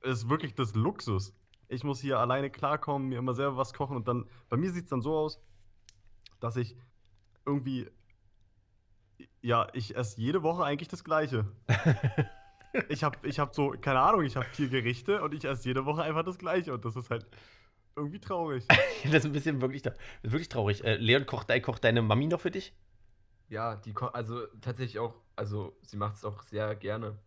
Ist 0.02 0.30
wirklich 0.30 0.56
das 0.56 0.75
Luxus. 0.75 1.34
Ich 1.67 1.84
muss 1.84 2.02
hier 2.02 2.19
alleine 2.19 2.49
klarkommen, 2.49 3.10
mir 3.10 3.19
immer 3.19 3.34
selber 3.34 3.58
was 3.58 3.73
kochen 3.73 3.95
und 3.95 4.08
dann, 4.08 4.25
bei 4.49 4.58
mir 4.58 4.71
sieht 4.71 4.86
es 4.86 4.89
dann 4.89 5.02
so 5.02 5.15
aus, 5.15 5.41
dass 6.39 6.56
ich 6.56 6.75
irgendwie, 7.45 7.89
ja, 9.41 9.67
ich 9.73 9.95
esse 9.95 10.19
jede 10.19 10.41
Woche 10.43 10.63
eigentlich 10.63 10.88
das 10.88 11.04
Gleiche. 11.04 11.45
ich 12.89 13.04
habe 13.04 13.17
ich 13.28 13.39
hab 13.39 13.54
so, 13.54 13.71
keine 13.80 13.99
Ahnung, 13.99 14.23
ich 14.23 14.36
habe 14.36 14.45
vier 14.47 14.69
Gerichte 14.69 15.21
und 15.21 15.34
ich 15.34 15.45
esse 15.45 15.67
jede 15.67 15.86
Woche 15.86 16.04
einfach 16.04 16.23
das 16.23 16.38
Gleiche 16.38 16.73
und 16.73 16.86
das 16.86 16.95
ist 16.95 17.10
halt 17.10 17.28
irgendwie 17.99 18.19
traurig. 18.19 18.65
das 19.03 19.13
ist 19.13 19.25
ein 19.25 19.31
bisschen 19.31 19.62
wirklich, 19.62 19.83
wirklich 20.23 20.49
traurig. 20.49 20.83
Äh, 20.83 20.95
Leon, 20.95 21.25
kocht, 21.25 21.49
kocht 21.63 21.83
deine 21.83 22.01
Mami 22.01 22.27
noch 22.27 22.41
für 22.41 22.51
dich? 22.51 22.73
Ja, 23.49 23.75
die 23.75 23.95
also 23.95 24.45
tatsächlich 24.62 24.99
auch, 24.99 25.15
also 25.35 25.77
sie 25.81 25.97
macht 25.97 26.15
es 26.15 26.25
auch 26.25 26.41
sehr 26.43 26.75
gerne. 26.75 27.17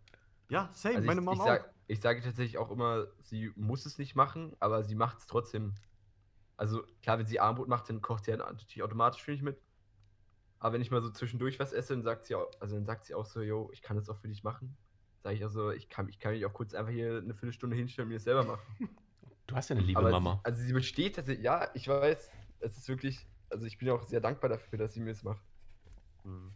Ja, 0.48 0.70
same, 0.72 0.96
Also 0.96 1.06
meine 1.06 1.20
ich, 1.20 1.24
Mama 1.24 1.42
ich, 1.42 1.46
sag, 1.46 1.64
auch. 1.64 1.72
ich 1.88 2.00
sage 2.00 2.20
tatsächlich 2.22 2.58
auch 2.58 2.70
immer, 2.70 3.06
sie 3.20 3.52
muss 3.56 3.86
es 3.86 3.98
nicht 3.98 4.14
machen, 4.14 4.54
aber 4.60 4.84
sie 4.84 4.94
macht 4.94 5.18
es 5.18 5.26
trotzdem. 5.26 5.74
Also 6.56 6.84
klar, 7.02 7.18
wenn 7.18 7.26
sie 7.26 7.40
Armbrot 7.40 7.68
macht, 7.68 7.88
dann 7.88 8.02
kocht 8.02 8.24
sie 8.24 8.30
ja 8.30 8.36
natürlich 8.36 8.82
automatisch 8.82 9.22
für 9.22 9.32
mich 9.32 9.42
mit. 9.42 9.60
Aber 10.58 10.74
wenn 10.74 10.82
ich 10.82 10.92
mal 10.92 11.02
so 11.02 11.10
zwischendurch 11.10 11.58
was 11.58 11.72
esse, 11.72 11.94
dann 11.94 12.04
sagt 12.04 12.26
sie 12.26 12.36
auch, 12.36 12.48
also 12.60 12.76
dann 12.76 12.84
sagt 12.84 13.04
sie 13.04 13.14
auch 13.14 13.26
so, 13.26 13.40
yo, 13.40 13.70
ich 13.72 13.82
kann 13.82 13.96
das 13.96 14.08
auch 14.08 14.18
für 14.18 14.28
dich 14.28 14.44
machen. 14.44 14.76
Sag 15.24 15.34
ich 15.34 15.42
also, 15.42 15.70
ich 15.70 15.88
kann, 15.88 16.08
ich 16.08 16.20
kann 16.20 16.32
mich 16.32 16.46
auch 16.46 16.52
kurz 16.52 16.74
einfach 16.74 16.92
hier 16.92 17.18
eine 17.18 17.34
Viertelstunde 17.34 17.74
hinstellen 17.74 18.06
und 18.06 18.10
mir 18.10 18.16
das 18.16 18.24
selber 18.24 18.44
machen. 18.44 18.88
Du 19.52 19.56
hast 19.56 19.68
ja 19.68 19.76
eine 19.76 19.84
liebe 19.84 19.98
aber 20.00 20.10
Mama. 20.10 20.36
Sie, 20.36 20.50
also 20.50 20.62
sie 20.62 20.72
besteht 20.72 21.16
tatsächlich, 21.16 21.44
ja, 21.44 21.68
ich 21.74 21.86
weiß, 21.86 22.30
es 22.60 22.76
ist 22.78 22.88
wirklich, 22.88 23.18
also 23.50 23.66
ich 23.66 23.76
bin 23.76 23.90
auch 23.90 24.02
sehr 24.02 24.20
dankbar 24.20 24.48
dafür, 24.48 24.78
dass 24.78 24.94
sie 24.94 25.00
mir 25.00 25.12
das 25.12 25.22
macht. 25.22 25.42
Hm. 26.24 26.50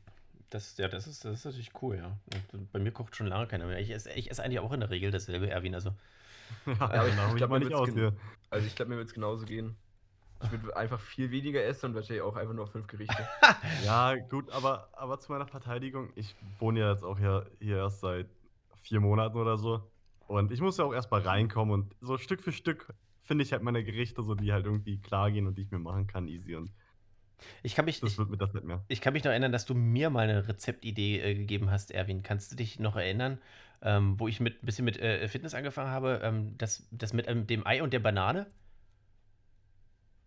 Das, 0.49 0.79
ja, 0.79 0.89
das 0.89 1.07
ist, 1.07 1.25
das 1.25 1.41
ist 1.41 1.45
natürlich 1.45 1.71
cool, 1.83 1.97
ja. 1.97 2.17
Und 2.55 2.73
bei 2.73 2.79
mir 2.79 2.93
kocht 2.93 3.15
schon 3.17 3.27
lange 3.27 3.47
keiner 3.49 3.67
mehr. 3.67 3.81
Ich 3.81 3.91
esse, 3.91 4.11
ich 4.13 4.31
esse 4.31 4.43
eigentlich 4.43 4.61
auch 4.61 4.73
in 4.73 4.81
der 4.81 4.89
Regel 4.89 5.11
dasselbe, 5.11 5.51
Erwin. 5.51 5.75
Also, 5.75 5.91
Ja, 6.67 6.81
aber 6.89 7.09
ich- 7.09 7.15
ich 7.15 7.37
glaub, 7.37 7.51
mir 7.51 7.61
gen-. 7.61 8.17
Also 8.51 8.67
glaube, 8.75 8.91
mir 8.91 8.97
wird 8.97 9.09
es 9.09 9.15
genauso 9.15 9.45
gehen. 9.45 9.77
Ich 10.43 10.51
würde 10.51 10.75
einfach 10.77 11.01
viel 11.01 11.31
weniger 11.31 11.63
essen 11.65 11.87
und 11.87 11.95
wahrscheinlich 11.95 12.23
auch 12.23 12.37
einfach 12.37 12.55
nur 12.55 12.67
fünf 12.67 12.87
Gerichte. 12.87 13.27
Ja, 13.85 14.15
gut, 14.15 14.51
aber, 14.51 14.89
aber 14.93 15.19
zu 15.19 15.33
meiner 15.33 15.47
Verteidigung, 15.47 16.13
ich 16.15 16.35
wohne 16.59 16.81
ja 16.81 16.93
jetzt 16.93 17.05
auch 17.05 17.19
hier, 17.19 17.51
hier 17.59 17.77
erst 17.79 18.01
seit 18.01 18.27
vier 18.79 19.01
Monaten 19.01 19.37
oder 19.37 19.59
so. 19.59 19.91
Und 20.27 20.53
ich 20.53 20.61
muss 20.61 20.79
ja 20.79 20.85
auch 20.85 20.93
erstmal 20.93 21.21
reinkommen 21.21 21.73
und 21.73 21.95
so 22.01 22.19
Stück 22.19 22.43
für 22.43 22.53
Stück 22.53 22.95
finde 23.23 23.45
ich 23.45 23.53
halt 23.53 23.62
meine 23.62 23.85
Gerichte, 23.85 24.23
so 24.23 24.35
die 24.35 24.53
halt 24.53 24.67
irgendwie 24.67 24.99
klar 24.99 25.31
gehen 25.31 25.47
und 25.47 25.59
die 25.59 25.62
ich 25.62 25.71
mir 25.71 25.79
machen 25.79 26.07
kann, 26.07 26.29
easy. 26.29 26.55
Und 26.55 26.71
ich 27.62 27.75
kann 27.75 27.85
mich, 27.85 28.01
das 28.01 28.17
wird 28.19 28.31
mir 28.31 28.39
das 28.39 28.55
nicht 28.55 28.65
mehr. 28.65 28.85
Ich 28.89 29.01
kann 29.01 29.12
mich 29.12 29.25
noch 29.25 29.31
erinnern, 29.31 29.53
dass 29.53 29.67
du 29.67 29.75
mir 29.75 30.11
mal 30.11 30.29
eine 30.29 30.49
Rezeptidee 30.49 31.21
äh, 31.21 31.35
gegeben 31.35 31.71
hast, 31.71 31.91
Erwin. 31.91 32.23
Kannst 32.23 32.53
du 32.53 32.57
dich 32.57 32.79
noch 32.79 32.97
erinnern, 32.97 33.39
ähm, 33.83 34.19
wo 34.19 34.29
ich 34.29 34.41
mit 34.41 34.62
ein 34.62 34.67
bisschen 34.67 34.85
mit 34.85 34.99
äh, 34.99 35.27
Fitness 35.29 35.55
angefangen 35.55 35.91
habe? 35.91 36.21
Ähm, 36.23 36.57
das, 36.57 36.89
das 36.91 37.12
mit 37.12 37.29
ähm, 37.29 37.47
dem 37.47 37.67
Ei 37.67 37.83
und 37.83 37.93
der 37.93 38.01
Banane? 38.01 38.47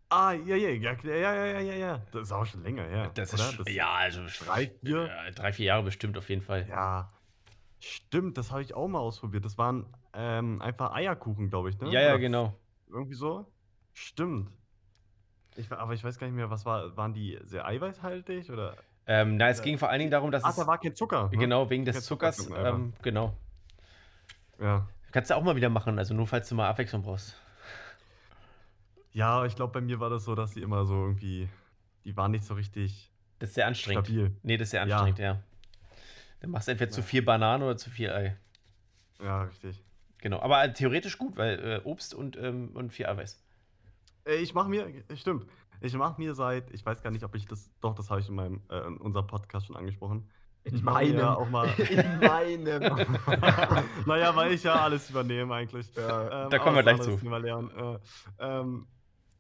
Ah, 0.10 0.34
ja, 0.34 0.56
ja, 0.56 0.70
ja, 0.70 0.98
ja, 1.04 1.46
ja, 1.46 1.60
ja, 1.60 1.76
ja. 1.76 2.02
Das 2.12 2.24
ist 2.24 2.32
auch 2.32 2.46
schon 2.46 2.64
länger, 2.64 2.90
ja. 2.90 3.10
Das 3.10 3.32
ist, 3.32 3.60
das 3.60 3.72
ja, 3.72 3.92
also 3.92 4.22
drei, 4.44 4.72
vier, 4.84 5.10
drei, 5.36 5.54
vier 5.54 5.66
Jahre 5.68 5.84
bestimmt 5.84 6.18
auf 6.18 6.30
jeden 6.30 6.42
Fall. 6.42 6.68
Ja, 6.68 7.14
stimmt, 7.80 8.38
das 8.38 8.52
habe 8.52 8.62
ich 8.62 8.74
auch 8.74 8.88
mal 8.88 9.00
ausprobiert. 9.00 9.46
Das 9.46 9.58
waren 9.58 9.86
ähm, 10.14 10.62
einfach 10.62 10.92
Eierkuchen, 10.94 11.50
glaube 11.50 11.70
ich, 11.70 11.80
ne? 11.80 11.88
Ja, 11.90 12.02
ja, 12.02 12.10
Oder 12.12 12.20
genau. 12.20 12.54
Irgendwie 12.88 13.16
so? 13.16 13.46
Stimmt. 13.94 14.50
Ich, 15.56 15.72
aber 15.72 15.94
ich 15.94 16.04
weiß 16.04 16.18
gar 16.20 16.28
nicht 16.28 16.36
mehr, 16.36 16.50
was 16.50 16.66
war, 16.66 16.96
waren 16.96 17.14
die 17.14 17.38
sehr 17.44 17.66
eiweißhaltig 17.66 18.52
oder? 18.52 18.76
Ähm, 19.08 19.38
na, 19.38 19.50
es 19.50 19.60
Äh, 19.60 19.64
ging 19.64 19.78
vor 19.78 19.90
allen 19.90 20.00
Dingen 20.00 20.12
darum, 20.12 20.32
dass 20.32 20.44
Ach, 20.44 20.52
es, 20.52 20.56
da 20.56 20.68
war 20.68 20.78
kein 20.80 20.96
Zucker. 20.96 21.30
Ne? 21.30 21.38
genau, 21.38 21.70
wegen 21.70 21.84
des 21.86 22.06
Zuckers, 22.06 22.48
ähm, 22.56 22.94
genau. 23.02 23.34
Ja. 24.60 24.88
Kannst 25.12 25.32
du 25.32 25.36
auch 25.36 25.44
mal 25.44 25.56
wieder 25.56 25.70
machen, 25.70 25.98
also 25.98 26.14
nur 26.14 26.28
falls 26.28 26.48
du 26.50 26.56
mal 26.56 26.70
Abwechslung 26.70 27.02
brauchst. 27.02 27.36
Ja, 29.12 29.46
ich 29.46 29.56
glaube, 29.56 29.74
bei 29.74 29.82
mir 29.82 30.00
war 30.00 30.10
das 30.10 30.24
so, 30.26 30.36
dass 30.36 30.54
die 30.54 30.62
immer 30.62 30.86
so 30.86 30.94
irgendwie, 30.96 31.50
die 32.06 32.16
waren 32.16 32.32
nicht 32.32 32.44
so 32.46 32.54
richtig 32.54 33.12
Das 33.40 33.50
ist 33.50 33.56
sehr 33.56 33.68
anstrengend. 33.68 34.08
stabil. 34.08 34.36
Nee, 34.44 34.58
das 34.58 34.68
ist 34.68 34.72
sehr 34.72 34.82
Ja. 34.84 35.02
anstrengend, 35.04 35.20
ja. 35.20 35.44
Dann 36.42 36.52
machst 36.52 36.68
du 36.68 36.72
entweder 36.72 36.92
zu 36.92 37.02
Ja. 37.02 37.06
viel 37.06 37.22
Banane 37.22 37.66
oder 37.66 37.78
zu 37.78 37.90
viel 37.90 38.10
Ei. 38.10 38.38
Ja, 39.22 39.44
richtig. 39.44 39.82
Genau, 40.20 40.40
aber 40.42 40.64
äh, 40.64 40.74
theoretisch 40.74 41.18
gut, 41.18 41.38
weil 41.38 41.60
äh, 41.60 41.82
Obst 41.88 42.14
und, 42.14 42.38
ähm, 42.38 42.72
und 42.74 42.92
viel 42.92 43.06
Eiweiß. 43.08 43.42
Äh, 44.26 44.36
Ich 44.36 44.54
mache 44.54 44.70
mir, 44.70 44.88
stimmt, 45.16 45.46
ich 45.82 45.94
mache 45.94 46.20
mir 46.22 46.34
seit, 46.36 46.72
ich 46.72 46.86
weiß 46.86 47.02
gar 47.02 47.12
nicht, 47.12 47.24
ob 47.24 47.36
ich 47.36 47.46
das, 47.46 47.70
doch, 47.82 47.96
das 47.96 48.10
habe 48.10 48.20
ich 48.22 48.28
in 48.30 48.36
meinem, 48.36 48.62
äh, 48.70 48.80
in 48.88 48.98
unserem 48.98 49.28
Podcast 49.28 49.68
schon 49.68 49.76
angesprochen. 49.78 50.30
In 50.66 50.76
Ich 50.76 50.84
meinem. 50.84 51.22
auch 51.22 51.50
mal, 51.50 51.68
In 51.90 52.20
meinem. 52.20 52.82
naja, 54.06 54.36
weil 54.36 54.52
ich 54.54 54.64
ja 54.64 54.76
alles 54.76 55.10
übernehme 55.10 55.54
eigentlich. 55.56 55.94
Ja. 55.96 56.44
Ähm, 56.46 56.50
Da 56.50 56.60
kommen 56.60 56.76
wir 56.76 56.84
gleich 56.84 57.02
zu. 57.02 57.12
Äh, 57.12 58.00
ähm, 58.40 58.88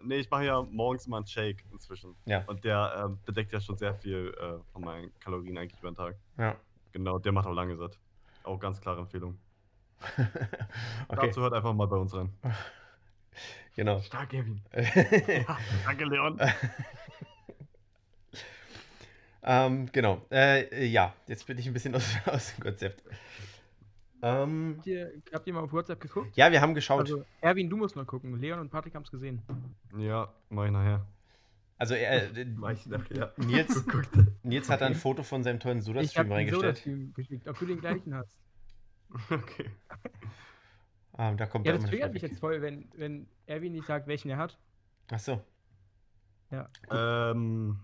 nee, 0.01 0.15
ich 0.17 0.29
mache 0.29 0.45
ja 0.45 0.61
morgens 0.61 1.07
immer 1.07 1.17
einen 1.17 1.27
Shake 1.27 1.65
inzwischen. 1.73 2.15
Ja. 2.25 2.43
Und 2.47 2.63
der 2.63 3.03
ähm, 3.05 3.19
bedeckt 3.25 3.51
ja 3.51 3.59
schon 3.59 3.77
sehr 3.77 3.93
viel 3.95 4.33
äh, 4.39 4.59
von 4.71 4.81
meinen 4.83 5.11
Kalorien 5.19 5.57
eigentlich 5.57 5.79
über 5.79 5.91
den 5.91 5.95
Tag. 5.97 6.15
Ja. 6.37 6.55
Genau, 6.91 7.19
der 7.19 7.31
macht 7.31 7.47
auch 7.47 7.53
lange 7.53 7.75
satt. 7.75 7.97
Auch 8.43 8.59
ganz 8.59 8.81
klare 8.81 8.99
Empfehlung. 8.99 9.37
okay, 11.07 11.27
Dazu 11.27 11.41
hört 11.41 11.53
einfach 11.53 11.73
mal 11.73 11.87
bei 11.87 11.97
uns 11.97 12.13
rein. 12.13 12.33
genau. 13.75 13.99
Stark, 14.01 14.29
Kevin. 14.29 14.61
Danke, 15.85 16.05
Leon. 16.05 16.39
ähm, 19.43 19.89
genau. 19.91 20.25
Äh, 20.31 20.85
ja, 20.85 21.13
jetzt 21.27 21.45
bin 21.45 21.57
ich 21.57 21.67
ein 21.67 21.73
bisschen 21.73 21.95
aus, 21.95 22.15
aus 22.25 22.55
dem 22.55 22.63
Konzept. 22.63 23.03
Ähm, 24.21 24.75
Habt 24.77 24.87
ihr, 24.87 25.11
habt 25.31 25.47
ihr 25.47 25.53
mal 25.53 25.63
auf 25.63 25.71
WhatsApp 25.71 25.99
geguckt? 26.01 26.35
ja, 26.35 26.51
wir 26.51 26.59
haben 26.59 26.73
geschaut. 26.73 27.01
Also, 27.01 27.23
Erwin, 27.39 27.69
du 27.69 27.77
musst 27.77 27.95
mal 27.95 28.05
gucken. 28.05 28.37
Leon 28.39 28.59
und 28.59 28.69
Patrick 28.69 28.95
haben 28.95 29.03
es 29.03 29.11
gesehen. 29.11 29.41
Ja, 29.97 30.33
mach 30.49 30.65
ich 30.65 30.71
nachher. 30.71 31.05
Also, 31.79 31.95
er, 31.95 32.35
äh. 32.37 32.45
Nils, 33.37 33.85
Guckt. 33.87 34.09
Nils 34.43 34.69
hat 34.69 34.81
da 34.81 34.85
ein 34.85 34.95
Foto 34.95 35.23
von 35.23 35.43
seinem 35.43 35.59
tollen 35.59 35.79
Ich 35.79 35.85
Soda-Stream 35.85 36.31
reingestellt. 36.31 36.77
Soda-Stream 36.77 37.13
geschickt, 37.13 37.47
ob 37.47 37.57
du 37.57 37.65
den 37.65 37.79
gleichen 37.79 38.13
hast. 38.13 38.37
Okay. 39.31 39.71
Ah, 41.13 41.33
da 41.33 41.47
kommt 41.47 41.65
Ja, 41.65 41.73
das 41.73 41.83
triggert 41.85 42.13
mich 42.13 42.21
jetzt 42.21 42.39
voll, 42.39 42.61
wenn, 42.61 42.87
wenn 42.95 43.27
Erwin 43.47 43.73
nicht 43.73 43.87
sagt, 43.87 44.05
welchen 44.05 44.29
er 44.29 44.37
hat. 44.37 44.59
Achso. 45.09 45.41
Ähm. 46.91 47.79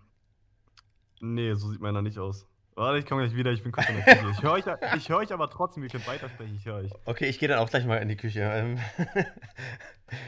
Nee, 1.20 1.54
so 1.56 1.72
sieht 1.72 1.82
meiner 1.82 2.04
nicht 2.04 2.20
aus. 2.20 2.48
Warte, 2.76 3.00
ich 3.00 3.06
komme 3.06 3.24
gleich 3.24 3.36
wieder, 3.36 3.52
ich 3.52 3.64
bin 3.64 3.72
kurz 3.72 3.90
in 3.90 3.96
der 3.96 4.04
Küche. 4.04 4.30
Ich 4.32 4.44
höre 4.44 4.52
euch, 4.52 4.66
ich 4.98 5.10
hör 5.10 5.18
euch 5.18 5.34
aber 5.34 5.50
trotzdem, 5.50 5.82
wir 5.82 5.90
können 5.90 6.06
weitersprechen, 6.06 6.56
ich 6.56 6.66
höre 6.66 6.76
euch. 6.76 6.92
Okay, 7.06 7.28
ich 7.28 7.40
gehe 7.40 7.50
dann 7.50 7.58
auch 7.60 7.70
gleich 7.70 7.86
mal 7.86 7.98
in 7.98 8.10
die 8.10 8.18
Küche. 8.18 8.78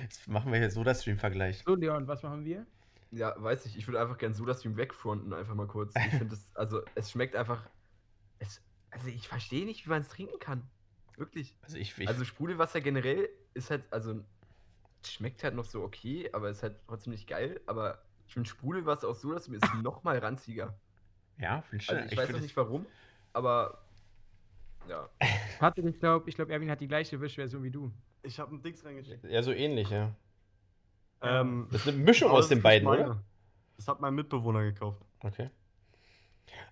Jetzt 0.02 0.28
machen 0.28 0.52
wir 0.52 0.60
hier 0.60 0.72
Soda-Stream-Vergleich. 0.72 1.64
So, 1.66 1.76
Leon, 1.76 2.08
was 2.08 2.24
machen 2.24 2.44
wir? 2.44 2.66
Ja, 3.12 3.36
weiß 3.38 3.66
ich. 3.66 3.78
Ich 3.78 3.88
würde 3.88 4.02
einfach 4.02 4.18
gern 4.18 4.34
Soda-Stream 4.34 4.78
wegfronten, 4.78 5.34
einfach 5.34 5.56
mal 5.56 5.68
kurz. 5.68 5.94
Ich 5.96 6.18
finde 6.18 6.34
es, 6.34 6.52
also, 6.56 6.82
es 6.96 7.12
schmeckt 7.12 7.36
einfach. 7.36 7.70
Es, 8.40 8.62
also, 8.92 9.08
ich 9.08 9.28
verstehe 9.28 9.66
nicht, 9.66 9.86
wie 9.86 9.90
man 9.90 10.02
es 10.02 10.10
trinken 10.10 10.40
kann. 10.40 10.70
Wirklich. 11.16 11.56
Also 11.62 11.78
ich, 11.78 11.98
ich 11.98 12.08
Also, 12.08 12.26
Sprudelwasser 12.26 12.82
generell 12.82 13.30
ist 13.54 13.72
halt, 13.72 13.84
also, 13.92 14.24
schmeckt 15.06 15.44
halt 15.44 15.56
noch 15.56 15.66
so 15.66 15.84
okay, 15.84 16.30
aber 16.34 16.50
ist 16.50 16.64
halt 16.64 16.80
trotzdem 16.88 17.12
nicht 17.12 17.28
geil. 17.28 17.62
Aber 17.66 18.04
ich 18.28 18.34
finde 18.34 18.50
Sprudelwasser 18.50 19.08
aus 19.08 19.22
Soda-Stream 19.22 19.56
ist 19.56 19.74
noch 19.82 20.04
mal 20.04 20.18
ranziger. 20.18 20.78
ja, 21.38 21.62
finde 21.62 21.84
ich, 21.84 21.90
Also, 21.90 22.06
ich, 22.06 22.12
ich 22.12 22.18
weiß 22.18 22.30
noch 22.32 22.42
nicht 22.42 22.58
warum, 22.58 22.86
aber. 23.34 23.84
Ja. 24.88 25.10
Patrick, 25.60 25.86
ich 25.86 26.00
glaube, 26.00 26.30
ich 26.30 26.36
glaub, 26.36 26.50
Erwin 26.50 26.70
hat 26.70 26.80
die 26.80 26.88
gleiche 26.88 27.20
Wischversion 27.20 27.62
wie 27.64 27.72
du. 27.72 27.92
Ich 28.24 28.40
habe 28.40 28.52
einen 28.52 28.62
Dings 28.62 28.84
reingeschickt. 28.86 29.24
Ja, 29.26 29.44
so 29.44 29.52
ähnlich, 29.52 29.90
ja. 29.90 30.16
Ähm, 31.22 31.68
Das 31.72 31.82
ist 31.82 31.88
eine 31.88 31.98
Mischung 31.98 32.32
aus 32.32 32.48
den 32.50 32.62
beiden, 32.62 32.90
nicht 32.90 33.00
oder? 33.00 33.08
meine. 33.10 33.24
Das 33.78 33.88
hat 33.88 34.02
mein 34.02 34.16
Mitbewohner 34.16 34.64
gekauft. 34.64 35.02
Okay. 35.22 35.50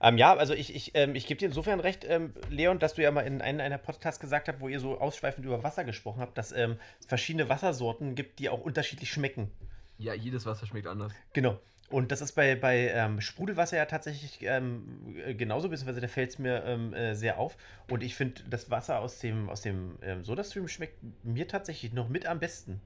Ähm, 0.02 0.18
ja, 0.18 0.36
also 0.36 0.54
ich, 0.54 0.76
ich, 0.76 0.92
ähm, 0.96 1.16
ich 1.16 1.28
gebe 1.28 1.40
dir 1.40 1.48
insofern 1.48 1.80
recht, 1.80 2.06
ähm, 2.08 2.34
Leon, 2.50 2.80
dass 2.80 2.96
du 2.96 3.02
ja 3.02 3.12
mal 3.12 3.22
in 3.22 3.42
einem 3.42 3.60
einer 3.60 3.78
Podcast 3.78 4.20
gesagt 4.20 4.48
habt, 4.48 4.60
wo 4.60 4.68
ihr 4.68 4.80
so 4.80 5.00
ausschweifend 5.00 5.46
über 5.46 5.64
Wasser 5.64 5.84
gesprochen 5.84 6.22
habt, 6.22 6.38
dass 6.38 6.52
ähm, 6.52 6.78
es 7.00 7.06
verschiedene 7.06 7.50
Wassersorten 7.50 8.16
gibt, 8.16 8.40
die 8.40 8.50
auch 8.50 8.62
unterschiedlich 8.62 9.12
schmecken. 9.12 9.52
Ja, 9.98 10.14
jedes 10.14 10.46
Wasser 10.46 10.66
schmeckt 10.66 10.88
anders. 10.88 11.14
Genau. 11.34 11.60
Und 11.90 12.12
das 12.12 12.22
ist 12.22 12.34
bei, 12.34 12.56
bei 12.56 12.90
ähm, 12.90 13.22
Sprudelwasser 13.22 13.78
ja 13.78 13.86
tatsächlich 13.86 14.40
ähm, 14.42 15.16
äh, 15.24 15.36
genauso, 15.36 15.70
beziehungsweise 15.70 16.02
da 16.02 16.08
fällt 16.08 16.32
es 16.32 16.40
mir 16.40 16.64
ähm, 16.66 16.94
äh, 16.94 17.14
sehr 17.16 17.38
auf. 17.38 17.56
Und 17.90 18.02
ich 18.02 18.16
finde, 18.16 18.42
das 18.50 18.72
Wasser 18.72 19.00
aus 19.00 19.20
dem, 19.20 19.50
aus 19.50 19.62
dem 19.62 19.98
ähm, 20.02 20.24
Sodastream 20.24 20.68
schmeckt 20.68 20.98
mir 21.24 21.48
tatsächlich 21.48 21.94
noch 21.94 22.10
mit 22.10 22.26
am 22.26 22.40
besten. 22.40 22.82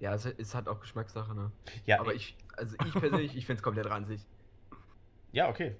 Ja, 0.00 0.14
es 0.14 0.26
ist 0.26 0.54
halt 0.54 0.68
auch 0.68 0.80
Geschmackssache, 0.80 1.34
ne? 1.34 1.50
Ja, 1.86 2.00
Aber 2.00 2.14
ich, 2.14 2.36
also 2.56 2.76
ich 2.84 2.92
persönlich, 2.92 3.36
ich 3.36 3.46
finde 3.46 3.58
es 3.60 3.62
komplett 3.62 3.86
ranzig. 3.88 4.20
ja 5.32 5.48
okay. 5.48 5.76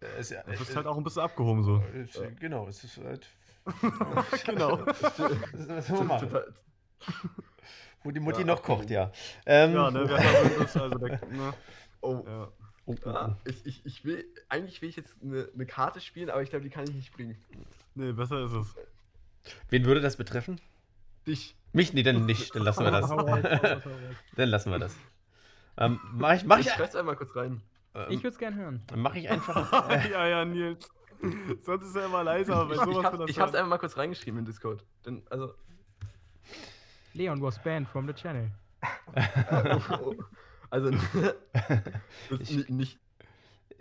Es, 0.00 0.28
Du 0.28 0.36
bist 0.58 0.76
halt 0.76 0.86
auch 0.86 0.96
ein 0.96 1.04
bisschen 1.04 1.22
abgehoben 1.22 1.62
so. 1.62 1.82
es- 1.94 2.20
Genau, 2.38 2.68
es 2.68 2.84
ist 2.84 2.98
halt. 2.98 3.28
genau. 4.46 4.86
Was 4.86 5.16
soll 5.88 5.98
man 5.98 6.06
machen? 6.06 6.28
Total- 6.28 6.54
Wo 8.02 8.10
die 8.12 8.20
Mutti 8.20 8.40
Ja, 8.40 8.46
noch 8.46 8.62
kocht, 8.62 8.90
ja. 8.90 9.10
Ähm, 9.44 9.74
Ja, 9.74 9.90
ne, 9.90 10.08
wer 10.08 10.16
da 10.16 10.64
ist, 10.64 10.76
also 10.76 10.98
der, 10.98 11.20
ne, 11.28 11.52
Oh, 12.00 12.22
ja. 12.26 12.48
oh, 12.86 12.94
oh, 13.04 13.08
ah, 13.08 13.36
oh. 13.36 13.48
ich, 13.48 13.66
ich, 13.66 13.84
ich 13.86 14.04
will, 14.04 14.24
eigentlich 14.48 14.80
will 14.82 14.88
ich 14.88 14.96
jetzt 14.96 15.20
eine, 15.20 15.48
eine 15.52 15.66
Karte 15.66 16.00
spielen, 16.00 16.30
aber 16.30 16.42
ich 16.42 16.50
glaube, 16.50 16.62
die 16.64 16.70
kann 16.70 16.84
ich 16.84 16.94
nicht 16.94 17.12
bringen. 17.12 17.36
Nee, 17.96 18.12
besser 18.12 18.44
ist 18.44 18.52
es. 18.52 18.74
Wen 19.68 19.84
würde 19.84 20.00
das 20.00 20.16
betreffen? 20.16 20.60
Dich. 21.26 21.56
Mich? 21.72 21.92
Nee, 21.92 22.02
dann 22.02 22.24
nicht. 22.26 22.54
Dann 22.54 22.62
lassen 22.62 22.84
wir 22.84 22.90
das. 22.90 23.08
Dann 24.36 24.48
lassen 24.48 24.70
wir 24.70 24.78
das. 24.78 24.96
Ähm, 25.76 26.00
mach 26.12 26.34
ich, 26.34 26.44
mach 26.44 26.58
ich, 26.58 26.66
Ich 26.66 26.72
schreib's 26.72 26.96
einmal 26.96 27.16
kurz 27.16 27.36
rein. 27.36 27.62
Ich 27.94 28.00
ähm, 28.00 28.10
würde 28.18 28.28
es 28.28 28.38
gern 28.38 28.54
hören. 28.54 28.82
mach 28.96 29.14
ich 29.14 29.28
einfach. 29.28 29.72
Äh, 29.90 30.10
ja, 30.10 30.26
ja, 30.26 30.44
Nils. 30.44 30.88
Sonst 31.62 31.86
ist 31.86 31.96
er 31.96 32.06
immer 32.06 32.22
leiser, 32.22 32.56
aber 32.56 32.68
bei 32.68 32.74
Ich, 32.74 32.80
sowas 32.80 32.96
ich, 32.98 33.04
hab, 33.04 33.18
das 33.18 33.30
ich 33.30 33.38
hab's 33.40 33.54
einfach 33.54 33.68
mal 33.68 33.78
kurz 33.78 33.96
reingeschrieben 33.96 34.38
in 34.40 34.44
Discord. 34.44 34.84
Denn, 35.04 35.22
also, 35.30 35.54
Leon 37.12 37.42
was 37.42 37.60
banned 37.62 37.88
from 37.88 38.06
the 38.06 38.12
channel. 38.14 38.50
also, 40.70 40.90
Ich- 42.38 42.68
nicht. 42.68 42.98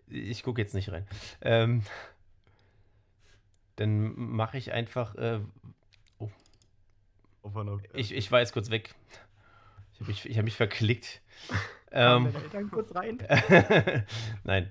ich 0.07 0.41
gucke 0.43 0.61
jetzt 0.61 0.73
nicht 0.73 0.91
rein. 0.91 1.05
Ähm, 1.41 1.83
dann 3.75 4.13
mache 4.17 4.57
ich 4.57 4.71
einfach. 4.71 5.15
Äh, 5.15 5.41
Auf 7.47 7.55
einer- 7.57 7.79
ich, 7.93 8.13
ich 8.13 8.31
war 8.31 8.39
jetzt 8.39 8.51
kurz 8.53 8.69
weg. 8.69 8.93
Ich 9.93 9.99
habe 10.01 10.09
mich, 10.11 10.25
ich 10.29 10.37
hab 10.37 10.43
mich 10.45 10.55
verklickt. 10.55 11.21
Ähm, 11.89 12.35
Eltern 12.35 12.69
kurz 12.69 12.93
rein? 12.93 13.17
Nein. 14.43 14.69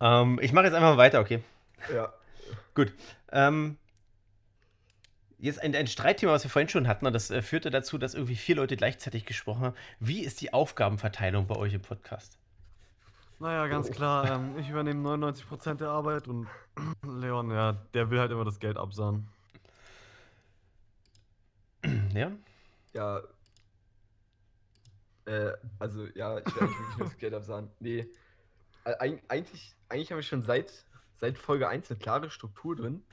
Ähm, 0.00 0.40
ich 0.42 0.52
mache 0.52 0.64
jetzt 0.64 0.74
einfach 0.74 0.90
mal 0.90 0.96
weiter, 0.96 1.20
okay? 1.20 1.44
Ja. 1.94 2.12
Gut. 2.74 2.92
Ähm, 3.30 3.78
jetzt 5.38 5.62
ein, 5.62 5.76
ein 5.76 5.86
Streitthema, 5.86 6.32
was 6.32 6.42
wir 6.42 6.50
vorhin 6.50 6.68
schon 6.68 6.88
hatten, 6.88 7.06
und 7.06 7.12
das 7.12 7.30
äh, 7.30 7.40
führte 7.40 7.70
dazu, 7.70 7.98
dass 7.98 8.14
irgendwie 8.14 8.34
vier 8.34 8.56
Leute 8.56 8.76
gleichzeitig 8.76 9.26
gesprochen 9.26 9.62
haben. 9.62 9.76
Wie 10.00 10.24
ist 10.24 10.40
die 10.40 10.52
Aufgabenverteilung 10.52 11.46
bei 11.46 11.54
euch 11.56 11.72
im 11.72 11.82
Podcast? 11.82 12.36
Naja, 13.38 13.68
ganz 13.68 13.88
klar. 13.92 14.28
Ähm, 14.28 14.58
ich 14.58 14.68
übernehme 14.68 15.08
99% 15.08 15.74
der 15.74 15.88
Arbeit 15.90 16.26
und 16.26 16.48
Leon, 17.06 17.52
ja, 17.52 17.74
der 17.94 18.10
will 18.10 18.18
halt 18.18 18.32
immer 18.32 18.44
das 18.44 18.58
Geld 18.58 18.76
absahen. 18.76 19.28
ja? 22.14 22.32
Ja. 22.92 23.22
Äh, 25.24 25.52
also, 25.78 26.06
ja, 26.14 26.38
ich 26.38 26.54
werde 26.54 26.66
nicht 26.66 26.98
nur 26.98 27.08
das 27.08 27.16
Geld 27.18 27.34
absahen. 27.34 27.70
Nee. 27.80 28.08
Äh, 28.84 28.94
eig- 28.98 29.22
eigentlich, 29.28 29.74
eigentlich 29.88 30.10
haben 30.10 30.18
wir 30.18 30.22
schon 30.22 30.42
seit, 30.42 30.84
seit 31.16 31.38
Folge 31.38 31.68
1 31.68 31.90
eine 31.90 31.98
klare 31.98 32.30
Struktur 32.30 32.74
drin. 32.76 33.04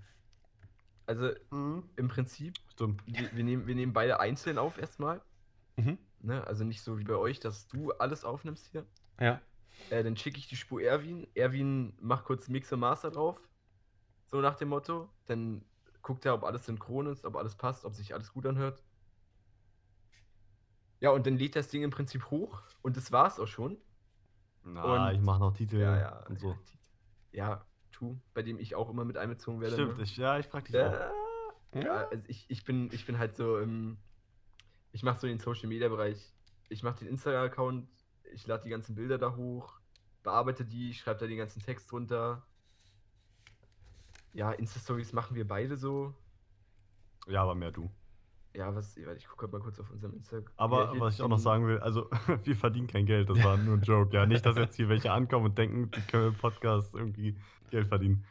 Also, 1.05 1.31
im 1.51 2.07
Prinzip, 2.07 2.55
Stimmt. 2.73 3.01
wir, 3.05 3.31
wir, 3.35 3.43
nehmen, 3.43 3.67
wir 3.67 3.75
nehmen 3.75 3.93
beide 3.93 4.19
einzeln 4.19 4.57
auf 4.57 4.77
erstmal. 4.77 5.21
Mhm. 5.77 5.97
Ne? 6.21 6.45
Also 6.45 6.63
nicht 6.65 6.81
so 6.81 6.99
wie 6.99 7.03
bei 7.03 7.15
euch, 7.15 7.39
dass 7.39 7.67
du 7.67 7.91
alles 7.93 8.23
aufnimmst 8.25 8.67
hier. 8.71 8.85
Ja. 9.19 9.41
Äh, 9.89 10.03
dann 10.03 10.17
schicke 10.17 10.37
ich 10.37 10.47
die 10.47 10.55
Spur 10.57 10.81
Erwin. 10.81 11.25
Erwin 11.33 11.93
macht 11.99 12.25
kurz 12.25 12.47
Mix 12.49 12.71
und 12.73 12.81
Master 12.81 13.09
drauf. 13.11 13.39
So 14.27 14.41
nach 14.41 14.55
dem 14.55 14.69
Motto. 14.69 15.09
Dann 15.25 15.63
guckt 16.01 16.25
er, 16.25 16.33
ob 16.33 16.43
alles 16.43 16.65
synchron 16.65 17.07
ist, 17.07 17.25
ob 17.25 17.35
alles 17.35 17.55
passt, 17.55 17.85
ob 17.85 17.93
sich 17.93 18.13
alles 18.13 18.31
gut 18.33 18.45
anhört. 18.45 18.83
Ja, 20.99 21.11
und 21.11 21.25
dann 21.25 21.37
lädt 21.37 21.55
das 21.55 21.69
Ding 21.69 21.83
im 21.83 21.91
Prinzip 21.91 22.29
hoch. 22.29 22.61
Und 22.81 22.97
das 22.97 23.11
war's 23.11 23.39
auch 23.39 23.47
schon. 23.47 23.77
Na, 24.63 25.07
Und- 25.09 25.15
ich 25.15 25.21
mache 25.21 25.39
noch 25.39 25.53
Titel 25.53 25.77
Ja, 25.77 25.97
ja. 25.97 26.25
und 26.27 26.39
so. 26.39 26.57
Ja, 27.31 27.65
Tu, 27.91 28.17
bei 28.33 28.43
dem 28.43 28.59
ich 28.59 28.75
auch 28.75 28.89
immer 28.89 29.03
mit 29.05 29.17
einbezogen 29.17 29.61
werde. 29.61 29.75
Stimmt, 29.75 29.97
ne? 29.97 30.03
ich, 30.03 30.15
ja, 30.17 30.37
ich 30.39 30.45
frag 30.47 30.65
dich 30.65 30.75
auch. 30.77 30.91
Ja, 30.93 31.11
ja, 31.81 32.07
also 32.07 32.23
ich, 32.27 32.49
ich, 32.49 32.63
bin, 32.63 32.89
ich 32.91 33.05
bin 33.05 33.17
halt 33.17 33.35
so 33.35 33.57
im. 33.59 33.97
Ich 34.91 35.03
mache 35.03 35.19
so 35.19 35.27
den 35.27 35.39
Social 35.39 35.67
Media 35.67 35.87
Bereich. 35.89 36.33
Ich 36.69 36.81
mache 36.83 36.99
den 36.99 37.07
Instagram-Account, 37.09 37.87
ich 38.31 38.45
lade 38.47 38.63
die 38.63 38.69
ganzen 38.69 38.95
Bilder 38.95 39.17
da 39.17 39.35
hoch, 39.35 39.79
bearbeite 40.23 40.65
die, 40.65 40.93
schreibe 40.93 41.19
da 41.19 41.27
den 41.27 41.37
ganzen 41.37 41.61
Text 41.61 41.91
drunter. 41.91 42.45
Ja, 44.33 44.51
Insta-Stories 44.51 45.13
machen 45.13 45.35
wir 45.35 45.47
beide 45.47 45.75
so. 45.77 46.13
Ja, 47.27 47.41
aber 47.43 47.55
mehr 47.55 47.71
du. 47.71 47.89
Ja, 48.55 48.73
was, 48.73 48.97
ich 48.97 49.27
gucke 49.27 49.47
mal 49.47 49.61
kurz 49.61 49.79
auf 49.79 49.91
unserem 49.91 50.15
Instagram. 50.15 50.51
Aber 50.57 50.93
Ja, 50.93 50.99
was 50.99 51.15
ich 51.15 51.21
auch 51.21 51.27
noch 51.27 51.37
sagen 51.39 51.67
will, 51.67 51.79
also 51.79 52.09
wir 52.43 52.55
verdienen 52.55 52.87
kein 52.87 53.05
Geld, 53.05 53.29
das 53.29 53.43
war 53.43 53.57
nur 53.57 53.75
ein 53.75 53.81
Joke. 53.83 54.15
Ja, 54.15 54.25
nicht, 54.25 54.45
dass 54.45 54.55
jetzt 54.57 54.75
hier 54.75 54.89
welche 54.89 55.11
ankommen 55.11 55.45
und 55.45 55.57
denken, 55.57 55.91
die 55.91 56.01
können 56.01 56.29
im 56.29 56.35
Podcast 56.35 56.93
irgendwie 56.95 57.37
Geld 57.69 57.87
verdienen. 57.87 58.25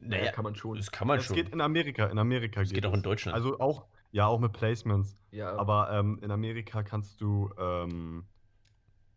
Naja, 0.00 0.22
Naja, 0.22 0.32
kann 0.32 0.44
man 0.44 0.54
schon. 0.54 0.76
das 0.76 0.90
kann 0.90 1.06
man 1.06 1.18
Es 1.18 1.26
schon. 1.26 1.36
geht 1.36 1.50
in 1.50 1.60
Amerika, 1.60 2.06
in 2.06 2.18
Amerika 2.18 2.60
Es 2.62 2.72
geht 2.72 2.84
auch 2.86 2.94
in 2.94 3.02
Deutschland. 3.02 3.34
Also 3.34 3.60
auch, 3.60 3.86
ja, 4.12 4.26
auch 4.26 4.40
mit 4.40 4.52
Placements. 4.52 5.22
Ja, 5.30 5.56
Aber 5.56 5.90
ähm, 5.92 6.18
in 6.22 6.30
Amerika 6.30 6.82
kannst 6.82 7.20
du 7.20 7.50
ähm, 7.56 8.24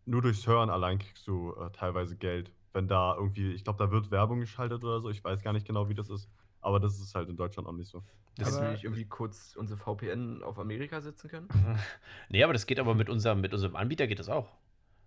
nur 0.06 0.22
durchs 0.22 0.46
Hören 0.46 0.70
allein 0.70 1.00
kriegst 1.00 1.26
du 1.28 1.54
äh, 1.56 1.72
teilweise 1.72 2.16
Geld. 2.16 2.52
Wenn 2.74 2.88
da 2.88 3.16
irgendwie, 3.16 3.52
ich 3.54 3.64
glaube, 3.64 3.78
da 3.78 3.92
wird 3.92 4.12
Werbung 4.12 4.40
geschaltet 4.40 4.84
oder 4.84 5.00
so. 5.00 5.10
Ich 5.10 5.24
weiß 5.24 5.42
gar 5.44 5.54
nicht 5.54 5.66
genau, 5.66 5.90
wie 5.90 5.94
das 5.94 6.10
ist. 6.10 6.28
Aber 6.62 6.80
das 6.80 7.00
ist 7.00 7.14
halt 7.14 7.30
in 7.30 7.36
Deutschland 7.38 7.68
auch 7.68 7.74
nicht 7.74 7.90
so. 7.90 8.04
Das, 8.38 8.50
dass 8.50 8.62
wir 8.62 8.72
nicht 8.72 8.84
irgendwie 8.84 9.06
kurz 9.06 9.56
unsere 9.56 9.78
VPN 9.78 10.42
auf 10.44 10.58
Amerika 10.58 11.00
setzen 11.02 11.30
können? 11.30 11.48
nee, 12.30 12.44
aber 12.44 12.54
das 12.54 12.66
geht 12.66 12.80
aber 12.80 12.96
mit 12.96 13.10
unserem, 13.10 13.42
mit 13.42 13.54
unserem 13.54 13.76
Anbieter 13.76 14.08
geht 14.08 14.18
das 14.20 14.30
auch. 14.30 14.50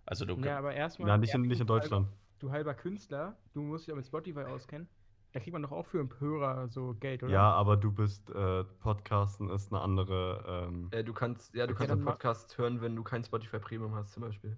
Also 0.05 0.23
du 0.25 0.35
Ja, 0.37 0.57
aber 0.59 0.73
erstmal. 0.73 1.09
Ja, 1.09 1.17
nicht 1.17 1.33
in, 1.33 1.41
nicht 1.41 1.59
in 1.59 1.67
du 1.67 1.73
halber- 1.73 1.81
Deutschland. 1.83 2.07
Du 2.39 2.51
halber 2.51 2.73
Künstler, 2.75 3.35
du 3.53 3.61
musst 3.63 3.87
dich 3.87 3.91
auch 3.91 3.97
mit 3.97 4.05
Spotify 4.05 4.41
auskennen. 4.41 4.87
Da 5.33 5.39
kriegt 5.41 5.51
man 5.53 5.63
doch 5.63 5.71
auch 5.71 5.85
für 5.85 5.99
einen 5.99 6.09
Hörer 6.19 6.67
so 6.69 6.93
Geld, 6.99 7.21
oder? 7.23 7.33
Ja, 7.33 7.51
aber 7.51 7.75
du 7.75 7.91
bist, 7.91 8.29
äh, 8.29 8.63
Podcasten 8.63 9.49
ist 9.49 9.73
eine 9.73 9.81
andere, 9.81 10.67
ähm, 10.69 10.87
Äh, 10.91 11.03
du 11.03 11.13
kannst, 11.13 11.53
ja, 11.53 11.65
du 11.67 11.73
Okay, 11.73 11.79
kannst 11.79 11.91
einen 11.93 12.05
Podcast 12.05 12.57
hören, 12.57 12.79
wenn 12.81 12.95
du 12.95 13.03
kein 13.03 13.23
Spotify 13.23 13.59
Premium 13.59 13.93
hast, 13.95 14.13
zum 14.13 14.21
Beispiel. 14.23 14.55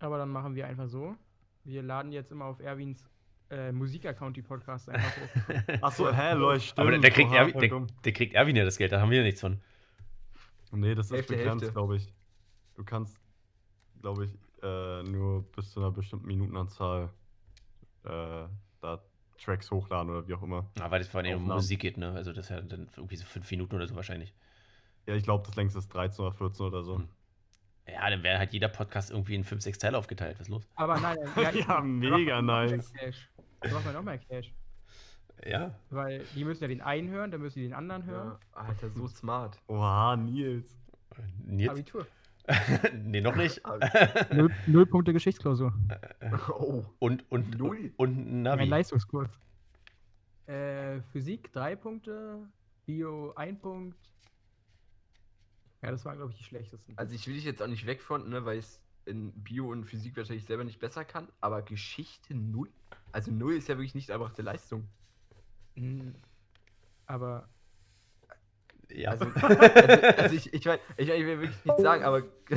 Aber 0.00 0.18
dann 0.18 0.28
machen 0.28 0.54
wir 0.54 0.66
einfach 0.66 0.88
so. 0.88 1.14
Wir 1.64 1.82
laden 1.82 2.12
jetzt 2.12 2.32
immer 2.32 2.46
auf 2.46 2.60
Erwins 2.60 3.08
äh, 3.50 3.72
Musikaccount 3.72 4.36
die 4.36 4.42
Podcasts 4.42 4.88
einfach 4.88 5.16
hoch. 5.16 5.82
Achso, 5.82 6.12
hä, 6.12 6.34
Leute, 6.34 6.60
stimmt. 6.60 6.78
aber 6.78 6.90
der, 6.92 7.00
der, 7.00 7.10
kriegt 7.10 7.30
Oha, 7.30 7.36
Erwin, 7.36 7.58
der, 7.58 7.86
der 8.04 8.12
kriegt 8.12 8.34
Erwin 8.34 8.56
ja 8.56 8.64
das 8.64 8.78
Geld, 8.78 8.92
da 8.92 9.00
haben 9.00 9.10
wir 9.10 9.18
ja 9.18 9.24
nichts 9.24 9.40
von. 9.40 9.60
Nee, 10.72 10.94
das 10.94 11.06
ist 11.06 11.12
Hälfte, 11.12 11.36
begrenzt, 11.36 11.72
glaube 11.72 11.96
ich. 11.96 12.12
Du 12.76 12.84
kannst, 12.84 13.18
glaube 14.00 14.26
ich, 14.26 14.38
äh, 14.62 15.02
nur 15.02 15.42
bis 15.50 15.72
zu 15.72 15.80
einer 15.80 15.90
bestimmten 15.90 16.28
Minutenanzahl 16.28 17.10
äh, 18.04 18.46
da 18.80 19.02
Tracks 19.42 19.70
hochladen 19.70 20.10
oder 20.10 20.28
wie 20.28 20.34
auch 20.34 20.42
immer. 20.42 20.70
Aber 20.78 20.92
weil 20.92 21.00
das 21.00 21.08
vor 21.08 21.20
allem 21.20 21.38
um. 21.38 21.48
Musik 21.48 21.80
geht, 21.80 21.96
ne? 21.96 22.12
Also 22.12 22.32
das 22.32 22.46
ist 22.46 22.50
ja 22.50 22.60
dann 22.60 22.88
irgendwie 22.96 23.16
so 23.16 23.24
fünf 23.24 23.50
Minuten 23.50 23.74
oder 23.74 23.86
so 23.86 23.96
wahrscheinlich. 23.96 24.32
Ja, 25.06 25.14
ich 25.14 25.24
glaube, 25.24 25.44
das 25.46 25.56
längste 25.56 25.78
ist 25.78 25.88
13 25.88 26.24
oder 26.24 26.34
14 26.34 26.66
oder 26.66 26.82
so. 26.84 26.98
Hm. 26.98 27.08
Ja, 27.92 28.10
dann 28.10 28.22
wäre 28.22 28.38
halt 28.38 28.52
jeder 28.52 28.68
Podcast 28.68 29.10
irgendwie 29.10 29.34
in 29.34 29.44
fünf, 29.44 29.62
sechs 29.62 29.78
Teile 29.78 29.98
aufgeteilt. 29.98 30.36
Was 30.38 30.46
ist 30.46 30.50
los? 30.50 30.68
Aber 30.76 30.98
nein, 31.00 31.18
Ja, 31.36 31.50
da 31.52 31.80
mega 31.80 32.40
nice. 32.42 32.92
Cash. 32.92 33.28
Da 33.60 33.70
macht 33.70 33.84
man 33.84 33.94
noch 33.94 34.02
mehr 34.02 34.18
Cash. 34.18 34.52
Ja. 35.46 35.74
Weil 35.90 36.24
die 36.34 36.44
müssen 36.44 36.62
ja 36.62 36.68
den 36.68 36.80
einen 36.82 37.08
hören, 37.08 37.30
dann 37.30 37.40
müssen 37.40 37.58
die 37.60 37.64
den 37.66 37.74
anderen 37.74 38.04
hören. 38.04 38.38
Ja, 38.54 38.60
Alter, 38.60 38.90
so 38.90 39.06
smart. 39.08 39.58
Oha, 39.68 40.16
Nils. 40.16 40.76
Nils? 41.44 41.70
Abitur. 41.70 42.06
nee, 42.94 43.20
noch 43.20 43.36
nicht. 43.36 43.60
Null, 44.32 44.50
null 44.66 44.86
Punkte 44.86 45.12
Geschichtsklausur. 45.12 45.72
oh, 46.48 46.84
und, 46.98 47.30
und, 47.30 47.58
Null. 47.58 47.92
und 47.96 48.16
ein 48.16 48.42
Navi. 48.42 48.56
Mein 48.58 48.68
Leistungskurs. 48.68 49.30
Äh, 50.46 51.00
Physik 51.12 51.52
drei 51.52 51.76
Punkte, 51.76 52.38
Bio 52.86 53.32
ein 53.36 53.58
Punkt. 53.58 53.96
Ja, 55.82 55.90
das 55.90 56.04
waren, 56.04 56.16
glaube 56.16 56.32
ich, 56.32 56.38
die 56.38 56.44
schlechtesten. 56.44 56.96
also 56.98 57.14
ich 57.14 57.26
will 57.26 57.34
dich 57.34 57.44
jetzt 57.44 57.62
auch 57.62 57.66
nicht 57.66 57.86
wegfronten, 57.86 58.30
ne, 58.30 58.44
weil 58.44 58.58
ich 58.58 58.66
es 58.66 58.80
in 59.06 59.32
Bio 59.32 59.70
und 59.70 59.84
Physik 59.84 60.16
wahrscheinlich 60.16 60.44
selber 60.44 60.64
nicht 60.64 60.78
besser 60.78 61.04
kann, 61.04 61.28
aber 61.40 61.62
Geschichte 61.62 62.34
null? 62.34 62.70
Also 63.12 63.30
null 63.32 63.54
ist 63.54 63.68
ja 63.68 63.76
wirklich 63.76 63.94
nicht 63.94 64.10
erbrachte 64.10 64.42
Leistung. 64.42 64.86
Mm, 65.74 66.10
Aber 67.06 67.48
ja. 68.92 69.10
Also, 69.10 69.26
also, 69.26 70.06
also 70.18 70.34
ich, 70.34 70.52
ich, 70.52 70.64
mein, 70.64 70.78
ich, 70.96 71.08
ich 71.08 71.24
will 71.26 71.40
wirklich 71.40 71.64
nichts 71.64 71.82
sagen, 71.82 72.02
aber. 72.04 72.22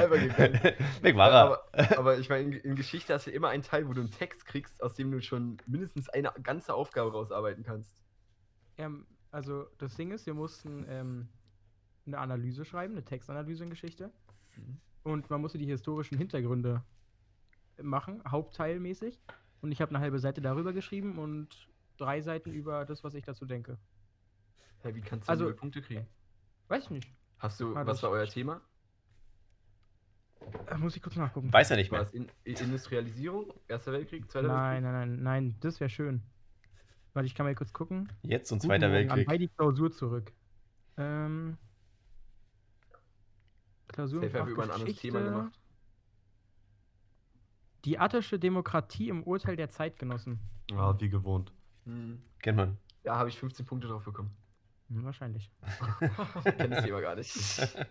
Einfach 0.00 0.20
gegangen. 0.20 0.60
Weg 1.00 1.16
war 1.16 1.30
er. 1.30 1.40
aber, 1.44 1.62
aber 1.98 2.18
ich 2.18 2.28
meine, 2.28 2.44
in, 2.44 2.52
in 2.52 2.76
Geschichte 2.76 3.14
hast 3.14 3.26
du 3.26 3.30
immer 3.30 3.48
einen 3.48 3.62
Teil, 3.62 3.88
wo 3.88 3.92
du 3.94 4.00
einen 4.00 4.10
Text 4.10 4.44
kriegst, 4.46 4.82
aus 4.82 4.94
dem 4.94 5.10
du 5.10 5.20
schon 5.22 5.58
mindestens 5.66 6.08
eine 6.08 6.32
ganze 6.42 6.74
Aufgabe 6.74 7.12
rausarbeiten 7.12 7.64
kannst. 7.64 7.96
ähm, 8.78 9.06
also 9.32 9.66
das 9.78 9.96
Ding 9.96 10.12
ist, 10.12 10.26
wir 10.26 10.34
mussten 10.34 10.84
ähm, 10.88 11.28
eine 12.06 12.18
Analyse 12.18 12.64
schreiben, 12.64 12.94
eine 12.94 13.04
Textanalyse 13.04 13.64
in 13.64 13.70
Geschichte. 13.70 14.12
Mhm. 14.56 14.78
Und 15.02 15.30
man 15.30 15.40
musste 15.40 15.58
die 15.58 15.66
historischen 15.66 16.16
Hintergründe 16.16 16.82
machen, 17.82 18.22
hauptteilmäßig. 18.28 19.18
Und 19.62 19.72
ich 19.72 19.80
habe 19.80 19.90
eine 19.94 20.00
halbe 20.00 20.18
Seite 20.20 20.40
darüber 20.40 20.72
geschrieben 20.72 21.18
und 21.18 21.68
drei 21.96 22.20
Seiten 22.20 22.52
über 22.52 22.84
das, 22.84 23.02
was 23.02 23.14
ich 23.14 23.24
dazu 23.24 23.46
denke. 23.46 23.78
Hey, 24.80 24.94
wie 24.94 25.00
kannst 25.00 25.26
du 25.28 25.30
Also- 25.30 25.44
null 25.44 25.54
Punkte 25.54 25.80
kriegen? 25.82 26.06
Weiß 26.68 26.84
ich 26.84 26.90
nicht. 26.90 27.12
Hast 27.38 27.58
du, 27.60 27.74
Ah, 27.76 27.84
was 27.86 28.02
war 28.02 28.10
euer 28.10 28.26
Thema? 28.26 28.60
Äh, 30.68 30.76
muss 30.78 30.96
ich 30.96 31.02
kurz 31.02 31.16
nachgucken. 31.16 31.52
Weiß 31.52 31.70
er 31.70 31.76
nicht 31.76 31.90
War 31.90 31.98
mehr. 32.00 32.08
es 32.08 32.14
in, 32.14 32.28
in 32.44 32.56
Industrialisierung? 32.56 33.52
Erster 33.68 33.92
Weltkrieg? 33.92 34.30
Zweiter 34.30 34.48
Nein, 34.48 34.82
nein, 34.82 34.92
nein, 34.92 35.22
nein, 35.22 35.56
das 35.60 35.80
wäre 35.80 35.90
schön. 35.90 36.22
Warte, 37.14 37.26
ich 37.26 37.34
kann 37.34 37.44
mal 37.44 37.54
kurz 37.54 37.72
gucken. 37.72 38.10
Jetzt 38.22 38.50
und 38.52 38.58
Guten 38.58 38.68
Zweiter 38.68 38.88
Morgen, 38.88 39.08
Weltkrieg. 39.08 39.28
An 39.28 39.32
bei 39.32 39.38
die 39.38 39.48
Klausur 39.48 39.92
zurück. 39.92 40.32
Ähm, 40.96 41.58
Klausur? 43.88 44.22
Safe 44.22 44.50
über 44.50 44.62
ein 44.62 44.70
anderes 44.70 44.96
Thema 44.96 45.20
gemacht. 45.20 45.58
Die 47.84 47.98
attische 47.98 48.38
Demokratie 48.38 49.08
im 49.08 49.24
Urteil 49.24 49.56
der 49.56 49.68
Zeitgenossen. 49.68 50.38
Ja, 50.70 50.98
wie 51.00 51.08
gewohnt. 51.08 51.52
Hm. 51.84 52.22
Kennt 52.38 52.56
man. 52.56 52.78
Ja, 53.04 53.16
habe 53.16 53.28
ich 53.28 53.38
15 53.38 53.66
Punkte 53.66 53.88
drauf 53.88 54.04
bekommen. 54.04 54.30
Hm, 54.88 55.04
wahrscheinlich. 55.04 55.50
Ich 56.44 56.56
kenne 56.56 56.76
das 56.76 56.84
Thema 56.84 57.00
gar 57.00 57.16
nicht. 57.16 57.34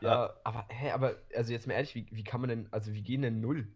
Ja, 0.00 0.34
aber, 0.44 0.66
hä, 0.70 0.92
aber, 0.92 1.16
also 1.36 1.52
jetzt 1.52 1.66
mal 1.66 1.74
ehrlich, 1.74 1.94
wie, 1.94 2.06
wie 2.10 2.24
kann 2.24 2.40
man 2.40 2.48
denn, 2.48 2.68
also 2.70 2.94
wie 2.94 3.02
gehen 3.02 3.20
denn 3.20 3.40
null? 3.40 3.68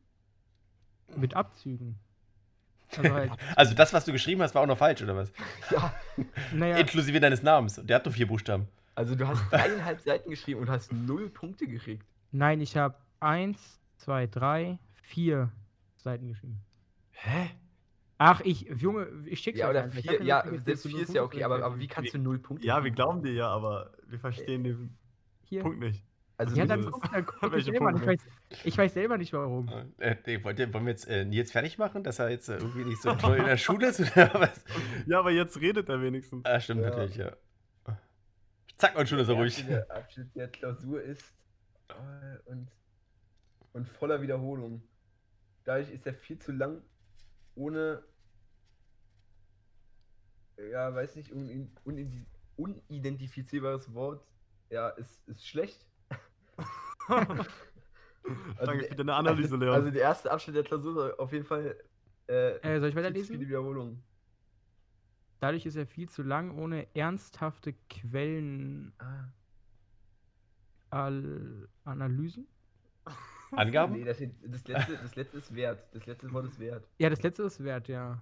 Mit 1.15 1.35
Abzügen. 1.35 1.99
Also 2.97 3.15
halt, 3.15 3.33
Also 3.57 3.75
das, 3.75 3.93
was 3.93 4.05
du 4.05 4.13
geschrieben 4.13 4.43
hast, 4.43 4.55
war 4.55 4.63
auch 4.63 4.67
noch 4.67 4.79
falsch, 4.79 5.03
oder 5.03 5.17
was? 5.17 5.33
Ja, 5.71 5.95
naja, 6.53 6.77
Inklusive 6.79 7.19
deines 7.21 7.43
Namens. 7.43 7.81
Der 7.83 7.97
hat 7.97 8.05
nur 8.05 8.13
vier 8.13 8.27
Buchstaben. 8.27 8.69
also 8.95 9.15
du 9.15 9.27
hast 9.27 9.43
dreieinhalb 9.51 10.01
Seiten 10.01 10.31
geschrieben 10.31 10.61
und 10.61 10.71
hast 10.71 10.93
null 10.93 11.29
Punkte 11.29 11.67
gekriegt. 11.67 12.05
nein, 12.33 12.61
ich 12.61 12.77
habe 12.77 12.97
eins, 13.21 13.81
zwei, 13.97 14.27
drei, 14.27 14.79
vier 15.03 15.51
Seiten 15.97 16.29
geschrieben. 16.29 16.61
Hä? 17.13 17.51
Ach, 18.19 18.41
ich, 18.43 18.69
Junge, 18.77 19.09
ich 19.27 19.41
schick's 19.41 19.59
Ja, 19.59 19.71
oder 19.71 19.91
vier, 19.91 20.23
ja, 20.23 20.45
selbst 20.65 20.87
vier 20.87 21.03
ist 21.03 21.15
ja 21.15 21.23
okay, 21.23 21.43
aber, 21.43 21.65
aber 21.65 21.79
wie 21.81 21.89
kannst 21.89 22.15
du 22.15 22.19
null 22.19 22.39
Punkte 22.39 22.67
Ja, 22.67 22.85
wir 22.85 22.91
glauben 22.93 23.23
dir 23.23 23.33
ja, 23.33 23.49
aber 23.49 23.91
wir 24.07 24.19
verstehen 24.21 24.63
den 24.63 24.97
Hier. 25.43 25.63
Punkt 25.63 25.81
nicht. 25.81 26.03
Also 26.37 26.57
Ja, 26.57 26.67
dann 26.67 26.85
guck, 26.91 27.03
dann 27.13 27.27
guck 27.27 27.57
ich, 27.57 27.65
selber 27.65 27.95
ich, 27.95 28.07
weiß, 28.07 28.21
ich 28.65 28.79
weiß 28.79 28.95
selber 28.95 29.19
nicht 29.19 29.33
warum. 29.33 29.69
Äh, 29.99 30.17
nee, 30.27 30.43
wollt 30.43 30.59
ihr, 30.59 30.73
wollen 30.75 30.87
wir 30.87 30.93
jetzt 30.93 31.07
äh, 31.09 31.25
Nils 31.25 31.53
fertig 31.53 31.79
machen, 31.79 32.03
dass 32.03 32.19
er 32.19 32.31
jetzt 32.31 32.49
äh, 32.49 32.57
irgendwie 32.57 32.85
nicht 32.85 33.01
so 33.03 33.15
toll 33.15 33.37
in 33.37 33.45
der 33.45 33.57
Schule 33.57 33.89
ist? 33.89 34.01
Oder 34.01 34.31
was? 34.35 34.65
Ja, 35.07 35.21
aber 35.21 35.31
jetzt 35.31 35.61
redet 35.61 35.89
er 35.89 36.03
wenigstens. 36.03 36.45
Ah, 36.45 36.59
stimmt 36.59 36.83
Ja. 36.83 36.91
natürlich, 36.91 37.17
ja. 37.17 37.37
Zack, 38.77 38.99
und 38.99 39.09
schon 39.09 39.21
ist 39.21 39.29
er 39.29 39.35
ruhig. 39.35 39.65
Der, 39.67 39.89
Abschnitt 39.91 40.35
der 40.35 40.49
Klausur 40.49 41.01
ist 41.01 41.25
äh, 41.89 42.51
und, 42.51 42.69
und 43.73 43.89
voller 43.89 44.21
Wiederholung. 44.21 44.83
Dadurch 45.63 45.91
ist 45.91 46.07
er 46.07 46.15
viel 46.15 46.39
zu 46.41 46.51
lang, 46.51 46.83
ohne, 47.55 48.03
ja, 50.59 50.93
weiß 50.93 51.15
nicht, 51.15 51.33
un, 51.33 51.71
un, 51.85 52.27
unidentifizierbares 52.57 53.95
Wort. 53.95 54.27
Ja, 54.71 54.89
ist, 54.91 55.27
ist 55.29 55.47
schlecht. 55.47 55.87
Danke 57.09 58.79
der- 58.79 58.89
für 58.89 58.95
deine 58.97 59.15
Analyse, 59.15 59.55
also, 59.55 59.57
Leon. 59.57 59.75
Also 59.75 59.91
der 59.91 60.03
erste 60.03 60.31
Abschnitt 60.31 60.57
der 60.57 60.63
Klausur 60.65 61.15
auf 61.19 61.33
jeden 61.33 61.45
Fall 61.45 61.77
äh, 62.29 62.57
Äh, 62.59 62.81
soll 62.81 62.89
ich 62.89 62.95
weiterlesen? 62.97 63.37
viele 63.37 63.47
Wiederholungen. 63.49 64.03
Dadurch 65.41 65.67
ist 65.67 65.77
er 65.77 65.87
viel 65.87 66.09
zu 66.09 66.23
lang, 66.23 66.57
ohne 66.59 66.87
ernsthafte 66.95 67.75
Quellenanalysen. 67.91 68.95
Ah, 73.05 73.13
Angaben? 73.57 73.93
nee, 73.95 74.05
das, 74.05 74.19
das, 74.19 74.67
letzte, 74.67 74.97
das 74.97 75.15
letzte 75.17 75.37
ist 75.39 75.55
wert. 75.55 75.87
Das 75.95 76.07
letzte 76.07 76.33
Wort 76.33 76.47
ist 76.47 76.59
wert. 76.59 76.89
Ja, 76.99 77.11
das 77.11 77.23
letzte 77.23 77.43
ist 77.43 77.63
wert, 77.63 77.89
ja. 77.89 78.21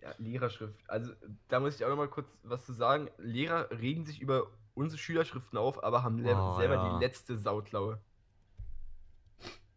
Ja, 0.00 0.14
Lehrerschrift. 0.18 0.78
Also, 0.88 1.12
da 1.48 1.60
muss 1.60 1.76
ich 1.76 1.84
auch 1.84 1.90
noch 1.90 1.96
mal 1.96 2.08
kurz 2.08 2.28
was 2.42 2.64
zu 2.64 2.72
sagen. 2.72 3.08
Lehrer 3.18 3.70
regen 3.70 4.04
sich 4.06 4.20
über 4.20 4.46
unsere 4.76 4.98
Schülerschriften 4.98 5.58
auf, 5.58 5.82
aber 5.82 6.02
haben 6.02 6.20
Oh, 6.24 6.56
selber 6.56 6.74
ja. 6.74 6.98
die 6.98 7.04
letzte 7.04 7.36
Sautlaue. 7.38 8.00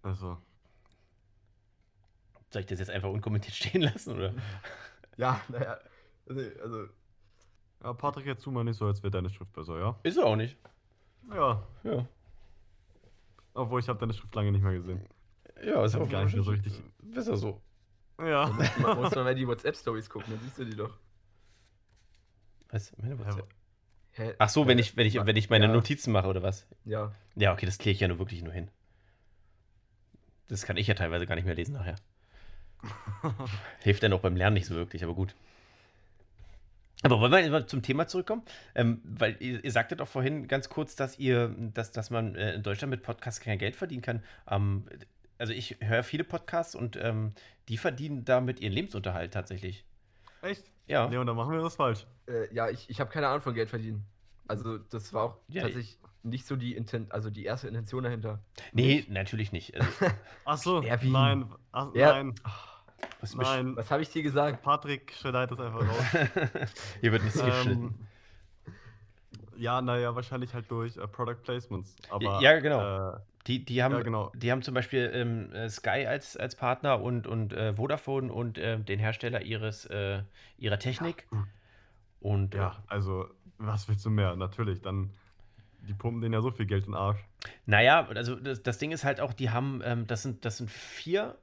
Also, 0.02 0.38
Soll 2.52 2.62
ich 2.62 2.68
das 2.68 2.80
jetzt 2.80 2.90
einfach 2.90 3.10
unkommentiert 3.10 3.56
stehen 3.56 3.82
lassen? 3.82 4.16
Oder? 4.16 4.34
Ja, 5.18 5.42
naja. 5.50 5.78
Also, 6.28 6.42
also 6.62 6.88
ja, 7.84 7.94
Patrick, 7.94 8.26
jetzt 8.26 8.44
tu 8.44 8.52
mal 8.52 8.64
nicht 8.64 8.78
so, 8.78 8.86
als 8.88 9.02
wäre 9.04 9.12
deine 9.12 9.30
Schrift 9.30 9.54
besser, 9.54 9.80
ja? 9.80 10.00
Ist 10.04 10.18
er 10.18 10.26
auch 10.26 10.36
nicht. 10.36 10.58
Ja. 11.34 11.64
Ja. 11.84 12.06
Obwohl, 13.54 13.80
ich 13.80 13.88
habe 13.90 14.00
deine 14.00 14.14
Schrift 14.14 14.34
lange 14.36 14.52
nicht 14.52 14.62
mehr 14.64 14.74
gesehen. 14.74 15.06
Ja, 15.64 15.84
ist 15.86 15.96
auch 15.96 16.10
gar 16.10 16.24
nicht 16.26 16.34
mehr 16.34 16.44
so 16.44 16.52
richtig- 16.52 16.82
Ist 17.14 17.28
er 17.28 17.38
so. 17.38 17.62
Ja. 18.20 18.48
man 18.82 18.98
muss 18.98 19.16
mal 19.16 19.34
die 19.36 19.48
WhatsApp-Stories 19.48 20.10
gucken, 20.10 20.34
dann 20.34 20.40
siehst 20.44 20.58
du 20.60 20.66
die 20.66 20.76
doch. 20.76 20.98
Was? 22.70 22.96
Meine 22.98 23.18
WhatsApp? 23.18 23.48
Hä? 24.20 24.34
Ach 24.38 24.50
so, 24.50 24.68
wenn 24.68 24.78
Äh, 24.78 24.82
ich, 24.82 24.98
wenn 24.98 25.08
ich, 25.08 25.16
wenn 25.26 25.36
ich 25.38 25.50
meine 25.50 25.68
ja, 25.68 25.72
Notizen 25.72 26.12
mache, 26.12 26.28
oder 26.28 26.44
was? 26.44 26.68
Ja. 26.86 27.16
Ja, 27.36 27.54
okay, 27.54 27.66
das 27.66 27.78
kläre 27.78 27.94
ich 27.94 28.00
ja 28.02 28.08
nur 28.08 28.20
wirklich 28.20 28.44
nur 28.44 28.54
hin. 28.54 28.70
Das 30.50 30.64
kann 30.66 30.78
ich 30.78 30.88
ja 30.88 30.94
teilweise 30.94 31.26
gar 31.26 31.36
nicht 31.36 31.46
mehr 31.46 31.56
lesen 31.56 31.74
nachher. 31.74 31.96
Hilft 33.82 34.04
dann 34.04 34.14
auch 34.14 34.22
beim 34.22 34.36
Lernen 34.36 34.56
nicht 34.56 34.66
so 34.66 34.76
wirklich, 34.76 35.04
aber 35.04 35.14
gut. 35.14 35.36
Aber 37.02 37.20
wollen 37.22 37.32
wir 37.32 37.40
jetzt 37.40 37.52
mal 37.52 37.66
zum 37.66 37.82
Thema 37.82 38.08
zurückkommen? 38.08 38.44
Ähm, 38.76 39.02
weil 39.06 39.38
ihr, 39.40 39.64
ihr 39.64 39.72
sagtet 39.72 40.02
auch 40.02 40.08
vorhin 40.08 40.48
ganz 40.50 40.68
kurz, 40.70 40.96
dass 40.96 41.18
ihr, 41.18 41.56
dass, 41.74 41.92
dass 41.92 42.10
man 42.10 42.36
äh, 42.36 42.56
in 42.56 42.64
Deutschland 42.64 42.92
mit 42.92 43.04
Podcasts 43.04 43.40
kein 43.40 43.58
Geld 43.58 43.76
verdienen 43.78 44.02
kann. 44.02 44.24
Ähm, 44.50 44.86
also 45.38 45.54
ich 45.54 45.78
höre 45.80 46.04
viele 46.04 46.26
Podcasts 46.26 46.76
und 46.76 46.98
ähm, 46.98 47.34
die 47.70 47.78
verdienen 47.78 48.26
damit 48.26 48.60
ihren 48.60 48.74
Lebensunterhalt 48.74 49.34
tatsächlich. 49.34 49.86
Echt? 50.42 50.70
Ja. 50.90 51.06
Leon, 51.06 51.26
dann 51.28 51.36
machen 51.36 51.52
wir 51.54 51.64
was 51.64 51.76
falsch. 51.76 52.06
Äh, 52.28 52.54
ja, 52.54 52.70
ich, 52.70 52.90
ich 52.90 53.00
habe 53.00 53.10
keine 53.10 53.28
Ahnung 53.28 53.42
von 53.42 53.54
Geld 53.54 53.70
verdienen. 53.70 54.04
Also, 54.48 54.78
das 54.80 55.14
war 55.14 55.24
auch 55.24 55.38
Ja, 55.48 55.62
tatsächlich 55.64 55.98
nicht 56.24 56.46
so 56.46 56.56
die 56.56 56.76
Inten 56.76 57.10
also 57.12 57.30
die 57.30 57.46
erste 57.46 57.68
Intention 57.68 58.04
dahinter. 58.04 58.40
Nee, 58.74 59.06
natürlich 59.08 59.52
nicht. 59.52 59.74
Also, 59.80 60.16
Ach 60.46 60.58
so, 60.58 60.82
Erwin. 60.82 61.12
nein. 61.12 61.46
Ach, 61.72 61.94
Ja. 61.94 62.14
Nein, 62.14 62.36
was 63.22 63.36
nein. 63.36 63.76
Was 63.76 63.92
habe 63.92 64.02
ich 64.02 64.10
dir 64.10 64.24
gesagt? 64.24 64.62
Patrick 64.64 65.14
schneidet 65.14 65.52
das 65.52 65.60
einfach 65.60 65.82
raus. 65.88 66.70
Hier 67.02 67.12
wird 67.12 67.24
nichts 67.24 67.42
geschnitten. 67.42 68.08
Ja, 69.60 69.82
naja, 69.82 70.16
wahrscheinlich 70.16 70.54
halt 70.54 70.70
durch 70.72 70.98
äh, 70.98 71.08
Product 71.08 71.42
Placements. 71.44 71.96
Aber, 72.10 72.42
Ja, 72.42 72.60
genau. 72.60 73.16
Äh, 73.16 73.20
Die, 73.48 73.64
die, 73.66 73.82
haben, 73.82 73.96
Ja, 73.96 74.02
genau. 74.02 74.32
die 74.36 74.52
haben 74.52 74.62
zum 74.62 74.74
Beispiel 74.74 75.10
ähm, 75.14 75.52
äh, 75.54 75.70
Sky 75.70 76.06
als, 76.08 76.38
als 76.38 76.56
Partner 76.56 77.02
und, 77.02 77.26
und 77.26 77.54
äh, 77.54 77.74
Vodafone 77.74 78.32
und 78.32 78.58
äh, 78.58 78.78
den 78.80 79.00
Hersteller 79.00 79.42
ihres, 79.42 79.86
äh, 79.86 80.22
ihrer 80.58 80.78
Technik. 80.78 81.28
Und 82.20 82.54
äh, 82.54 82.60
ja, 82.60 82.84
also, 82.88 83.28
was 83.58 83.88
willst 83.88 84.06
du 84.06 84.10
mehr? 84.10 84.36
Natürlich, 84.36 84.82
dann, 84.82 85.10
die 85.88 85.94
pumpen 85.94 86.22
denen 86.22 86.34
ja 86.34 86.42
so 86.42 86.52
viel 86.52 86.66
Geld 86.66 86.86
in 86.86 86.92
den 86.92 87.00
Arsch. 87.00 87.20
naja, 87.66 88.08
also 88.08 88.36
das, 88.36 88.62
das 88.62 88.78
Ding 88.78 88.92
ist 88.92 89.04
halt 89.04 89.22
auch, 89.22 89.34
die 89.34 89.50
haben, 89.50 89.82
ähm, 89.84 90.06
das, 90.06 90.24
sind, 90.24 90.44
das 90.46 90.58
sind 90.58 90.70
vier, 90.70 91.36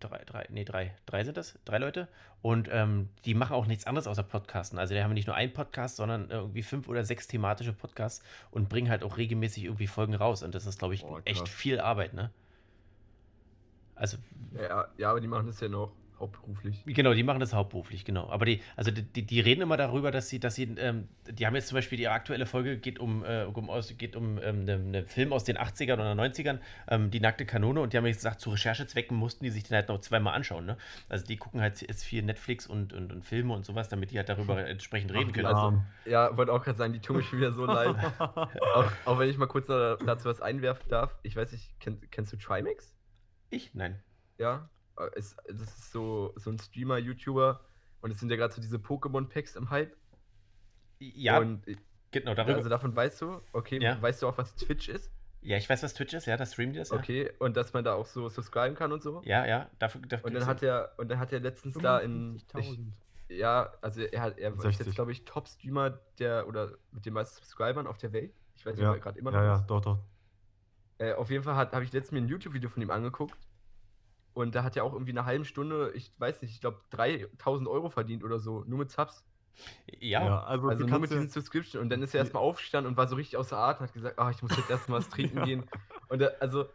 drei, 0.00 0.22
drei, 0.24 0.46
nee, 0.50 0.64
drei, 0.64 0.94
drei 1.06 1.24
sind 1.24 1.36
das, 1.36 1.58
drei 1.64 1.78
Leute. 1.78 2.08
Und 2.42 2.68
ähm, 2.72 3.08
die 3.24 3.34
machen 3.34 3.54
auch 3.54 3.66
nichts 3.66 3.86
anderes 3.86 4.06
außer 4.06 4.22
Podcasten. 4.22 4.78
Also 4.78 4.94
die 4.94 5.02
haben 5.02 5.12
nicht 5.12 5.26
nur 5.26 5.36
einen 5.36 5.52
Podcast, 5.52 5.96
sondern 5.96 6.30
irgendwie 6.30 6.62
fünf 6.62 6.88
oder 6.88 7.04
sechs 7.04 7.26
thematische 7.26 7.72
Podcasts 7.72 8.24
und 8.50 8.68
bringen 8.68 8.88
halt 8.88 9.02
auch 9.04 9.16
regelmäßig 9.16 9.64
irgendwie 9.64 9.86
Folgen 9.86 10.14
raus. 10.14 10.42
Und 10.42 10.54
das 10.54 10.66
ist, 10.66 10.78
glaube 10.78 10.94
ich, 10.94 11.02
Boah, 11.02 11.20
echt 11.24 11.48
viel 11.48 11.80
Arbeit, 11.80 12.14
ne? 12.14 12.30
Also 13.94 14.16
Ja, 14.54 14.88
ja, 14.96 15.10
aber 15.10 15.20
die 15.20 15.28
machen 15.28 15.46
das 15.46 15.60
ja 15.60 15.68
noch 15.68 15.92
hauptberuflich. 16.20 16.84
Genau, 16.86 17.14
die 17.14 17.22
machen 17.22 17.40
das 17.40 17.52
hauptberuflich, 17.52 18.04
genau. 18.04 18.28
Aber 18.28 18.44
die, 18.44 18.60
also 18.76 18.90
die, 18.90 19.02
die, 19.02 19.26
die 19.26 19.40
reden 19.40 19.62
immer 19.62 19.76
darüber, 19.76 20.10
dass 20.10 20.28
sie, 20.28 20.38
dass 20.38 20.54
sie, 20.54 20.64
ähm, 20.78 21.08
die 21.28 21.46
haben 21.46 21.54
jetzt 21.54 21.68
zum 21.68 21.76
Beispiel 21.76 21.98
die 21.98 22.08
aktuelle 22.08 22.46
Folge 22.46 22.78
geht 22.78 22.98
um, 22.98 23.24
äh, 23.24 23.44
um, 23.44 23.70
aus, 23.70 23.96
geht 23.96 24.16
um 24.16 24.38
ähm, 24.38 24.60
einen 24.60 24.94
einen 24.94 25.06
Film 25.06 25.32
aus 25.32 25.44
den 25.44 25.58
80ern 25.58 25.94
oder 25.94 26.12
90ern, 26.12 26.58
ähm, 26.88 27.10
die 27.10 27.20
nackte 27.20 27.46
Kanone, 27.46 27.80
und 27.80 27.92
die 27.92 27.96
haben 27.96 28.06
jetzt 28.06 28.18
gesagt, 28.18 28.40
zu 28.40 28.50
Recherchezwecken 28.50 29.16
mussten 29.16 29.44
die 29.44 29.50
sich 29.50 29.64
den 29.64 29.76
halt 29.76 29.88
noch 29.88 30.00
zweimal 30.00 30.34
anschauen, 30.34 30.66
ne? 30.66 30.76
Also 31.08 31.26
die 31.26 31.36
gucken 31.36 31.60
halt 31.60 31.80
jetzt 31.80 32.04
viel 32.04 32.22
Netflix 32.22 32.66
und, 32.66 32.92
und, 32.92 33.12
und 33.12 33.24
Filme 33.24 33.54
und 33.54 33.64
sowas, 33.64 33.88
damit 33.88 34.10
die 34.10 34.18
halt 34.18 34.28
darüber 34.28 34.66
entsprechend 34.66 35.12
reden 35.12 35.30
Ach, 35.30 35.34
können. 35.34 35.46
Also. 35.46 35.82
Ja, 36.04 36.36
wollte 36.36 36.52
auch 36.52 36.62
gerade 36.62 36.78
sagen, 36.78 36.92
die 36.92 37.00
tun 37.00 37.16
mir 37.16 37.22
schon 37.22 37.38
wieder 37.38 37.52
so 37.52 37.64
leid. 37.66 37.96
auch, 38.18 38.90
auch 39.04 39.18
wenn 39.18 39.28
ich 39.28 39.38
mal 39.38 39.46
kurz 39.46 39.66
da- 39.66 39.96
dazu 39.96 40.28
was 40.28 40.40
einwerfen 40.40 40.88
darf. 40.88 41.16
Ich 41.22 41.36
weiß 41.36 41.52
nicht, 41.52 41.78
kenn, 41.80 42.00
kennst 42.10 42.32
du 42.32 42.36
Trimax? 42.36 42.94
ich? 43.50 43.74
Nein. 43.74 44.00
Ja. 44.38 44.70
Ist, 45.08 45.36
das 45.48 45.60
ist 45.60 45.92
so, 45.92 46.32
so 46.36 46.50
ein 46.50 46.58
Streamer, 46.58 46.98
YouTuber. 46.98 47.60
Und 48.02 48.10
es 48.10 48.18
sind 48.20 48.30
ja 48.30 48.36
gerade 48.36 48.52
so 48.54 48.60
diese 48.60 48.78
Pokémon-Packs 48.78 49.56
im 49.56 49.70
Hype. 49.70 49.94
Ja, 50.98 51.38
Und 51.38 51.66
äh, 51.68 51.76
genau, 52.10 52.34
darüber. 52.34 52.56
also 52.56 52.68
davon 52.68 52.94
weißt 52.94 53.20
du, 53.22 53.40
okay, 53.52 53.80
Ja. 53.82 54.00
weißt 54.00 54.22
du 54.22 54.28
auch, 54.28 54.36
was 54.38 54.54
Twitch 54.56 54.88
ist? 54.88 55.10
ja, 55.42 55.56
ich 55.56 55.68
weiß, 55.68 55.82
was 55.82 55.94
Twitch 55.94 56.12
ist, 56.12 56.26
ja, 56.26 56.36
da 56.36 56.44
streamen 56.44 56.74
die 56.74 56.78
das, 56.78 56.90
ja. 56.90 56.96
Okay, 56.96 57.32
und 57.38 57.56
dass 57.56 57.72
man 57.72 57.82
da 57.84 57.94
auch 57.94 58.04
so 58.06 58.28
subscriben 58.28 58.74
kann 58.76 58.92
und 58.92 59.02
so. 59.02 59.22
Ja, 59.24 59.46
ja, 59.46 59.70
dafür, 59.78 60.02
dafür 60.02 60.26
Und 60.26 60.34
dann 60.34 60.44
hat 60.46 60.62
er, 60.62 60.92
und 60.98 61.08
dann 61.10 61.18
hat 61.18 61.32
er 61.32 61.40
letztens 61.40 61.76
da 61.78 61.98
in. 61.98 62.36
Ich, 62.36 62.44
55.000. 62.44 62.92
ja, 63.28 63.72
also 63.80 64.02
er 64.02 64.20
hat, 64.20 64.38
er 64.38 64.52
ist 64.52 64.60
60. 64.60 64.86
jetzt, 64.86 64.94
glaube 64.94 65.12
ich, 65.12 65.24
Top-Streamer 65.24 65.98
der 66.18 66.46
oder 66.46 66.72
mit 66.92 67.06
den 67.06 67.14
meisten 67.14 67.36
Subscribern 67.36 67.86
auf 67.86 67.96
der 67.96 68.12
Welt. 68.12 68.34
Ich 68.56 68.66
weiß 68.66 68.74
nicht, 68.74 68.82
Ja, 68.82 68.90
ob 68.90 68.96
er 68.96 69.00
gerade 69.00 69.18
immer 69.18 69.30
noch 69.30 69.38
ja, 69.38 69.44
ja, 69.46 69.56
ist. 69.56 69.66
doch, 69.66 69.80
doch. 69.80 69.98
Äh, 70.98 71.14
auf 71.14 71.30
jeden 71.30 71.42
Fall 71.44 71.54
habe 71.54 71.84
ich 71.84 71.92
letztens 71.94 72.12
mir 72.12 72.26
ein 72.26 72.28
YouTube-Video 72.28 72.68
von 72.68 72.82
ihm 72.82 72.90
angeguckt. 72.90 73.38
Und 74.32 74.54
da 74.54 74.62
hat 74.62 74.76
er 74.76 74.84
auch 74.84 74.92
irgendwie 74.92 75.12
eine 75.12 75.24
halbe 75.24 75.44
Stunde, 75.44 75.92
ich 75.94 76.12
weiß 76.18 76.42
nicht, 76.42 76.52
ich 76.52 76.60
glaube 76.60 76.80
3000 76.90 77.68
Euro 77.68 77.90
verdient 77.90 78.24
oder 78.24 78.38
so, 78.38 78.64
nur 78.66 78.78
mit 78.78 78.90
Subs. 78.90 79.24
ja, 79.98 80.24
Ja, 80.24 80.42
also, 80.44 80.68
Also 80.68 80.86
nur 80.86 80.98
mit 81.00 81.10
ja, 81.10 81.16
diesen 81.16 81.30
Subscription. 81.30 81.82
Und 81.82 81.90
dann 81.90 82.02
ist 82.02 82.14
er 82.14 82.20
erstmal 82.20 82.42
aufgestanden 82.42 82.90
und 82.92 82.96
war 82.96 83.08
so 83.08 83.16
richtig 83.16 83.36
außer 83.36 83.56
Atem 83.56 83.82
und 83.82 83.88
hat 83.88 83.94
gesagt, 83.94 84.18
ach, 84.18 84.30
ich 84.30 84.42
muss 84.42 84.56
jetzt 84.56 84.70
erstmal 84.70 85.00
was 85.00 85.08
trinken 85.08 85.44
gehen. 85.44 85.64
Und 86.08 86.22
er, 86.22 86.40
also 86.40 86.66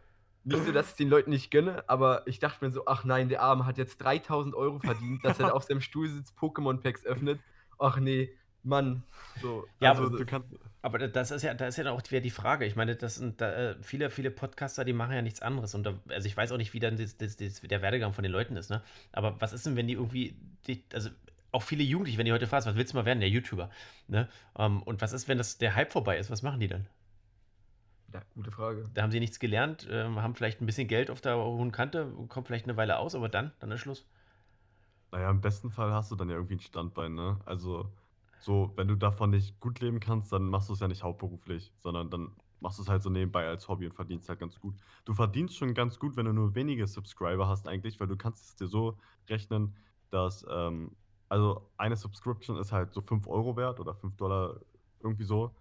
nicht 0.44 0.64
so, 0.64 0.70
dass 0.72 0.90
ich 0.90 0.96
den 0.96 1.08
Leuten 1.08 1.30
nicht 1.30 1.50
gönne, 1.50 1.88
aber 1.88 2.26
ich 2.26 2.38
dachte 2.38 2.64
mir 2.64 2.70
so, 2.70 2.86
ach 2.86 3.04
nein, 3.04 3.28
der 3.28 3.42
Arme 3.42 3.66
hat 3.66 3.78
jetzt 3.78 3.98
3000 3.98 4.54
Euro 4.54 4.78
verdient, 4.78 5.24
dass 5.24 5.40
er 5.40 5.48
da 5.48 5.52
auf 5.52 5.64
seinem 5.64 5.80
Stuhl 5.80 6.08
sitzt, 6.08 6.38
Pokémon-Packs 6.38 7.04
öffnet. 7.04 7.40
Ach 7.78 7.98
nee, 7.98 8.30
Mann. 8.62 9.02
So, 9.42 9.66
Ja, 9.80 9.90
also, 9.90 10.04
also, 10.04 10.18
du 10.18 10.24
kannst, 10.24 10.48
Aber 10.86 10.98
da- 10.98 11.08
das 11.08 11.32
ist 11.32 11.42
ja, 11.42 11.52
da 11.52 11.66
ist 11.66 11.78
ja 11.78 11.90
auch 11.90 12.00
wieder 12.10 12.20
die 12.20 12.30
Frage. 12.30 12.64
Ich 12.64 12.76
meine, 12.76 12.94
das 12.94 13.16
sind 13.16 13.40
da, 13.40 13.52
äh, 13.72 13.76
viele, 13.82 14.08
viele 14.08 14.30
Podcaster, 14.30 14.84
die 14.84 14.92
machen 14.92 15.14
ja 15.16 15.20
nichts 15.22 15.42
anderes. 15.42 15.74
Und 15.74 15.84
da, 15.84 15.94
also 16.08 16.28
ich 16.28 16.36
weiß 16.36 16.52
auch 16.52 16.58
nicht, 16.58 16.74
wie 16.74 16.78
dann 16.80 16.96
das, 16.96 17.16
das, 17.16 17.36
das, 17.36 17.60
der 17.60 17.82
Werdegang 17.82 18.12
von 18.12 18.22
den 18.22 18.30
Leuten 18.30 18.56
ist, 18.56 18.70
ne? 18.70 18.82
Aber 19.10 19.40
was 19.40 19.52
ist 19.52 19.66
denn, 19.66 19.74
wenn 19.74 19.88
die 19.88 19.94
irgendwie, 19.94 20.36
die, 20.68 20.84
also 20.92 21.10
auch 21.50 21.64
viele 21.64 21.82
Jugendliche, 21.82 22.18
wenn 22.18 22.26
die 22.26 22.32
heute 22.32 22.46
fragst, 22.46 22.68
was 22.68 22.76
willst 22.76 22.92
du 22.92 22.98
mal 22.98 23.04
werden, 23.04 23.18
der 23.18 23.28
YouTuber, 23.28 23.68
ne? 24.06 24.28
Ähm, 24.56 24.80
und 24.84 25.00
was 25.02 25.12
ist, 25.12 25.26
wenn 25.26 25.38
das 25.38 25.58
der 25.58 25.74
Hype 25.74 25.90
vorbei 25.92 26.18
ist? 26.18 26.30
Was 26.30 26.42
machen 26.42 26.60
die 26.60 26.68
dann? 26.68 26.86
Ja, 28.12 28.22
gute 28.34 28.50
Frage. 28.50 28.84
Da 28.94 29.02
haben 29.02 29.10
sie 29.10 29.20
nichts 29.20 29.38
gelernt, 29.40 29.86
ähm, 29.90 30.20
haben 30.22 30.34
vielleicht 30.34 30.60
ein 30.60 30.66
bisschen 30.66 30.88
Geld 30.88 31.10
auf 31.10 31.20
der 31.20 31.36
hohen 31.36 31.72
Kante, 31.72 32.12
kommt 32.28 32.46
vielleicht 32.46 32.66
eine 32.66 32.76
Weile 32.76 32.98
aus, 32.98 33.14
aber 33.14 33.28
dann, 33.28 33.52
dann 33.60 33.70
ist 33.72 33.80
Schluss. 33.80 34.06
Naja, 35.12 35.30
im 35.30 35.40
besten 35.40 35.70
Fall 35.70 35.92
hast 35.92 36.10
du 36.12 36.16
dann 36.16 36.28
ja 36.28 36.36
irgendwie 36.36 36.54
ein 36.56 36.60
Standbein, 36.60 37.14
ne? 37.14 37.40
Also, 37.44 37.90
so, 38.38 38.72
wenn 38.76 38.88
du 38.88 38.96
davon 38.96 39.30
nicht 39.30 39.58
gut 39.60 39.80
leben 39.80 40.00
kannst, 40.00 40.32
dann 40.32 40.44
machst 40.44 40.68
du 40.68 40.74
es 40.74 40.80
ja 40.80 40.88
nicht 40.88 41.02
hauptberuflich, 41.02 41.72
sondern 41.78 42.10
dann 42.10 42.30
machst 42.60 42.78
du 42.78 42.82
es 42.82 42.88
halt 42.88 43.02
so 43.02 43.10
nebenbei 43.10 43.46
als 43.46 43.68
Hobby 43.68 43.86
und 43.86 43.92
verdienst 43.92 44.28
halt 44.28 44.38
ganz 44.38 44.58
gut. 44.60 44.76
Du 45.04 45.14
verdienst 45.14 45.56
schon 45.56 45.74
ganz 45.74 45.98
gut, 45.98 46.16
wenn 46.16 46.26
du 46.26 46.32
nur 46.32 46.54
wenige 46.54 46.86
Subscriber 46.86 47.48
hast 47.48 47.68
eigentlich, 47.68 48.00
weil 48.00 48.08
du 48.08 48.16
kannst 48.16 48.44
es 48.44 48.56
dir 48.56 48.66
so 48.66 48.98
rechnen, 49.28 49.74
dass, 50.10 50.44
ähm, 50.50 50.92
also 51.28 51.68
eine 51.76 51.96
Subscription 51.96 52.56
ist 52.56 52.72
halt 52.72 52.92
so 52.92 53.00
5 53.00 53.26
Euro 53.26 53.56
wert 53.56 53.80
oder 53.80 53.94
5 53.94 54.16
Dollar, 54.16 54.60
irgendwie 55.00 55.24
so. 55.24 55.54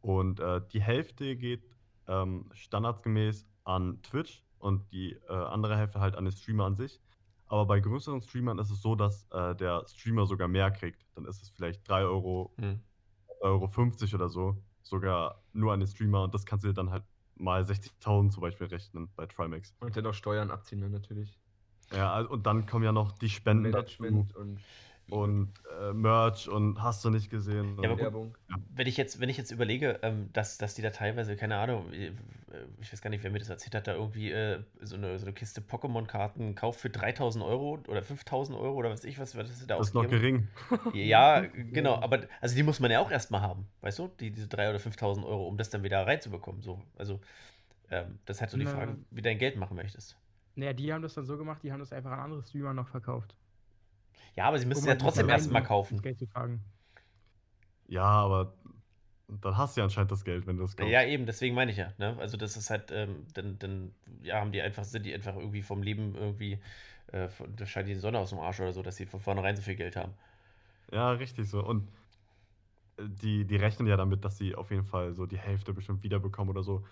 Und 0.00 0.40
äh, 0.40 0.60
die 0.72 0.80
Hälfte 0.80 1.36
geht 1.36 1.62
ähm, 2.06 2.46
standardgemäß 2.52 3.46
an 3.64 4.00
Twitch 4.02 4.42
und 4.58 4.90
die 4.92 5.12
äh, 5.28 5.32
andere 5.32 5.76
Hälfte 5.76 6.00
halt 6.00 6.14
an 6.14 6.24
den 6.24 6.32
Streamer 6.32 6.64
an 6.64 6.76
sich. 6.76 7.00
Aber 7.48 7.66
bei 7.66 7.80
größeren 7.80 8.20
Streamern 8.20 8.58
ist 8.58 8.70
es 8.70 8.82
so, 8.82 8.94
dass 8.94 9.26
äh, 9.30 9.54
der 9.56 9.84
Streamer 9.88 10.26
sogar 10.26 10.48
mehr 10.48 10.70
kriegt. 10.70 11.06
Dann 11.14 11.24
ist 11.24 11.42
es 11.42 11.50
vielleicht 11.50 11.88
3 11.88 12.04
Euro, 12.04 12.52
Hm. 12.58 12.80
Euro 13.40 13.66
50 13.66 14.14
oder 14.14 14.28
so, 14.28 14.62
sogar 14.82 15.42
nur 15.52 15.72
an 15.72 15.80
den 15.80 15.88
Streamer. 15.88 16.24
Und 16.24 16.34
das 16.34 16.44
kannst 16.44 16.64
du 16.64 16.68
dir 16.68 16.74
dann 16.74 16.90
halt 16.90 17.04
mal 17.36 17.62
60.000 17.62 18.30
zum 18.30 18.40
Beispiel 18.40 18.66
rechnen 18.66 19.08
bei 19.16 19.26
Trimax. 19.26 19.74
Und 19.80 19.96
dann 19.96 20.04
noch 20.04 20.14
Steuern 20.14 20.50
abziehen 20.50 20.80
dann 20.80 20.92
natürlich. 20.92 21.38
Ja, 21.92 22.12
also, 22.12 22.30
und 22.30 22.46
dann 22.46 22.66
kommen 22.66 22.84
ja 22.84 22.92
noch 22.92 23.12
die 23.12 23.30
Spenden 23.30 23.70
Management 23.70 24.30
dazu 24.30 24.40
und 24.40 24.60
und 25.10 25.52
äh, 25.80 25.92
Merch 25.92 26.48
und 26.48 26.82
hast 26.82 27.04
du 27.04 27.10
nicht 27.10 27.30
gesehen. 27.30 27.76
Ja, 27.82 27.84
aber 27.84 27.94
gut, 27.94 27.98
Werbung. 28.00 28.34
Wenn 28.74 28.86
ich 28.86 28.96
jetzt, 28.96 29.20
wenn 29.20 29.28
ich 29.28 29.36
jetzt 29.36 29.50
überlege, 29.50 29.98
ähm, 30.02 30.28
dass, 30.32 30.58
dass 30.58 30.74
die 30.74 30.82
da 30.82 30.90
teilweise, 30.90 31.36
keine 31.36 31.56
Ahnung, 31.56 31.90
äh, 31.92 32.12
ich 32.80 32.92
weiß 32.92 33.00
gar 33.00 33.10
nicht, 33.10 33.22
wer 33.24 33.30
mir 33.30 33.38
das 33.38 33.48
erzählt 33.48 33.74
hat, 33.74 33.86
da 33.86 33.94
irgendwie 33.94 34.30
äh, 34.30 34.62
so, 34.80 34.96
eine, 34.96 35.18
so 35.18 35.26
eine 35.26 35.32
Kiste 35.32 35.60
Pokémon-Karten 35.60 36.54
kauft 36.54 36.80
für 36.80 36.90
3000 36.90 37.44
Euro 37.44 37.78
oder 37.88 38.02
5000 38.02 38.58
Euro 38.58 38.76
oder 38.76 38.90
was 38.90 39.00
weiß 39.00 39.10
ich, 39.10 39.18
was, 39.18 39.36
was 39.36 39.58
sie 39.58 39.66
da 39.66 39.78
das 39.78 39.88
ist 39.88 39.94
noch 39.94 40.08
gering. 40.08 40.48
Ja, 40.92 41.40
genau, 41.72 41.96
aber 41.96 42.20
also 42.40 42.54
die 42.54 42.62
muss 42.62 42.80
man 42.80 42.90
ja 42.90 43.00
auch 43.00 43.10
erstmal 43.10 43.40
haben, 43.40 43.66
weißt 43.80 43.98
du? 43.98 44.08
Die, 44.20 44.30
diese 44.30 44.46
3.000 44.46 44.70
oder 44.70 44.78
5.000 44.78 45.26
Euro, 45.26 45.46
um 45.46 45.56
das 45.56 45.70
dann 45.70 45.82
wieder 45.82 46.06
reinzubekommen. 46.06 46.62
So. 46.62 46.82
Also, 46.96 47.20
ähm, 47.90 48.18
das 48.26 48.36
ist 48.36 48.40
halt 48.42 48.50
so 48.50 48.58
die 48.58 48.64
Na. 48.64 48.72
Frage, 48.72 48.96
wie 49.10 49.22
dein 49.22 49.38
Geld 49.38 49.56
machen 49.56 49.76
möchtest. 49.76 50.16
Naja, 50.54 50.72
die 50.72 50.92
haben 50.92 51.02
das 51.02 51.14
dann 51.14 51.24
so 51.24 51.38
gemacht, 51.38 51.62
die 51.62 51.72
haben 51.72 51.78
das 51.78 51.92
einfach 51.92 52.10
an 52.10 52.18
andere 52.18 52.42
Streamer 52.42 52.74
noch 52.74 52.88
verkauft. 52.88 53.36
Ja, 54.36 54.44
aber 54.44 54.58
sie 54.58 54.66
müssen 54.66 54.80
Um 54.80 54.88
ja 54.88 54.94
trotzdem 54.94 55.28
erstmal 55.28 55.62
kaufen. 55.62 56.02
Geld 56.02 56.18
zu 56.18 56.26
tragen. 56.26 56.64
Ja, 57.88 58.04
aber 58.04 58.54
dann 59.28 59.56
hast 59.56 59.76
du 59.76 59.80
ja 59.80 59.84
anscheinend 59.84 60.12
das 60.12 60.24
Geld, 60.24 60.46
wenn 60.46 60.56
du 60.56 60.62
das 60.64 60.76
kaufst. 60.76 60.92
Ja, 60.92 61.02
eben, 61.04 61.26
deswegen 61.26 61.54
meine 61.56 61.72
ich 61.72 61.76
ja. 61.76 61.92
Ne? 61.98 62.16
Also, 62.20 62.36
das 62.36 62.56
ist 62.56 62.70
halt, 62.70 62.90
ähm, 62.92 63.26
dann, 63.34 63.58
dann 63.58 63.94
ja, 64.22 64.36
haben 64.40 64.52
die 64.52 64.62
einfach, 64.62 64.84
sind 64.84 65.04
die 65.06 65.12
einfach 65.14 65.34
irgendwie 65.36 65.62
vom 65.62 65.82
Leben 65.82 66.14
irgendwie, 66.14 66.60
äh, 67.08 67.28
von- 67.28 67.54
da 67.56 67.66
scheint 67.66 67.88
die 67.88 67.94
Sonne 67.96 68.18
aus 68.20 68.30
dem 68.30 68.38
Arsch 68.38 68.60
oder 68.60 68.72
so, 68.72 68.82
dass 68.82 68.96
sie 68.96 69.06
von 69.06 69.18
vornherein 69.20 69.56
so 69.56 69.62
viel 69.62 69.74
Geld 69.76 69.96
haben. 69.96 70.14
Ja, 70.92 71.12
richtig 71.12 71.48
so. 71.48 71.60
Und 71.64 71.88
äh, 72.96 73.04
die, 73.08 73.44
die 73.46 73.56
rechnen 73.56 73.88
ja 73.88 73.96
damit, 73.96 74.24
dass 74.24 74.38
sie 74.38 74.54
auf 74.54 74.70
jeden 74.70 74.84
Fall 74.84 75.14
so 75.14 75.26
die 75.26 75.38
Hälfte 75.38 75.72
bestimmt 75.74 76.02
wiederbekommen 76.02 76.50
oder 76.50 76.62
so. 76.62 76.84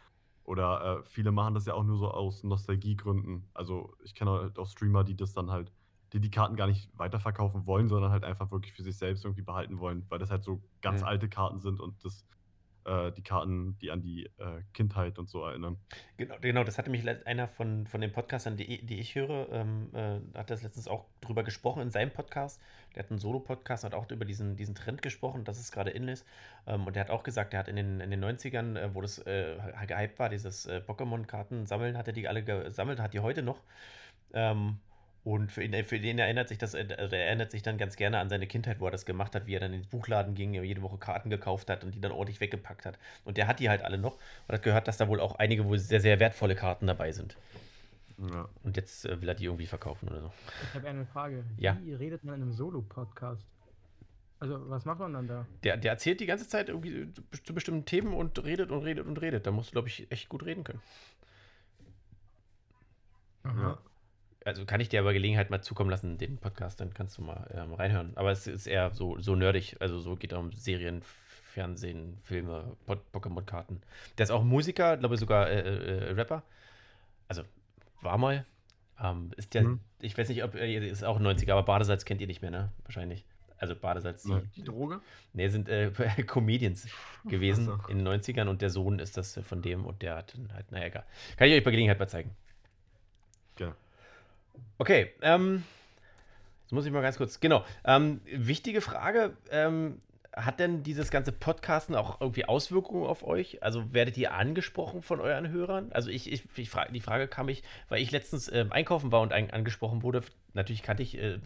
Oder 0.44 1.00
äh, 1.00 1.04
viele 1.04 1.32
machen 1.32 1.54
das 1.54 1.66
ja 1.66 1.74
auch 1.74 1.84
nur 1.84 1.98
so 1.98 2.10
aus 2.10 2.44
Nostalgiegründen. 2.44 3.48
Also 3.54 3.94
ich 4.04 4.14
kenne 4.14 4.30
halt 4.32 4.58
auch 4.58 4.68
Streamer, 4.68 5.04
die 5.04 5.16
das 5.16 5.32
dann 5.34 5.50
halt, 5.50 5.72
die 6.12 6.20
die 6.20 6.30
Karten 6.30 6.56
gar 6.56 6.66
nicht 6.66 6.90
weiterverkaufen 6.96 7.66
wollen, 7.66 7.88
sondern 7.88 8.10
halt 8.12 8.24
einfach 8.24 8.50
wirklich 8.50 8.72
für 8.72 8.82
sich 8.82 8.96
selbst 8.96 9.24
irgendwie 9.24 9.42
behalten 9.42 9.78
wollen, 9.80 10.04
weil 10.08 10.18
das 10.18 10.30
halt 10.30 10.44
so 10.44 10.62
ganz 10.82 11.02
Mhm. 11.02 11.06
alte 11.06 11.28
Karten 11.28 11.60
sind 11.60 11.80
und 11.80 12.04
das 12.04 12.24
äh, 12.86 13.12
die 13.12 13.22
Karten, 13.22 13.76
die 13.78 13.90
an 13.90 14.00
die 14.00 14.26
äh, 14.38 14.62
Kindheit 14.72 15.18
und 15.18 15.28
so 15.28 15.44
erinnern. 15.44 15.76
Genau, 16.16 16.36
genau, 16.40 16.64
das 16.64 16.78
hatte 16.78 16.90
mich 16.90 17.06
einer 17.26 17.48
von, 17.48 17.86
von 17.86 18.00
den 18.00 18.12
Podcastern, 18.12 18.56
die, 18.56 18.86
die 18.86 19.00
ich 19.00 19.14
höre, 19.14 19.50
ähm, 19.52 19.90
äh, 19.92 20.20
hat 20.38 20.50
das 20.50 20.62
letztens 20.62 20.88
auch 20.88 21.06
drüber 21.20 21.42
gesprochen 21.42 21.82
in 21.82 21.90
seinem 21.90 22.10
Podcast. 22.12 22.60
Der 22.94 23.02
hat 23.02 23.10
einen 23.10 23.18
Solo-Podcast 23.18 23.84
und 23.84 23.92
hat 23.92 23.98
auch 23.98 24.10
über 24.10 24.24
diesen, 24.24 24.56
diesen 24.56 24.74
Trend 24.74 25.02
gesprochen, 25.02 25.44
dass 25.44 25.58
es 25.58 25.72
gerade 25.72 25.90
in 25.90 26.08
ist. 26.08 26.24
Ähm, 26.66 26.86
und 26.86 26.96
der 26.96 27.02
hat 27.04 27.10
auch 27.10 27.22
gesagt, 27.24 27.52
der 27.52 27.60
hat 27.60 27.68
in 27.68 27.76
den, 27.76 28.00
in 28.00 28.10
den 28.10 28.24
90ern, 28.24 28.78
äh, 28.78 28.94
wo 28.94 29.00
das 29.00 29.18
äh, 29.18 29.56
gehypt 29.86 30.18
war, 30.18 30.28
dieses 30.28 30.68
Pokémon-Karten 30.68 31.66
sammeln, 31.66 31.98
hat 31.98 32.06
er 32.06 32.12
die 32.12 32.28
alle 32.28 32.44
gesammelt, 32.44 33.00
hat 33.00 33.12
die 33.12 33.20
heute 33.20 33.42
noch. 33.42 33.60
Ähm, 34.32 34.78
und 35.26 35.50
für 35.50 35.64
ihn, 35.64 35.84
für 35.84 35.98
den 35.98 36.20
erinnert 36.20 36.46
sich 36.46 36.56
das, 36.56 36.74
äh, 36.74 36.86
also 36.96 37.16
er 37.16 37.26
erinnert 37.26 37.50
sich 37.50 37.60
dann 37.60 37.78
ganz 37.78 37.96
gerne 37.96 38.20
an 38.20 38.28
seine 38.28 38.46
Kindheit, 38.46 38.78
wo 38.78 38.84
er 38.84 38.92
das 38.92 39.04
gemacht 39.04 39.34
hat, 39.34 39.48
wie 39.48 39.54
er 39.54 39.60
dann 39.60 39.72
ins 39.72 39.88
Buchladen 39.88 40.36
ging, 40.36 40.54
jede 40.54 40.82
Woche 40.82 40.98
Karten 40.98 41.30
gekauft 41.30 41.68
hat 41.68 41.82
und 41.82 41.96
die 41.96 42.00
dann 42.00 42.12
ordentlich 42.12 42.40
weggepackt 42.40 42.86
hat. 42.86 42.96
Und 43.24 43.36
der 43.36 43.48
hat 43.48 43.58
die 43.58 43.68
halt 43.68 43.82
alle 43.82 43.98
noch 43.98 44.12
und 44.46 44.54
hat 44.54 44.62
gehört, 44.62 44.86
dass 44.86 44.98
da 44.98 45.08
wohl 45.08 45.18
auch 45.18 45.34
einige 45.34 45.64
wohl 45.64 45.80
sehr, 45.80 46.00
sehr 46.00 46.20
wertvolle 46.20 46.54
Karten 46.54 46.86
dabei 46.86 47.10
sind. 47.10 47.36
Ja. 48.18 48.48
Und 48.62 48.76
jetzt 48.76 49.04
äh, 49.04 49.20
will 49.20 49.28
er 49.28 49.34
die 49.34 49.46
irgendwie 49.46 49.66
verkaufen 49.66 50.08
oder 50.08 50.20
so. 50.20 50.32
Ich 50.62 50.74
habe 50.76 50.86
eine 50.86 51.04
Frage. 51.06 51.42
Ja. 51.58 51.76
Wie 51.82 51.94
redet 51.94 52.22
man 52.22 52.36
in 52.36 52.42
einem 52.42 52.52
Solo-Podcast? 52.52 53.44
Also, 54.38 54.70
was 54.70 54.84
macht 54.84 55.00
man 55.00 55.12
dann 55.12 55.26
da? 55.26 55.44
Der, 55.64 55.76
der 55.76 55.90
erzählt 55.90 56.20
die 56.20 56.26
ganze 56.26 56.46
Zeit 56.48 56.68
irgendwie 56.68 57.08
zu 57.42 57.52
bestimmten 57.52 57.84
Themen 57.84 58.14
und 58.14 58.44
redet 58.44 58.70
und 58.70 58.84
redet 58.84 59.04
und 59.04 59.20
redet. 59.20 59.44
Da 59.44 59.50
musst 59.50 59.70
du, 59.70 59.72
glaube 59.72 59.88
ich, 59.88 60.08
echt 60.12 60.28
gut 60.28 60.44
reden 60.44 60.62
können. 60.62 60.82
Ja. 63.44 63.78
Also 64.46 64.64
kann 64.64 64.80
ich 64.80 64.88
dir 64.88 65.00
aber 65.00 65.12
Gelegenheit 65.12 65.50
mal 65.50 65.60
zukommen 65.60 65.90
lassen, 65.90 66.18
den 66.18 66.38
Podcast, 66.38 66.80
dann 66.80 66.94
kannst 66.94 67.18
du 67.18 67.22
mal 67.22 67.50
ähm, 67.52 67.74
reinhören. 67.74 68.12
Aber 68.14 68.30
es 68.30 68.46
ist 68.46 68.66
eher 68.68 68.94
so, 68.94 69.18
so 69.20 69.34
nerdig. 69.34 69.76
Also 69.80 69.98
so 69.98 70.14
geht 70.14 70.30
es 70.32 70.38
um 70.38 70.52
Serien, 70.52 71.02
Fernsehen, 71.52 72.16
Filme, 72.22 72.76
Po- 72.86 72.96
Pokémon-Karten. 73.12 73.80
Der 74.16 74.22
ist 74.24 74.30
auch 74.30 74.44
Musiker, 74.44 74.96
glaube 74.98 75.14
ich 75.16 75.20
sogar 75.20 75.50
äh, 75.50 75.58
äh, 75.60 76.12
Rapper. 76.12 76.44
Also 77.26 77.42
war 78.02 78.18
mal. 78.18 78.46
Ähm, 79.02 79.32
ist 79.36 79.52
der, 79.54 79.64
Mhm. 79.64 79.80
ich 80.00 80.16
weiß 80.16 80.28
nicht, 80.28 80.44
ob 80.44 80.54
er 80.54 80.80
ist 80.80 81.02
auch 81.02 81.18
90er, 81.18 81.50
aber 81.50 81.64
Badesalz 81.64 82.04
kennt 82.04 82.20
ihr 82.20 82.28
nicht 82.28 82.40
mehr, 82.40 82.52
ne? 82.52 82.70
Wahrscheinlich. 82.84 83.24
Also 83.58 83.74
Badesalz, 83.74 84.22
die. 84.22 84.40
Die 84.54 84.62
Droge? 84.62 85.00
Ne, 85.32 85.50
sind 85.50 85.68
äh, 85.68 85.90
Comedians 86.26 86.86
gewesen 87.28 87.68
Ach 87.82 87.88
in 87.88 88.04
den 88.04 88.06
90ern 88.08 88.46
und 88.46 88.62
der 88.62 88.70
Sohn 88.70 89.00
ist 89.00 89.16
das 89.16 89.36
äh, 89.36 89.42
von 89.42 89.60
dem 89.60 89.84
und 89.84 90.02
der 90.02 90.14
hat 90.14 90.34
dann 90.34 90.52
halt, 90.54 90.70
naja, 90.70 90.86
egal. 90.86 91.04
Kann 91.36 91.48
ich 91.48 91.54
euch 91.54 91.64
bei 91.64 91.72
Gelegenheit 91.72 91.98
mal 91.98 92.06
zeigen. 92.06 92.30
Gerne. 93.56 93.74
Okay, 94.78 95.12
ähm, 95.22 95.64
jetzt 96.62 96.72
muss 96.72 96.86
ich 96.86 96.92
mal 96.92 97.02
ganz 97.02 97.16
kurz, 97.16 97.40
genau, 97.40 97.64
ähm, 97.84 98.20
wichtige 98.24 98.80
Frage, 98.80 99.36
ähm, 99.50 100.00
hat 100.36 100.60
denn 100.60 100.82
dieses 100.82 101.10
ganze 101.10 101.32
Podcasten 101.32 101.94
auch 101.94 102.20
irgendwie 102.20 102.44
Auswirkungen 102.44 103.06
auf 103.06 103.26
euch? 103.26 103.62
Also 103.62 103.94
werdet 103.94 104.18
ihr 104.18 104.34
angesprochen 104.34 105.00
von 105.00 105.18
euren 105.18 105.48
Hörern? 105.48 105.90
Also 105.92 106.10
ich, 106.10 106.30
ich, 106.30 106.44
ich 106.56 106.68
frage, 106.68 106.92
die 106.92 107.00
Frage 107.00 107.26
kam 107.26 107.48
ich, 107.48 107.62
weil 107.88 108.02
ich 108.02 108.10
letztens 108.10 108.52
ähm, 108.52 108.70
einkaufen 108.70 109.10
war 109.12 109.22
und 109.22 109.32
ein, 109.32 109.50
angesprochen 109.50 110.02
wurde. 110.02 110.20
Natürlich 110.52 110.82
kannte 110.82 111.02
ich, 111.02 111.16
äh, 111.16 111.38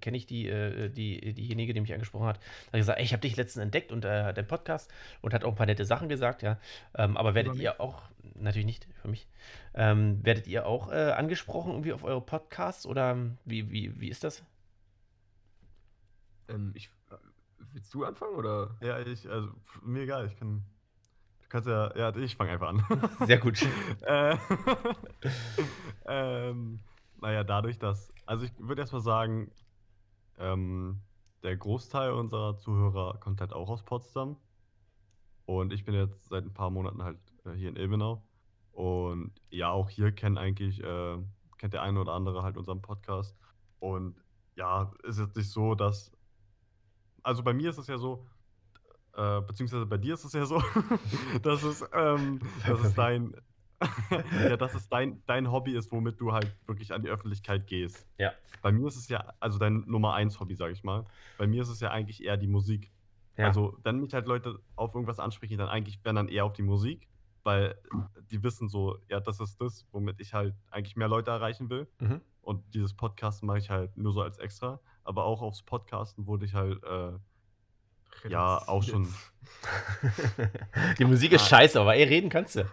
kenne 0.00 0.16
ich 0.16 0.26
die, 0.26 0.48
äh, 0.48 0.88
die, 0.88 1.32
diejenige, 1.32 1.74
die 1.74 1.80
mich 1.80 1.92
angesprochen 1.92 2.26
hat. 2.26 2.40
Da 2.72 2.78
gesagt, 2.78 2.98
ey, 2.98 3.04
ich 3.04 3.12
habe 3.12 3.20
dich 3.20 3.36
letztens 3.36 3.62
entdeckt 3.62 3.92
und 3.92 4.04
äh, 4.04 4.34
den 4.34 4.48
Podcast 4.48 4.92
und 5.22 5.32
hat 5.32 5.44
auch 5.44 5.50
ein 5.50 5.56
paar 5.56 5.66
nette 5.66 5.84
Sachen 5.84 6.08
gesagt, 6.08 6.42
ja. 6.42 6.58
Ähm, 6.96 7.16
aber 7.16 7.36
werdet 7.36 7.54
ihr 7.56 7.80
auch, 7.80 8.02
natürlich 8.34 8.66
nicht 8.66 8.88
für 9.00 9.08
mich, 9.08 9.28
ähm, 9.74 10.24
werdet 10.24 10.48
ihr 10.48 10.66
auch 10.66 10.90
äh, 10.90 11.12
angesprochen 11.12 11.70
irgendwie 11.70 11.92
auf 11.92 12.02
eure 12.02 12.20
Podcasts 12.20 12.84
oder 12.84 13.16
wie, 13.44 13.70
wie, 13.70 14.00
wie 14.00 14.08
ist 14.08 14.24
das? 14.24 14.42
Ähm, 16.48 16.72
ich, 16.74 16.90
äh, 17.03 17.03
willst 17.74 17.92
du 17.92 18.04
anfangen 18.04 18.36
oder? 18.36 18.76
Ja, 18.80 19.00
ich, 19.00 19.28
also 19.28 19.50
mir 19.82 20.02
egal, 20.02 20.26
ich 20.26 20.36
kann. 20.36 20.64
Du 21.42 21.48
kannst 21.48 21.68
ja, 21.68 21.94
ja, 21.96 22.16
ich 22.16 22.36
fange 22.36 22.52
einfach 22.52 22.68
an. 22.68 22.84
Sehr 23.26 23.38
gut. 23.38 23.60
äh, 24.02 24.36
ähm, 26.06 26.80
naja, 27.20 27.44
dadurch, 27.44 27.78
dass, 27.78 28.12
also 28.26 28.44
ich 28.44 28.52
würde 28.58 28.82
erstmal 28.82 29.02
sagen, 29.02 29.50
ähm, 30.38 31.00
der 31.42 31.56
Großteil 31.56 32.12
unserer 32.12 32.56
Zuhörer 32.56 33.18
kommt 33.20 33.40
halt 33.40 33.52
auch 33.52 33.68
aus 33.68 33.82
Potsdam. 33.82 34.36
Und 35.46 35.72
ich 35.72 35.84
bin 35.84 35.94
jetzt 35.94 36.28
seit 36.28 36.44
ein 36.44 36.54
paar 36.54 36.70
Monaten 36.70 37.02
halt 37.02 37.18
äh, 37.44 37.52
hier 37.52 37.68
in 37.68 37.76
Ilmenau. 37.76 38.22
Und 38.72 39.32
ja, 39.50 39.70
auch 39.70 39.90
hier 39.90 40.12
kennt 40.12 40.38
eigentlich, 40.38 40.82
äh, 40.82 41.18
kennt 41.58 41.74
der 41.74 41.82
eine 41.82 42.00
oder 42.00 42.12
andere 42.12 42.42
halt 42.42 42.56
unseren 42.56 42.80
Podcast. 42.80 43.36
Und 43.78 44.16
ja, 44.56 44.90
ist 45.02 45.18
jetzt 45.18 45.36
nicht 45.36 45.50
so, 45.50 45.74
dass. 45.74 46.12
Also 47.24 47.42
bei 47.42 47.52
mir 47.52 47.70
ist 47.70 47.78
es 47.78 47.88
ja 47.88 47.98
so, 47.98 48.24
äh, 49.16 49.40
beziehungsweise 49.40 49.86
bei 49.86 49.98
dir 49.98 50.14
ist 50.14 50.24
es 50.24 50.32
ja 50.32 50.46
so, 50.46 50.62
dass 51.42 51.62
es, 51.64 51.84
ähm, 51.92 52.38
dass 52.66 52.80
es 52.80 52.94
dein, 52.94 53.34
ja, 54.40 54.56
dass 54.56 54.74
es 54.74 54.88
dein, 54.88 55.22
dein 55.26 55.50
Hobby 55.50 55.74
ist, 55.74 55.90
womit 55.90 56.20
du 56.20 56.32
halt 56.32 56.54
wirklich 56.66 56.92
an 56.92 57.02
die 57.02 57.08
Öffentlichkeit 57.08 57.66
gehst. 57.66 58.06
Ja. 58.18 58.32
Bei 58.62 58.70
mir 58.70 58.86
ist 58.86 58.96
es 58.96 59.08
ja, 59.08 59.32
also 59.40 59.58
dein 59.58 59.84
Nummer 59.86 60.14
eins 60.14 60.38
Hobby, 60.38 60.54
sag 60.54 60.70
ich 60.70 60.84
mal. 60.84 61.04
Bei 61.38 61.46
mir 61.46 61.62
ist 61.62 61.70
es 61.70 61.80
ja 61.80 61.90
eigentlich 61.90 62.22
eher 62.22 62.36
die 62.36 62.46
Musik. 62.46 62.92
Ja. 63.36 63.46
Also, 63.46 63.76
wenn 63.82 63.98
mich 63.98 64.14
halt 64.14 64.26
Leute 64.26 64.60
auf 64.76 64.94
irgendwas 64.94 65.18
ansprechen, 65.18 65.58
dann 65.58 65.68
eigentlich 65.68 65.98
wenn 66.04 66.14
dann 66.14 66.28
eher 66.28 66.44
auf 66.44 66.52
die 66.52 66.62
Musik, 66.62 67.08
weil 67.42 67.76
die 68.30 68.42
wissen 68.42 68.68
so, 68.68 68.98
ja, 69.08 69.20
das 69.20 69.40
ist 69.40 69.60
das, 69.60 69.86
womit 69.92 70.20
ich 70.20 70.34
halt 70.34 70.54
eigentlich 70.70 70.96
mehr 70.96 71.08
Leute 71.08 71.30
erreichen 71.30 71.68
will. 71.68 71.88
Mhm. 71.98 72.20
Und 72.42 72.74
dieses 72.74 72.94
Podcasten 72.94 73.46
mache 73.46 73.58
ich 73.58 73.70
halt 73.70 73.96
nur 73.96 74.12
so 74.12 74.22
als 74.22 74.38
extra. 74.38 74.80
Aber 75.04 75.24
auch 75.24 75.42
aufs 75.42 75.62
Podcasten 75.62 76.26
wurde 76.26 76.44
ich 76.46 76.54
halt, 76.54 76.82
äh, 76.82 77.12
Ja, 78.28 78.62
auch 78.68 78.82
schon. 78.82 79.12
Die 80.98 81.04
Musik 81.04 81.32
ist 81.32 81.42
Ah. 81.42 81.46
scheiße, 81.58 81.80
aber 81.80 81.94
ey, 81.94 82.04
reden 82.04 82.30
kannst 82.30 82.56
du. 82.56 82.64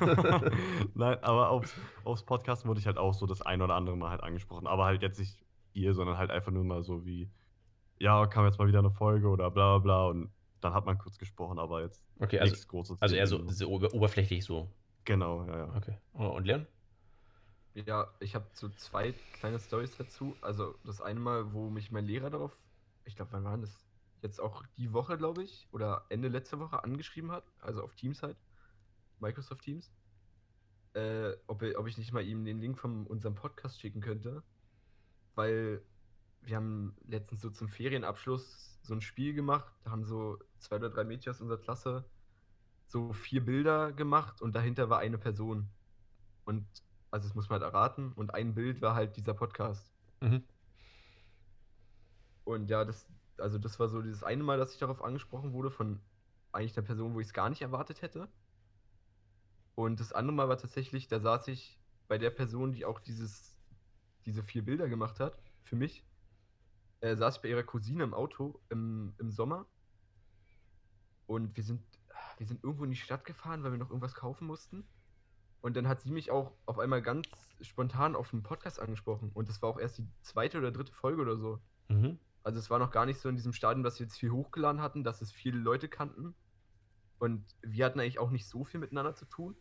Nein, 0.94 1.22
aber 1.22 1.50
aufs, 1.50 1.74
aufs 2.04 2.22
Podcasten 2.24 2.68
wurde 2.68 2.80
ich 2.80 2.86
halt 2.86 2.96
auch 2.98 3.12
so 3.14 3.26
das 3.26 3.42
ein 3.42 3.60
oder 3.62 3.74
andere 3.74 3.96
Mal 3.96 4.10
halt 4.10 4.22
angesprochen. 4.22 4.66
Aber 4.66 4.84
halt 4.86 5.02
jetzt 5.02 5.18
nicht 5.18 5.42
hier, 5.72 5.92
sondern 5.94 6.16
halt 6.16 6.30
einfach 6.30 6.52
nur 6.52 6.64
mal 6.64 6.82
so 6.82 7.04
wie, 7.04 7.30
ja, 7.98 8.26
kam 8.26 8.44
jetzt 8.46 8.58
mal 8.58 8.68
wieder 8.68 8.78
eine 8.78 8.90
Folge 8.90 9.28
oder 9.28 9.50
bla 9.50 9.78
bla 9.78 10.06
bla. 10.06 10.06
Und 10.06 10.30
dann 10.60 10.72
hat 10.72 10.86
man 10.86 10.96
kurz 10.98 11.18
gesprochen, 11.18 11.58
aber 11.58 11.82
jetzt 11.82 12.02
Okay, 12.18 12.38
also, 12.40 12.52
nichts 12.52 12.66
Großes. 12.68 13.02
also 13.02 13.14
eher 13.16 13.26
so, 13.26 13.46
so 13.50 13.68
ober- 13.68 13.92
oberflächlich 13.92 14.44
so. 14.44 14.70
Genau, 15.04 15.44
ja, 15.46 15.58
ja. 15.58 15.74
Okay. 15.76 15.98
Oh, 16.14 16.28
Und 16.28 16.46
Leon? 16.46 16.66
Ja, 17.84 18.10
ich 18.20 18.34
habe 18.34 18.46
so 18.54 18.70
zwei 18.70 19.12
kleine 19.34 19.60
Stories 19.60 19.94
dazu. 19.98 20.34
Also 20.40 20.74
das 20.84 21.02
eine 21.02 21.20
Mal, 21.20 21.52
wo 21.52 21.68
mich 21.68 21.92
mein 21.92 22.06
Lehrer 22.06 22.30
darauf, 22.30 22.56
ich 23.04 23.16
glaube, 23.16 23.32
wann 23.32 23.44
war 23.44 23.58
das? 23.58 23.84
Jetzt 24.22 24.40
auch 24.40 24.64
die 24.78 24.94
Woche, 24.94 25.18
glaube 25.18 25.42
ich, 25.42 25.68
oder 25.72 26.06
Ende 26.08 26.28
letzter 26.28 26.58
Woche 26.58 26.82
angeschrieben 26.82 27.30
hat, 27.30 27.44
also 27.60 27.82
auf 27.82 27.94
Teams 27.94 28.22
halt, 28.22 28.38
Microsoft 29.20 29.62
Teams, 29.62 29.92
äh, 30.94 31.32
ob, 31.48 31.62
ob 31.62 31.86
ich 31.86 31.98
nicht 31.98 32.12
mal 32.12 32.24
ihm 32.24 32.46
den 32.46 32.60
Link 32.60 32.78
von 32.78 33.06
unserem 33.06 33.34
Podcast 33.34 33.78
schicken 33.78 34.00
könnte, 34.00 34.42
weil 35.34 35.82
wir 36.40 36.56
haben 36.56 36.96
letztens 37.06 37.42
so 37.42 37.50
zum 37.50 37.68
Ferienabschluss 37.68 38.78
so 38.82 38.94
ein 38.94 39.02
Spiel 39.02 39.34
gemacht, 39.34 39.70
da 39.84 39.90
haben 39.90 40.06
so 40.06 40.38
zwei 40.58 40.76
oder 40.76 40.88
drei 40.88 41.04
Mädchen 41.04 41.30
aus 41.30 41.42
unserer 41.42 41.58
Klasse 41.60 42.06
so 42.86 43.12
vier 43.12 43.44
Bilder 43.44 43.92
gemacht 43.92 44.40
und 44.40 44.54
dahinter 44.56 44.88
war 44.88 45.00
eine 45.00 45.18
Person. 45.18 45.68
Und 46.44 46.66
also 47.16 47.28
das 47.28 47.34
muss 47.34 47.48
man 47.48 47.62
halt 47.62 47.72
erraten. 47.72 48.12
Und 48.12 48.34
ein 48.34 48.54
Bild 48.54 48.82
war 48.82 48.94
halt 48.94 49.16
dieser 49.16 49.32
Podcast. 49.32 49.90
Mhm. 50.20 50.44
Und 52.44 52.68
ja, 52.68 52.84
das, 52.84 53.08
also 53.38 53.56
das 53.56 53.80
war 53.80 53.88
so 53.88 54.02
dieses 54.02 54.22
eine 54.22 54.42
Mal, 54.42 54.58
dass 54.58 54.74
ich 54.74 54.78
darauf 54.78 55.02
angesprochen 55.02 55.54
wurde 55.54 55.70
von 55.70 55.98
eigentlich 56.52 56.76
einer 56.76 56.86
Person, 56.86 57.14
wo 57.14 57.20
ich 57.20 57.28
es 57.28 57.32
gar 57.32 57.48
nicht 57.48 57.62
erwartet 57.62 58.02
hätte. 58.02 58.28
Und 59.74 59.98
das 59.98 60.12
andere 60.12 60.34
Mal 60.34 60.48
war 60.50 60.58
tatsächlich, 60.58 61.08
da 61.08 61.18
saß 61.18 61.48
ich 61.48 61.80
bei 62.06 62.18
der 62.18 62.30
Person, 62.30 62.72
die 62.72 62.84
auch 62.84 63.00
dieses, 63.00 63.56
diese 64.26 64.42
vier 64.42 64.62
Bilder 64.62 64.86
gemacht 64.86 65.18
hat, 65.18 65.38
für 65.64 65.76
mich, 65.76 66.04
äh, 67.00 67.16
saß 67.16 67.36
ich 67.36 67.42
bei 67.42 67.48
ihrer 67.48 67.62
Cousine 67.62 68.04
im 68.04 68.12
Auto 68.12 68.60
im, 68.68 69.14
im 69.18 69.30
Sommer. 69.30 69.64
Und 71.26 71.56
wir 71.56 71.64
sind, 71.64 71.82
wir 72.36 72.46
sind 72.46 72.62
irgendwo 72.62 72.84
in 72.84 72.90
die 72.90 72.96
Stadt 72.96 73.24
gefahren, 73.24 73.62
weil 73.64 73.72
wir 73.72 73.78
noch 73.78 73.88
irgendwas 73.88 74.14
kaufen 74.14 74.46
mussten. 74.46 74.86
Und 75.60 75.76
dann 75.76 75.88
hat 75.88 76.00
sie 76.00 76.12
mich 76.12 76.30
auch 76.30 76.52
auf 76.66 76.78
einmal 76.78 77.02
ganz 77.02 77.26
spontan 77.60 78.14
auf 78.14 78.32
einen 78.32 78.42
Podcast 78.42 78.80
angesprochen. 78.80 79.30
Und 79.34 79.48
das 79.48 79.62
war 79.62 79.70
auch 79.70 79.78
erst 79.78 79.98
die 79.98 80.06
zweite 80.20 80.58
oder 80.58 80.70
dritte 80.70 80.92
Folge 80.92 81.22
oder 81.22 81.36
so. 81.36 81.58
Mhm. 81.88 82.18
Also 82.42 82.58
es 82.58 82.70
war 82.70 82.78
noch 82.78 82.92
gar 82.92 83.06
nicht 83.06 83.18
so 83.18 83.28
in 83.28 83.34
diesem 83.34 83.52
Stadium, 83.52 83.82
dass 83.82 83.98
wir 83.98 84.06
jetzt 84.06 84.18
viel 84.18 84.30
hochgeladen 84.30 84.80
hatten, 84.80 85.02
dass 85.02 85.20
es 85.20 85.32
viele 85.32 85.58
Leute 85.58 85.88
kannten. 85.88 86.34
Und 87.18 87.44
wir 87.62 87.84
hatten 87.84 87.98
eigentlich 87.98 88.18
auch 88.18 88.30
nicht 88.30 88.46
so 88.46 88.64
viel 88.64 88.78
miteinander 88.78 89.14
zu 89.14 89.24
tun. 89.24 89.56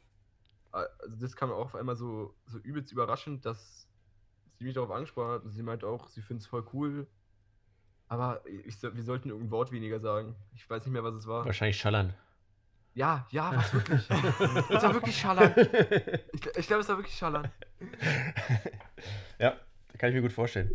Also 0.71 1.15
das 1.19 1.35
kam 1.35 1.51
auch 1.51 1.65
auf 1.65 1.75
einmal 1.75 1.95
so, 1.95 2.35
so 2.45 2.59
übelst 2.59 2.91
überraschend, 2.91 3.45
dass 3.45 3.87
sie 4.57 4.65
mich 4.65 4.73
darauf 4.73 4.91
angesprochen 4.91 5.31
hat. 5.31 5.43
Und 5.43 5.51
sie 5.51 5.63
meinte 5.63 5.87
auch, 5.87 6.09
sie 6.09 6.21
findet 6.21 6.43
es 6.43 6.47
voll 6.47 6.65
cool. 6.73 7.07
Aber 8.07 8.45
ich, 8.45 8.81
wir 8.83 9.03
sollten 9.03 9.29
irgendein 9.29 9.51
Wort 9.51 9.71
weniger 9.71 9.99
sagen. 9.99 10.35
Ich 10.53 10.69
weiß 10.69 10.85
nicht 10.85 10.93
mehr, 10.93 11.03
was 11.03 11.15
es 11.15 11.25
war. 11.25 11.45
Wahrscheinlich 11.45 11.77
schallern. 11.77 12.13
Ja, 12.95 13.27
ja, 13.29 13.51
was 13.55 13.73
wirklich. 13.73 14.09
es 14.09 14.83
war 14.83 14.93
wirklich 14.93 15.17
schallern. 15.17 15.53
Ich, 16.31 16.45
ich 16.57 16.67
glaube, 16.67 16.81
es 16.81 16.89
war 16.89 16.97
wirklich 16.97 17.15
schallern. 17.15 17.51
ja, 19.39 19.57
kann 19.97 20.09
ich 20.09 20.15
mir 20.15 20.21
gut 20.21 20.31
vorstellen. 20.31 20.71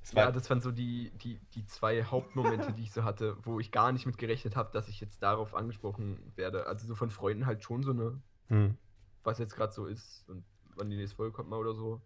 Das 0.00 0.14
war, 0.14 0.24
Ja, 0.24 0.32
das 0.32 0.50
waren 0.50 0.60
so 0.60 0.72
die, 0.72 1.12
die, 1.22 1.38
die 1.54 1.64
zwei 1.66 2.02
Hauptmomente, 2.02 2.72
die 2.72 2.82
ich 2.82 2.92
so 2.92 3.04
hatte, 3.04 3.36
wo 3.44 3.60
ich 3.60 3.70
gar 3.70 3.92
nicht 3.92 4.04
mit 4.04 4.18
gerechnet 4.18 4.56
habe, 4.56 4.70
dass 4.72 4.88
ich 4.88 5.00
jetzt 5.00 5.22
darauf 5.22 5.54
angesprochen 5.54 6.32
werde. 6.34 6.66
Also 6.66 6.88
so 6.88 6.96
von 6.96 7.10
Freunden 7.10 7.46
halt 7.46 7.62
schon 7.62 7.84
so 7.84 7.92
eine, 7.92 8.20
hm, 8.48 8.76
was 9.22 9.38
jetzt 9.38 9.54
gerade 9.54 9.72
so 9.72 9.86
ist 9.86 10.28
und 10.28 10.44
wann 10.74 10.90
die 10.90 10.96
nächste 10.96 11.16
Folge 11.16 11.32
kommt 11.32 11.50
mal 11.50 11.58
oder 11.58 11.74
so. 11.74 12.02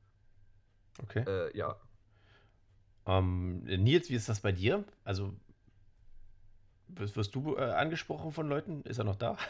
okay. 1.02 1.24
Äh, 1.26 1.56
ja. 1.56 1.76
Ähm, 3.06 3.62
Nils, 3.64 4.10
wie 4.10 4.14
ist 4.14 4.28
das 4.28 4.40
bei 4.40 4.52
dir? 4.52 4.84
Also, 5.04 5.32
wirst, 6.99 7.16
wirst 7.16 7.34
du 7.34 7.57
äh, 7.57 7.61
angesprochen 7.72 8.32
von 8.32 8.49
Leuten? 8.49 8.82
Ist 8.82 8.99
er 8.99 9.05
noch 9.05 9.16
da? 9.16 9.36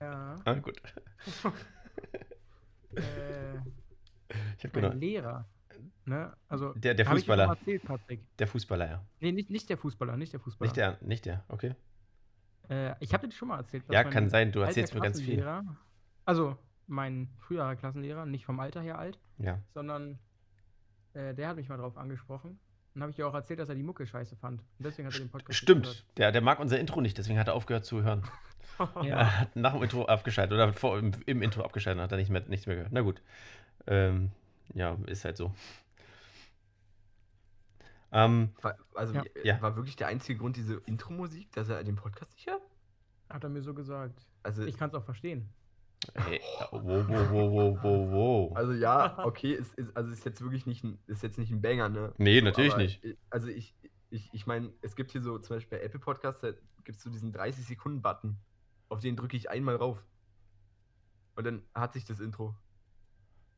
Ja. 0.00 0.40
ah, 0.44 0.54
gut. 0.54 0.82
Äh, 2.96 3.56
Ich 4.58 4.64
habe 4.64 4.68
genau. 4.80 4.92
Lehrer. 4.92 5.46
Ne? 6.04 6.32
Also, 6.48 6.72
Der, 6.74 6.94
der 6.94 7.06
Fußballer. 7.06 7.44
erzählt, 7.46 7.82
Patrick. 7.84 8.20
Der 8.38 8.46
Fußballer, 8.46 8.88
ja. 8.88 9.04
Nee, 9.20 9.32
nicht, 9.32 9.50
nicht 9.50 9.68
der 9.70 9.78
Fußballer, 9.78 10.16
nicht 10.16 10.32
der 10.32 10.40
Fußballer. 10.40 10.66
Nicht 10.68 10.76
der, 10.76 10.98
nicht 11.00 11.24
der, 11.24 11.44
okay. 11.48 11.74
Äh, 12.68 12.94
ich 13.00 13.12
habe 13.14 13.26
dir 13.28 13.34
schon 13.34 13.48
mal 13.48 13.58
erzählt. 13.58 13.84
Ja, 13.90 14.04
kann 14.04 14.28
sein, 14.28 14.52
du 14.52 14.60
erzählst 14.60 14.94
mir 14.94 15.00
ganz 15.00 15.20
viel. 15.20 15.44
Also, 16.24 16.56
mein 16.86 17.28
früherer 17.38 17.74
Klassenlehrer, 17.76 18.26
nicht 18.26 18.44
vom 18.44 18.60
Alter 18.60 18.82
her 18.82 18.98
alt, 18.98 19.18
Ja. 19.38 19.58
sondern 19.72 20.18
äh, 21.14 21.34
der 21.34 21.48
hat 21.48 21.56
mich 21.56 21.68
mal 21.68 21.78
drauf 21.78 21.96
angesprochen. 21.96 22.58
Dann 22.94 23.02
habe 23.02 23.10
ich 23.10 23.16
dir 23.16 23.26
auch 23.26 23.34
erzählt, 23.34 23.58
dass 23.58 23.68
er 23.68 23.74
die 23.74 23.82
Mucke 23.82 24.06
scheiße 24.06 24.36
fand. 24.36 24.60
Und 24.60 24.84
deswegen 24.84 25.08
hat 25.08 25.14
er 25.14 25.20
den 25.20 25.28
Podcast 25.30 25.48
nicht 25.48 25.58
Stimmt, 25.58 26.04
der, 26.16 26.30
der 26.30 26.40
mag 26.40 26.60
unser 26.60 26.78
Intro 26.78 27.00
nicht, 27.00 27.18
deswegen 27.18 27.38
hat 27.40 27.48
er 27.48 27.54
aufgehört 27.54 27.84
zu 27.84 28.02
hören. 28.02 28.22
gehört. 28.22 28.38
Er 28.96 29.04
Ja. 29.04 29.38
hat 29.40 29.54
nach 29.56 29.72
dem 29.74 29.82
Intro 29.84 30.04
abgeschaltet 30.06 30.52
oder 30.54 30.72
vor, 30.72 30.98
im, 30.98 31.12
im 31.26 31.42
Intro 31.42 31.62
abgeschaltet, 31.62 32.02
hat 32.02 32.10
er 32.12 32.18
nicht 32.18 32.30
mehr, 32.30 32.42
nichts 32.48 32.66
mehr 32.66 32.74
gehört. 32.76 32.92
Na 32.92 33.02
gut. 33.02 33.20
Ähm, 33.86 34.30
ja, 34.74 34.96
ist 35.06 35.24
halt 35.24 35.36
so. 35.36 35.54
Ähm, 38.12 38.50
War, 38.62 38.76
also 38.94 39.14
Ja. 39.14 39.22
Ja. 39.42 39.62
war 39.62 39.76
wirklich 39.76 39.96
der 39.96 40.06
einzige 40.08 40.38
Grund 40.38 40.56
diese 40.56 40.74
Intro-Musik, 40.86 41.52
dass 41.52 41.68
er 41.68 41.82
den 41.84 41.96
Podcast 41.96 42.32
nicht 42.34 42.48
hört? 42.48 42.62
Hat 43.28 43.42
er 43.44 43.50
mir 43.50 43.62
so 43.62 43.74
gesagt. 43.74 44.18
Also, 44.42 44.64
Ich 44.64 44.76
kann 44.76 44.88
es 44.90 44.94
auch 44.94 45.04
verstehen. 45.04 45.48
Ey, 46.14 46.40
wow, 46.70 46.82
wow, 46.82 47.08
wow, 47.08 47.52
wow, 47.52 47.78
wow, 47.82 48.12
wow. 48.12 48.56
also 48.56 48.72
ja, 48.72 49.24
okay, 49.24 49.54
es 49.54 49.72
ist, 49.74 49.96
also 49.96 50.10
ist 50.10 50.24
jetzt 50.24 50.40
wirklich 50.40 50.66
nicht 50.66 50.84
ein, 50.84 50.98
ist 51.06 51.22
jetzt 51.22 51.38
nicht 51.38 51.50
ein 51.50 51.60
Banger, 51.62 51.88
ne? 51.88 52.12
Nee, 52.18 52.40
natürlich 52.40 52.72
aber 52.72 52.82
nicht. 52.82 53.02
ich- 53.04 53.16
Also 53.30 53.48
ich, 53.48 53.74
ich, 54.10 54.28
ich 54.32 54.46
meine, 54.46 54.72
es 54.82 54.94
gibt 54.96 55.12
hier 55.12 55.22
so, 55.22 55.38
zum 55.38 55.56
Beispiel 55.56 55.78
bei 55.78 55.84
Apple 55.84 56.00
Podcasts, 56.00 56.40
da 56.40 56.52
gibt 56.84 56.96
es 56.98 57.02
so 57.02 57.10
diesen 57.10 57.32
30-Sekunden-Button. 57.32 58.36
Auf 58.88 59.00
den 59.00 59.16
drücke 59.16 59.36
ich 59.36 59.50
einmal 59.50 59.76
rauf. 59.76 60.04
Und 61.36 61.44
dann 61.44 61.62
hat 61.74 61.94
sich 61.94 62.04
das 62.04 62.20
Intro. 62.20 62.54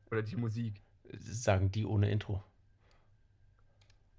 Oder 0.09 0.23
die 0.23 0.35
Musik. 0.35 0.81
Sagen 1.19 1.69
die 1.71 1.85
ohne 1.85 2.09
Intro. 2.09 2.43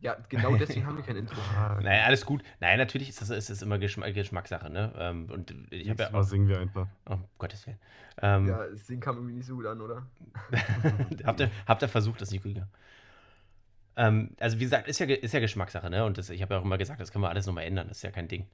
Ja, 0.01 0.17
genau 0.29 0.55
deswegen 0.57 0.87
haben 0.87 0.97
wir 0.97 1.03
kein 1.05 1.17
Intro. 1.17 1.37
Ah, 1.57 1.79
Naja, 1.83 2.05
alles 2.05 2.25
gut. 2.25 2.43
Nein, 2.61 2.79
natürlich 2.79 3.09
ist 3.09 3.21
das, 3.21 3.31
ist 3.31 3.51
das 3.51 3.63
immer 3.63 3.79
Geschmack, 3.79 4.15
Geschmackssache, 4.15 4.71
ne? 4.71 4.93
Ähm, 4.97 5.29
und 5.31 5.51
ich 5.71 5.91
habe 5.91 6.03
ja 6.05 6.11
Mal 6.11 6.21
auch. 6.21 6.23
singen 6.23 6.47
wir 6.49 6.61
einfach. 6.61 6.87
Oh, 7.07 7.15
um 7.15 7.25
Gottes 7.39 7.67
Willen. 7.67 7.79
Ähm, 8.23 8.47
Ja, 8.47 8.65
das 8.67 8.87
Ding 8.87 9.01
kam 9.01 9.17
irgendwie 9.17 9.35
nicht 9.35 9.47
so 9.47 9.57
gut 9.57 9.67
an, 9.67 9.81
oder? 9.81 10.07
habt, 11.25 11.41
ihr, 11.41 11.51
habt 11.67 11.83
ihr 11.83 11.89
versucht, 11.89 12.21
das 12.21 12.31
nicht 12.31 12.43
gut? 12.45 12.63
Ähm, 13.97 14.31
also, 14.39 14.59
wie 14.59 14.63
gesagt, 14.65 14.87
ist 14.87 15.01
ja, 15.01 15.07
ist 15.07 15.35
ja 15.35 15.41
Geschmackssache, 15.41 15.91
ne? 15.91 16.05
Und 16.05 16.17
das, 16.19 16.31
ich 16.31 16.43
habe 16.43 16.55
ja 16.55 16.61
auch 16.61 16.65
immer 16.65 16.79
gesagt, 16.79 17.01
das 17.01 17.11
können 17.11 17.25
wir 17.25 17.31
alles 17.31 17.47
nochmal 17.47 17.65
ändern, 17.65 17.89
das 17.89 17.99
ist 17.99 18.03
ja 18.05 18.13
kein 18.13 18.29
Ding. 18.29 18.47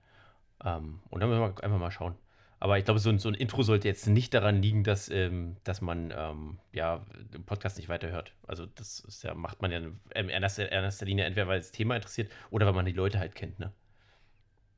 Ähm, 0.65 1.01
und 1.11 1.21
dann 1.21 1.29
müssen 1.29 1.41
wir 1.43 1.63
einfach 1.63 1.79
mal 1.79 1.91
schauen. 1.91 2.15
Aber 2.61 2.79
ich 2.79 2.85
glaube, 2.85 3.01
so, 3.01 3.11
ein- 3.11 3.19
so 3.19 3.29
ein 3.29 3.35
Intro 3.35 3.63
sollte 3.63 3.89
jetzt 3.89 4.07
nicht 4.07 4.33
daran 4.33 4.63
liegen, 4.63 4.85
dass, 4.85 5.09
ähm, 5.11 5.57
dass 5.65 5.81
man 5.81 6.13
ähm, 6.17 6.59
ja, 6.73 7.05
den 7.35 7.45
Podcast 7.45 7.77
nicht 7.77 7.89
weiterhört. 7.89 8.33
Also, 8.47 8.67
das 8.67 9.01
ist 9.01 9.23
ja, 9.23 9.35
macht 9.35 9.61
man 9.63 9.71
ja 9.71 9.81
in 10.15 10.29
erster, 10.29 10.71
erster 10.73 11.05
Linie 11.07 11.25
entweder, 11.27 11.47
weil 11.49 11.59
das 11.59 11.73
Thema 11.73 11.97
interessiert 11.97 12.31
oder 12.51 12.67
weil 12.67 12.73
man 12.73 12.87
die 12.87 12.93
Leute 12.93 13.19
halt 13.19 13.35
kennt, 13.35 13.59
ne? 13.59 13.73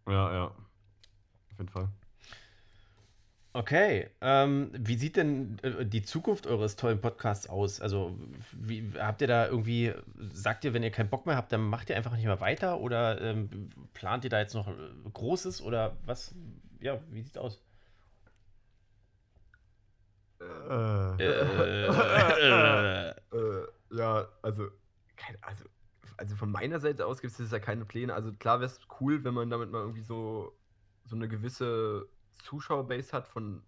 Ja, 0.09 0.33
ja. 0.33 0.45
Auf 0.47 1.59
jeden 1.59 1.69
Fall. 1.69 1.89
Okay, 3.53 4.11
ähm, 4.21 4.71
wie 4.77 4.97
sieht 4.97 5.17
denn 5.17 5.57
äh, 5.63 5.87
die 5.87 6.03
Zukunft 6.03 6.47
eures 6.47 6.77
tollen 6.77 7.01
Podcasts 7.01 7.49
aus? 7.49 7.81
Also, 7.81 8.19
wie, 8.53 8.93
habt 8.99 9.23
ihr 9.23 9.29
da 9.29 9.47
irgendwie, 9.47 9.95
sagt 10.33 10.65
ihr, 10.67 10.75
wenn 10.75 10.83
ihr 10.83 10.91
keinen 10.91 11.09
Bock 11.09 11.25
mehr 11.25 11.37
habt, 11.37 11.53
dann 11.53 11.63
macht 11.63 11.89
ihr 11.89 11.97
einfach 11.97 12.15
nicht 12.15 12.27
mehr 12.27 12.41
weiter 12.41 12.79
oder 12.81 13.19
ähm, 13.23 13.71
plant 13.95 14.25
ihr 14.25 14.31
da 14.31 14.41
jetzt 14.41 14.55
noch 14.55 14.69
äh, 14.69 14.73
Großes 15.11 15.63
oder 15.63 15.97
was? 16.05 16.35
Ja, 16.81 17.01
wie 17.11 17.23
sieht's 17.23 17.39
aus? 17.39 17.63
Äh, 20.67 21.23
Äh, 21.23 23.11
äh, 23.37 23.67
ja, 23.91 24.29
also, 24.43 24.69
keine, 25.17 25.39
also, 25.43 25.65
also 26.17 26.37
von 26.37 26.51
meiner 26.51 26.81
Seite 26.81 27.07
aus 27.07 27.21
gibt 27.21 27.39
es 27.39 27.51
ja 27.51 27.59
keine 27.59 27.85
Pläne. 27.85 28.15
Also 28.15 28.33
klar 28.33 28.61
wäre 28.61 28.71
es 28.71 28.81
cool, 29.01 29.25
wenn 29.25 29.35
man 29.35 29.51
damit 29.51 29.71
mal 29.71 29.81
irgendwie 29.81 30.03
so, 30.03 30.57
so 31.05 31.17
eine 31.17 31.29
gewisse 31.29 32.09
Zuschauerbase 32.43 33.13
hat 33.13 33.29
von, 33.29 33.63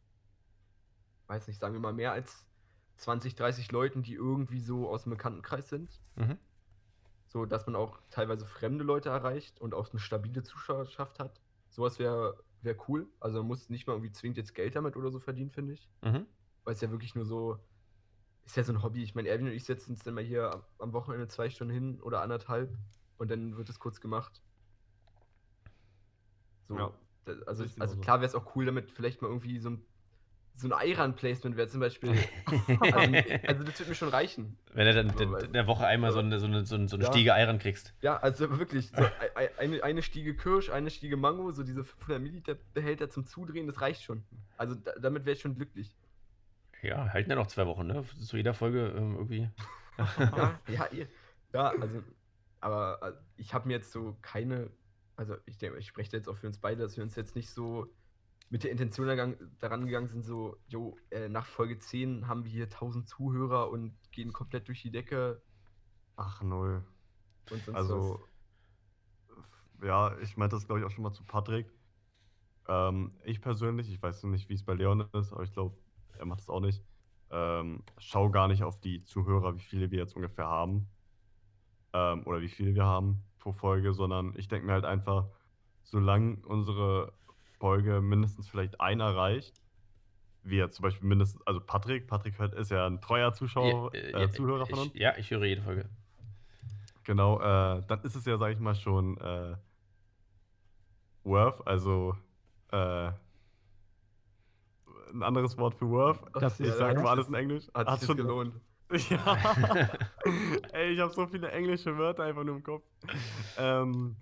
weiß 1.26 1.46
nicht, 1.48 1.60
sagen 1.60 1.74
wir 1.74 1.80
mal 1.80 1.92
mehr 1.92 2.12
als 2.12 2.46
20, 2.96 3.34
30 3.36 3.70
Leuten, 3.70 4.02
die 4.02 4.14
irgendwie 4.14 4.60
so 4.60 4.88
aus 4.88 5.04
dem 5.04 5.10
Bekanntenkreis 5.10 5.68
sind. 5.68 6.00
mhm. 6.16 6.38
So, 7.30 7.44
dass 7.44 7.66
man 7.66 7.76
auch 7.76 8.00
teilweise 8.08 8.46
fremde 8.46 8.84
Leute 8.84 9.10
erreicht 9.10 9.60
und 9.60 9.74
auch 9.74 9.90
eine 9.90 10.00
stabile 10.00 10.42
Zuschauerschaft 10.42 11.18
hat. 11.18 11.42
Sowas 11.68 11.98
wäre 11.98 12.42
wär 12.62 12.74
cool. 12.88 13.06
Also 13.20 13.38
man 13.38 13.48
muss 13.48 13.68
nicht 13.68 13.86
mal 13.86 13.92
irgendwie 13.92 14.12
zwingend 14.12 14.38
jetzt 14.38 14.54
Geld 14.54 14.74
damit 14.74 14.96
oder 14.96 15.10
so 15.10 15.20
verdienen, 15.20 15.50
finde 15.50 15.74
ich. 15.74 15.88
Mhm. 16.02 16.26
Weil 16.68 16.74
es 16.74 16.82
ja 16.82 16.90
wirklich 16.90 17.14
nur 17.14 17.24
so, 17.24 17.56
ist 18.44 18.54
ja 18.58 18.62
so 18.62 18.74
ein 18.74 18.82
Hobby. 18.82 19.02
Ich 19.02 19.14
meine, 19.14 19.30
Erwin 19.30 19.46
und 19.46 19.54
ich 19.54 19.64
setzen 19.64 19.92
uns 19.92 20.04
dann 20.04 20.12
mal 20.12 20.22
hier 20.22 20.62
am- 20.78 20.92
Wochenende 20.92 21.26
zwei 21.26 21.48
Stunden 21.48 21.72
hin 21.72 21.98
oder 22.02 22.20
anderthalb 22.20 22.76
und 23.16 23.30
dann 23.30 23.56
wird 23.56 23.70
es 23.70 23.78
kurz 23.80 24.02
gemacht. 24.02 24.42
So, 26.68 26.76
Ja. 26.76 26.92
also, 27.46 27.62
Sehe 27.64 27.72
ich 27.72 27.80
also 27.80 27.94
genauso. 27.94 28.00
klar 28.00 28.20
wäre 28.20 28.26
es 28.26 28.34
auch 28.34 28.54
cool, 28.54 28.66
damit 28.66 28.90
vielleicht 28.90 29.22
mal 29.22 29.28
irgendwie 29.28 29.58
so 29.60 29.70
ein, 29.70 29.82
so 30.56 30.68
ein 30.70 30.88
Iran-Placement 30.90 31.56
wäre 31.56 31.68
zum 31.68 31.80
Beispiel. 31.80 32.10
also, 32.82 33.16
also 33.46 33.64
das 33.64 33.78
wird 33.78 33.88
mir 33.88 33.94
schon 33.94 34.10
reichen. 34.10 34.58
Wenn 34.74 34.84
du 34.84 34.92
dann 34.92 35.10
Aber 35.28 35.42
in 35.44 35.54
der 35.54 35.66
Woche 35.66 35.86
einmal 35.86 36.12
so 36.12 36.18
eine, 36.18 36.38
so 36.38 36.44
eine, 36.44 36.66
so 36.66 36.74
eine, 36.74 36.86
so 36.86 36.96
eine 36.96 37.04
Ja. 37.06 37.10
Stiege 37.10 37.32
Eiern 37.32 37.58
kriegst. 37.58 37.94
Ja, 38.02 38.18
also 38.18 38.58
wirklich, 38.58 38.90
so 38.90 38.96
ei- 39.04 39.30
ei- 39.36 39.58
eine, 39.58 39.82
eine 39.82 40.02
Stiege 40.02 40.36
Kirsch, 40.36 40.68
eine 40.68 40.90
Stiege 40.90 41.16
Mango, 41.16 41.50
so 41.50 41.62
diese 41.62 41.82
500 41.82 42.20
Milliliter 42.20 42.56
Behälter 42.74 43.08
zum 43.08 43.24
Zudrehen, 43.24 43.66
das 43.66 43.80
reicht 43.80 44.02
schon. 44.02 44.22
Also 44.58 44.74
da, 44.74 44.92
damit 45.00 45.24
wäre 45.24 45.34
ich 45.34 45.40
schon 45.40 45.54
glücklich. 45.54 45.96
Ja, 46.82 47.12
halten 47.12 47.30
ja 47.30 47.36
noch 47.36 47.48
zwei 47.48 47.66
Wochen, 47.66 47.86
ne? 47.86 48.04
Zu 48.20 48.36
jeder 48.36 48.54
Folge 48.54 48.94
ähm, 48.96 49.14
irgendwie. 49.16 49.50
Ja, 49.96 50.60
ja, 50.68 50.88
ja, 51.52 51.68
also, 51.80 52.02
aber 52.60 52.98
äh, 53.02 53.12
ich 53.36 53.52
habe 53.54 53.66
mir 53.66 53.74
jetzt 53.74 53.90
so 53.90 54.16
keine, 54.22 54.70
also 55.16 55.36
ich 55.46 55.58
denke, 55.58 55.78
ich 55.78 55.88
spreche 55.88 56.10
da 56.10 56.16
jetzt 56.18 56.28
auch 56.28 56.36
für 56.36 56.46
uns 56.46 56.58
beide, 56.58 56.82
dass 56.82 56.96
wir 56.96 57.02
uns 57.02 57.16
jetzt 57.16 57.34
nicht 57.34 57.50
so 57.50 57.92
mit 58.50 58.64
der 58.64 58.70
Intention 58.70 59.06
daran, 59.08 59.36
daran 59.58 59.86
gegangen 59.86 60.06
sind, 60.06 60.22
so, 60.24 60.56
jo, 60.68 60.96
äh, 61.10 61.28
nach 61.28 61.46
Folge 61.46 61.78
10 61.78 62.28
haben 62.28 62.44
wir 62.44 62.50
hier 62.50 62.64
1000 62.64 63.08
Zuhörer 63.08 63.70
und 63.70 63.94
gehen 64.12 64.32
komplett 64.32 64.68
durch 64.68 64.82
die 64.82 64.90
Decke 64.90 65.42
Ach, 66.16 66.42
null. 66.42 66.84
und 67.50 67.64
sonst 67.64 67.76
Also, 67.76 68.20
ja, 69.82 70.16
ich 70.18 70.36
meinte 70.36 70.56
das, 70.56 70.66
glaube 70.66 70.80
ich, 70.80 70.86
auch 70.86 70.90
schon 70.90 71.04
mal 71.04 71.12
zu 71.12 71.24
Patrick. 71.24 71.70
Ähm, 72.66 73.12
ich 73.24 73.40
persönlich, 73.40 73.90
ich 73.90 74.02
weiß 74.02 74.24
nicht, 74.24 74.48
wie 74.48 74.54
es 74.54 74.64
bei 74.64 74.74
Leon 74.74 75.08
ist, 75.12 75.32
aber 75.32 75.42
ich 75.42 75.52
glaube, 75.52 75.76
er 76.18 76.26
macht 76.26 76.40
es 76.40 76.48
auch 76.48 76.60
nicht. 76.60 76.82
Ähm, 77.30 77.82
schau 77.98 78.30
gar 78.30 78.48
nicht 78.48 78.62
auf 78.62 78.80
die 78.80 79.04
Zuhörer, 79.04 79.54
wie 79.56 79.60
viele 79.60 79.90
wir 79.90 79.98
jetzt 79.98 80.16
ungefähr 80.16 80.46
haben. 80.46 80.88
Ähm, 81.92 82.26
oder 82.26 82.40
wie 82.40 82.48
viele 82.48 82.74
wir 82.74 82.84
haben 82.84 83.22
pro 83.38 83.52
Folge, 83.52 83.92
sondern 83.92 84.34
ich 84.36 84.48
denke 84.48 84.66
mir 84.66 84.72
halt 84.72 84.84
einfach, 84.84 85.26
solange 85.82 86.36
unsere 86.46 87.12
Folge 87.58 88.00
mindestens 88.00 88.48
vielleicht 88.48 88.80
einer 88.80 89.04
erreicht, 89.04 89.60
wie 90.42 90.56
jetzt 90.56 90.76
zum 90.76 90.84
Beispiel 90.84 91.08
mindestens, 91.08 91.46
also 91.46 91.60
Patrick, 91.60 92.06
Patrick 92.06 92.38
hört, 92.38 92.54
ist 92.54 92.70
ja 92.70 92.86
ein 92.86 93.00
treuer 93.00 93.32
Zuschauer, 93.32 93.94
Ja, 93.94 94.00
äh, 94.00 94.20
ja, 94.22 94.30
Zuhörer 94.30 94.66
von 94.66 94.78
uns. 94.80 94.94
ich, 94.94 95.00
ja, 95.00 95.16
ich 95.16 95.30
höre 95.30 95.44
jede 95.44 95.62
Folge. 95.62 95.88
Genau, 97.04 97.40
äh, 97.40 97.82
dann 97.86 98.00
ist 98.02 98.14
es 98.14 98.24
ja, 98.26 98.36
sag 98.38 98.52
ich 98.52 98.58
mal, 98.58 98.74
schon 98.74 99.16
äh, 99.18 99.56
worth, 101.24 101.66
also 101.66 102.14
äh, 102.70 103.10
ein 105.12 105.22
anderes 105.22 105.56
Wort 105.58 105.74
für 105.74 105.88
worth. 105.88 106.20
Das 106.34 106.58
Ich 106.60 106.72
sage 106.72 107.00
mal 107.00 107.10
alles 107.10 107.28
in 107.28 107.34
Englisch. 107.34 107.66
hat 107.74 107.86
Hat 107.86 108.00
sich 108.00 108.06
schon- 108.06 108.16
gelohnt. 108.16 108.54
Ja. 109.10 109.36
Ey, 110.72 110.94
ich 110.94 111.00
habe 111.00 111.12
so 111.12 111.26
viele 111.26 111.50
englische 111.50 111.98
Wörter 111.98 112.24
einfach 112.24 112.42
nur 112.42 112.56
im 112.56 112.62
Kopf. 112.62 112.82
Ähm, 113.58 114.16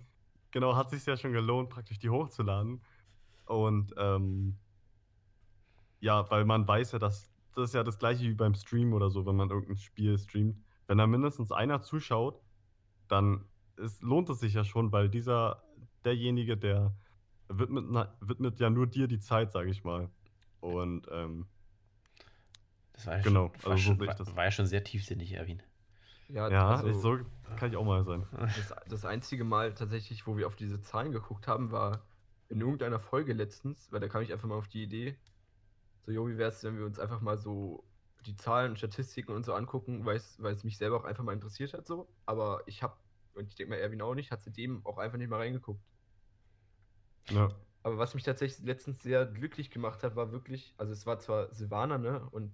genau, 0.51 0.75
hat 0.75 0.89
sich 0.89 1.05
ja 1.05 1.15
schon 1.15 1.31
gelohnt, 1.31 1.69
praktisch 1.69 1.99
die 1.99 2.09
hochzuladen. 2.09 2.81
Und 3.45 3.93
ähm, 3.97 4.57
ja, 6.01 6.29
weil 6.29 6.43
man 6.43 6.67
weiß 6.67 6.91
ja, 6.91 6.99
dass 6.99 7.29
das 7.55 7.69
ist 7.69 7.73
ja 7.75 7.83
das 7.83 7.97
gleiche 7.97 8.23
wie 8.25 8.33
beim 8.35 8.53
Stream 8.55 8.91
oder 8.93 9.09
so, 9.09 9.25
wenn 9.25 9.35
man 9.37 9.49
irgendein 9.49 9.77
Spiel 9.77 10.17
streamt. 10.19 10.57
Wenn 10.85 10.97
da 10.99 11.07
mindestens 11.07 11.51
einer 11.51 11.81
zuschaut, 11.81 12.39
dann 13.07 13.45
ist, 13.77 14.03
lohnt 14.03 14.29
es 14.29 14.41
sich 14.41 14.53
ja 14.53 14.63
schon, 14.65 14.91
weil 14.91 15.09
dieser, 15.09 15.63
derjenige, 16.05 16.55
der 16.57 16.93
widmet, 17.47 17.85
widmet 18.19 18.59
ja 18.59 18.69
nur 18.69 18.85
dir 18.85 19.07
die 19.07 19.19
Zeit, 19.19 19.53
sage 19.53 19.69
ich 19.71 19.83
mal. 19.85 20.09
Und 20.59 21.07
ähm, 21.11 21.47
Das 22.93 23.05
war 23.07 23.17
ja 23.17 23.21
Genau, 23.21 23.51
schon, 23.57 23.63
war, 23.63 23.71
also 23.71 23.83
so 23.93 23.93
schon, 23.93 24.01
ich 24.01 24.07
war, 24.07 24.15
das. 24.15 24.35
war 24.35 24.45
ja 24.45 24.51
schon 24.51 24.65
sehr 24.65 24.83
tiefsinnig, 24.83 25.33
Erwin. 25.33 25.61
Ja, 26.27 26.49
ja, 26.49 26.69
also, 26.69 26.89
ich, 26.89 26.95
so 26.97 27.19
kann 27.55 27.69
ich 27.71 27.77
auch 27.77 27.85
mal 27.85 28.03
sein. 28.03 28.25
das, 28.53 28.73
das 28.87 29.05
einzige 29.05 29.43
Mal 29.43 29.73
tatsächlich, 29.73 30.27
wo 30.27 30.37
wir 30.37 30.47
auf 30.47 30.55
diese 30.55 30.81
Zahlen 30.81 31.11
geguckt 31.11 31.47
haben, 31.47 31.71
war 31.71 32.07
in 32.49 32.61
irgendeiner 32.61 32.99
Folge 32.99 33.33
letztens, 33.33 33.91
weil 33.91 33.99
da 33.99 34.07
kam 34.07 34.21
ich 34.21 34.31
einfach 34.33 34.47
mal 34.47 34.55
auf 34.57 34.67
die 34.67 34.83
Idee, 34.83 35.17
so, 36.05 36.11
jo, 36.11 36.27
wie 36.29 36.37
wäre 36.37 36.49
es, 36.49 36.63
wenn 36.63 36.77
wir 36.77 36.85
uns 36.85 36.99
einfach 36.99 37.21
mal 37.21 37.37
so 37.37 37.85
die 38.25 38.35
Zahlen 38.35 38.71
und 38.71 38.77
Statistiken 38.77 39.33
und 39.33 39.45
so 39.45 39.53
angucken, 39.53 40.05
weil 40.05 40.17
es 40.17 40.41
weil 40.41 40.53
es 40.53 40.63
mich 40.63 40.77
selber 40.77 40.97
auch 40.97 41.05
einfach 41.05 41.23
mal 41.23 41.33
interessiert 41.33 41.73
hat, 41.73 41.87
so. 41.87 42.13
Aber 42.25 42.63
ich 42.67 42.83
habe, 42.83 42.97
und 43.35 43.47
ich 43.49 43.55
denke 43.55 43.71
mal, 43.71 43.79
Erwin 43.79 44.01
auch 44.01 44.15
nicht, 44.15 44.31
hat 44.31 44.41
seitdem 44.43 44.85
auch 44.85 44.97
einfach 44.97 45.17
nicht 45.17 45.29
mal 45.29 45.37
reingeguckt. 45.39 45.81
Ja. 47.29 47.49
Aber 47.83 47.97
was 47.97 48.13
mich 48.15 48.23
tatsächlich 48.23 48.65
letztens 48.65 49.01
sehr 49.01 49.25
glücklich 49.25 49.71
gemacht 49.71 50.03
hat, 50.03 50.15
war 50.15 50.31
wirklich, 50.31 50.73
also 50.77 50.91
es 50.93 51.05
war 51.05 51.19
zwar 51.19 51.53
Silvana, 51.53 51.97
ne, 51.97 52.27
und 52.31 52.53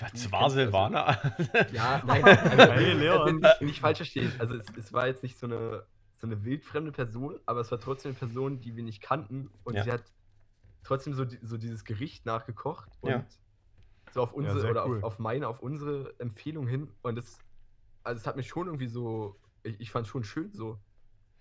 Was 0.00 0.12
Du 0.12 0.30
war 0.32 0.42
kennst 0.42 0.56
Silvana? 0.56 1.18
Ja, 1.70 2.02
nein, 2.06 2.24
also, 2.24 2.70
Hey, 2.72 2.92
Leon. 2.92 3.20
also 3.26 3.38
nicht, 3.38 3.60
nicht 3.62 3.80
falsch 3.80 3.98
verstehen. 3.98 4.32
Also 4.38 4.54
es, 4.54 4.66
es 4.76 4.92
war 4.92 5.06
jetzt 5.06 5.22
nicht 5.22 5.38
so 5.38 5.46
eine, 5.46 5.86
so 6.14 6.26
eine 6.26 6.44
wildfremde 6.44 6.92
Person, 6.92 7.40
aber 7.46 7.60
es 7.60 7.70
war 7.70 7.80
trotzdem 7.80 8.10
eine 8.10 8.18
Person, 8.18 8.60
die 8.60 8.76
wir 8.76 8.84
nicht 8.84 9.02
kannten. 9.02 9.50
Und 9.64 9.76
Ja. 9.76 9.84
sie 9.84 9.92
hat 9.92 10.04
trotzdem 10.84 11.14
so, 11.14 11.26
so 11.42 11.56
dieses 11.56 11.84
Gericht 11.84 12.26
nachgekocht 12.26 12.88
und 13.00 13.12
Ja. 13.12 13.26
so 14.12 14.22
auf 14.22 14.32
unsere 14.32 14.60
sehr 14.60 14.70
oder 14.70 14.86
cool. 14.86 14.98
auf, 14.98 15.04
auf 15.04 15.18
meine, 15.18 15.48
auf 15.48 15.60
unsere 15.60 16.14
Empfehlung 16.20 16.66
hin. 16.68 16.90
Und 17.02 17.18
es, 17.18 17.38
also 18.04 18.20
es 18.20 18.26
hat 18.26 18.36
mich 18.36 18.48
schon 18.48 18.66
irgendwie 18.66 18.88
so, 18.88 19.40
ich, 19.64 19.80
ich 19.80 19.90
fand 19.90 20.06
es 20.06 20.10
schon 20.10 20.24
schön 20.24 20.52
so. 20.52 20.78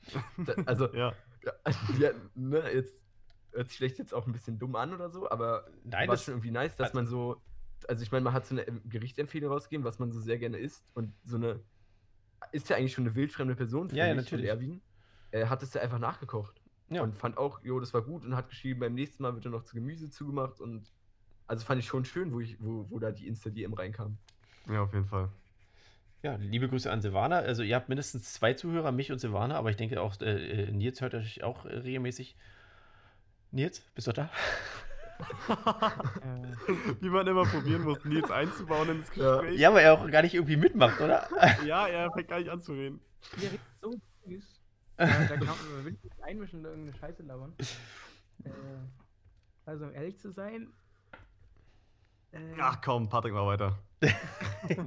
Da, 0.45 0.53
also, 0.65 0.93
ja. 0.93 1.13
Ja, 1.45 1.53
ja, 1.99 2.11
ne, 2.35 2.71
jetzt 2.73 3.05
hört 3.51 3.69
sich 3.69 3.77
vielleicht 3.77 3.99
jetzt 3.99 4.13
auch 4.13 4.25
ein 4.27 4.33
bisschen 4.33 4.59
dumm 4.59 4.75
an 4.75 4.93
oder 4.93 5.09
so, 5.09 5.29
aber 5.29 5.67
Nein, 5.83 6.07
war 6.07 6.15
das, 6.15 6.23
schon 6.23 6.33
irgendwie 6.35 6.51
nice, 6.51 6.75
dass 6.75 6.87
also- 6.89 6.97
man 6.97 7.07
so, 7.07 7.41
also 7.87 8.01
ich 8.03 8.11
meine, 8.11 8.23
man 8.23 8.33
hat 8.33 8.45
so 8.45 8.55
eine 8.55 8.65
Gerichtempfehlung 8.85 9.51
rausgegeben, 9.51 9.85
was 9.85 9.99
man 9.99 10.11
so 10.11 10.19
sehr 10.19 10.37
gerne 10.37 10.57
isst 10.57 10.85
und 10.93 11.13
so 11.23 11.37
eine, 11.37 11.59
ist 12.51 12.69
ja 12.69 12.77
eigentlich 12.77 12.93
schon 12.93 13.05
eine 13.05 13.15
wildfremde 13.15 13.55
Person 13.55 13.89
Ja, 13.89 14.07
ja, 14.07 14.13
mich, 14.15 14.23
natürlich. 14.23 14.45
Und 14.45 14.49
Erwin 14.49 14.81
äh, 15.31 15.45
hat 15.45 15.63
es 15.63 15.73
ja 15.73 15.81
einfach 15.81 15.99
nachgekocht 15.99 16.61
ja. 16.89 17.01
und 17.01 17.15
fand 17.15 17.37
auch, 17.37 17.63
jo, 17.63 17.79
das 17.79 17.93
war 17.93 18.01
gut 18.01 18.23
und 18.23 18.35
hat 18.35 18.49
geschrieben, 18.49 18.79
beim 18.81 18.93
nächsten 18.93 19.23
Mal 19.23 19.33
wird 19.35 19.45
er 19.45 19.51
noch 19.51 19.63
zu 19.63 19.75
Gemüse 19.75 20.09
zugemacht 20.09 20.59
und 20.59 20.91
also 21.47 21.65
fand 21.65 21.79
ich 21.79 21.87
schon 21.87 22.05
schön, 22.05 22.31
wo 22.33 22.39
ich, 22.39 22.57
wo, 22.59 22.89
wo 22.89 22.99
da 22.99 23.11
die 23.11 23.27
Insta-DM 23.27 23.73
reinkam. 23.73 24.17
ja, 24.67 24.81
auf 24.81 24.93
jeden 24.93 25.05
Fall. 25.05 25.29
Ja, 26.25 26.37
liebe 26.37 26.67
Grüße 26.67 26.91
an 26.91 27.01
Silvana. 27.03 27.37
Also 27.37 27.61
ihr 27.61 27.75
habt 27.75 27.87
mindestens 27.87 28.33
zwei 28.33 28.55
Zuhörer, 28.55 28.91
mich 28.91 29.11
und 29.11 29.19
Silvana, 29.19 29.57
aber 29.57 29.69
ich 29.69 29.75
denke 29.75 30.01
auch, 30.01 30.19
äh, 30.21 30.63
äh, 30.63 30.71
Nils 30.71 30.99
hört 30.99 31.13
euch 31.13 31.43
auch 31.43 31.67
äh, 31.67 31.77
regelmäßig. 31.77 32.35
Nils, 33.51 33.81
bist 33.93 34.07
du 34.07 34.11
da? 34.11 34.31
Wie 36.99 37.09
man 37.09 37.27
immer 37.27 37.45
probieren 37.45 37.83
muss, 37.83 38.03
Nils 38.05 38.31
einzubauen 38.31 38.89
ins. 38.89 39.11
Gespräch. 39.11 39.59
Ja, 39.59 39.71
weil 39.71 39.83
er 39.85 39.93
auch 39.93 40.09
gar 40.09 40.23
nicht 40.23 40.33
irgendwie 40.33 40.57
mitmacht, 40.57 40.99
oder? 40.99 41.29
Ja, 41.63 41.85
er 41.85 42.11
fängt 42.11 42.29
gar 42.29 42.39
nicht 42.39 42.49
an 42.49 42.59
zu 42.59 42.73
reden. 42.73 43.01
ihr 43.37 43.51
redet 43.51 43.61
so 43.79 43.93
süß. 44.25 44.61
Da 44.97 45.05
kann 45.05 45.45
man 45.45 45.85
will 45.85 45.93
ich 45.93 46.03
nicht 46.03 46.23
einmischen 46.23 46.61
und 46.61 46.65
irgendeine 46.65 46.97
Scheiße 46.97 47.21
labern. 47.21 47.53
Äh, 48.43 48.49
also, 49.67 49.85
um 49.85 49.93
ehrlich 49.93 50.17
zu 50.17 50.31
sein. 50.31 50.73
Äh, 52.35 52.39
Ach 52.59 52.81
komm, 52.83 53.09
Patrick, 53.09 53.33
mal 53.33 53.47
weiter. 53.47 53.79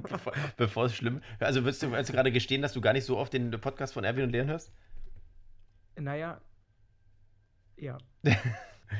bevor, 0.03 0.33
bevor 0.55 0.85
es 0.85 0.95
schlimm 0.95 1.21
Also 1.39 1.65
willst 1.65 1.81
du, 1.83 1.91
willst 1.91 2.09
du 2.09 2.13
gerade 2.13 2.31
gestehen, 2.31 2.61
dass 2.61 2.73
du 2.73 2.79
gar 2.81 2.93
nicht 2.93 3.05
so 3.05 3.17
oft 3.17 3.33
den 3.33 3.49
Podcast 3.59 3.93
von 3.93 4.03
Erwin 4.03 4.25
und 4.25 4.29
Leon 4.31 4.47
hörst? 4.47 4.71
Naja. 5.97 6.39
Ja. 7.75 7.97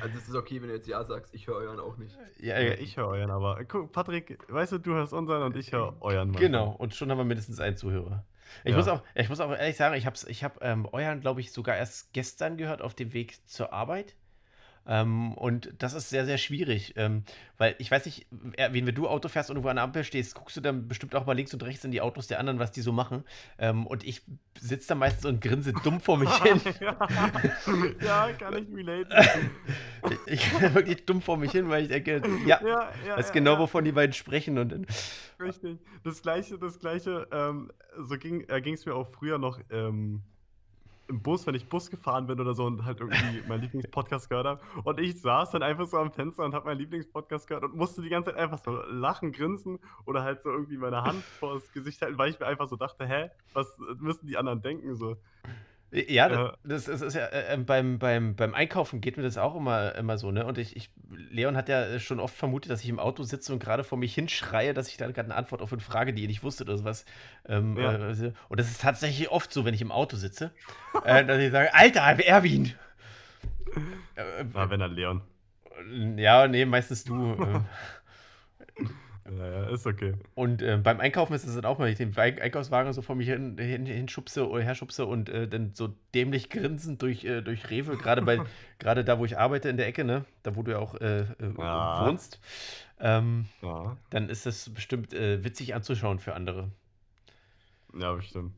Also 0.00 0.18
es 0.18 0.28
ist 0.28 0.34
okay, 0.34 0.60
wenn 0.60 0.68
du 0.68 0.74
jetzt 0.74 0.86
Ja 0.88 1.02
sagst, 1.04 1.34
ich 1.34 1.46
höre 1.46 1.56
euren 1.56 1.80
auch 1.80 1.96
nicht. 1.96 2.16
Ja, 2.38 2.58
Ja, 2.60 2.74
ich 2.74 2.96
höre 2.96 3.08
euren, 3.08 3.30
aber 3.30 3.64
guck, 3.64 3.92
Patrick, 3.92 4.38
weißt 4.52 4.72
du, 4.72 4.78
du 4.78 4.92
hörst 4.94 5.12
unseren 5.12 5.42
und 5.42 5.56
ich 5.56 5.72
höre 5.72 6.00
euren. 6.00 6.30
Mann. 6.30 6.40
Genau, 6.40 6.70
und 6.70 6.94
schon 6.94 7.10
haben 7.10 7.18
wir 7.18 7.24
mindestens 7.24 7.60
einen 7.60 7.76
Zuhörer. 7.76 8.24
Ich, 8.64 8.70
Ja. 8.70 8.76
muss, 8.76 8.88
auch, 8.88 9.02
ich 9.14 9.28
muss 9.28 9.40
auch 9.40 9.50
ehrlich 9.50 9.76
sagen, 9.76 9.94
ich 9.94 10.06
habe 10.06 10.16
ich 10.28 10.44
hab, 10.44 10.62
ähm, 10.62 10.86
euren, 10.92 11.20
glaube 11.20 11.40
ich, 11.40 11.52
sogar 11.52 11.76
erst 11.76 12.12
gestern 12.12 12.56
gehört 12.56 12.82
auf 12.82 12.94
dem 12.94 13.12
Weg 13.12 13.38
zur 13.48 13.72
Arbeit. 13.72 14.16
Ähm, 14.86 15.34
und 15.34 15.72
das 15.78 15.92
ist 15.92 16.10
sehr, 16.10 16.24
sehr 16.24 16.38
schwierig, 16.38 16.94
ähm, 16.96 17.22
weil 17.58 17.74
ich 17.78 17.90
weiß 17.90 18.06
nicht, 18.06 18.26
Erwin, 18.56 18.86
wenn 18.86 18.94
du 18.94 19.08
Auto 19.08 19.28
fährst 19.28 19.50
und 19.50 19.56
irgendwo 19.56 19.68
an 19.68 19.76
der 19.76 19.84
Ampel 19.84 20.04
stehst, 20.04 20.34
guckst 20.34 20.56
du 20.56 20.60
dann 20.60 20.88
bestimmt 20.88 21.14
auch 21.14 21.26
mal 21.26 21.34
links 21.34 21.52
und 21.52 21.62
rechts 21.62 21.84
in 21.84 21.90
die 21.90 22.00
Autos 22.00 22.26
der 22.26 22.40
anderen, 22.40 22.58
was 22.58 22.72
die 22.72 22.80
so 22.80 22.92
machen. 22.92 23.24
Ähm, 23.58 23.86
und 23.86 24.04
ich 24.04 24.22
sitze 24.58 24.88
da 24.88 24.94
meistens 24.94 25.26
und 25.26 25.40
grinse 25.40 25.72
dumm 25.84 26.00
vor 26.00 26.16
mich 26.16 26.32
hin. 26.42 26.60
ja. 28.00 28.32
kann 28.32 28.56
ich 28.56 28.74
relate. 28.74 29.08
Ich, 30.24 30.32
ich 30.32 30.74
wirklich 30.74 31.04
dumm 31.04 31.20
vor 31.20 31.36
mich 31.36 31.52
hin, 31.52 31.68
weil 31.68 31.82
ich 31.82 31.88
denke, 31.88 32.22
ja, 32.46 32.58
ja, 32.62 32.90
ja, 33.06 33.16
weiß 33.18 33.26
ja, 33.28 33.32
genau, 33.34 33.58
wovon 33.58 33.84
die 33.84 33.92
beiden 33.92 34.14
sprechen. 34.14 34.56
Und 34.56 34.72
dann, 34.72 34.86
Richtig. 35.38 35.78
Das 36.04 36.22
gleiche, 36.22 36.58
das 36.58 36.78
gleiche, 36.78 37.28
ähm, 37.30 37.70
so 37.98 38.16
ging 38.16 38.46
es 38.48 38.86
mir 38.86 38.94
auch 38.94 39.06
früher 39.08 39.36
noch 39.36 39.60
ähm, 39.70 40.22
im 41.10 41.20
Bus, 41.20 41.46
wenn 41.46 41.54
ich 41.54 41.68
Bus 41.68 41.90
gefahren 41.90 42.26
bin 42.26 42.40
oder 42.40 42.54
so 42.54 42.64
und 42.64 42.84
halt 42.84 43.00
irgendwie 43.00 43.42
meinen 43.48 43.62
Lieblingspodcast 43.62 44.30
gehört 44.30 44.46
habe. 44.46 44.60
Und 44.84 45.00
ich 45.00 45.20
saß 45.20 45.50
dann 45.50 45.62
einfach 45.62 45.86
so 45.86 45.98
am 45.98 46.12
Fenster 46.12 46.44
und 46.44 46.54
habe 46.54 46.66
meinen 46.66 46.78
Lieblingspodcast 46.78 47.46
gehört 47.48 47.64
und 47.64 47.76
musste 47.76 48.00
die 48.00 48.08
ganze 48.08 48.30
Zeit 48.30 48.38
einfach 48.38 48.58
so 48.64 48.72
lachen, 48.90 49.32
grinsen 49.32 49.78
oder 50.06 50.22
halt 50.22 50.42
so 50.42 50.50
irgendwie 50.50 50.78
meine 50.78 51.02
Hand 51.02 51.22
vor 51.40 51.54
das 51.54 51.70
Gesicht 51.72 52.00
halten, 52.00 52.16
weil 52.16 52.30
ich 52.30 52.40
mir 52.40 52.46
einfach 52.46 52.68
so 52.68 52.76
dachte, 52.76 53.06
hä, 53.06 53.30
was 53.52 53.68
müssen 53.98 54.26
die 54.26 54.36
anderen 54.36 54.62
denken? 54.62 54.94
So. 54.94 55.16
Ja, 55.92 56.54
das, 56.62 56.84
das 56.84 57.00
ist 57.02 57.14
ja 57.14 57.26
äh, 57.26 57.52
ähm, 57.52 57.66
beim, 57.66 57.98
beim, 57.98 58.36
beim 58.36 58.54
Einkaufen 58.54 59.00
geht 59.00 59.16
mir 59.16 59.24
das 59.24 59.36
auch 59.38 59.56
immer, 59.56 59.94
immer 59.96 60.18
so, 60.18 60.30
ne? 60.30 60.46
Und 60.46 60.56
ich, 60.56 60.76
ich, 60.76 60.90
Leon 61.10 61.56
hat 61.56 61.68
ja 61.68 61.98
schon 61.98 62.20
oft 62.20 62.36
vermutet, 62.36 62.70
dass 62.70 62.82
ich 62.84 62.88
im 62.88 63.00
Auto 63.00 63.24
sitze 63.24 63.52
und 63.52 63.58
gerade 63.58 63.82
vor 63.82 63.98
mich 63.98 64.14
hinschreie, 64.14 64.72
dass 64.72 64.88
ich 64.88 64.98
da 64.98 65.06
gerade 65.10 65.26
eine 65.26 65.34
Antwort 65.34 65.62
auf 65.62 65.72
eine 65.72 65.80
Frage, 65.80 66.12
die 66.14 66.22
ihr 66.22 66.28
nicht 66.28 66.44
wusstet 66.44 66.68
oder 66.68 66.78
sowas. 66.78 67.04
Ähm, 67.48 67.76
Ja. 67.76 68.10
äh, 68.10 68.32
und 68.48 68.60
das 68.60 68.70
ist 68.70 68.80
tatsächlich 68.80 69.30
oft 69.30 69.52
so, 69.52 69.64
wenn 69.64 69.74
ich 69.74 69.82
im 69.82 69.90
Auto 69.90 70.16
sitze, 70.16 70.52
äh, 71.04 71.24
dass 71.24 71.38
ich 71.38 71.50
sage, 71.50 71.74
Alter, 71.74 72.02
Erwin! 72.02 72.72
Äh, 74.14 74.44
Na, 74.52 74.70
wenn 74.70 74.78
dann 74.80 74.92
Leon. 74.94 75.22
ja, 76.16 76.46
nee, 76.46 76.64
meistens 76.66 77.02
du. 77.02 77.36
ähm. 79.30 79.38
Ja, 79.38 79.46
ja, 79.46 79.68
ist 79.70 79.86
okay. 79.86 80.14
Und 80.34 80.62
äh, 80.62 80.76
beim 80.82 81.00
Einkaufen 81.00 81.34
ist 81.34 81.46
es 81.46 81.54
dann 81.54 81.64
auch 81.64 81.78
mal, 81.78 81.84
wenn 81.86 81.92
ich 81.92 81.98
den 81.98 82.12
Eink- 82.14 82.40
Einkaufswagen 82.40 82.92
so 82.92 83.02
vor 83.02 83.14
mich 83.16 83.28
hin, 83.28 83.56
hin, 83.58 83.86
hinschubse 83.86 84.48
oder 84.48 84.62
herschubse 84.62 85.06
und 85.06 85.28
äh, 85.28 85.46
dann 85.48 85.74
so 85.74 85.94
dämlich 86.14 86.50
grinsend 86.50 87.00
durch, 87.02 87.24
äh, 87.24 87.40
durch 87.42 87.70
Rewe, 87.70 87.96
gerade 87.96 88.22
bei 88.22 88.42
gerade 88.78 89.04
da, 89.04 89.18
wo 89.18 89.24
ich 89.24 89.38
arbeite 89.38 89.68
in 89.68 89.76
der 89.76 89.86
Ecke, 89.86 90.04
ne? 90.04 90.24
Da 90.42 90.56
wo 90.56 90.62
du 90.62 90.72
ja 90.72 90.78
auch 90.78 90.94
äh, 90.94 91.20
äh, 91.20 91.26
Ja. 91.58 92.06
wohnst, 92.06 92.40
ähm, 92.98 93.46
Ja, 93.62 93.96
dann 94.10 94.28
ist 94.28 94.46
das 94.46 94.70
bestimmt 94.70 95.12
äh, 95.14 95.44
witzig 95.44 95.74
anzuschauen 95.74 96.18
für 96.18 96.34
andere. 96.34 96.70
ja 97.98 98.12
bestimmt. 98.14 98.54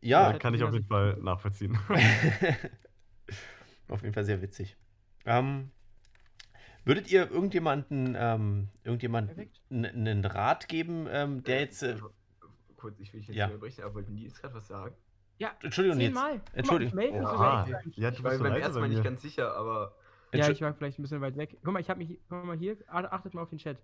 Ja, 0.00 0.32
Ja, 0.32 0.38
kann 0.38 0.54
ich 0.54 0.62
auf 0.64 0.72
jeden 0.72 0.86
Fall 0.86 1.16
nachvollziehen. 1.22 1.78
auf 3.88 4.02
jeden 4.02 4.14
Fall 4.14 4.24
sehr 4.24 4.42
witzig. 4.42 4.76
Ähm, 5.26 5.70
würdet 6.84 7.10
ihr 7.10 7.30
irgendjemanden, 7.30 8.14
ähm, 8.18 8.68
irgendjemanden 8.84 9.50
einen 9.70 10.24
Rat 10.24 10.68
geben, 10.68 11.06
ähm, 11.10 11.42
der 11.44 11.60
jetzt. 11.60 11.82
Äh, 11.82 11.96
Kurz, 12.76 12.98
ich 12.98 13.12
will 13.12 13.20
dich 13.20 13.28
jetzt 13.28 13.36
Ja. 13.36 13.46
nicht 13.46 13.54
unterbrechen, 13.54 13.84
aber 13.84 13.94
wollten 13.94 14.16
die 14.16 14.24
jetzt 14.24 14.40
gerade 14.40 14.54
was 14.54 14.66
sagen? 14.66 14.94
Ja, 15.38 15.52
Entschuldigung, 15.62 15.98
Nils. 15.98 16.14
Guck 16.14 16.22
mal, 16.22 16.40
Entschuldigung. 16.52 16.88
ich 16.88 16.94
melde 16.94 17.18
mich 17.20 17.28
sogar 17.28 17.66
Ah, 17.66 17.70
extra. 17.70 17.90
ja, 18.00 18.08
Ich 18.10 18.16
du 18.16 18.24
war 18.24 18.38
beim 18.38 18.52
ersten 18.54 18.80
Mal 18.80 18.88
nicht 18.88 19.04
ganz 19.04 19.22
sicher, 19.22 19.54
aber 19.56 19.94
Ja, 20.32 20.48
ich 20.50 20.60
war 20.60 20.74
vielleicht 20.74 20.98
ein 20.98 21.02
bisschen 21.02 21.20
weit 21.20 21.36
weg. 21.36 21.58
Guck 21.62 21.72
mal, 21.72 21.80
ich 21.80 21.88
habe 21.90 21.98
mich. 21.98 22.18
Guck 22.28 22.44
mal 22.44 22.56
hier. 22.56 22.76
Achtet 22.88 23.34
mal 23.34 23.42
auf 23.42 23.50
den 23.50 23.58
Chat. 23.58 23.78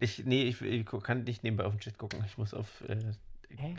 Ich, 0.00 0.24
nee, 0.24 0.44
ich, 0.44 0.60
ich 0.60 0.84
kann 1.02 1.24
nicht 1.24 1.42
nebenbei 1.44 1.64
auf 1.64 1.72
den 1.74 1.80
Chat 1.80 1.96
gucken. 1.98 2.22
Ich 2.26 2.36
muss 2.38 2.52
auf 2.54 2.82
äh? 2.88 2.98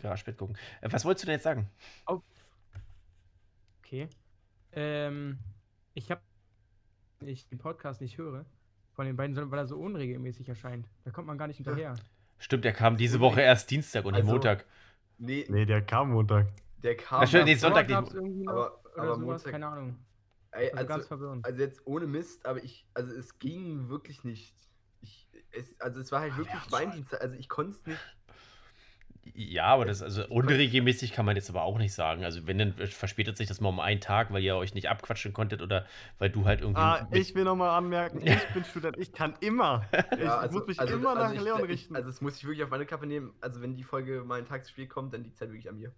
GarageBand 0.01 0.37
gucken. 0.37 0.57
Äh, 0.81 0.91
was 0.91 1.03
wolltest 1.03 1.23
du 1.23 1.25
denn 1.27 1.33
jetzt 1.35 1.43
sagen? 1.43 1.69
Okay. 3.83 4.07
Ähm, 4.71 5.37
ich 5.93 6.09
habe 6.11 6.21
ich 7.21 7.47
den 7.47 7.57
Podcast 7.57 8.01
nicht 8.01 8.17
höre 8.17 8.45
von 8.93 9.05
den 9.05 9.15
beiden, 9.15 9.35
sondern 9.35 9.51
weil 9.51 9.59
er 9.59 9.67
so 9.67 9.77
unregelmäßig 9.77 10.47
erscheint. 10.49 10.87
Da 11.03 11.11
kommt 11.11 11.27
man 11.27 11.37
gar 11.37 11.47
nicht 11.47 11.57
hinterher. 11.57 11.93
Stimmt, 12.37 12.65
der 12.65 12.73
kam 12.73 12.97
diese 12.97 13.19
Woche 13.19 13.41
erst 13.41 13.69
Dienstag 13.71 14.05
und 14.05 14.13
nicht 14.13 14.21
Also- 14.21 14.33
Montag. 14.33 14.65
nee, 15.17 15.45
Nee, 15.49 15.65
der 15.65 15.81
kam 15.81 16.11
Montag. 16.11 16.47
der 16.83 16.95
kam. 16.97 17.21
Ach, 17.23 17.27
stimmt, 17.27 17.45
nee, 17.45 17.51
aber- 17.51 17.59
Sonntag 17.59 17.87
nicht. 17.87 18.47
aber, 18.47 18.81
oder 18.93 19.01
aber 19.03 19.15
sowas, 19.15 19.19
Montag, 19.43 19.51
keine 19.51 19.67
Ahnung. 19.67 19.97
ey, 20.51 20.71
Also, 20.71 20.75
ganz 20.87 20.91
also, 20.91 21.07
verwirrend. 21.07 21.45
also 21.45 21.61
jetzt 21.61 21.81
ohne 21.85 22.07
Mist, 22.07 22.45
aber 22.45 22.63
ich, 22.63 22.85
also 22.93 23.13
es 23.13 23.39
ging 23.39 23.89
wirklich 23.89 24.23
nicht. 24.23 24.55
Ich, 25.01 25.27
es, 25.51 25.79
also 25.81 25.99
es 25.99 26.11
war 26.11 26.21
halt 26.21 26.37
wirklich 26.37 26.61
mein 26.71 26.91
Dienstag, 26.91 27.21
also 27.21 27.35
ich 27.35 27.49
konnte 27.49 27.71
es 27.71 27.85
nicht. 27.85 27.99
Ja, 29.33 29.65
aber 29.65 29.85
das, 29.85 30.01
also 30.03 30.25
unregelmäßig 30.27 31.11
kann 31.11 31.25
man 31.25 31.35
jetzt 31.35 31.49
aber 31.49 31.63
auch 31.63 31.77
nicht 31.79 31.93
sagen. 31.93 32.23
Also 32.23 32.45
wenn, 32.45 32.59
dann 32.59 32.73
verspätet 32.73 33.37
sich 33.37 33.47
das 33.47 33.59
mal 33.59 33.69
um 33.69 33.79
einen 33.79 33.99
Tag, 33.99 34.31
weil 34.31 34.43
ihr 34.43 34.55
euch 34.55 34.75
nicht 34.75 34.87
abquatschen 34.87 35.33
konntet 35.33 35.61
oder 35.63 35.85
weil 36.19 36.29
du 36.29 36.45
halt 36.45 36.61
irgendwie. 36.61 36.79
Ah, 36.79 37.07
ich 37.11 37.33
will 37.33 37.43
nochmal 37.43 37.71
anmerken, 37.71 38.21
ich 38.25 38.47
bin 38.53 38.63
Student, 38.63 38.97
ich 38.99 39.11
kann 39.13 39.33
immer. 39.41 39.85
Ich 40.13 40.19
Ja, 40.19 40.47
muss 40.51 40.67
mich 40.67 40.79
also, 40.79 40.95
immer 40.95 41.09
also 41.17 41.23
nach 41.23 41.33
ich, 41.33 41.41
Leon 41.41 41.59
ich, 41.63 41.69
richten. 41.69 41.95
Also 41.95 42.09
das 42.09 42.21
muss 42.21 42.37
ich 42.37 42.43
wirklich 42.43 42.63
auf 42.63 42.69
meine 42.69 42.85
Kappe 42.85 43.07
nehmen. 43.07 43.33
Also 43.41 43.61
wenn 43.61 43.75
die 43.75 43.83
Folge 43.83 44.23
mal 44.23 44.37
einen 44.37 44.47
Tag 44.47 44.63
zu 44.63 44.71
spät 44.71 44.89
kommt, 44.89 45.13
dann 45.13 45.23
liegt 45.23 45.35
es 45.35 45.41
halt 45.41 45.51
wirklich 45.51 45.69
an 45.69 45.77
mir. 45.77 45.91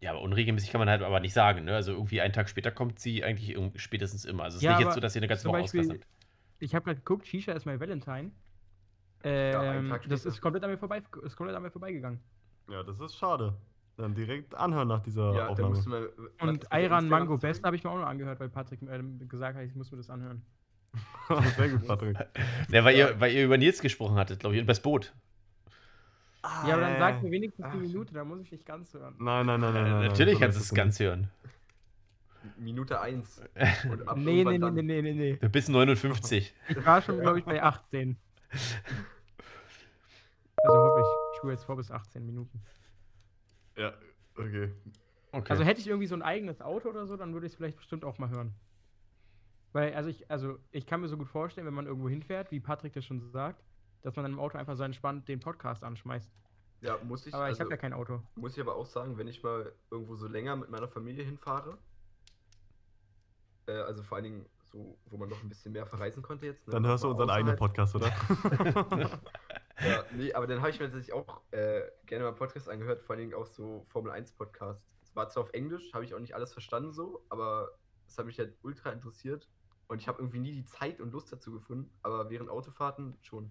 ja, 0.00 0.10
aber 0.12 0.22
unregelmäßig 0.22 0.70
kann 0.72 0.78
man 0.78 0.88
halt 0.88 1.02
aber 1.02 1.20
nicht 1.20 1.34
sagen. 1.34 1.64
Ne? 1.66 1.74
Also 1.74 1.92
irgendwie 1.92 2.22
einen 2.22 2.32
Tag 2.32 2.48
später 2.48 2.70
kommt 2.70 2.98
sie 2.98 3.22
eigentlich 3.22 3.56
spätestens 3.76 4.24
immer. 4.24 4.44
Also 4.44 4.56
es 4.56 4.62
ist 4.62 4.64
Ja, 4.64 4.76
nicht 4.78 4.86
jetzt 4.86 4.94
so, 4.94 5.00
dass 5.00 5.14
ihr 5.14 5.20
eine 5.20 5.28
ganze 5.28 5.46
Woche 5.48 5.60
Beispiel- 5.60 5.80
auslasst. 5.80 6.06
Ich 6.60 6.74
habe 6.74 6.84
gerade 6.86 6.98
geguckt, 7.00 7.26
Shisha 7.26 7.52
ist 7.52 7.66
mein 7.66 7.78
Valentine. 7.78 8.30
Ähm, 9.24 9.88
Tag 9.88 10.08
das 10.08 10.24
ist 10.26 10.40
komplett 10.40 10.64
an 10.64 10.70
mir 10.70 10.78
vorbei, 10.78 11.02
ist 11.22 11.36
komplett 11.36 11.56
an 11.56 11.62
mir 11.62 11.70
vorbeigegangen. 11.70 12.20
ja, 12.68 12.82
das 12.82 12.98
ist 13.00 13.16
schade. 13.16 13.54
Dann 13.98 14.14
direkt 14.14 14.54
anhören 14.54 14.88
nach 14.88 15.00
dieser 15.02 15.34
Ja, 15.34 15.48
Aufnahme. 15.48 15.74
du 15.74 15.90
was 15.90 16.16
ist 16.16 16.40
Und 16.40 16.72
Ayran 16.72 17.08
Mango? 17.08 17.36
Best 17.36 17.62
habe 17.62 17.76
ich 17.76 17.84
mir 17.84 17.90
auch 17.90 17.98
noch 17.98 18.06
angehört, 18.06 18.40
weil 18.40 18.48
Patrick 18.48 18.80
ähm, 18.82 19.28
gesagt 19.28 19.56
hat, 19.56 19.64
ich 19.64 19.74
muss 19.74 19.90
mir 19.90 19.98
das 19.98 20.08
anhören. 20.10 20.42
Sehr 21.56 21.68
gut, 21.68 21.86
Patrick. 21.86 22.16
Ja, 22.70 22.84
weil, 22.84 22.96
Ja. 22.96 23.08
Ihr, 23.10 23.20
weil 23.20 23.32
ihr 23.32 23.44
über 23.44 23.58
Nils 23.58 23.80
gesprochen 23.80 24.16
hattet, 24.16 24.40
glaube 24.40 24.54
ich, 24.54 24.60
und 24.60 24.64
über 24.64 24.72
das 24.72 24.80
Boot. 24.82 25.12
Ja, 26.42 26.72
aber 26.74 26.80
dann 26.80 26.98
sag 26.98 27.18
Äh, 27.20 27.22
mir 27.24 27.30
wenigstens 27.30 27.64
Ach, 27.66 27.72
die 27.72 27.78
Minute, 27.78 28.14
da 28.14 28.24
muss 28.24 28.40
ich 28.40 28.50
nicht 28.50 28.66
ganz 28.66 28.92
hören. 28.94 29.14
Nein, 29.18 29.46
nein, 29.46 29.60
nein, 29.60 29.72
nein. 29.74 29.82
nein, 29.84 29.92
nein. 30.00 30.08
Natürlich 30.08 30.40
kannst 30.40 30.58
du 30.58 30.62
es 30.62 30.74
ganz 30.74 30.98
hören. 30.98 31.28
Minute 32.58 33.00
1. 33.00 33.42
Und 33.90 34.08
ab 34.08 34.16
Nee, 34.16 34.42
nee, 34.44 34.58
nee, 34.58 34.70
nee, 34.82 35.02
nee, 35.02 35.38
nee. 35.40 35.48
Bis 35.48 35.68
59. 35.68 36.54
Ich 36.68 36.84
war 36.86 37.00
schon, 37.00 37.20
glaube 37.20 37.38
ich, 37.38 37.44
bei 37.44 37.62
18. 37.62 38.16
Also 40.64 40.78
hoffe 40.78 41.00
ich. 41.00 41.06
Ich 41.32 41.38
spule 41.38 41.52
jetzt 41.54 41.64
vor 41.64 41.76
bis 41.76 41.90
18 41.90 42.24
Minuten. 42.24 42.62
Ja, 43.76 43.92
okay. 44.36 44.72
Okay. 45.32 45.50
Also 45.50 45.64
hätte 45.64 45.80
ich 45.80 45.88
irgendwie 45.88 46.06
so 46.06 46.14
ein 46.14 46.22
eigenes 46.22 46.60
Auto 46.60 46.90
oder 46.90 47.06
so, 47.06 47.16
dann 47.16 47.32
würde 47.32 47.46
ich 47.46 47.52
es 47.52 47.56
vielleicht 47.56 47.78
bestimmt 47.78 48.04
auch 48.04 48.18
mal 48.18 48.28
hören. 48.28 48.54
Weil, 49.72 49.94
also 49.94 50.10
ich, 50.10 50.30
also 50.30 50.58
ich 50.70 50.86
kann 50.86 51.00
mir 51.00 51.08
so 51.08 51.16
gut 51.16 51.28
vorstellen, 51.28 51.66
wenn 51.66 51.74
man 51.74 51.86
irgendwo 51.86 52.08
hinfährt, 52.08 52.50
wie 52.50 52.60
Patrick 52.60 52.92
das 52.92 53.06
schon 53.06 53.30
sagt, 53.30 53.64
dass 54.02 54.14
man 54.14 54.24
dann 54.24 54.32
im 54.32 54.38
Auto 54.38 54.58
einfach 54.58 54.76
so 54.76 54.84
entspannt 54.84 55.28
den 55.28 55.40
Podcast 55.40 55.82
anschmeißt. 55.84 56.30
Ja, 56.82 56.98
muss 57.02 57.26
ich. 57.26 57.32
Aber 57.32 57.44
ich 57.44 57.50
also, 57.50 57.60
habe 57.62 57.70
ja 57.70 57.76
kein 57.76 57.92
Auto. 57.92 58.20
Muss 58.34 58.54
ich 58.54 58.60
aber 58.60 58.74
auch 58.74 58.86
sagen, 58.86 59.16
wenn 59.16 59.28
ich 59.28 59.42
mal 59.42 59.72
irgendwo 59.90 60.16
so 60.16 60.26
länger 60.26 60.56
mit 60.56 60.68
meiner 60.68 60.88
Familie 60.88 61.24
hinfahre, 61.24 61.78
äh, 63.66 63.72
also 63.72 64.02
vor 64.02 64.16
allen 64.16 64.24
Dingen 64.24 64.46
so, 64.72 64.98
wo 65.06 65.16
man 65.18 65.28
noch 65.28 65.42
ein 65.42 65.48
bisschen 65.48 65.72
mehr 65.72 65.86
verreisen 65.86 66.22
konnte 66.22 66.46
jetzt. 66.46 66.66
ne, 66.66 66.72
Dann 66.72 66.86
hörst 66.86 67.04
du 67.04 67.10
unseren 67.10 67.30
eigenen 67.30 67.56
Podcast, 67.56 67.94
oder? 67.94 68.10
Ja, 69.84 70.04
nee, 70.12 70.32
aber 70.32 70.46
dann 70.46 70.60
habe 70.60 70.70
ich 70.70 70.78
mir 70.78 70.86
tatsächlich 70.86 71.12
auch 71.12 71.40
äh, 71.50 71.80
gerne 72.06 72.24
mal 72.24 72.32
Podcasts 72.32 72.68
angehört, 72.68 73.02
vor 73.02 73.14
allen 73.16 73.20
Dingen 73.28 73.34
auch 73.34 73.46
so 73.46 73.84
Formel 73.88 74.12
1 74.12 74.32
Podcasts. 74.32 74.84
Es 75.02 75.16
war 75.16 75.28
zwar 75.28 75.44
auf 75.44 75.52
Englisch, 75.54 75.92
habe 75.92 76.04
ich 76.04 76.14
auch 76.14 76.20
nicht 76.20 76.34
alles 76.34 76.52
verstanden 76.52 76.92
so, 76.92 77.24
aber 77.30 77.70
es 78.06 78.16
hat 78.16 78.26
mich 78.26 78.38
halt 78.38 78.54
ultra 78.62 78.90
interessiert 78.90 79.48
und 79.88 80.00
ich 80.00 80.06
habe 80.08 80.20
irgendwie 80.20 80.38
nie 80.38 80.52
die 80.52 80.64
Zeit 80.66 81.00
und 81.00 81.10
Lust 81.10 81.32
dazu 81.32 81.50
gefunden, 81.52 81.90
aber 82.02 82.30
während 82.30 82.48
Autofahrten 82.48 83.16
schon. 83.22 83.50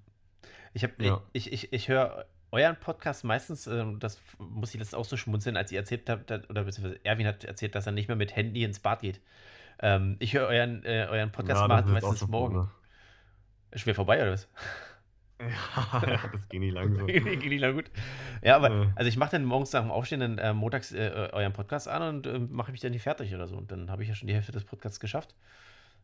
Ich, 0.73 0.83
hab- 0.85 1.01
Ja. 1.01 1.21
ich, 1.33 1.51
ich, 1.51 1.73
ich 1.73 1.89
höre 1.89 2.25
euren 2.51 2.77
Podcast 2.79 3.23
meistens, 3.25 3.67
ähm, 3.67 3.99
das 3.99 4.21
muss 4.37 4.73
ich 4.73 4.79
jetzt 4.79 4.95
auch 4.95 5.05
so 5.05 5.17
schmunzeln, 5.17 5.57
als 5.57 5.71
ihr 5.71 5.79
erzählt 5.79 6.09
habt, 6.09 6.31
oder 6.31 6.63
beziehungsweise 6.63 7.03
Erwin 7.03 7.27
hat 7.27 7.43
erzählt, 7.43 7.75
dass 7.75 7.87
er 7.87 7.91
nicht 7.91 8.07
mehr 8.07 8.17
mit 8.17 8.35
Handy 8.35 8.63
ins 8.63 8.79
Bad 8.79 9.01
geht. 9.01 9.19
Ähm, 9.81 10.15
ich 10.19 10.33
höre 10.33 10.47
euren, 10.47 10.83
äh, 10.85 11.07
euren 11.09 11.31
Podcast 11.31 11.67
Ja, 11.67 11.79
ist 11.79 11.87
meistens 11.87 12.27
morgen. 12.27 12.53
vorne. 12.55 12.69
Schwer 13.73 13.95
vorbei, 13.95 14.21
oder 14.21 14.33
was? 14.33 14.47
Ja, 15.39 16.01
ja, 16.07 16.19
das 16.31 16.47
ging 16.49 16.61
nicht 16.61 16.73
lang 16.73 16.93
so. 16.95 17.05
Geht 17.07 17.25
nicht 17.25 17.61
lang 17.61 17.73
gut. 17.73 17.89
Ja, 18.43 18.55
aber 18.57 18.69
Ja. 18.69 18.91
also 18.95 19.07
ich 19.09 19.17
mache 19.17 19.31
dann 19.31 19.45
morgens 19.45 19.71
nach 19.73 19.81
dem 19.81 19.91
Aufstehen 19.91 20.19
dann 20.19 20.37
äh, 20.37 20.53
montags 20.53 20.91
äh, 20.91 21.29
euren 21.31 21.53
Podcast 21.53 21.87
an 21.87 22.03
und 22.03 22.27
äh, 22.27 22.37
mache 22.37 22.71
mich 22.71 22.81
dann 22.81 22.91
nicht 22.91 23.01
fertig 23.03 23.33
oder 23.33 23.47
so. 23.47 23.55
Und 23.55 23.71
dann 23.71 23.89
habe 23.89 24.03
ich 24.03 24.09
ja 24.09 24.15
schon 24.15 24.27
die 24.27 24.35
Hälfte 24.35 24.51
des 24.51 24.65
Podcasts 24.65 24.99
geschafft. 24.99 25.33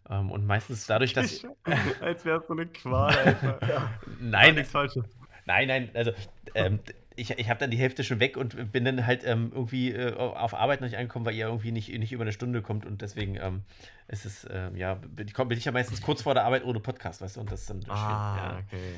Ähm, 0.10 0.32
und 0.32 0.46
meistens 0.48 0.88
dadurch, 0.88 1.14
dass. 1.14 1.46
Als 2.02 2.26
wäre 2.26 2.40
es 2.40 2.48
so 2.48 2.54
eine 2.54 2.66
Qual, 2.68 3.14
Alter. 3.16 3.92
Nein, 4.20 4.56
nichts 4.56 4.72
Falsches. 4.72 5.06
Nein, 5.46 5.68
nein, 5.68 5.90
also 5.94 6.12
ähm, 6.56 6.80
ich, 7.18 7.32
ich 7.32 7.50
habe 7.50 7.60
dann 7.60 7.72
die 7.72 7.78
Hälfte 7.78 8.04
schon 8.04 8.20
weg 8.20 8.38
und 8.38 8.72
bin 8.72 8.86
dann 8.86 9.06
halt 9.06 9.24
ähm, 9.26 9.52
irgendwie 9.54 9.92
äh, 9.92 10.14
auf 10.16 10.54
Arbeit 10.54 10.82
noch 10.82 10.88
nicht 10.88 10.98
angekommen, 10.98 11.26
weil 11.26 11.36
ihr 11.36 11.48
irgendwie 11.48 11.72
nicht, 11.72 11.90
nicht 11.90 12.12
über 12.14 12.24
eine 12.24 12.32
Stunde 12.32 12.62
kommt 12.62 12.86
und 12.86 13.02
deswegen 13.02 13.36
ähm, 13.36 13.64
ist 14.08 14.26
es, 14.26 14.48
ähm, 14.50 14.76
ja, 14.76 14.94
bin 14.96 15.28
bin 15.28 15.58
ich 15.58 15.66
ja 15.66 15.72
meistens 15.72 16.02
kurz 16.02 16.22
vor 16.22 16.34
der 16.34 16.44
Arbeit 16.46 16.64
ohne 16.64 16.80
Podcast, 16.80 17.22
weißt 17.22 17.36
du, 17.38 17.42
und 17.42 17.52
das 17.52 17.62
ist 17.62 17.70
dann 17.70 17.84
Ah, 17.90 18.60
okay. 18.60 18.94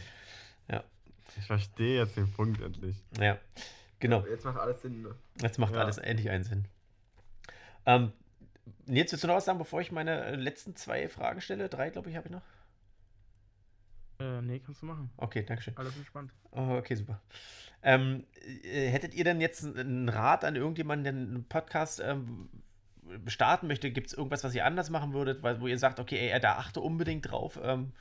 Ja. 0.70 0.84
Ich 1.38 1.46
verstehe 1.46 2.02
jetzt 2.02 2.18
den 2.18 2.32
Punkt 2.32 2.62
endlich. 2.62 2.96
ja. 3.18 3.24
ja, 3.24 3.38
genau, 4.00 4.26
Jetzt 4.28 4.46
macht 4.46 4.60
alles 4.60 4.82
Sinn. 4.82 5.02
Ne? 5.02 5.16
jetzt 5.42 5.58
macht 5.58 5.74
Ja. 5.74 5.82
alles 5.82 5.98
endlich 5.98 6.30
einen 6.30 6.44
Sinn. 6.44 6.66
Ähm, 7.86 8.12
Nils, 8.86 9.12
willst 9.12 9.24
du 9.24 9.28
noch 9.28 9.36
was 9.36 9.46
sagen, 9.46 9.58
bevor 9.60 9.82
ich 9.82 9.92
meine 9.92 10.26
äh, 10.26 10.36
letzten 10.36 10.76
zwei 10.76 11.08
Fragen 11.10 11.42
stelle? 11.42 11.70
Drei, 11.70 11.90
glaube 11.90 12.10
ich, 12.10 12.16
habe 12.16 12.28
ich 12.28 12.32
noch. 12.34 12.42
Äh, 14.20 14.42
nee, 14.42 14.60
kannst 14.60 14.82
du 14.82 14.86
machen. 14.86 15.10
Okay, 15.18 15.44
danke 15.44 15.64
schön. 15.64 15.78
Alles 15.78 15.96
entspannt. 15.96 16.34
Oh, 16.52 16.76
okay, 16.78 16.96
super. 16.96 17.22
Ähm, 17.82 18.26
äh, 18.64 18.90
hättet 18.90 19.14
ihr 19.14 19.24
denn 19.24 19.40
jetzt 19.40 19.64
einen 19.64 20.10
Rat 20.10 20.44
an 20.44 20.56
irgendjemanden, 20.56 21.04
der 21.04 21.14
einen 21.14 21.44
Podcast 21.46 22.02
ähm, 22.04 22.50
starten 23.28 23.68
möchte? 23.68 23.92
Gibt 23.92 24.08
es 24.08 24.14
irgendwas, 24.14 24.44
was 24.44 24.54
ihr 24.54 24.66
anders 24.66 24.90
machen 24.90 25.14
würdet, 25.14 25.42
weil, 25.42 25.62
wo 25.62 25.68
ihr 25.68 25.78
sagt, 25.78 26.00
okay, 26.00 26.32
ey, 26.32 26.40
da 26.42 26.58
achte 26.58 26.82
unbedingt 26.82 27.32
drauf? 27.32 27.58
Ähm, 27.64 27.94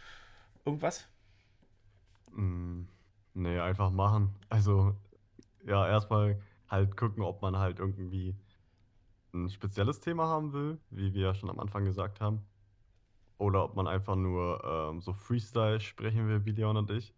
irgendwas? 0.64 1.06
Mm, 2.32 2.82
nee, 3.34 3.60
einfach 3.60 3.90
machen. 3.90 4.34
Also, 4.48 4.96
ja, 5.64 5.88
erstmal 5.88 6.40
halt 6.68 6.96
gucken, 6.96 7.22
ob 7.22 7.42
man 7.42 7.56
halt 7.56 7.78
irgendwie 7.78 8.34
ein 9.32 9.50
spezielles 9.50 10.00
Thema 10.00 10.26
haben 10.26 10.52
will, 10.52 10.78
wie 10.90 11.14
wir 11.14 11.22
ja 11.28 11.34
schon 11.34 11.50
am 11.50 11.60
Anfang 11.60 11.84
gesagt 11.84 12.20
haben. 12.20 12.42
Oder 13.38 13.64
ob 13.64 13.76
man 13.76 13.86
einfach 13.86 14.16
nur 14.16 14.62
ähm, 14.64 15.00
so 15.00 15.12
Freestyle 15.12 15.80
sprechen 15.80 16.28
will, 16.28 16.44
wie 16.44 16.50
Leon 16.50 16.76
und 16.76 16.90
ich. 16.90 17.14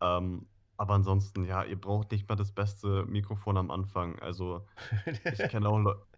Ähm, 0.00 0.46
aber 0.76 0.94
ansonsten, 0.94 1.44
ja, 1.44 1.62
ihr 1.62 1.80
braucht 1.80 2.10
nicht 2.10 2.28
mal 2.28 2.36
das 2.36 2.52
beste 2.52 3.04
Mikrofon 3.06 3.56
am 3.56 3.70
Anfang. 3.70 4.18
Also, 4.20 4.66
ich 5.06 5.38
kenne 5.48 5.68
auch 5.68 5.78
Leute. 5.78 6.02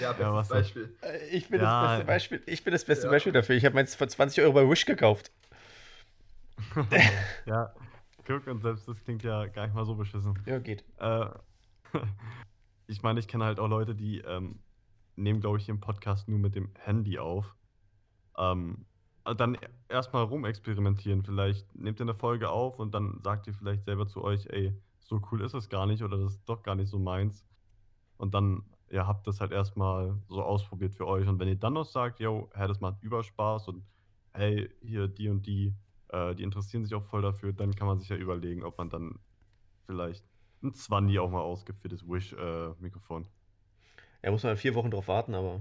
Ja, 0.00 0.12
bestes 0.12 0.32
was 0.32 0.48
denn? 0.48 0.56
Beispiel. 0.58 0.96
Äh, 1.02 1.26
Ich 1.36 1.48
bin 1.48 1.60
Ja. 1.60 1.82
das 1.82 1.90
beste 1.90 2.06
Beispiel. 2.06 2.42
Ich 2.46 2.64
bin 2.64 2.72
das 2.72 2.84
beste 2.84 3.06
Ja. 3.06 3.10
Beispiel 3.10 3.32
dafür. 3.32 3.56
Ich 3.56 3.64
habe 3.64 3.74
meins 3.74 3.94
für 3.94 4.08
20 4.08 4.42
Euro 4.42 4.52
bei 4.54 4.68
Wish 4.68 4.86
gekauft. 4.86 5.32
ja, 7.46 7.72
guck, 8.26 8.46
und 8.46 8.60
selbst 8.62 8.88
das 8.88 9.02
klingt 9.04 9.22
ja 9.22 9.46
gar 9.46 9.66
nicht 9.66 9.74
mal 9.74 9.84
so 9.84 9.94
beschissen. 9.96 10.38
Ja, 10.46 10.58
geht. 10.58 10.84
Äh, 10.98 11.26
ich 12.86 13.02
meine, 13.02 13.20
ich 13.20 13.28
kenne 13.28 13.44
halt 13.44 13.58
auch 13.58 13.68
Leute, 13.68 13.94
die 13.94 14.20
ähm, 14.20 14.60
nehmen, 15.16 15.40
glaube 15.40 15.58
ich, 15.58 15.68
ihren 15.68 15.80
Podcast 15.80 16.28
nur 16.28 16.38
mit 16.38 16.54
dem 16.54 16.70
Handy 16.78 17.18
auf. 17.18 17.54
Ähm, 18.40 18.86
äh, 19.24 19.34
dann 19.34 19.56
erstmal 19.88 20.24
rumexperimentieren. 20.24 21.22
Vielleicht 21.22 21.74
nehmt 21.74 22.00
ihr 22.00 22.04
eine 22.04 22.14
Folge 22.14 22.50
auf 22.50 22.78
und 22.78 22.94
dann 22.94 23.20
sagt 23.22 23.46
ihr 23.46 23.54
vielleicht 23.54 23.84
selber 23.84 24.06
zu 24.06 24.24
euch, 24.24 24.46
ey, 24.48 24.74
so 25.00 25.20
cool 25.30 25.42
ist 25.42 25.54
es 25.54 25.68
gar 25.68 25.86
nicht 25.86 26.02
oder 26.02 26.18
das 26.18 26.32
ist 26.32 26.48
doch 26.48 26.62
gar 26.62 26.74
nicht 26.74 26.88
so 26.88 26.98
meins. 26.98 27.44
Und 28.16 28.34
dann, 28.34 28.64
ja, 28.90 29.06
habt 29.06 29.26
das 29.26 29.40
halt 29.40 29.52
erstmal 29.52 30.16
so 30.28 30.42
ausprobiert 30.42 30.94
für 30.94 31.06
euch. 31.06 31.26
Und 31.28 31.38
wenn 31.38 31.48
ihr 31.48 31.56
dann 31.56 31.74
noch 31.74 31.84
sagt, 31.84 32.20
yo, 32.20 32.50
hey, 32.54 32.68
das 32.68 32.80
macht 32.80 33.02
Überspaß 33.02 33.68
und 33.68 33.84
hey, 34.32 34.70
hier 34.80 35.08
die 35.08 35.28
und 35.28 35.46
die, 35.46 35.74
äh, 36.08 36.34
die 36.34 36.42
interessieren 36.42 36.84
sich 36.84 36.94
auch 36.94 37.02
voll 37.02 37.22
dafür, 37.22 37.52
dann 37.52 37.74
kann 37.74 37.86
man 37.86 37.98
sich 37.98 38.08
ja 38.08 38.16
überlegen, 38.16 38.62
ob 38.62 38.78
man 38.78 38.88
dann 38.88 39.18
vielleicht 39.86 40.24
ein 40.62 40.74
Zwanni 40.74 41.18
auch 41.18 41.30
mal 41.30 41.40
ausgibt 41.40 41.80
für 41.80 41.88
das 41.88 42.06
Wish-Mikrofon. 42.06 43.26
Ja, 44.22 44.30
muss 44.30 44.44
man 44.44 44.56
vier 44.56 44.74
Wochen 44.74 44.90
drauf 44.90 45.08
warten, 45.08 45.34
aber 45.34 45.60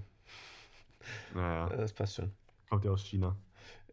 naja, 1.33 1.69
das 1.77 1.93
passt 1.93 2.15
schon. 2.15 2.31
Kommt 2.69 2.85
ja 2.85 2.91
aus 2.91 3.03
China. 3.03 3.35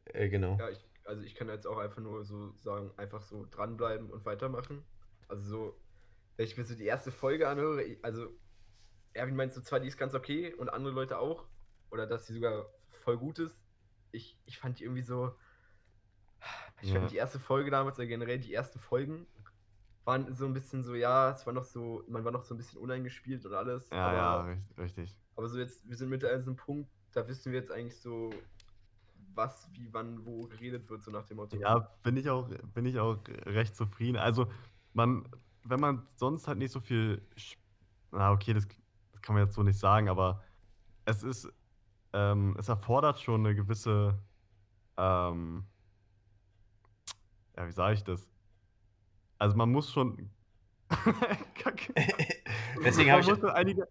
Äh, 0.04 0.28
genau. 0.28 0.56
Ja, 0.58 0.68
ich, 0.70 0.78
also 1.04 1.22
ich 1.22 1.34
kann 1.34 1.48
jetzt 1.48 1.66
auch 1.66 1.78
einfach 1.78 2.02
nur 2.02 2.24
so 2.24 2.52
sagen, 2.56 2.92
einfach 2.96 3.22
so 3.22 3.46
dranbleiben 3.50 4.10
und 4.10 4.24
weitermachen. 4.24 4.84
Also 5.28 5.42
so, 5.48 5.80
wenn 6.36 6.46
ich 6.46 6.56
mir 6.56 6.64
so 6.64 6.74
die 6.74 6.84
erste 6.84 7.10
Folge 7.10 7.48
anhöre, 7.48 7.82
ich- 7.82 8.04
also 8.04 8.28
Erwin 9.12 9.34
meinst 9.36 9.56
du 9.56 9.62
zwar, 9.62 9.80
die 9.80 9.88
ist 9.88 9.96
ganz 9.96 10.14
okay 10.14 10.54
und 10.54 10.68
andere 10.68 10.92
Leute 10.94 11.18
auch, 11.18 11.48
oder 11.90 12.06
dass 12.06 12.26
sie 12.26 12.34
sogar 12.34 12.66
voll 12.90 13.16
gut 13.16 13.38
ist. 13.38 13.64
Ich, 14.12 14.38
ich 14.44 14.58
fand 14.58 14.78
die 14.78 14.84
irgendwie 14.84 15.02
so, 15.02 15.34
ich 16.82 16.90
Ja. 16.90 17.00
fand 17.00 17.10
die 17.10 17.16
erste 17.16 17.38
Folge 17.38 17.70
damals, 17.70 17.98
oder 17.98 18.06
generell 18.06 18.38
die 18.38 18.52
ersten 18.52 18.78
Folgen, 18.78 19.26
waren 20.04 20.34
so 20.34 20.44
ein 20.44 20.52
bisschen 20.52 20.82
so, 20.82 20.94
ja, 20.94 21.32
es 21.32 21.46
war 21.46 21.52
noch 21.52 21.64
so, 21.64 22.04
man 22.08 22.24
war 22.24 22.30
noch 22.32 22.44
so 22.44 22.54
ein 22.54 22.58
bisschen 22.58 22.78
uneingespielt 22.78 23.44
und 23.46 23.54
alles. 23.54 23.88
Ja, 23.90 23.96
aber, 23.96 24.14
ja, 24.14 24.40
richtig. 24.42 24.78
richtig. 24.78 25.20
aber 25.34 25.48
so 25.48 25.58
jetzt, 25.58 25.88
wir 25.88 25.96
sind 25.96 26.10
mittlerweile 26.10 26.38
an 26.38 26.44
so 26.44 26.50
einem 26.50 26.56
Punkt, 26.56 26.90
da 27.12 27.26
wissen 27.26 27.52
wir 27.52 27.58
jetzt 27.58 27.72
eigentlich 27.72 27.98
so, 28.00 28.30
was, 29.36 29.68
wie, 29.72 29.88
wann, 29.92 30.24
wo 30.24 30.46
geredet 30.46 30.88
wird, 30.88 31.02
so 31.02 31.10
nach 31.10 31.24
dem 31.26 31.36
Motto. 31.36 31.56
Ja, 31.56 31.78
bin 32.02 32.16
ich 32.16 32.28
auch, 32.28 32.48
bin 32.74 32.86
ich 32.86 32.98
auch 32.98 33.18
recht 33.44 33.76
zufrieden. 33.76 34.16
Also, 34.16 34.50
man, 34.94 35.28
wenn 35.64 35.80
man 35.80 36.06
sonst 36.16 36.48
halt 36.48 36.58
nicht 36.58 36.72
so 36.72 36.80
viel. 36.80 37.22
Na, 38.10 38.32
okay, 38.32 38.54
das, 38.54 38.66
das 39.12 39.22
kann 39.22 39.34
man 39.34 39.44
jetzt 39.44 39.54
so 39.54 39.62
nicht 39.62 39.78
sagen, 39.78 40.08
aber 40.08 40.42
es 41.04 41.22
ist, 41.22 41.48
ähm, 42.12 42.56
es 42.58 42.68
erfordert 42.68 43.20
schon 43.20 43.44
eine 43.44 43.54
gewisse, 43.54 44.18
ähm, 44.96 45.64
ja, 47.56 47.66
wie 47.66 47.72
sage 47.72 47.94
ich 47.94 48.04
das? 48.04 48.28
Also, 49.38 49.56
man 49.56 49.70
muss 49.70 49.92
schon. 49.92 50.30
Kacke. 51.54 51.92
Deswegen 52.84 53.08
Man 53.08 53.12
habe 53.12 53.20
ich, 53.20 53.28
muss 53.28 53.40
schon 53.40 53.50
einige. 53.50 53.86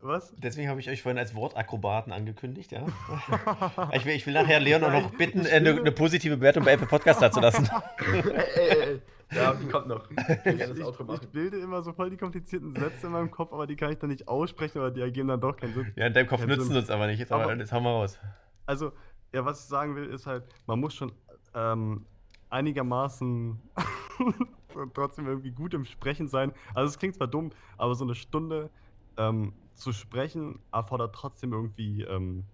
Was? 0.00 0.32
deswegen 0.36 0.68
habe 0.68 0.78
ich 0.80 0.88
euch 0.88 1.02
vorhin 1.02 1.18
als 1.18 1.34
Wortakrobaten 1.34 2.12
angekündigt, 2.12 2.70
ja. 2.72 2.86
Ich 3.92 4.04
will, 4.04 4.14
ich 4.14 4.26
will 4.26 4.34
nachher 4.34 4.60
Leon 4.60 4.84
auch 4.84 4.92
noch 4.92 5.10
bitten, 5.10 5.44
äh, 5.44 5.50
eine, 5.50 5.70
eine 5.76 5.92
positive 5.92 6.36
Bewertung 6.36 6.64
bei 6.64 6.72
Apple 6.72 6.86
Podcast 6.86 7.20
dazulassen. 7.20 7.68
ey, 8.12 8.20
ey, 8.30 8.44
ey, 8.56 8.80
ey. 8.94 9.02
Ja, 9.30 9.52
die 9.52 9.66
kommt 9.66 9.88
noch. 9.88 10.08
Ich 10.10 10.18
Ich, 10.46 11.22
ich, 11.22 11.28
bilde 11.28 11.58
immer 11.58 11.82
so 11.82 11.92
voll 11.92 12.08
die 12.10 12.16
komplizierten 12.16 12.72
Sätze 12.72 13.06
in 13.06 13.12
meinem 13.12 13.30
Kopf, 13.30 13.52
aber 13.52 13.66
die 13.66 13.76
kann 13.76 13.92
ich 13.92 13.98
dann 13.98 14.08
nicht 14.08 14.26
aussprechen, 14.26 14.78
oder 14.78 14.90
die 14.90 15.00
ergeben 15.02 15.28
dann 15.28 15.40
doch 15.40 15.54
keinen 15.56 15.74
Sinn. 15.74 15.92
Ja, 15.96 16.06
in 16.06 16.14
deinem 16.14 16.28
Kopf 16.28 16.40
Sinn. 16.40 16.50
uns 16.76 16.88
aber 16.90 17.06
nicht. 17.08 17.18
Jetzt, 17.18 17.32
aber, 17.32 17.44
Aber- 17.44 17.56
jetzt 17.56 17.72
hauen 17.72 17.82
wir 17.82 17.90
raus. 17.90 18.18
Also, 18.64 18.92
ja, 19.34 19.44
was 19.44 19.60
ich 19.60 19.66
sagen 19.66 19.96
will, 19.96 20.06
ist 20.06 20.26
halt, 20.26 20.44
man 20.66 20.80
muss 20.80 20.94
schon 20.94 21.12
ähm, 21.54 22.06
einigermaßen 22.48 23.60
trotzdem 24.94 25.26
irgendwie 25.26 25.50
gut 25.50 25.74
im 25.74 25.84
Sprechen 25.84 26.28
sein. 26.28 26.52
Also, 26.74 26.88
es 26.88 26.98
klingt 26.98 27.16
zwar 27.16 27.26
dumm, 27.28 27.50
aber 27.76 27.94
so 27.94 28.04
eine 28.04 28.14
Stunde 28.14 28.70
ähm, 29.18 29.52
zu 29.78 29.92
sprechen 29.92 30.58
erfordert 30.72 31.14
trotzdem 31.14 31.52
irgendwie 31.52 32.02
ähm, 32.02 32.44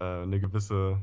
äh, 0.00 0.04
eine 0.22 0.40
gewisse. 0.40 0.98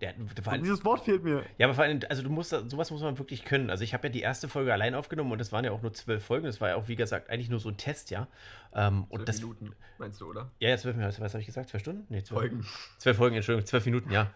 Ja, 0.00 0.10
allem- 0.44 0.62
Dieses 0.62 0.84
Wort 0.84 1.00
fehlt 1.00 1.22
mir. 1.24 1.44
Ja, 1.56 1.66
aber 1.66 1.74
vor 1.74 1.84
allem, 1.84 2.00
also 2.10 2.22
du 2.22 2.28
musst, 2.28 2.50
sowas 2.50 2.90
muss 2.90 3.00
man 3.00 3.16
wirklich 3.18 3.44
können. 3.44 3.70
Also 3.70 3.84
ich 3.84 3.94
habe 3.94 4.08
ja 4.08 4.12
die 4.12 4.20
erste 4.20 4.48
Folge 4.48 4.72
allein 4.72 4.94
aufgenommen 4.94 5.32
und 5.32 5.38
das 5.38 5.50
waren 5.52 5.64
ja 5.64 5.70
auch 5.70 5.80
nur 5.82 5.94
zwölf 5.94 6.22
Folgen. 6.24 6.44
Das 6.46 6.60
war 6.60 6.70
ja 6.70 6.76
auch, 6.76 6.88
wie 6.88 6.96
gesagt, 6.96 7.30
eigentlich 7.30 7.48
nur 7.48 7.60
so 7.60 7.70
ein 7.70 7.76
Test, 7.78 8.10
ja. 8.10 8.26
Ähm, 8.74 9.04
und 9.04 9.20
Zwölf 9.20 9.24
das, 9.24 9.40
Minuten, 9.40 9.70
meinst 9.98 10.20
du, 10.20 10.28
oder? 10.28 10.50
ja, 10.58 10.68
ja, 10.70 10.76
zwölf 10.76 10.96
Minuten, 10.96 11.20
was 11.22 11.32
habe 11.32 11.40
ich 11.40 11.46
gesagt? 11.46 11.70
Zwei 11.70 11.78
Stunden? 11.78 12.04
Nee, 12.10 12.22
zwölf. 12.22 12.40
Folgen. 12.40 12.66
Zwölf 12.98 13.16
Folgen, 13.16 13.36
Entschuldigung, 13.36 13.66
zwölf 13.66 13.86
Minuten, 13.86 14.10
ja. 14.10 14.30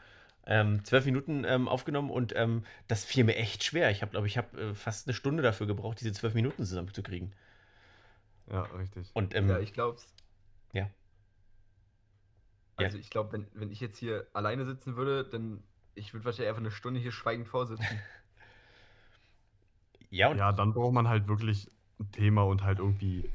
Ähm, 0.47 0.83
zwölf 0.85 1.05
Minuten 1.05 1.45
ähm, 1.45 1.69
aufgenommen 1.69 2.09
und 2.11 2.35
ähm, 2.35 2.63
das 2.87 3.05
fiel 3.05 3.25
mir 3.25 3.37
echt 3.37 3.63
schwer. 3.65 3.91
Ich 3.91 4.01
habe, 4.01 4.13
glaube 4.13 4.27
ich, 4.27 4.39
habe 4.39 4.59
äh, 4.59 4.75
fast 4.75 5.07
eine 5.07 5.13
Stunde 5.13 5.43
dafür 5.43 5.67
gebraucht, 5.67 6.01
diese 6.01 6.13
zwölf 6.13 6.33
Minuten 6.33 6.65
zusammenzukriegen. 6.65 7.33
Ja, 8.51 8.63
richtig. 8.63 9.11
Und 9.15 9.35
ähm, 9.35 9.49
Ja, 9.49 9.59
ich 9.59 9.73
glaub's. 9.73 10.13
Ja. 10.73 10.91
Ja. 12.79 12.87
Also 12.87 12.99
ich 12.99 13.11
glaube, 13.11 13.33
wenn, 13.33 13.47
wenn 13.55 13.71
ich 13.71 13.81
jetzt 13.81 13.99
hier 13.99 14.29
alleine 14.33 14.65
sitzen 14.65 14.97
würde, 14.97 15.29
dann 15.29 15.65
ich 15.95 16.15
würde 16.15 16.25
wahrscheinlich 16.25 16.49
einfach 16.49 16.61
eine 16.61 16.71
Stunde 16.71 17.01
hier 17.01 17.13
schweigend 17.13 17.49
vorsitzen. 17.49 17.87
ja, 20.11 20.31
und 20.31 20.39
Ja, 20.39 20.53
dann 20.53 20.73
braucht 20.73 20.95
man 20.95 21.09
halt 21.09 21.29
wirklich 21.29 21.71
ein 22.01 22.11
Thema 22.13 22.43
und 22.45 22.63
halt 22.63 22.79
irgendwie, 22.79 23.31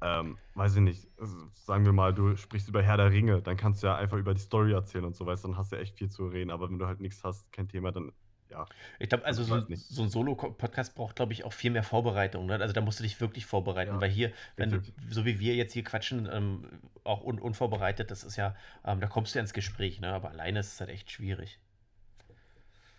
ähm, 0.00 0.38
weiß 0.54 0.76
ich 0.76 0.82
nicht, 0.82 1.08
sagen 1.54 1.84
wir 1.84 1.92
mal, 1.92 2.14
du 2.14 2.36
sprichst 2.36 2.68
über 2.68 2.82
Herr 2.82 2.96
der 2.96 3.10
Ringe, 3.12 3.42
dann 3.42 3.56
kannst 3.56 3.82
du 3.82 3.88
ja 3.88 3.96
einfach 3.96 4.16
über 4.18 4.34
die 4.34 4.40
Story 4.40 4.72
erzählen 4.72 5.04
und 5.04 5.16
so, 5.16 5.26
weißt 5.26 5.44
dann 5.44 5.56
hast 5.56 5.72
du 5.72 5.76
echt 5.78 5.96
viel 5.98 6.10
zu 6.10 6.28
reden, 6.28 6.50
aber 6.50 6.70
wenn 6.70 6.78
du 6.78 6.86
halt 6.86 7.00
nichts 7.00 7.24
hast, 7.24 7.50
kein 7.52 7.68
Thema, 7.68 7.92
dann, 7.92 8.12
ja. 8.50 8.66
Ich 8.98 9.08
glaube, 9.08 9.24
also 9.24 9.42
Ich 9.42 9.48
so, 9.80 9.94
so 9.94 10.02
ein 10.02 10.08
Solo-Podcast 10.08 10.94
braucht, 10.94 11.16
glaube 11.16 11.32
ich, 11.32 11.44
auch 11.44 11.52
viel 11.52 11.70
mehr 11.70 11.82
Vorbereitung. 11.82 12.46
Ne? 12.46 12.54
Also 12.60 12.72
da 12.72 12.80
musst 12.80 12.98
du 12.98 13.02
dich 13.02 13.20
wirklich 13.20 13.46
vorbereiten, 13.46 13.94
Ja, 13.94 14.00
weil 14.00 14.10
hier, 14.10 14.32
wenn 14.56 14.72
richtig. 14.72 14.94
so 15.10 15.24
wie 15.24 15.38
wir 15.40 15.54
jetzt 15.54 15.72
hier 15.72 15.84
quatschen, 15.84 16.28
ähm, 16.30 16.64
auch 17.04 17.22
un 17.22 17.38
unvorbereitet, 17.38 18.10
das 18.10 18.24
ist 18.24 18.36
ja, 18.36 18.54
ähm, 18.84 19.00
da 19.00 19.06
kommst 19.06 19.34
du 19.34 19.38
ja 19.38 19.42
ins 19.42 19.52
Gespräch, 19.52 20.00
ne? 20.00 20.12
aber 20.12 20.30
alleine 20.30 20.60
ist 20.60 20.72
es 20.74 20.80
halt 20.80 20.90
echt 20.90 21.10
schwierig. 21.10 21.58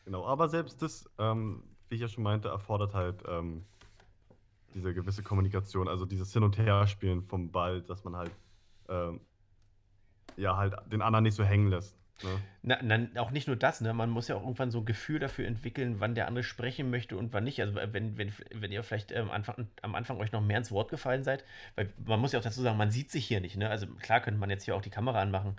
Genau, 0.05 0.25
aber 0.25 0.47
selbst 0.47 0.81
das, 0.81 1.09
ähm, 1.17 1.63
wie 1.89 1.95
ich 1.95 2.01
ja 2.01 2.07
schon 2.07 2.23
meinte, 2.23 2.47
erfordert 2.49 2.93
halt 2.93 3.23
ähm, 3.27 3.65
diese 4.73 4.93
gewisse 4.93 5.23
Kommunikation, 5.23 5.87
also 5.87 6.05
dieses 6.05 6.31
Hin- 6.31 6.43
und 6.43 6.57
Herspielen 6.57 7.23
vom 7.23 7.51
Ball, 7.51 7.81
dass 7.81 8.03
man 8.03 8.15
halt, 8.15 8.31
ähm, 8.89 9.19
ja, 10.37 10.55
halt 10.55 10.75
den 10.91 11.01
anderen 11.01 11.23
nicht 11.23 11.35
so 11.35 11.43
hängen 11.43 11.67
lässt. 11.67 11.96
Ne? 12.23 12.39
Na, 12.63 12.79
na, 12.81 13.21
auch 13.21 13.31
nicht 13.31 13.47
nur 13.47 13.55
das, 13.55 13.81
ne? 13.81 13.93
man 13.93 14.09
muss 14.09 14.27
ja 14.27 14.35
auch 14.35 14.41
irgendwann 14.41 14.71
so 14.71 14.79
ein 14.79 14.85
Gefühl 14.85 15.19
dafür 15.19 15.45
entwickeln, 15.45 15.99
wann 15.99 16.15
der 16.15 16.27
andere 16.27 16.43
sprechen 16.43 16.89
möchte 16.89 17.15
und 17.15 17.33
wann 17.33 17.43
nicht. 17.43 17.61
Also 17.61 17.75
wenn, 17.75 18.17
wenn, 18.17 18.33
wenn 18.53 18.71
ihr 18.71 18.83
vielleicht 18.83 19.11
ähm, 19.11 19.29
Anfang, 19.29 19.67
am 19.81 19.95
Anfang 19.95 20.17
euch 20.17 20.31
noch 20.31 20.41
mehr 20.41 20.57
ins 20.57 20.71
Wort 20.71 20.89
gefallen 20.89 21.23
seid, 21.23 21.43
weil 21.75 21.91
man 22.05 22.19
muss 22.19 22.31
ja 22.31 22.39
auch 22.39 22.43
dazu 22.43 22.61
sagen, 22.61 22.77
man 22.77 22.91
sieht 22.91 23.11
sich 23.11 23.25
hier 23.25 23.39
nicht. 23.39 23.57
Ne? 23.57 23.69
Also 23.69 23.87
klar 23.87 24.19
könnte 24.21 24.39
man 24.39 24.49
jetzt 24.49 24.63
hier 24.63 24.75
auch 24.75 24.81
die 24.81 24.89
Kamera 24.89 25.21
anmachen 25.21 25.57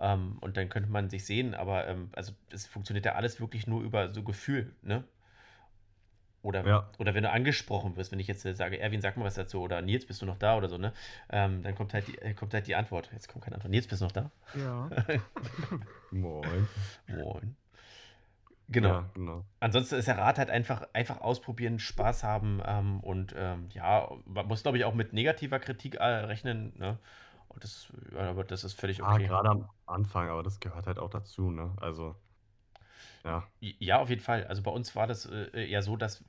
ähm, 0.00 0.38
und 0.40 0.56
dann 0.56 0.68
könnte 0.68 0.90
man 0.90 1.10
sich 1.10 1.24
sehen, 1.24 1.54
aber 1.54 1.86
ähm, 1.86 2.10
also 2.12 2.32
es 2.50 2.66
funktioniert 2.66 3.06
ja 3.06 3.14
alles 3.14 3.40
wirklich 3.40 3.66
nur 3.66 3.82
über 3.82 4.12
so 4.12 4.22
Gefühl, 4.22 4.72
ne? 4.82 5.04
Oder, 6.42 6.66
Ja. 6.66 6.88
oder 6.98 7.14
wenn 7.14 7.22
du 7.22 7.30
angesprochen 7.30 7.96
wirst, 7.96 8.12
wenn 8.12 8.20
ich 8.20 8.26
jetzt 8.26 8.42
sage, 8.42 8.80
Erwin, 8.80 9.00
sag 9.02 9.16
mal 9.16 9.24
was 9.24 9.34
dazu, 9.34 9.60
oder 9.60 9.82
Nils, 9.82 10.06
bist 10.06 10.22
du 10.22 10.26
noch 10.26 10.38
da 10.38 10.56
oder 10.56 10.68
so, 10.68 10.78
ne? 10.78 10.92
Ähm, 11.30 11.62
dann 11.62 11.74
kommt 11.74 11.92
halt, 11.92 12.08
die, 12.08 12.16
äh, 12.18 12.32
kommt 12.34 12.54
halt 12.54 12.66
die 12.66 12.74
Antwort. 12.76 13.10
Jetzt 13.12 13.28
kommt 13.28 13.44
keine 13.44 13.56
Antwort. 13.56 13.70
Nils, 13.70 13.86
bist 13.86 14.00
du 14.00 14.06
noch 14.06 14.12
da? 14.12 14.30
Ja. 14.54 14.90
Moin. 16.10 16.68
Moin. 17.06 17.56
Genau. 18.68 18.88
Ja, 18.88 19.10
genau. 19.14 19.44
Ansonsten 19.58 19.96
ist 19.96 20.06
der 20.06 20.16
Rat 20.16 20.38
halt 20.38 20.48
einfach, 20.48 20.86
einfach 20.92 21.20
ausprobieren, 21.20 21.78
Spaß 21.80 22.22
haben 22.22 22.62
ähm, 22.64 23.00
und 23.00 23.34
ähm, 23.36 23.68
ja, 23.72 24.08
man 24.26 24.46
muss 24.46 24.62
glaube 24.62 24.78
ich 24.78 24.84
auch 24.84 24.94
mit 24.94 25.12
negativer 25.12 25.58
Kritik 25.58 25.96
äh, 25.96 26.04
rechnen, 26.04 26.72
ne? 26.78 26.98
Und 27.48 27.64
das, 27.64 27.92
ja, 28.14 28.30
aber 28.30 28.44
das 28.44 28.62
ist 28.62 28.74
völlig 28.74 28.98
Ja, 28.98 29.12
okay. 29.14 29.26
gerade 29.26 29.48
am 29.50 29.68
Anfang, 29.86 30.28
aber 30.28 30.44
das 30.44 30.60
gehört 30.60 30.86
halt 30.86 31.00
auch 31.00 31.10
dazu, 31.10 31.50
ne? 31.50 31.72
Also, 31.80 32.14
ja. 33.24 33.44
Ja, 33.60 33.98
auf 33.98 34.08
jeden 34.08 34.22
Fall. 34.22 34.46
Also 34.46 34.62
bei 34.62 34.70
uns 34.70 34.96
war 34.96 35.06
das 35.06 35.26
äh, 35.26 35.68
eher 35.70 35.82
so, 35.82 35.96
dass 35.96 36.24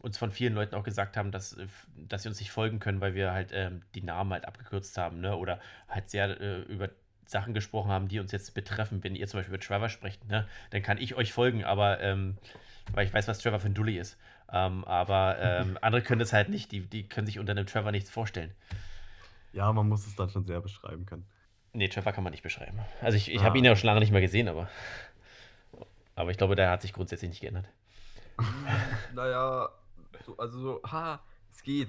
uns 0.00 0.18
von 0.18 0.30
vielen 0.30 0.54
Leuten 0.54 0.74
auch 0.74 0.82
gesagt 0.84 1.16
haben, 1.16 1.30
dass, 1.30 1.54
äh, 1.54 1.66
dass 1.96 2.22
sie 2.22 2.28
uns 2.28 2.38
nicht 2.40 2.50
folgen 2.50 2.78
können, 2.80 3.00
weil 3.00 3.14
wir 3.14 3.32
halt 3.32 3.50
ähm, 3.52 3.82
die 3.94 4.02
Namen 4.02 4.32
halt 4.32 4.44
abgekürzt 4.46 4.98
haben, 4.98 5.20
ne? 5.20 5.36
Oder 5.36 5.60
halt 5.88 6.10
sehr 6.10 6.40
äh, 6.40 6.60
über 6.62 6.90
Sachen 7.26 7.54
gesprochen 7.54 7.90
haben, 7.90 8.08
die 8.08 8.20
uns 8.20 8.32
jetzt 8.32 8.54
betreffen. 8.54 9.02
Wenn 9.02 9.14
ihr 9.16 9.26
zum 9.26 9.38
Beispiel 9.38 9.54
über 9.54 9.64
Trevor 9.64 9.88
sprecht, 9.88 10.28
ne, 10.28 10.46
dann 10.70 10.82
kann 10.82 10.98
ich 10.98 11.14
euch 11.14 11.32
folgen, 11.32 11.64
aber 11.64 12.00
ähm, 12.00 12.36
weil 12.92 13.06
ich 13.06 13.14
weiß, 13.14 13.26
was 13.28 13.38
Trevor 13.38 13.60
für 13.60 13.68
ein 13.68 13.74
Dulli 13.74 13.96
ist. 13.98 14.18
Ähm, 14.52 14.84
aber 14.84 15.38
ähm, 15.40 15.78
andere 15.82 16.02
können 16.02 16.18
das 16.18 16.34
halt 16.34 16.50
nicht, 16.50 16.70
die, 16.70 16.80
die 16.80 17.08
können 17.08 17.26
sich 17.26 17.38
unter 17.38 17.52
einem 17.52 17.66
Trevor 17.66 17.92
nichts 17.92 18.10
vorstellen. 18.10 18.52
Ja, 19.54 19.72
man 19.72 19.88
muss 19.88 20.06
es 20.06 20.16
dann 20.16 20.28
schon 20.28 20.44
sehr 20.44 20.60
beschreiben 20.60 21.06
können. 21.06 21.24
Nee, 21.72 21.88
Trevor 21.88 22.12
kann 22.12 22.22
man 22.22 22.30
nicht 22.32 22.42
beschreiben. 22.42 22.78
Also 23.00 23.16
ich, 23.16 23.32
ich 23.32 23.40
Ah. 23.40 23.44
habe 23.44 23.58
ihn 23.58 23.64
ja 23.64 23.74
schon 23.74 23.86
lange 23.86 24.00
nicht 24.00 24.12
mehr 24.12 24.20
gesehen, 24.20 24.48
aber, 24.48 24.68
aber 26.16 26.30
ich 26.30 26.36
glaube, 26.38 26.54
der 26.56 26.70
hat 26.70 26.82
sich 26.82 26.92
grundsätzlich 26.92 27.30
nicht 27.30 27.40
geändert. 27.40 27.68
Hm, 28.38 28.46
naja, 29.14 29.68
so, 30.26 30.36
also 30.36 30.58
so, 30.60 30.80
ha, 30.90 31.20
es 31.50 31.62
geht. 31.62 31.88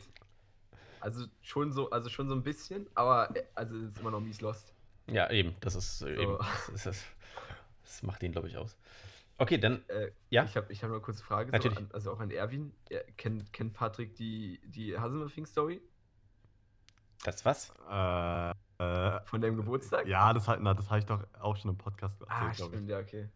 Also 0.99 1.25
schon 1.41 1.71
so, 1.71 1.89
also 1.91 2.09
schon 2.09 2.27
so 2.27 2.35
ein 2.35 2.43
bisschen, 2.43 2.87
aber 2.95 3.35
äh, 3.35 3.43
also 3.53 3.75
es 3.77 3.91
ist 3.93 3.99
immer 3.99 4.11
noch 4.11 4.19
mies 4.21 4.41
lost. 4.41 4.73
Ja, 5.07 5.29
eben. 5.29 5.55
Das 5.59 5.75
ist 5.75 6.01
äh, 6.01 6.13
eben. 6.13 6.31
So. 6.33 6.37
Das, 6.37 6.69
ist 6.69 6.85
das, 6.87 7.03
das 7.83 8.03
macht 8.03 8.23
ihn, 8.23 8.31
glaube 8.31 8.47
ich, 8.47 8.57
aus. 8.57 8.75
Okay, 9.37 9.57
dann. 9.59 9.83
Äh, 9.89 10.11
Ja? 10.29 10.45
Ich 10.45 10.55
habe 10.57 10.71
ich 10.71 10.81
hab 10.81 10.89
noch 10.89 10.95
eine 10.95 11.03
kurze 11.03 11.23
Frage, 11.23 11.49
so 11.49 11.51
Natürlich. 11.51 11.77
an, 11.77 11.89
also 11.93 12.11
auch 12.13 12.19
an 12.19 12.31
Erwin. 12.31 12.73
Er, 12.89 13.03
kennt, 13.17 13.51
kennt 13.53 13.73
Patrick 13.73 14.15
die, 14.15 14.59
die 14.65 14.97
Haselnussfing-Story 14.97 15.81
Das 17.23 17.43
was? 17.45 17.71
Äh, 17.89 18.49
äh, 18.79 19.19
von 19.25 19.41
deinem 19.41 19.57
Geburtstag? 19.57 20.07
ja, 20.07 20.33
das, 20.33 20.47
hat- 20.47 20.59
na, 20.61 20.73
das 20.73 20.89
habe 20.89 20.99
ich 20.99 21.05
doch 21.05 21.23
auch 21.39 21.55
schon 21.57 21.71
im 21.71 21.77
Podcast 21.77 22.19
erzählt, 22.21 22.29
Ah, 22.39 22.51
glaube 22.51 22.53
ich. 22.73 22.77
stimmt, 22.77 22.89
ja, 22.89 22.99
okay. 22.99 23.29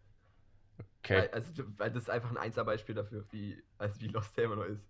Okay. 1.04 1.18
Weil, 1.18 1.30
also, 1.30 1.52
weil 1.78 1.92
das 1.92 2.04
ist 2.04 2.10
einfach 2.10 2.30
ein 2.32 2.38
Einzelbeispiel 2.38 2.96
dafür, 2.96 3.24
wie, 3.32 3.62
also 3.78 4.00
wie 4.02 4.08
lost 4.08 4.36
der 4.38 4.46
immer 4.46 4.58
noch 4.58 4.66
ist. 4.66 4.82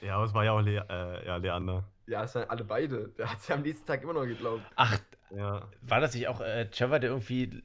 Ja, 0.00 0.16
aber 0.16 0.24
es 0.24 0.34
war 0.34 0.44
ja 0.44 0.52
auch 0.52 0.60
Le 0.60 0.84
äh, 0.88 1.26
ja, 1.26 1.36
Leander. 1.36 1.84
Ja, 2.08 2.24
es 2.24 2.34
waren 2.34 2.50
alle 2.50 2.64
beide. 2.64 3.08
Der 3.16 3.30
hat 3.30 3.38
es 3.38 3.46
ja 3.48 3.54
am 3.54 3.62
nächsten 3.62 3.86
Tag 3.86 4.02
immer 4.02 4.12
noch 4.14 4.24
geglaubt. 4.24 4.62
Ach, 4.74 4.98
Ja. 5.30 5.68
war 5.82 6.00
das 6.00 6.14
nicht 6.14 6.26
auch 6.26 6.40
äh, 6.40 6.66
Trevor, 6.70 6.98
der 6.98 7.10
irgendwie. 7.10 7.62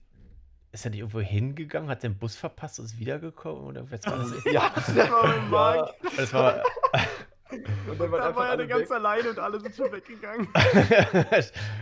Ist 0.73 0.85
er 0.85 0.91
nicht 0.91 0.99
irgendwo 0.99 1.21
hingegangen, 1.21 1.89
hat 1.89 2.03
den 2.03 2.17
Bus 2.19 2.35
verpasst 2.35 2.77
und 2.77 2.85
ist 2.85 2.99
wiedergekommen? 2.99 3.63
Oder 3.63 3.89
was 3.89 4.05
war 4.05 4.17
das? 4.17 4.43
Ja, 4.51 4.69
Das 4.75 4.95
war 4.95 5.25
mein 5.27 5.49
Mark. 5.49 5.93
Das 6.15 6.31
war. 6.33 6.61
Und 7.49 7.97
dann 7.97 8.11
waren 8.11 8.19
Da 8.21 8.35
war 8.35 8.49
er 8.59 8.67
ganz 8.67 8.89
weg. 8.89 8.91
alleine 8.97 9.29
und 9.29 9.39
alle 9.39 9.57
sind 9.61 9.73
schon 9.73 9.89
weggegangen. 9.89 10.49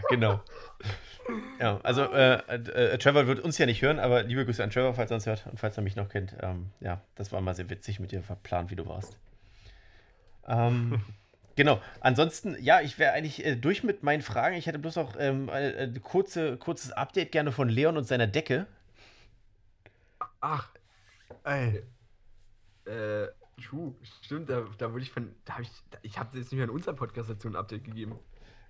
genau. 0.10 0.40
Ja, 1.60 1.80
also 1.84 2.03
äh, 2.03 2.35
äh, 2.35 2.97
Trevor 2.97 3.27
wird 3.27 3.39
uns 3.39 3.57
ja 3.57 3.65
nicht 3.65 3.81
hören, 3.81 3.99
aber 3.99 4.23
liebe 4.23 4.45
Grüße 4.45 4.64
an 4.64 4.69
Trevor, 4.69 4.93
falls 4.93 5.11
er 5.11 5.15
uns 5.15 5.26
hört 5.26 5.47
und 5.47 5.60
falls 5.60 5.77
er 5.77 5.84
mich 5.84 5.95
noch 5.95 6.10
kennt. 6.10 6.35
Ähm, 6.41 6.72
ja, 6.80 7.02
das 7.15 7.31
war 7.31 7.41
mal 7.41 7.56
sehr 7.56 7.69
witzig 7.69 7.99
mit 7.99 8.11
dir 8.11 8.22
verplant, 8.22 8.69
wie 8.69 8.76
du 8.76 8.88
warst. 8.88 9.18
Ähm, 10.47 11.02
genau. 11.56 11.81
Ansonsten, 11.99 12.56
ja, 12.61 12.81
ich 12.81 12.99
wäre 12.99 13.14
eigentlich 13.14 13.43
äh, 13.43 13.56
durch 13.56 13.84
mit 13.84 14.03
meinen 14.03 14.22
Fragen. 14.22 14.56
Ich 14.56 14.68
hätte 14.68 14.80
bloß 14.80 14.97
noch 14.97 15.15
ähm, 15.19 15.49
ein 15.49 15.95
äh, 15.95 15.99
kurze, 15.99 16.57
kurzes 16.57 16.91
Update 16.91 17.31
gerne 17.31 17.52
von 17.52 17.69
Leon 17.69 17.97
und 17.97 18.03
seiner 18.03 18.27
Decke. 18.27 18.68
Ach, 20.41 20.69
Ey, 21.43 21.84
äh, 22.85 23.27
true, 23.61 23.93
stimmt, 24.23 24.49
da, 24.49 24.65
da 24.77 24.91
wurde 24.91 25.03
ich 25.03 25.11
von, 25.11 25.34
da 25.45 25.53
habe 25.53 25.64
ich, 25.64 25.69
da, 25.91 25.99
ich 26.02 26.18
habe 26.18 26.38
jetzt 26.38 26.52
nicht 26.52 26.57
mehr 26.57 26.65
in 26.65 26.69
unserem 26.69 26.95
Podcast 26.95 27.30
dazu 27.30 27.47
ein 27.47 27.56
Update 27.56 27.84
gegeben. 27.84 28.18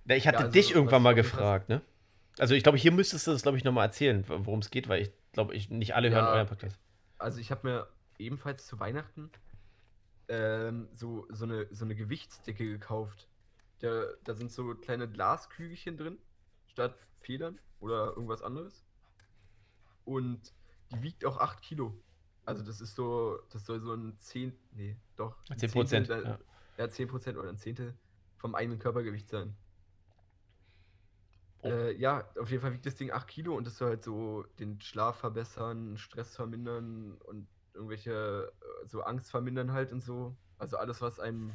Ja, 0.04 0.14
ich 0.14 0.26
hatte 0.26 0.36
Ja, 0.36 0.40
also, 0.44 0.52
dich 0.52 0.74
irgendwann 0.74 1.02
mal 1.02 1.14
gefragt, 1.14 1.68
ne? 1.68 1.80
Also 2.38 2.54
ich 2.54 2.62
glaube, 2.62 2.78
hier 2.78 2.92
müsstest 2.92 3.26
du 3.26 3.30
das, 3.32 3.42
glaube 3.42 3.56
ich, 3.58 3.64
nochmal 3.64 3.86
erzählen, 3.86 4.24
worum 4.28 4.60
es 4.60 4.70
geht, 4.70 4.88
weil 4.88 5.02
ich 5.02 5.10
glaube, 5.32 5.54
ich, 5.54 5.70
nicht 5.70 5.94
alle 5.94 6.10
hören 6.10 6.24
Ja. 6.24 6.32
euren 6.32 6.46
Podcast. 6.46 6.78
Also 7.18 7.40
ich 7.40 7.50
habe 7.50 7.66
mir 7.66 7.88
ebenfalls 8.18 8.66
zu 8.66 8.78
Weihnachten 8.78 9.30
ähm, 10.28 10.88
so, 10.92 11.26
so, 11.30 11.44
eine, 11.44 11.66
so 11.70 11.84
eine 11.84 11.94
Gewichtsdecke 11.94 12.64
gekauft. 12.66 13.28
Da, 13.80 14.04
da 14.24 14.34
sind 14.34 14.52
so 14.52 14.74
kleine 14.74 15.08
Glaskügelchen 15.08 15.96
drin, 15.96 16.18
statt 16.66 16.96
Federn 17.20 17.58
oder 17.80 18.08
irgendwas 18.08 18.42
anderes. 18.42 18.84
Und 20.04 20.52
die 20.92 21.02
wiegt 21.02 21.24
auch 21.24 21.38
8 21.38 21.62
Kilo. 21.62 21.98
Also 22.44 22.62
das 22.62 22.80
ist 22.80 22.94
so, 22.94 23.38
das 23.50 23.66
soll 23.66 23.80
so 23.80 23.92
ein 23.92 24.16
10, 24.18 24.52
nee, 24.72 24.96
doch. 25.16 25.36
ein 25.50 25.58
10 25.58 25.70
Prozent. 25.70 26.08
Ja. 26.08 26.38
Ja, 26.78 26.84
10% 26.84 27.36
oder 27.36 27.48
ein 27.48 27.56
Zehntel 27.56 27.94
vom 28.36 28.54
eigenen 28.54 28.78
Körpergewicht 28.78 29.28
sein. 29.28 29.56
Oh. 31.62 31.68
Äh, 31.68 31.96
ja, 31.96 32.28
auf 32.40 32.50
jeden 32.50 32.62
Fall 32.62 32.72
wiegt 32.72 32.86
das 32.86 32.96
Ding 32.96 33.10
8 33.10 33.26
Kilo 33.26 33.56
und 33.56 33.66
das 33.66 33.78
soll 33.78 33.88
halt 33.88 34.02
so 34.02 34.44
den 34.58 34.80
Schlaf 34.80 35.18
verbessern, 35.18 35.96
Stress 35.96 36.36
vermindern 36.36 37.16
und 37.24 37.46
irgendwelche 37.74 38.52
äh, 38.60 38.86
so 38.86 39.02
Angst 39.02 39.30
vermindern 39.30 39.72
halt 39.72 39.92
und 39.92 40.02
so. 40.02 40.36
Also 40.58 40.76
alles, 40.76 41.00
was 41.00 41.20
einem 41.20 41.52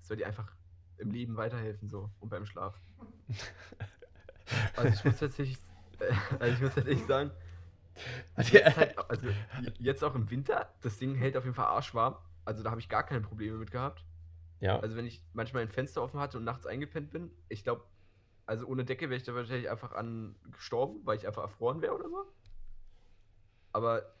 soll 0.00 0.16
dir 0.16 0.26
einfach 0.26 0.52
im 0.98 1.10
Leben 1.10 1.36
weiterhelfen 1.36 1.88
so 1.88 2.10
und 2.20 2.28
beim 2.28 2.46
Schlaf. 2.46 2.80
Also 4.76 4.92
ich 4.92 5.04
muss 5.04 5.18
tatsächlich, 5.18 5.58
also 6.38 6.54
ich 6.54 6.60
muss 6.60 6.74
tatsächlich 6.74 7.06
sagen, 7.06 7.30
jetzt, 8.38 8.76
halt, 8.76 9.10
also 9.10 9.26
jetzt 9.78 10.04
auch 10.04 10.14
im 10.14 10.30
Winter, 10.30 10.72
das 10.82 10.98
Ding 10.98 11.14
hält 11.14 11.36
auf 11.36 11.44
jeden 11.44 11.56
Fall 11.56 11.66
arschwarm. 11.66 12.16
Also 12.44 12.62
da 12.62 12.70
habe 12.70 12.80
ich 12.80 12.88
gar 12.88 13.04
keine 13.04 13.22
Probleme 13.22 13.56
mit 13.56 13.70
gehabt. 13.70 14.04
ja. 14.60 14.78
Also 14.78 14.96
wenn 14.96 15.06
ich 15.06 15.22
manchmal 15.32 15.62
ein 15.62 15.68
Fenster 15.68 16.02
offen 16.02 16.20
hatte 16.20 16.38
und 16.38 16.44
nachts 16.44 16.66
eingepennt 16.66 17.10
bin, 17.10 17.30
ich 17.48 17.64
glaube, 17.64 17.84
also 18.46 18.66
ohne 18.66 18.84
Decke 18.84 19.10
wäre 19.10 19.16
ich 19.16 19.24
da 19.24 19.34
wahrscheinlich 19.34 19.68
einfach 19.68 19.92
an 19.92 20.36
gestorben, 20.52 21.00
weil 21.04 21.16
ich 21.18 21.26
einfach 21.26 21.42
erfroren 21.42 21.82
wäre 21.82 21.94
oder 21.94 22.08
so. 22.08 22.32
Aber 23.72 24.14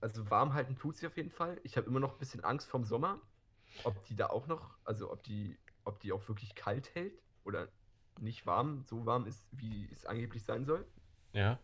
also 0.00 0.30
warm 0.30 0.54
halten 0.54 0.76
tut 0.76 0.96
sie 0.96 1.06
auf 1.06 1.16
jeden 1.16 1.30
Fall. 1.30 1.60
Ich 1.64 1.76
habe 1.76 1.86
immer 1.88 2.00
noch 2.00 2.12
ein 2.12 2.18
bisschen 2.18 2.44
Angst 2.44 2.68
vorm 2.68 2.84
Sommer, 2.84 3.20
ob 3.84 4.04
die 4.04 4.14
da 4.14 4.28
auch 4.28 4.46
noch, 4.46 4.76
also 4.84 5.10
ob 5.10 5.22
die, 5.24 5.58
ob 5.84 5.98
die 6.00 6.12
auch 6.12 6.26
wirklich 6.28 6.54
kalt 6.54 6.94
hält 6.94 7.20
oder 7.44 7.68
nicht 8.20 8.46
warm, 8.46 8.82
so 8.82 9.06
warm 9.06 9.26
ist, 9.26 9.48
wie 9.52 9.88
es 9.90 10.06
angeblich 10.06 10.44
sein 10.44 10.64
soll. 10.64 10.86
ja. 11.32 11.58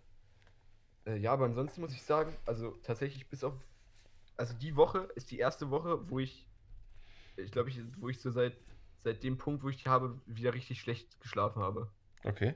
Äh, 1.07 1.19
ja, 1.19 1.33
aber 1.33 1.45
ansonsten 1.45 1.81
muss 1.81 1.93
ich 1.93 2.03
sagen, 2.03 2.35
also 2.47 2.71
tatsächlich 2.83 3.29
bis 3.29 3.45
auf, 3.45 3.55
also 4.37 4.55
die 4.55 4.75
Woche 4.75 5.09
ist 5.15 5.31
die 5.31 5.39
erste 5.39 5.71
Woche, 5.71 6.09
wo 6.09 6.19
ich, 6.19 6.49
ich 7.37 7.53
glaube, 7.53 7.69
ich, 7.69 7.81
wo 7.99 8.09
ich 8.09 8.21
so 8.21 8.31
seit, 8.31 8.57
seit 9.05 9.23
dem 9.23 9.39
Punkt, 9.39 9.63
wo 9.63 9.69
ich 9.69 9.83
die 9.83 9.89
habe, 9.89 10.21
wieder 10.27 10.55
richtig 10.55 10.81
schlecht 10.81 11.21
geschlafen 11.21 11.63
habe. 11.63 11.91
Okay. 12.25 12.55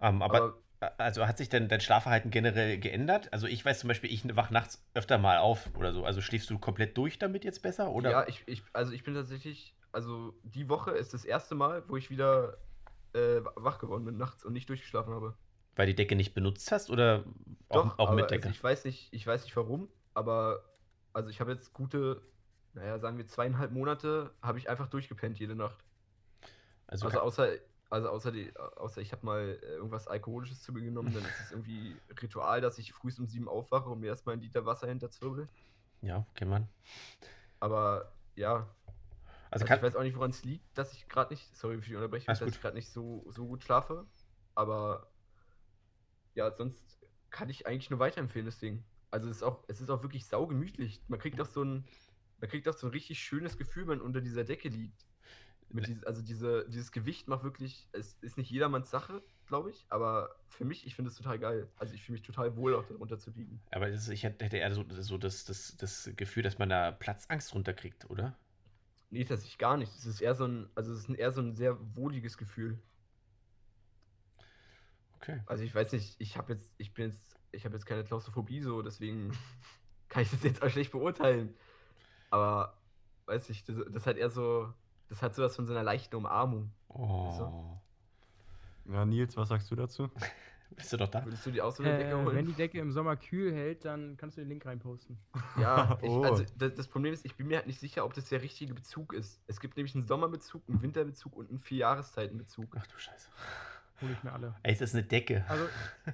Ähm, 0.00 0.20
aber, 0.20 0.58
also 0.98 1.26
hat 1.26 1.38
sich 1.38 1.48
denn 1.48 1.68
dein 1.68 1.80
Schlafverhalten 1.80 2.30
generell 2.30 2.78
geändert? 2.78 3.32
Also 3.32 3.46
ich 3.46 3.64
weiß 3.64 3.78
zum 3.78 3.88
Beispiel, 3.88 4.12
ich 4.12 4.24
wach 4.36 4.50
nachts 4.50 4.84
öfter 4.92 5.18
mal 5.18 5.38
auf 5.38 5.70
oder 5.76 5.92
so. 5.92 6.04
Also 6.04 6.20
schläfst 6.20 6.50
du 6.50 6.58
komplett 6.58 6.98
durch 6.98 7.18
damit 7.18 7.44
jetzt 7.44 7.62
besser? 7.62 7.92
Oder? 7.92 8.10
ja, 8.10 8.28
ich, 8.28 8.42
ich, 8.46 8.62
also 8.72 8.92
ich 8.92 9.04
bin 9.04 9.14
tatsächlich, 9.14 9.76
also 9.92 10.34
die 10.42 10.68
Woche 10.68 10.90
ist 10.90 11.14
das 11.14 11.24
erste 11.24 11.54
Mal, 11.54 11.88
wo 11.88 11.96
ich 11.96 12.10
wieder 12.10 12.58
äh, 13.14 13.40
wach 13.54 13.78
geworden 13.78 14.04
bin 14.04 14.16
nachts 14.16 14.44
und 14.44 14.52
nicht 14.52 14.68
durchgeschlafen 14.68 15.14
habe. 15.14 15.36
Weil 15.76 15.86
die 15.86 15.94
Decke 15.94 16.16
nicht 16.16 16.34
benutzt 16.34 16.70
hast 16.72 16.90
oder 16.90 17.24
auch, 17.68 17.98
auch 17.98 18.08
aber 18.08 18.16
mit 18.16 18.24
also 18.24 18.34
Decke? 18.34 18.48
ich 18.50 18.62
weiß 18.62 18.84
nicht, 18.84 19.12
ich 19.12 19.26
weiß 19.26 19.44
nicht 19.44 19.56
warum, 19.56 19.88
aber 20.12 20.64
also 21.12 21.30
ich 21.30 21.40
habe 21.40 21.52
jetzt 21.52 21.72
gute, 21.72 22.20
naja, 22.74 22.98
sagen 22.98 23.18
wir 23.18 23.26
zweieinhalb 23.26 23.72
Monate, 23.72 24.34
habe 24.42 24.58
ich 24.58 24.68
einfach 24.68 24.88
durchgepennt 24.88 25.38
jede 25.38 25.54
Nacht. 25.56 25.84
Also, 26.86 27.06
Also 27.06 27.20
außer, 27.20 27.48
also 27.90 28.08
außer, 28.10 28.32
die, 28.32 28.54
außer 28.56 29.00
ich 29.00 29.12
habe 29.12 29.24
mal 29.26 29.58
äh, 29.62 29.66
irgendwas 29.76 30.08
Alkoholisches 30.08 30.62
zu 30.62 30.72
mir 30.72 30.82
genommen, 30.82 31.12
dann 31.14 31.24
ist 31.24 31.40
es 31.40 31.50
irgendwie 31.52 32.02
Ritual, 32.22 32.60
dass 32.60 32.78
ich 32.78 32.92
früh 32.92 33.12
um 33.18 33.26
sieben 33.26 33.48
aufwache 33.48 33.88
und 33.88 34.00
mir 34.00 34.08
erstmal 34.08 34.34
ein 34.36 34.40
Liter 34.40 34.66
Wasser 34.66 34.88
hinterzwirbel. 34.88 35.48
ja, 36.02 36.26
kennt 36.34 36.50
man. 36.50 36.68
Aber 37.60 38.12
ja, 38.36 38.68
Also 39.50 39.66
also 39.66 39.66
ich 39.66 39.82
weiß 39.82 39.96
auch 39.96 40.02
nicht, 40.02 40.16
woran 40.16 40.30
es 40.30 40.44
liegt, 40.44 40.76
dass 40.76 40.92
ich 40.92 41.08
gerade 41.08 41.32
nicht, 41.32 41.54
sorry 41.56 41.80
für 41.80 41.88
die 41.90 41.96
Unterbrechung, 41.96 42.36
dass 42.38 42.40
gut. 42.42 42.54
ich 42.54 42.60
gerade 42.60 42.76
nicht 42.76 42.90
so, 42.90 43.24
so 43.30 43.46
gut 43.46 43.62
schlafe. 43.62 44.06
Aber 44.54 45.12
ja, 46.34 46.50
sonst 46.52 46.98
kann 47.30 47.48
ich 47.48 47.66
eigentlich 47.66 47.90
nur 47.90 48.00
weiterempfehlen, 48.00 48.46
das 48.46 48.58
Ding. 48.58 48.84
Also 49.10 49.28
es 49.28 49.36
ist 49.38 49.42
auch, 49.42 49.64
es 49.68 49.80
ist 49.80 49.90
auch 49.90 50.02
wirklich 50.02 50.26
saugemütlich. 50.26 51.02
Man 51.08 51.20
kriegt 51.20 51.40
auch 51.40 51.46
so 51.46 51.62
ein, 51.64 51.86
man 52.44 52.50
kriegt 52.50 52.68
auch 52.68 52.74
so 52.74 52.86
ein 52.86 52.90
richtig 52.90 53.20
schönes 53.20 53.56
Gefühl, 53.56 53.84
wenn 53.84 53.96
man 53.96 54.00
unter 54.02 54.20
dieser 54.20 54.44
Decke 54.44 54.68
liegt. 54.68 55.06
Mit 55.70 55.86
dieses, 55.86 56.04
also 56.04 56.20
diese, 56.20 56.68
dieses 56.68 56.92
Gewicht 56.92 57.26
macht 57.26 57.42
wirklich, 57.42 57.88
es 57.92 58.18
ist 58.20 58.36
nicht 58.36 58.50
jedermanns 58.50 58.90
Sache, 58.90 59.22
glaube 59.46 59.70
ich, 59.70 59.86
aber 59.88 60.36
für 60.50 60.66
mich, 60.66 60.86
ich 60.86 60.94
finde 60.94 61.10
es 61.10 61.16
total 61.16 61.38
geil. 61.38 61.70
Also 61.78 61.94
ich 61.94 62.02
fühle 62.02 62.18
mich 62.18 62.22
total 62.22 62.54
wohl, 62.54 62.74
auch 62.74 62.84
darunter 62.84 63.18
zu 63.18 63.30
liegen. 63.30 63.62
aber 63.70 63.88
ist, 63.88 64.10
ich 64.10 64.24
hätte 64.24 64.44
hätte 64.44 64.58
eher 64.58 64.74
so, 64.74 64.84
so 64.90 65.16
das, 65.16 65.46
das, 65.46 65.74
das 65.78 66.10
Gefühl, 66.16 66.42
dass 66.42 66.58
man 66.58 66.68
da 66.68 66.92
Platzangst 66.92 67.54
runterkriegt, 67.54 68.10
oder? 68.10 68.36
Nee, 69.08 69.24
tatsächlich 69.24 69.56
gar 69.56 69.78
nicht. 69.78 69.94
Es 69.94 70.04
ist 70.04 70.20
eher 70.20 70.34
so 70.34 70.44
ein, 70.44 70.68
also 70.74 70.92
es 70.92 71.08
ist 71.08 71.16
eher 71.16 71.32
so 71.32 71.40
ein 71.40 71.54
sehr 71.54 71.78
wohliges 71.96 72.36
Gefühl. 72.36 72.78
Okay. 75.14 75.40
Also 75.46 75.64
ich 75.64 75.74
weiß 75.74 75.92
nicht, 75.92 76.16
ich 76.18 76.36
habe 76.36 76.52
jetzt, 76.52 76.74
ich 76.76 76.92
bin 76.92 77.06
jetzt, 77.06 77.38
ich 77.52 77.64
habe 77.64 77.74
jetzt 77.74 77.86
keine 77.86 78.04
Klaustrophobie 78.04 78.60
so, 78.60 78.82
deswegen 78.82 79.32
kann 80.10 80.22
ich 80.24 80.30
das 80.30 80.42
jetzt 80.42 80.62
auch 80.62 80.68
schlecht 80.68 80.92
beurteilen. 80.92 81.54
Aber 82.34 82.74
weiß 83.26 83.48
ich, 83.50 83.62
das, 83.62 83.76
das 83.92 84.06
hat 84.08 84.16
eher 84.16 84.28
so, 84.28 84.72
das 85.08 85.22
hat 85.22 85.36
sowas 85.36 85.54
von 85.54 85.66
so 85.66 85.72
einer 85.72 85.84
leichten 85.84 86.16
Umarmung. 86.16 86.72
Oh. 86.88 87.78
ja, 88.86 89.04
Nils, 89.04 89.36
was 89.36 89.48
sagst 89.50 89.70
du 89.70 89.76
dazu? 89.76 90.10
Bist 90.70 90.92
du 90.92 90.96
doch 90.96 91.06
da? 91.08 91.24
Würdest 91.24 91.46
du 91.46 91.52
die 91.52 91.62
auch 91.62 91.70
so 91.70 91.84
eine 91.84 91.96
Decke 91.96 92.10
Äh, 92.10 92.14
holen? 92.14 92.34
wenn 92.36 92.46
die 92.46 92.52
Decke 92.54 92.80
im 92.80 92.90
Sommer 92.90 93.16
kühl 93.16 93.52
hält, 93.54 93.84
dann 93.84 94.16
kannst 94.16 94.36
du 94.36 94.40
den 94.40 94.48
Link 94.48 94.66
reinposten. 94.66 95.16
Ja, 95.60 95.96
ich, 96.02 96.08
Oh. 96.10 96.24
also 96.24 96.42
das, 96.58 96.74
das 96.74 96.88
Problem 96.88 97.12
ist, 97.14 97.24
ich 97.24 97.36
bin 97.36 97.46
mir 97.46 97.58
halt 97.58 97.68
nicht 97.68 97.78
sicher, 97.78 98.04
ob 98.04 98.14
das 98.14 98.28
der 98.30 98.42
richtige 98.42 98.74
Bezug 98.74 99.12
ist. 99.12 99.40
Es 99.46 99.60
gibt 99.60 99.76
nämlich 99.76 99.94
einen 99.94 100.02
Sommerbezug, 100.04 100.62
einen 100.68 100.82
Winterbezug 100.82 101.36
und 101.36 101.50
einen 101.50 101.60
Vierjahreszeitenbezug. 101.60 102.76
Ach 102.76 102.86
du 102.88 102.98
Scheiße. 102.98 103.28
Hol 104.00 104.10
ich 104.10 104.24
mir 104.24 104.32
alle. 104.32 104.56
Ey, 104.64 104.72
ist 104.72 104.80
das 104.80 104.92
eine 104.94 105.04
Decke? 105.04 105.44
Also, 105.48 105.66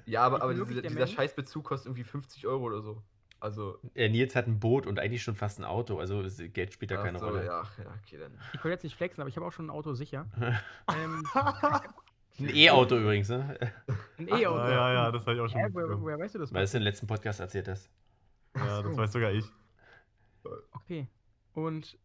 Ja, 0.05 0.23
aber, 0.23 0.43
aber 0.43 0.53
diese, 0.53 0.79
dieser 0.83 0.93
Mensch. 0.93 1.13
Scheißbezug 1.15 1.63
kostet 1.63 1.87
irgendwie 1.87 2.03
50 2.03 2.45
Euro 2.45 2.65
oder 2.65 2.83
so. 2.83 3.01
Also, 3.41 3.79
Äh, 3.95 4.07
Nils 4.07 4.35
hat 4.35 4.47
ein 4.47 4.59
Boot 4.59 4.85
und 4.85 4.99
eigentlich 4.99 5.23
schon 5.23 5.35
fast 5.35 5.59
ein 5.59 5.65
Auto, 5.65 5.97
also 5.99 6.23
Geld 6.53 6.73
spielt 6.73 6.91
da 6.91 6.99
ach 6.99 7.03
keine 7.03 7.19
so, 7.19 7.25
Rolle. 7.25 7.43
ja, 7.43 7.63
ja, 7.63 7.93
okay, 8.01 8.17
dann. 8.19 8.31
ich 8.53 8.63
wollte 8.63 8.69
jetzt 8.69 8.83
nicht 8.83 8.95
flexen, 8.95 9.19
aber 9.19 9.29
ich 9.29 9.35
habe 9.35 9.45
auch 9.47 9.51
schon 9.51 9.65
ein 9.65 9.69
Auto 9.71 9.93
sicher. 9.93 10.27
ähm, 10.95 11.23
Ein 12.39 12.55
E-Auto 12.55 12.97
übrigens, 12.97 13.29
ne? 13.29 13.57
ein 14.17 14.27
E-Auto. 14.27 14.57
Ja, 14.57 14.69
ja, 14.69 14.93
ja, 14.93 15.11
das 15.11 15.23
habe 15.25 15.35
ich 15.35 15.41
auch 15.41 15.49
schon 15.49 15.59
Hä, 15.59 15.67
woher, 15.71 16.01
woher 16.01 16.19
weißt 16.19 16.35
du 16.35 16.39
das? 16.39 16.53
Weil 16.53 16.63
es 16.63 16.73
im 16.73 16.81
letzten 16.83 17.05
Podcast 17.07 17.39
erzählt 17.39 17.67
hast. 17.67 17.89
Ja, 18.55 18.81
das 18.81 18.95
weiß 18.95 19.11
sogar 19.11 19.31
ich. 19.31 19.45
Okay. 20.71 21.07
Und 21.53 21.97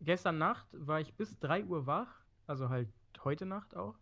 gestern 0.00 0.38
Nacht 0.38 0.66
war 0.72 1.00
ich 1.00 1.14
bis 1.14 1.38
3 1.40 1.64
Uhr 1.64 1.86
wach, 1.86 2.08
also 2.46 2.68
halt 2.68 2.88
heute 3.24 3.46
Nacht 3.46 3.74
auch. 3.76 3.94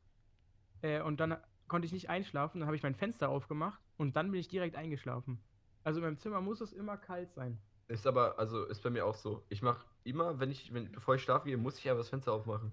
Äh, 0.83 1.01
und 1.01 1.21
dann 1.21 1.37
konnte 1.69 1.87
ich 1.87 1.93
nicht 1.93 2.11
einschlafen, 2.11 2.61
dann 2.61 2.67
habe 2.67 2.77
ich 2.77 2.83
mein 2.83 2.95
Fenster 2.95 3.29
aufgemacht 3.29 3.81
und 3.97 4.17
dann 4.17 4.31
bin 4.31 4.41
ich 4.41 4.49
direkt 4.49 4.77
eingeschlafen. 4.77 5.41
Also 5.85 6.01
in 6.01 6.05
meinem 6.05 6.19
Zimmer 6.19 6.41
muss 6.41 6.61
es 6.61 6.73
immer 6.73 6.97
kalt 6.97 7.33
sein. 7.33 7.59
Ist 7.89 8.07
aber, 8.07 8.39
also 8.39 8.65
ist 8.65 8.83
bei 8.83 8.91
mir 8.91 9.05
auch 9.07 9.15
so. 9.15 9.45
Ich 9.49 9.63
mache 9.63 9.87
immer, 10.05 10.39
wenn 10.41 10.51
ich, 10.51 10.73
wenn, 10.73 10.91
bevor 10.93 11.15
ich 11.17 11.23
schlafen 11.23 11.47
gehe, 11.47 11.57
muss 11.57 11.79
ich 11.79 11.89
einfach 11.89 12.01
das 12.01 12.09
Fenster 12.09 12.33
aufmachen. 12.33 12.73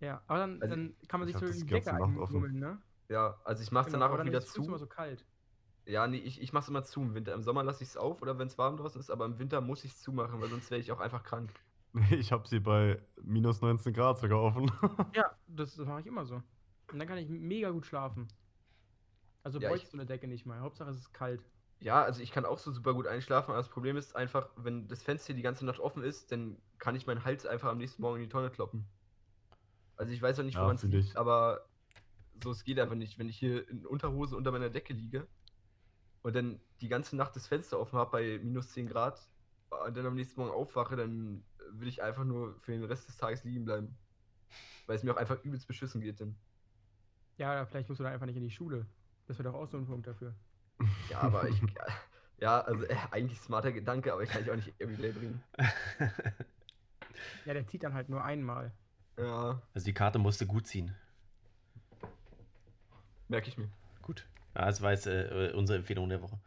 Ja, 0.00 0.22
aber 0.26 0.38
dann, 0.38 0.60
Also, 0.62 0.74
dann 0.74 0.96
kann 1.08 1.20
man 1.20 1.28
ich 1.28 1.36
sich 1.36 1.40
so 1.40 1.52
die 1.52 1.60
die 1.64 1.68
Decke 1.70 1.92
einmummeln, 1.92 2.58
ne? 2.58 2.82
Ja, 3.08 3.40
also 3.44 3.62
ich 3.62 3.70
mache 3.72 3.86
es 3.86 3.92
Genau, 3.92 3.98
danach 3.98 4.12
aber 4.14 4.22
auch 4.22 4.26
wieder 4.26 4.38
ist 4.38 4.44
es 4.48 4.52
frühs 4.52 4.66
immer 4.66 4.78
zu. 4.78 4.84
so 4.84 4.86
kalt. 4.86 5.26
Ja, 5.86 6.06
nee, 6.06 6.18
ich, 6.18 6.40
ich 6.40 6.52
mache 6.52 6.62
es 6.64 6.68
immer 6.68 6.82
zu 6.82 7.02
im 7.02 7.14
Winter. 7.14 7.34
Im 7.34 7.42
Sommer 7.42 7.62
lasse 7.62 7.82
ich 7.82 7.90
es 7.90 7.96
auf 7.96 8.22
oder 8.22 8.38
wenn 8.38 8.46
es 8.48 8.56
warm 8.58 8.76
draußen 8.76 9.00
ist, 9.00 9.10
aber 9.10 9.26
im 9.26 9.38
Winter 9.38 9.60
muss 9.60 9.84
ich 9.84 9.92
es 9.92 10.00
zumachen, 10.00 10.40
weil 10.40 10.48
sonst 10.48 10.70
wäre 10.70 10.80
ich 10.80 10.90
auch 10.92 11.00
einfach 11.00 11.22
krank. 11.22 11.52
Ich 12.10 12.32
habe 12.32 12.46
sie 12.48 12.60
bei 12.60 13.00
minus 13.22 13.60
19 13.60 13.92
Grad 13.92 14.18
sogar 14.18 14.40
offen. 14.42 14.70
Ja, 15.14 15.38
das, 15.46 15.74
das 15.76 15.86
mache 15.86 16.00
ich 16.00 16.06
immer 16.06 16.24
so. 16.26 16.42
Und 16.92 16.98
dann 16.98 17.06
kann 17.08 17.18
ich 17.18 17.28
mega 17.28 17.70
gut 17.70 17.86
schlafen. 17.86 18.28
Also 19.42 19.60
Ja, 19.60 19.68
bräuchte 19.68 19.86
ich- 19.86 19.90
so 19.92 19.96
eine 19.96 20.06
Decke 20.06 20.26
nicht 20.26 20.46
mal. 20.46 20.60
Hauptsache 20.60 20.90
es 20.90 20.96
ist 20.98 21.12
kalt. 21.12 21.48
Ja, 21.80 22.02
also 22.02 22.20
ich 22.22 22.32
kann 22.32 22.44
auch 22.46 22.58
so 22.58 22.72
super 22.72 22.94
gut 22.94 23.06
einschlafen, 23.06 23.50
aber 23.50 23.58
das 23.58 23.68
Problem 23.68 23.96
ist 23.96 24.16
einfach, 24.16 24.50
wenn 24.56 24.88
das 24.88 25.02
Fenster 25.02 25.34
die 25.34 25.42
ganze 25.42 25.64
Nacht 25.66 25.80
offen 25.80 26.02
ist, 26.02 26.32
dann 26.32 26.62
kann 26.78 26.96
ich 26.96 27.06
meinen 27.06 27.24
Hals 27.24 27.46
einfach 27.46 27.68
am 27.70 27.78
nächsten 27.78 28.02
Morgen 28.02 28.16
in 28.16 28.22
die 28.24 28.28
Tonne 28.28 28.50
kloppen. 28.50 28.88
Also 29.96 30.12
ich 30.12 30.20
weiß 30.22 30.38
auch 30.40 30.44
nicht, 30.44 30.58
Ja, 30.58 30.60
woran 30.60 30.76
es 30.76 30.86
liegt, 30.86 31.16
aber 31.16 31.68
so, 32.42 32.50
es 32.52 32.64
geht 32.64 32.78
einfach 32.80 32.96
nicht. 32.96 33.18
Wenn 33.18 33.28
ich 33.28 33.38
hier 33.38 33.68
in 33.68 33.86
Unterhose 33.86 34.36
unter 34.36 34.52
meiner 34.52 34.70
Decke 34.70 34.94
liege 34.94 35.28
und 36.22 36.36
dann 36.36 36.60
die 36.80 36.88
ganze 36.88 37.16
Nacht 37.16 37.36
das 37.36 37.46
Fenster 37.48 37.80
offen 37.80 37.98
habe 37.98 38.12
bei 38.12 38.40
minus 38.44 38.70
10 38.72 38.88
Grad 38.88 39.30
und 39.70 39.96
dann 39.96 40.06
am 40.06 40.14
nächsten 40.16 40.40
Morgen 40.40 40.52
aufwache, 40.54 40.96
dann 40.96 41.46
will 41.70 41.88
ich 41.88 42.02
einfach 42.02 42.24
nur 42.24 42.60
für 42.60 42.72
den 42.72 42.84
Rest 42.84 43.08
des 43.08 43.18
Tages 43.18 43.44
liegen 43.44 43.64
bleiben. 43.64 43.98
Weil 44.86 44.96
es 44.96 45.02
mir 45.04 45.12
auch 45.14 45.18
einfach 45.18 45.44
übelst 45.44 45.68
beschissen 45.68 46.00
geht 46.00 46.20
dann. 46.20 46.40
Ja, 47.36 47.52
oder 47.52 47.66
vielleicht 47.66 47.88
musst 47.88 48.00
du 48.00 48.04
dann 48.04 48.12
einfach 48.12 48.26
nicht 48.26 48.36
in 48.36 48.42
die 48.42 48.50
Schule. 48.50 48.86
Das 49.26 49.38
wäre 49.38 49.50
doch 49.50 49.54
auch 49.58 49.66
so 49.68 49.76
ein 49.78 49.86
Punkt 49.86 50.06
dafür. 50.06 50.34
Ja, 51.10 51.20
aber 51.20 51.48
ich. 51.48 51.60
Ja, 52.40 52.60
also 52.62 52.84
äh, 52.84 52.96
eigentlich 53.10 53.38
smarter 53.40 53.72
Gedanke, 53.72 54.12
aber 54.12 54.22
ich 54.22 54.30
kann 54.30 54.42
ich 54.42 54.50
auch 54.50 54.56
nicht 54.56 54.72
everyday 54.80 55.12
bringen. 55.12 55.42
Ja, 57.44 57.54
der 57.54 57.66
zieht 57.66 57.82
dann 57.82 57.94
halt 57.94 58.08
nur 58.08 58.22
einmal. 58.24 58.72
Ja, 59.18 59.62
Also 59.74 59.84
die 59.84 59.94
Karte 59.94 60.18
musste 60.18 60.46
gut 60.46 60.66
ziehen. 60.66 60.94
merke 63.28 63.48
ich 63.48 63.56
mir. 63.56 63.68
Gut. 64.02 64.26
Ja, 64.54 64.66
das 64.66 64.82
war 64.82 64.92
jetzt 64.92 65.06
äh, 65.06 65.52
unsere 65.54 65.78
Empfehlung 65.78 66.08
der 66.08 66.22
Woche. 66.22 66.38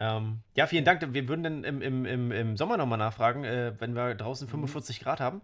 Ähm, 0.00 0.40
ja, 0.54 0.66
vielen 0.66 0.84
Dank. 0.84 1.02
Wir 1.12 1.28
würden 1.28 1.42
dann 1.42 1.64
im, 1.64 1.80
im, 1.82 2.04
im, 2.04 2.32
im 2.32 2.56
Sommer 2.56 2.76
nochmal 2.76 2.98
nachfragen, 2.98 3.44
äh, 3.44 3.74
wenn 3.78 3.94
wir 3.94 4.14
draußen 4.14 4.48
45 4.48 5.00
Grad 5.00 5.20
haben, 5.20 5.40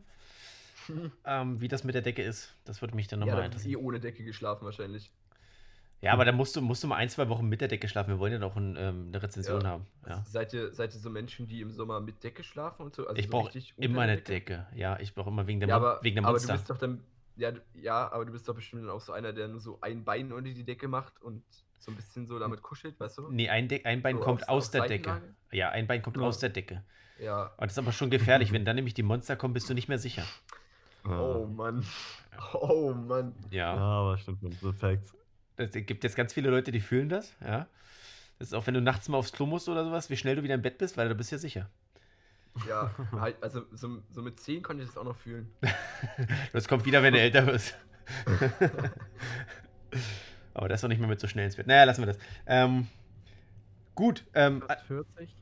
ähm, 1.24 1.60
wie 1.60 1.68
das 1.68 1.84
mit 1.84 1.94
der 1.94 2.02
Decke 2.02 2.22
ist. 2.22 2.54
Das 2.64 2.80
würde 2.80 2.94
mich 2.94 3.08
dann 3.08 3.20
Ja, 3.20 3.26
nochmal 3.26 3.36
da 3.36 3.56
ist 3.56 3.64
eh 3.66 3.74
interessieren. 3.74 3.84
ohne 3.84 4.00
Decke 4.00 4.24
geschlafen 4.24 4.64
wahrscheinlich. 4.64 5.10
Ja, 6.00 6.12
aber 6.12 6.24
dann 6.24 6.36
musst 6.36 6.54
du, 6.54 6.60
musst 6.60 6.84
du 6.84 6.86
mal 6.86 6.96
ein, 6.96 7.08
zwei 7.08 7.28
Wochen 7.28 7.48
mit 7.48 7.60
der 7.60 7.66
Decke 7.68 7.88
schlafen. 7.88 8.10
Wir 8.10 8.18
wollen 8.20 8.32
ja 8.32 8.38
noch 8.38 8.56
ein, 8.56 8.76
ähm, 8.78 9.06
eine 9.08 9.20
Rezension 9.22 9.62
Ja. 9.62 9.66
haben. 9.68 9.86
Ja. 10.06 10.16
Also 10.18 10.30
seid, 10.30 10.52
ihr, 10.54 10.72
seid 10.72 10.94
ihr 10.94 11.00
so 11.00 11.10
Menschen, 11.10 11.48
die 11.48 11.60
im 11.60 11.72
Sommer 11.72 12.00
mit 12.00 12.22
Decke 12.22 12.44
schlafen 12.44 12.82
und 12.86 12.94
so? 12.94 13.06
Also 13.06 13.18
ich 13.18 13.26
so 13.26 13.32
brauche 13.32 13.46
richtig 13.48 13.76
unter 13.76 13.84
immer 13.90 14.02
eine 14.02 14.18
Decke. 14.18 14.66
Ja, 14.74 14.98
ich 15.00 15.12
brauche 15.14 15.30
immer 15.30 15.46
wegen 15.48 15.58
der, 15.58 15.68
Ja, 15.70 15.76
aber, 15.76 15.98
wegen 16.02 16.14
der 16.16 16.24
aber 16.24 16.38
du 16.38 16.42
Monster. 16.42 16.52
bist 16.54 16.70
doch 16.70 16.78
dann. 16.78 17.02
Ja, 17.36 17.52
ja, 17.74 18.12
aber 18.12 18.24
du 18.24 18.32
bist 18.32 18.48
doch 18.48 18.54
bestimmt 18.54 18.82
dann 18.82 18.90
auch 18.90 19.00
so 19.00 19.12
einer, 19.12 19.32
der 19.32 19.48
nur 19.48 19.60
so 19.60 19.78
ein 19.80 20.04
Bein 20.04 20.32
unter 20.32 20.50
die 20.52 20.64
Decke 20.64 20.86
macht 20.88 21.20
und 21.22 21.42
so 21.78 21.90
ein 21.92 21.96
bisschen 21.96 22.26
so 22.26 22.38
damit 22.38 22.62
kuschelt, 22.62 22.98
weißt 22.98 23.18
du? 23.18 23.30
nee, 23.30 23.48
ein, 23.48 23.68
De 23.68 23.84
ein 23.84 24.02
Bein 24.02 24.16
So 24.16 24.22
kommt 24.22 24.48
aus 24.48 24.66
auf 24.66 24.70
der 24.72 24.86
Decke. 24.86 25.20
Ja, 25.52 25.70
ein 25.70 25.86
Bein 25.86 26.02
kommt 26.02 26.16
Ja. 26.16 26.22
aus 26.22 26.38
der 26.38 26.50
Decke. 26.50 26.82
Ja. 27.20 27.46
Und 27.56 27.62
das 27.62 27.72
ist 27.72 27.78
aber 27.78 27.92
schon 27.92 28.10
gefährlich. 28.10 28.52
Wenn 28.52 28.64
dann 28.64 28.76
nämlich 28.76 28.94
die 28.94 29.02
Monster 29.02 29.34
kommen, 29.36 29.54
bist 29.54 29.68
du 29.68 29.74
nicht 29.74 29.88
mehr 29.88 29.98
sicher. 29.98 30.22
Oh 31.04 31.46
Mann. 31.46 31.84
Oh 32.54 32.92
Mann. 32.92 33.34
Ja. 33.50 33.74
Ja, 33.74 33.80
aber 33.82 34.18
stimmt, 34.18 34.42
man. 34.42 34.52
So 34.52 34.72
Facts. 34.72 35.12
Es 35.58 35.72
gibt 35.72 36.04
jetzt 36.04 36.16
ganz 36.16 36.32
viele 36.32 36.50
Leute, 36.50 36.70
die 36.70 36.80
fühlen 36.80 37.08
das, 37.08 37.34
ja. 37.40 37.66
Das 38.38 38.48
ist 38.48 38.54
auch, 38.54 38.66
wenn 38.68 38.74
du 38.74 38.80
nachts 38.80 39.08
mal 39.08 39.18
aufs 39.18 39.32
Klo 39.32 39.46
musst 39.46 39.68
oder 39.68 39.84
sowas, 39.84 40.10
wie 40.10 40.16
schnell 40.16 40.36
du 40.36 40.44
wieder 40.44 40.54
im 40.54 40.62
Bett 40.62 40.78
bist, 40.78 40.96
weil 40.96 41.08
du 41.08 41.16
bist 41.16 41.32
ja 41.32 41.38
sicher. 41.38 41.68
Ja, 42.68 42.90
halt, 43.12 43.42
also 43.42 43.64
so, 43.72 44.02
so 44.10 44.22
mit 44.22 44.38
10 44.40 44.62
konnte 44.62 44.82
ich 44.82 44.88
das 44.88 44.96
auch 44.96 45.04
noch 45.04 45.16
fühlen. 45.16 45.50
Das 46.52 46.66
kommt 46.68 46.84
wieder, 46.86 47.02
wenn 47.02 47.12
du 47.14 47.20
älter 47.20 47.46
wirst. 47.46 47.76
Aber 50.54 50.68
das 50.68 50.78
ist 50.78 50.82
doch 50.82 50.88
nicht 50.88 50.98
mehr 50.98 51.08
mit 51.08 51.20
so 51.20 51.28
schnell 51.28 51.44
ins 51.44 51.56
Bett. 51.56 51.66
Naja, 51.66 51.84
lassen 51.84 52.02
wir 52.02 52.06
das. 52.06 52.18
Ähm, 52.46 52.88
gut. 53.94 54.24
Ähm, 54.34 54.62
Fast 54.62 54.86
40. 54.86 55.34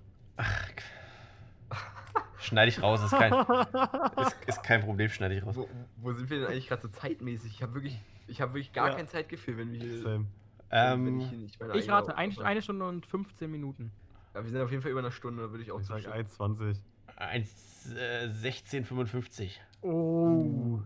schneide 2.39 2.69
ich 2.69 2.83
raus, 2.83 3.03
ist 3.03 3.13
kein, 3.13 3.33
ist, 3.33 4.37
ist 4.47 4.63
kein 4.63 4.83
Problem, 4.83 5.09
schneide 5.09 5.35
ich 5.35 5.45
raus. 5.45 5.57
Wo, 5.57 5.69
wo 5.97 6.13
sind 6.13 6.29
wir 6.29 6.41
denn 6.41 6.49
eigentlich 6.49 6.69
gerade 6.69 6.83
so 6.83 6.89
zeitmäßig? 6.89 7.53
Ich 7.53 7.63
habe 7.63 7.75
wirklich, 7.75 7.99
ich 8.27 8.41
habe 8.41 8.55
wirklich 8.55 8.73
gar 8.73 8.89
Ja. 8.91 8.95
kein 8.97 9.09
Zeitgefühl, 9.09 9.57
wenn 9.59 9.73
wir 9.73 9.81
hier. 9.81 10.27
Ähm, 10.71 11.21
ich 11.21 11.29
hier 11.31 11.47
Ich 11.47 11.61
eigene 11.63 11.93
rate, 11.93 12.17
ein, 12.17 12.39
eine 12.41 12.63
Stunde 12.63 12.87
und 12.87 13.07
15 13.07 13.51
Minuten. 13.51 13.93
Ja, 14.35 14.43
wir 14.43 14.51
sind 14.51 14.61
auf 14.61 14.71
jeden 14.71 14.83
Fall 14.83 14.91
über 14.91 15.01
einer 15.01 15.13
Stunde, 15.13 15.51
würde 15.51 15.63
ich 15.63 15.71
auch 15.71 15.81
Ich 15.81 15.87
sag 15.87 16.03
zustimmen. 16.03 16.27
1,20. 16.27 16.77
1, 17.17 17.95
äh, 17.95 18.29
1655. 18.29 19.61
Oh. 19.83 20.81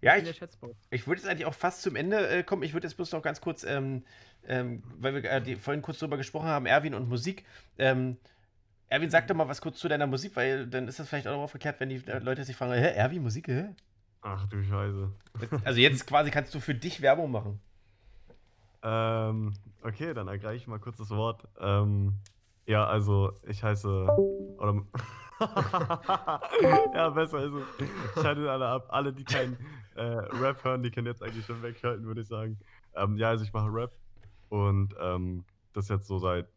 Ja, 0.00 0.16
ich. 0.16 0.40
Ich 0.90 1.06
würde 1.06 1.20
jetzt 1.20 1.28
eigentlich 1.28 1.46
auch 1.46 1.54
fast 1.54 1.82
zum 1.82 1.96
Ende 1.96 2.28
äh, 2.28 2.42
kommen. 2.42 2.62
Ich 2.62 2.74
würde 2.74 2.86
jetzt 2.86 2.96
bloß 2.96 3.12
noch 3.12 3.22
ganz 3.22 3.40
kurz, 3.40 3.64
ähm, 3.64 4.04
ähm, 4.46 4.82
weil 4.98 5.14
wir 5.14 5.24
äh, 5.30 5.42
die, 5.42 5.56
vorhin 5.56 5.82
kurz 5.82 5.98
drüber 5.98 6.16
gesprochen 6.16 6.46
haben, 6.46 6.66
Erwin 6.66 6.94
und 6.94 7.08
Musik. 7.08 7.44
Ähm, 7.78 8.18
Erwin, 8.88 9.10
sag 9.10 9.26
doch 9.26 9.34
mal 9.34 9.48
was 9.48 9.60
kurz 9.60 9.78
zu 9.78 9.88
deiner 9.88 10.06
Musik, 10.06 10.36
weil 10.36 10.66
dann 10.66 10.88
ist 10.88 10.98
das 10.98 11.08
vielleicht 11.08 11.26
auch 11.26 11.32
noch 11.32 11.42
aufgeklärt, 11.42 11.80
wenn 11.80 11.88
die 11.88 11.98
Leute 12.20 12.44
sich 12.44 12.54
fragen, 12.54 12.74
hä, 12.74 12.92
Erwin, 12.94 13.22
Musik, 13.22 13.48
hä? 13.48 13.70
Ach 14.26 14.46
du 14.46 14.64
Scheiße. 14.64 15.12
Also 15.64 15.80
jetzt 15.80 16.06
quasi 16.06 16.30
kannst 16.30 16.54
du 16.54 16.60
für 16.60 16.74
dich 16.74 17.02
Werbung 17.02 17.30
machen. 17.30 17.60
Ähm, 18.82 19.52
okay, 19.82 20.14
dann 20.14 20.28
ergreife 20.28 20.56
ich 20.56 20.66
mal 20.66 20.78
kurz 20.78 20.96
das 20.96 21.10
Wort. 21.10 21.46
Ähm, 21.60 22.14
ja, 22.64 22.86
also 22.86 23.32
ich 23.46 23.62
heiße. 23.62 24.06
Oder, 24.56 24.82
ja, 26.94 27.10
besser 27.10 27.44
ist 27.44 27.52
es. 27.52 28.22
Schaltet 28.22 28.48
alle 28.48 28.66
ab. 28.66 28.86
Alle, 28.88 29.12
die 29.12 29.24
keinen 29.24 29.58
äh, 29.94 30.02
Rap 30.02 30.64
hören, 30.64 30.82
die 30.82 30.90
können 30.90 31.06
jetzt 31.06 31.22
eigentlich 31.22 31.44
schon 31.44 31.62
wegschalten, 31.62 32.06
würde 32.06 32.22
ich 32.22 32.28
sagen. 32.28 32.58
Ähm, 32.94 33.18
ja, 33.18 33.28
also 33.28 33.44
ich 33.44 33.52
mache 33.52 33.68
Rap. 33.70 33.92
Und 34.48 34.94
ähm, 34.98 35.44
das 35.74 35.90
jetzt 35.90 36.06
so 36.06 36.18
seit 36.18 36.48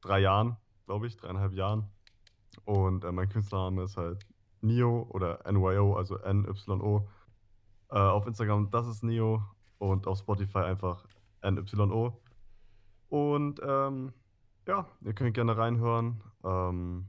drei 0.00 0.20
Jahren, 0.20 0.56
glaube 0.86 1.06
ich, 1.08 1.16
dreieinhalb 1.18 1.52
Jahren. 1.52 1.90
Und 2.64 3.04
äh, 3.04 3.12
mein 3.12 3.28
Künstlername 3.28 3.82
ist 3.82 3.98
halt 3.98 4.24
Nio 4.60 5.06
oder 5.10 5.40
NYO, 5.50 5.96
also 5.96 6.16
N-Y-O. 6.18 7.08
Äh, 7.90 7.98
auf 7.98 8.26
Instagram, 8.26 8.70
das 8.70 8.86
ist 8.88 9.02
Nio. 9.02 9.42
Und 9.78 10.06
auf 10.06 10.18
Spotify 10.18 10.60
einfach 10.60 11.04
NYO. 11.42 12.20
Und 13.08 13.60
ähm, 13.62 14.12
ja, 14.66 14.86
ihr 15.02 15.12
könnt 15.12 15.34
gerne 15.34 15.56
reinhören. 15.56 16.22
Ähm, 16.44 17.06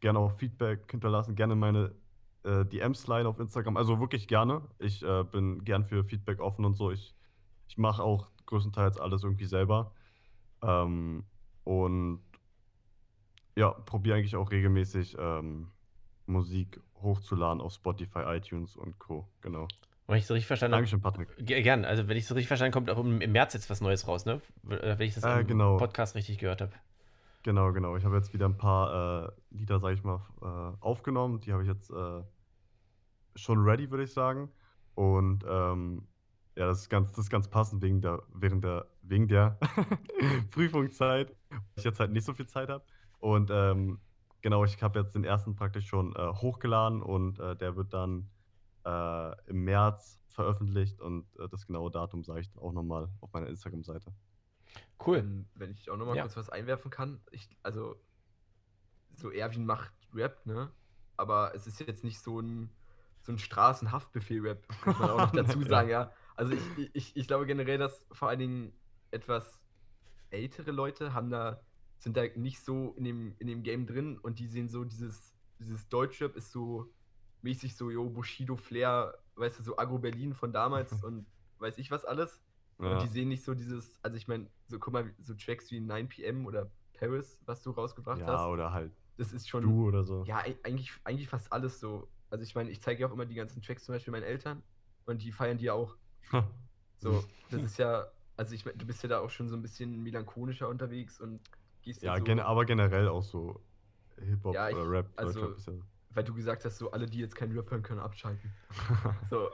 gerne 0.00 0.18
auch 0.18 0.32
Feedback 0.32 0.90
hinterlassen. 0.90 1.34
Gerne 1.34 1.54
meine 1.54 1.94
äh, 2.42 2.64
DMs 2.64 3.06
line 3.06 3.28
auf 3.28 3.38
Instagram. 3.38 3.76
Also 3.76 4.00
wirklich 4.00 4.28
gerne. 4.28 4.62
Ich 4.78 5.02
äh, 5.02 5.24
bin 5.24 5.64
gern 5.64 5.84
für 5.84 6.04
Feedback 6.04 6.40
offen 6.40 6.64
und 6.64 6.74
so. 6.74 6.90
Ich, 6.90 7.14
ich 7.68 7.78
mache 7.78 8.02
auch 8.02 8.30
größtenteils 8.46 8.98
alles 8.98 9.22
irgendwie 9.22 9.46
selber. 9.46 9.92
Ähm, 10.62 11.24
und 11.64 12.22
ja, 13.56 13.70
probiere 13.70 14.16
eigentlich 14.16 14.36
auch 14.36 14.50
regelmäßig 14.50 15.16
ähm, 15.18 15.72
Musik 16.26 16.80
hochzuladen 17.02 17.60
auf 17.60 17.72
Spotify, 17.72 18.20
iTunes 18.26 18.76
und 18.76 18.98
Co. 18.98 19.26
Genau. 19.40 19.68
Wenn 20.08 20.18
ich 20.18 20.26
so 20.26 20.34
richtig 20.34 20.46
verstanden 20.46 20.74
habe. 20.74 20.82
Dankeschön, 20.82 21.00
Patrick. 21.00 21.36
Ge- 21.38 21.62
Gern, 21.62 21.84
also 21.84 22.06
wenn 22.08 22.16
ich 22.16 22.26
so 22.26 22.34
richtig 22.34 22.46
verstanden 22.48 22.74
habe, 22.76 22.86
kommt 22.86 22.98
auch 22.98 23.04
im, 23.04 23.18
März 23.32 23.54
jetzt 23.54 23.68
was 23.70 23.80
Neues 23.80 24.06
raus, 24.06 24.24
ne? 24.24 24.40
Äh, 24.68 24.96
Wenn 24.98 25.08
ich 25.08 25.14
das 25.14 25.24
Äh, 25.24 25.40
im 25.40 25.46
genau. 25.48 25.76
Podcast 25.78 26.14
richtig 26.14 26.38
gehört 26.38 26.60
habe. 26.60 26.72
Genau, 27.42 27.72
genau. 27.72 27.96
Ich 27.96 28.04
habe 28.04 28.16
jetzt 28.16 28.32
wieder 28.32 28.46
ein 28.46 28.56
paar 28.56 29.26
äh, 29.26 29.32
Lieder, 29.50 29.78
sage 29.80 29.94
ich 29.94 30.04
mal, 30.04 30.20
äh, 30.42 30.82
aufgenommen. 30.82 31.40
Die 31.40 31.52
habe 31.52 31.62
ich 31.62 31.68
jetzt 31.68 31.90
äh, 31.90 32.22
schon 33.34 33.58
ready, 33.64 33.90
würde 33.90 34.04
ich 34.04 34.12
sagen. 34.12 34.50
Und 34.94 35.44
ähm, 35.48 36.06
ja, 36.56 36.66
das 36.66 36.80
ist 36.82 36.88
ganz, 36.88 37.10
das 37.10 37.26
ist 37.26 37.30
ganz 37.30 37.48
passend 37.48 37.82
wegen 37.82 38.00
der, 38.00 38.22
während 38.32 38.64
der, 38.64 38.86
wegen 39.02 39.28
der 39.28 39.58
Prüfungszeit, 40.50 41.30
weil 41.50 41.60
ich 41.76 41.84
jetzt 41.84 42.00
halt 42.00 42.12
nicht 42.12 42.24
so 42.24 42.32
viel 42.32 42.46
Zeit 42.46 42.68
habe. 42.68 42.84
Und 43.18 43.50
ähm, 43.52 43.98
genau, 44.46 44.62
ich 44.62 44.80
habe 44.80 45.00
jetzt 45.00 45.12
den 45.16 45.24
ersten 45.24 45.56
praktisch 45.56 45.88
schon 45.88 46.14
äh, 46.14 46.32
hochgeladen 46.34 47.02
und 47.02 47.40
äh, 47.40 47.56
der 47.56 47.74
wird 47.74 47.92
dann 47.92 48.30
äh, 48.84 49.48
im 49.50 49.64
März 49.64 50.20
veröffentlicht 50.28 51.00
und 51.00 51.26
äh, 51.40 51.48
das 51.48 51.66
genaue 51.66 51.90
Datum 51.90 52.22
sage 52.22 52.42
ich 52.42 52.52
dann 52.52 52.62
auch 52.62 52.70
nochmal 52.70 53.08
auf 53.20 53.32
meiner 53.32 53.48
Instagram-Seite. 53.48 54.14
Cool. 55.04 55.16
Ähm, 55.16 55.48
wenn 55.54 55.72
ich 55.72 55.90
auch 55.90 55.96
nochmal 55.96 56.14
Ja. 56.14 56.22
kurz 56.22 56.36
was 56.36 56.48
einwerfen 56.48 56.92
kann. 56.92 57.20
Ich, 57.32 57.48
also, 57.64 57.96
so 59.16 59.32
Erwin 59.32 59.66
macht 59.66 59.92
Rap, 60.14 60.46
ne? 60.46 60.70
Aber 61.16 61.52
es 61.56 61.66
ist 61.66 61.80
jetzt 61.80 62.04
nicht 62.04 62.20
so 62.20 62.38
ein, 62.38 62.70
so 63.22 63.32
ein 63.32 63.38
Straßenhaftbefehl-Rap, 63.40 64.64
muss 64.86 64.98
man 65.00 65.10
auch 65.10 65.18
noch 65.18 65.32
dazu 65.32 65.60
sagen, 65.64 65.88
ja. 65.88 66.12
Also 66.36 66.52
ich, 66.52 66.94
ich, 66.94 67.16
ich 67.16 67.26
glaube 67.26 67.46
generell, 67.46 67.78
dass 67.78 68.06
vor 68.12 68.28
allen 68.28 68.38
Dingen 68.38 68.80
etwas 69.10 69.60
ältere 70.30 70.70
Leute 70.70 71.14
haben 71.14 71.30
da 71.30 71.65
sind 71.98 72.16
da 72.16 72.24
nicht 72.34 72.60
so 72.60 72.94
in 72.96 73.04
dem, 73.04 73.34
in 73.38 73.46
dem 73.46 73.62
Game 73.62 73.86
drin 73.86 74.18
und 74.18 74.38
die 74.38 74.46
sehen 74.46 74.68
so 74.68 74.84
dieses, 74.84 75.34
dieses 75.58 75.88
Deutschrap 75.88 76.36
ist 76.36 76.52
so 76.52 76.92
mäßig 77.42 77.76
so, 77.76 77.90
yo, 77.90 78.08
Bushido, 78.10 78.56
Flair, 78.56 79.18
weißt 79.36 79.58
du, 79.58 79.62
so 79.62 79.78
Agro 79.78 79.98
Berlin 79.98 80.34
von 80.34 80.52
damals 80.52 80.92
und 81.04 81.26
weiß 81.58 81.78
ich 81.78 81.90
was 81.90 82.04
alles. 82.04 82.42
Ja. 82.78 82.92
Und 82.92 83.02
die 83.02 83.08
sehen 83.08 83.28
nicht 83.28 83.42
so 83.42 83.54
dieses, 83.54 83.98
also 84.02 84.16
ich 84.16 84.28
meine, 84.28 84.50
so 84.66 84.78
guck 84.78 84.92
mal, 84.92 85.14
so 85.20 85.34
Tracks 85.34 85.70
wie 85.70 85.78
9pm 85.78 86.44
oder 86.44 86.70
Paris, 86.98 87.38
was 87.46 87.62
du 87.62 87.70
rausgebracht 87.70 88.20
ja, 88.20 88.26
hast, 88.26 88.46
oder 88.46 88.72
halt 88.72 88.92
das 89.16 89.32
ist 89.32 89.48
schon, 89.48 89.62
du 89.62 89.86
oder 89.86 90.04
so. 90.04 90.24
ja, 90.24 90.40
eig- 90.40 90.62
eigentlich, 90.62 90.92
eigentlich 91.04 91.28
fast 91.28 91.50
alles 91.52 91.80
so. 91.80 92.08
Also 92.28 92.42
ich 92.42 92.54
meine, 92.54 92.70
ich 92.70 92.80
zeige 92.82 93.00
ja 93.00 93.08
auch 93.08 93.12
immer 93.12 93.24
die 93.24 93.34
ganzen 93.34 93.62
Tracks 93.62 93.84
zum 93.84 93.94
Beispiel 93.94 94.12
meinen 94.12 94.24
Eltern 94.24 94.62
und 95.06 95.22
die 95.22 95.32
feiern 95.32 95.58
die 95.58 95.70
auch. 95.70 95.96
So, 96.98 97.22
das 97.50 97.62
ist 97.62 97.78
ja, 97.78 98.10
also 98.38 98.54
ich 98.54 98.64
meine, 98.64 98.78
du 98.78 98.86
bist 98.86 99.02
ja 99.02 99.08
da 99.10 99.20
auch 99.20 99.28
schon 99.28 99.50
so 99.50 99.54
ein 99.54 99.60
bisschen 99.60 100.02
melancholischer 100.02 100.66
unterwegs 100.66 101.20
und 101.20 101.40
gehst 101.86 102.02
ja, 102.02 102.16
so, 102.18 102.24
gen 102.24 102.40
aber 102.40 102.64
generell 102.64 103.08
auch 103.08 103.22
so 103.22 103.60
Hip-Hop 104.20 104.54
Ja, 104.54 104.68
ich- 104.68 104.74
oder 104.76 104.90
Rap. 104.90 105.06
also- 105.16 105.50
ja, 105.54 105.72
weil 106.10 106.24
du 106.24 106.34
gesagt 106.34 106.64
hast, 106.64 106.78
so 106.78 106.90
alle, 106.90 107.06
die 107.06 107.18
jetzt 107.20 107.36
keinen 107.36 107.56
Rap 107.56 107.70
hören 107.70 107.82
können, 107.82 108.00
abschalten. 108.00 108.52
So, 109.30 109.48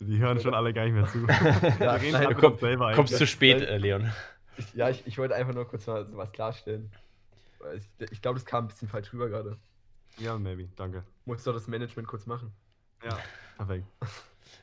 die 0.00 0.18
hören 0.18 0.38
schon 0.40 0.54
alle 0.54 0.72
gar 0.72 0.84
nicht 0.84 0.94
mehr 0.94 1.06
zu. 1.06 1.26
Ja, 1.80 1.98
nein, 1.98 2.28
du 2.28 2.34
komm-. 2.34 2.58
Kommst 2.94 3.16
zu 3.16 3.26
spät, 3.26 3.62
äh, 3.62 3.78
Leon. 3.78 4.10
ich, 4.56 4.74
ja, 4.74 4.90
ich, 4.90 5.06
ich 5.06 5.16
wollte 5.18 5.34
einfach 5.34 5.54
nur 5.54 5.66
kurz 5.66 5.86
mal 5.86 6.04
so 6.06 6.16
was 6.16 6.32
klarstellen. 6.32 6.90
Ich, 7.76 7.88
ich 8.10 8.20
glaube, 8.20 8.38
das 8.38 8.44
kam 8.44 8.64
ein 8.64 8.68
bisschen 8.68 8.88
falsch 8.88 9.12
rüber 9.12 9.28
gerade. 9.28 9.56
Ja, 10.18 10.36
maybe. 10.36 10.68
Danke. 10.76 11.04
Muss 11.24 11.44
doch 11.44 11.54
das 11.54 11.68
Management 11.68 12.08
kurz 12.08 12.26
machen. 12.26 12.52
Ja, 13.04 13.18
perfekt. 13.56 13.86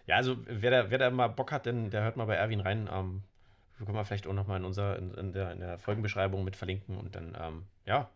Ja, 0.06 0.18
also 0.18 0.38
wer 0.46 0.70
da, 0.72 0.92
wer 0.92 0.98
da 0.98 1.10
mal 1.10 1.28
Bock 1.30 1.52
hat, 1.52 1.66
denn 1.66 1.90
der 1.90 2.04
hört 2.04 2.18
mal 2.18 2.26
bei 2.26 2.36
Erwin 2.36 2.60
rein. 2.60 2.90
Ähm, 2.92 3.24
können 3.86 3.98
wir 3.98 4.06
vielleicht 4.06 4.28
auch 4.28 4.34
nochmal 4.34 4.60
in 4.60 4.66
unserer, 4.66 4.98
in, 4.98 5.14
in, 5.14 5.32
der, 5.32 5.52
in 5.52 5.60
der 5.60 5.78
Folgenbeschreibung 5.78 6.44
mit 6.44 6.56
verlinken 6.56 6.98
und 6.98 7.16
dann, 7.16 7.38
ähm, 7.40 7.64
ja, 7.86 8.10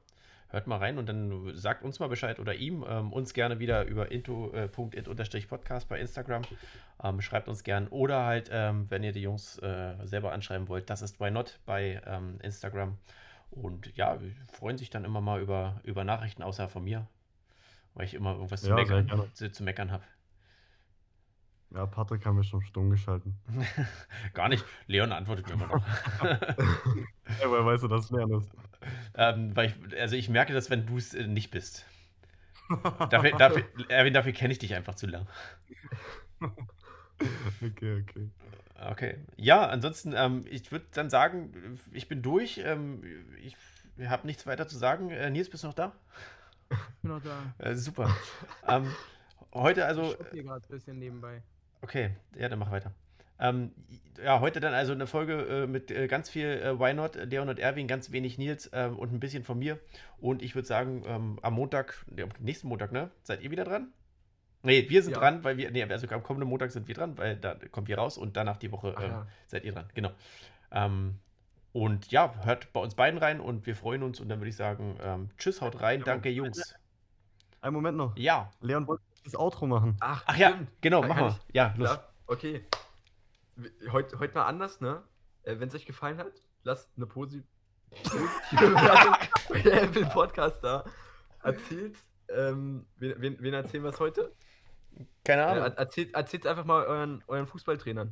hört 0.54 0.68
mal 0.68 0.78
rein 0.78 1.00
und 1.00 1.10
dann 1.10 1.56
sagt 1.56 1.84
uns 1.84 2.00
mal 2.00 2.08
Bescheid 2.08 2.40
oder 2.40 2.54
ihm, 2.54 2.86
ähm, 2.88 3.12
uns 3.12 3.34
gerne 3.34 3.60
wieder 3.60 3.86
über 3.86 4.12
into.it-podcast 4.12 5.90
bei 5.90 6.00
Instagram. 6.00 6.44
Ähm, 7.04 7.22
schreibt 7.22 7.50
uns 7.50 7.64
gern 7.64 7.88
oder 7.88 8.24
halt, 8.24 8.50
ähm, 8.54 8.86
wenn 8.90 9.04
ihr 9.04 9.12
die 9.12 9.22
Jungs 9.22 9.58
äh, 9.60 9.96
selber 10.04 10.32
anschreiben 10.32 10.68
wollt, 10.68 10.90
das 10.90 11.02
ist 11.02 11.20
why 11.20 11.32
not 11.32 11.60
bei 11.66 12.02
ähm, 12.06 12.40
Instagram. 12.42 12.98
Und 13.50 13.96
ja, 13.98 14.20
freuen 14.52 14.78
sich 14.78 14.90
dann 14.90 15.06
immer 15.06 15.22
mal 15.22 15.42
über, 15.42 15.82
über 15.84 16.04
Nachrichten, 16.04 16.44
außer 16.44 16.70
von 16.70 16.84
mir, 16.84 17.08
weil 17.96 18.06
ich 18.06 18.14
immer 18.14 18.34
irgendwas 18.34 18.62
zu 18.62 18.70
Ja, 18.70 18.86
sehr 18.86 19.04
meckern, 19.04 19.24
zu, 19.34 19.52
zu 19.52 19.64
meckern 19.64 19.92
habe. 19.92 20.04
Ja, 21.74 21.88
Patrick 21.88 22.24
haben 22.26 22.38
wir 22.38 22.44
schon 22.44 22.62
stumm 22.62 22.92
geschalten. 22.92 23.36
Gar 24.34 24.50
nicht. 24.50 24.64
Leon 24.86 25.12
antwortet 25.12 25.48
mir 25.48 25.54
immer 25.54 25.68
noch. 25.68 25.86
Ja, 27.42 27.50
woher 27.50 27.66
weißt 27.66 27.84
du, 27.84 27.88
dass 27.88 28.06
es 28.06 28.12
lernen 28.12 28.42
ist? 28.42 28.52
ähm, 29.16 29.56
weil 29.56 29.70
ich, 29.70 30.00
also 30.00 30.16
ich 30.16 30.30
merke 30.30 30.54
das, 30.54 30.70
wenn 30.70 30.86
du 30.86 30.98
es 30.98 31.14
äh, 31.14 31.26
nicht 31.26 31.52
bist. 31.52 31.86
Dafür, 33.10 33.32
dafür, 33.38 33.64
Erwin, 33.90 34.14
dafür 34.14 34.34
kenne 34.34 34.54
ich 34.54 34.60
dich 34.60 34.76
einfach 34.76 34.96
zu 34.96 35.08
lang. 35.08 35.26
okay, 36.42 38.02
okay. 38.02 38.30
Okay. 38.92 39.18
Ja, 39.38 39.68
ansonsten, 39.68 40.14
ähm, 40.16 40.46
ich 40.50 40.72
würde 40.72 40.86
dann 40.94 41.10
sagen, 41.10 41.80
ich 41.92 42.08
bin 42.08 42.22
durch. 42.22 42.62
Ähm, 42.64 43.04
ich 43.42 43.56
habe 44.08 44.28
nichts 44.28 44.46
weiter 44.46 44.68
zu 44.68 44.78
sagen. 44.78 45.10
Äh, 45.10 45.30
Nils, 45.30 45.50
bist 45.50 45.64
du 45.64 45.68
noch 45.68 45.74
da? 45.74 45.94
Ich 46.70 46.78
bin 47.02 47.12
noch 47.12 47.24
da. 47.24 47.54
Äh, 47.58 47.76
super. 47.76 48.16
ähm, 48.68 48.92
heute 49.54 49.86
also. 49.86 50.16
ich 50.20 50.32
hier 50.32 50.44
gerade 50.44 50.66
ein 50.66 50.72
bisschen 50.72 51.00
nebenbei. 51.00 51.42
Okay, 51.84 52.12
ja, 52.38 52.48
dann 52.48 52.60
mach 52.60 52.72
weiter. 52.72 52.94
Ähm, 53.40 53.74
ja, 54.24 54.40
heute 54.40 54.62
dann 54.62 54.74
also 54.74 54.94
eine 54.94 55.06
Folge 55.06 55.64
äh, 55.64 55.68
mit 55.68 55.92
äh, 55.92 56.08
ganz 56.08 56.30
viel 56.30 56.46
äh, 56.46 56.80
Why 56.80 56.94
Not, 56.94 57.16
Leon 57.16 57.50
und 57.50 57.60
Erwin, 57.60 57.88
ganz 57.88 58.12
wenig 58.12 58.38
Nils 58.38 58.70
ähm, 58.74 58.98
und 58.98 59.12
ein 59.12 59.20
bisschen 59.20 59.44
von 59.44 59.60
mir. 59.60 59.80
Und 60.18 60.42
ich 60.42 60.56
würde 60.56 60.68
sagen, 60.68 61.04
ähm, 61.06 61.40
am 61.42 61.54
Montag, 61.56 62.06
nee, 62.08 62.22
am 62.22 62.30
nächsten 62.40 62.70
Montag, 62.70 62.94
ne? 62.94 63.12
Seid 63.24 63.42
ihr 63.42 63.52
wieder 63.52 63.66
dran? 63.66 63.92
Nee, 64.62 64.86
wir 64.88 65.04
sind 65.04 65.12
Ja. 65.12 65.20
dran, 65.20 65.44
weil 65.44 65.58
wir, 65.58 65.72
nee, 65.72 65.84
also 65.84 66.08
am 66.08 66.24
kommenden 66.24 66.48
Montag 66.48 66.72
sind 66.72 66.88
wir 66.88 66.96
dran, 66.96 67.18
weil 67.18 67.36
da 67.36 67.56
kommt 67.72 67.90
ihr 67.90 67.98
raus 67.98 68.18
und 68.18 68.38
danach 68.38 68.56
die 68.56 68.72
Woche 68.72 68.96
ähm, 69.02 69.24
seid 69.48 69.66
ihr 69.66 69.74
dran, 69.74 69.90
genau. 69.94 70.12
Ähm, 70.72 71.20
und 71.74 72.10
ja, 72.12 72.34
hört 72.46 72.72
bei 72.72 72.80
uns 72.80 72.96
beiden 72.96 73.20
rein 73.20 73.42
und 73.42 73.66
wir 73.66 73.76
freuen 73.76 74.04
uns 74.04 74.22
und 74.22 74.30
dann 74.30 74.40
würde 74.40 74.50
ich 74.50 74.56
sagen, 74.56 74.96
ähm, 75.04 75.32
tschüss, 75.38 75.60
haut 75.60 75.82
rein, 75.82 76.02
danke 76.06 76.30
Jungs. 76.30 76.76
Einen 77.60 77.74
Moment 77.74 77.98
noch. 77.98 78.16
Ja. 78.16 78.52
Leon 78.62 78.88
wollte 78.88 79.04
das 79.24 79.36
Outro 79.36 79.66
machen. 79.68 79.96
Ach, 80.00 80.24
Ach 80.26 80.36
ja, 80.38 80.60
genau, 80.82 81.02
Kann- 81.02 81.10
machen 81.10 81.26
wir. 81.26 81.40
Ja, 81.54 81.74
los. 81.78 81.90
Ja, 81.90 82.08
okay. 82.28 82.66
Heute 83.92 84.20
heut 84.20 84.34
mal 84.36 84.46
anders, 84.46 84.82
ne? 84.82 85.04
Äh, 85.44 85.60
Wenn 85.60 85.68
es 85.70 85.76
euch 85.76 85.86
gefallen 85.86 86.18
hat, 86.18 86.32
lasst 86.64 86.90
eine 86.98 87.06
posi 87.06 87.44
positive 87.92 88.30
Bewertung 88.52 89.16
bei 89.50 89.62
der 89.62 89.84
Apple 89.84 90.06
Podcast 90.08 90.64
da. 90.64 90.84
Erzählt, 91.44 91.96
ähm, 92.30 92.86
wen, 92.98 93.14
wen, 93.22 93.38
wen 93.40 93.54
erzählen 93.54 93.84
wir 93.84 93.90
es 93.92 94.00
heute? 94.00 94.32
Keine 95.24 95.42
Äh, 95.42 95.46
Ahnung. 95.46 95.64
er- 95.66 95.78
erzählt, 95.78 96.14
erzählt 96.16 96.48
einfach 96.48 96.66
mal 96.66 96.86
euren, 96.86 97.24
euren 97.28 97.46
Fußballtrainern. 97.48 98.10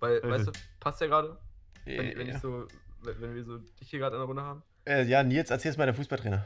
Weil, 0.00 0.12
Richtig. 0.14 0.30
weißt 0.30 0.46
du, 0.48 0.52
passt 0.80 1.00
ja 1.00 1.06
gerade, 1.06 1.38
wenn, 1.84 1.94
Äh, 2.12 2.16
wenn, 2.18 2.26
ja. 2.28 2.38
so, 2.38 2.66
wenn 3.02 3.20
wenn 3.20 3.34
wir 3.34 3.44
so 3.44 3.58
dich 3.58 3.88
hier 3.88 3.98
gerade 4.00 4.16
in 4.16 4.20
der 4.20 4.26
Runde 4.26 4.42
haben. 4.42 4.62
Äh, 4.84 5.04
ja, 5.04 5.22
Nils, 5.22 5.50
erzähl's 5.50 5.76
mal 5.76 5.86
der 5.86 5.94
Fußballtrainer. 5.94 6.44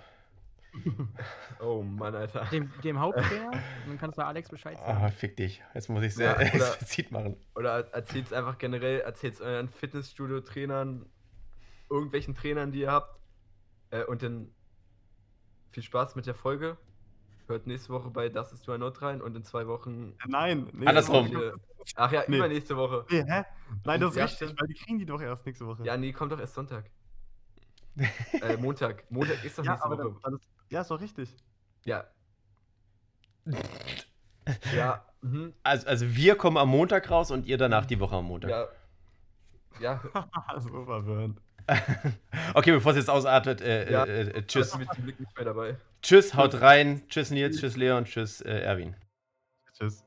Oh 1.60 1.82
Mann, 1.82 2.14
Alter. 2.14 2.46
Dem, 2.50 2.70
dem 2.82 2.98
Haupttrainer, 2.98 3.50
dann 3.86 3.98
kannst 3.98 4.18
du 4.18 4.24
Alex 4.24 4.48
Bescheid 4.48 4.78
Ah, 4.82 4.94
sagen. 5.00 5.12
fick 5.12 5.36
dich. 5.36 5.62
Jetzt 5.74 5.88
muss 5.88 6.02
ich 6.02 6.14
sehr 6.14 6.34
oder- 6.36 6.40
explizit 6.54 7.10
machen. 7.12 7.36
Oder 7.54 7.92
erzählt 7.92 8.26
es 8.26 8.32
einfach 8.32 8.58
generell, 8.58 9.00
erzählt 9.00 9.34
es 9.34 9.40
euren 9.40 9.68
Fitnessstudio-Trainern, 9.68 11.06
irgendwelchen 11.90 12.34
Trainern, 12.34 12.72
die 12.72 12.80
ihr 12.80 12.90
habt. 12.92 13.18
Äh, 13.90 14.04
und 14.04 14.22
dann 14.22 14.48
viel 15.70 15.82
Spaß 15.82 16.16
mit 16.16 16.26
der 16.26 16.34
Folge. 16.34 16.76
Hört 17.48 17.66
nächste 17.66 17.90
Woche 17.92 18.08
bei 18.10 18.28
Das 18.28 18.52
ist 18.52 18.66
Du 18.66 18.72
ein 18.72 18.80
Not 18.80 19.02
rein 19.02 19.20
und 19.20 19.36
in 19.36 19.42
zwei 19.44 19.66
Wochen. 19.66 20.14
Nein, 20.26 20.68
nee, 20.72 20.86
Andersrum. 20.86 21.28
Wieder- 21.30 21.54
Ach 21.96 22.12
ja, 22.12 22.22
Nee. 22.28 22.36
übernächste 22.38 22.76
Woche. 22.76 23.04
Nee, 23.10 23.24
hä? 23.26 23.42
Nein, 23.84 24.00
das 24.00 24.10
ist 24.12 24.16
Ja, 24.16 24.24
richtig, 24.24 24.54
weil 24.58 24.68
die 24.68 24.74
kriegen 24.74 24.98
die 25.00 25.04
doch 25.06 25.20
erst 25.20 25.44
nächste 25.44 25.66
Woche. 25.66 25.84
Ja, 25.84 25.96
nee, 25.96 26.12
kommt 26.12 26.30
doch 26.32 26.38
erst 26.38 26.54
Sonntag. 26.54 26.88
äh, 28.40 28.56
Montag. 28.56 29.04
Montag 29.10 29.44
ist 29.44 29.58
doch 29.58 29.64
Ja, 29.64 29.72
nächste 29.72 29.86
aber 29.86 29.98
Woche. 29.98 30.12
dann, 30.22 30.22
dann 30.22 30.34
ist, 30.36 30.48
ja, 30.72 30.80
ist 30.80 30.90
doch 30.90 31.00
richtig. 31.00 31.34
Ja. 31.84 32.04
Ja, 34.74 35.04
mhm. 35.20 35.52
Also, 35.62 35.86
also 35.86 36.16
wir 36.16 36.34
kommen 36.34 36.56
am 36.56 36.68
Montag 36.68 37.08
raus 37.10 37.30
und 37.30 37.46
ihr 37.46 37.58
danach 37.58 37.86
die 37.86 38.00
Woche 38.00 38.16
am 38.16 38.24
Montag. 38.24 38.50
ja. 38.50 38.66
Ja, 39.80 40.02
so 40.58 40.84
verwirrend. 40.84 41.40
Okay, 42.54 42.72
bevor 42.72 42.90
es 42.90 42.98
jetzt 42.98 43.08
ausartet, 43.08 43.60
äh, 43.60 43.90
Ja. 43.90 44.04
äh, 44.04 44.22
äh, 44.22 44.46
tschüss. 44.46 44.70
tschüss. 44.70 44.72
Ich 44.72 44.78
bin 44.78 44.88
zum 44.96 45.04
Glück 45.04 45.20
nicht 45.20 45.36
mehr 45.36 45.44
dabei. 45.44 45.76
Tschüss, 46.02 46.34
haut 46.34 46.60
rein. 46.60 47.02
Tschüss 47.08 47.30
Nils, 47.30 47.58
tschüss 47.60 47.76
Leon, 47.76 48.04
tschüss 48.04 48.40
äh, 48.40 48.50
Erwin. 48.62 48.96
Tschüss. 49.78 50.04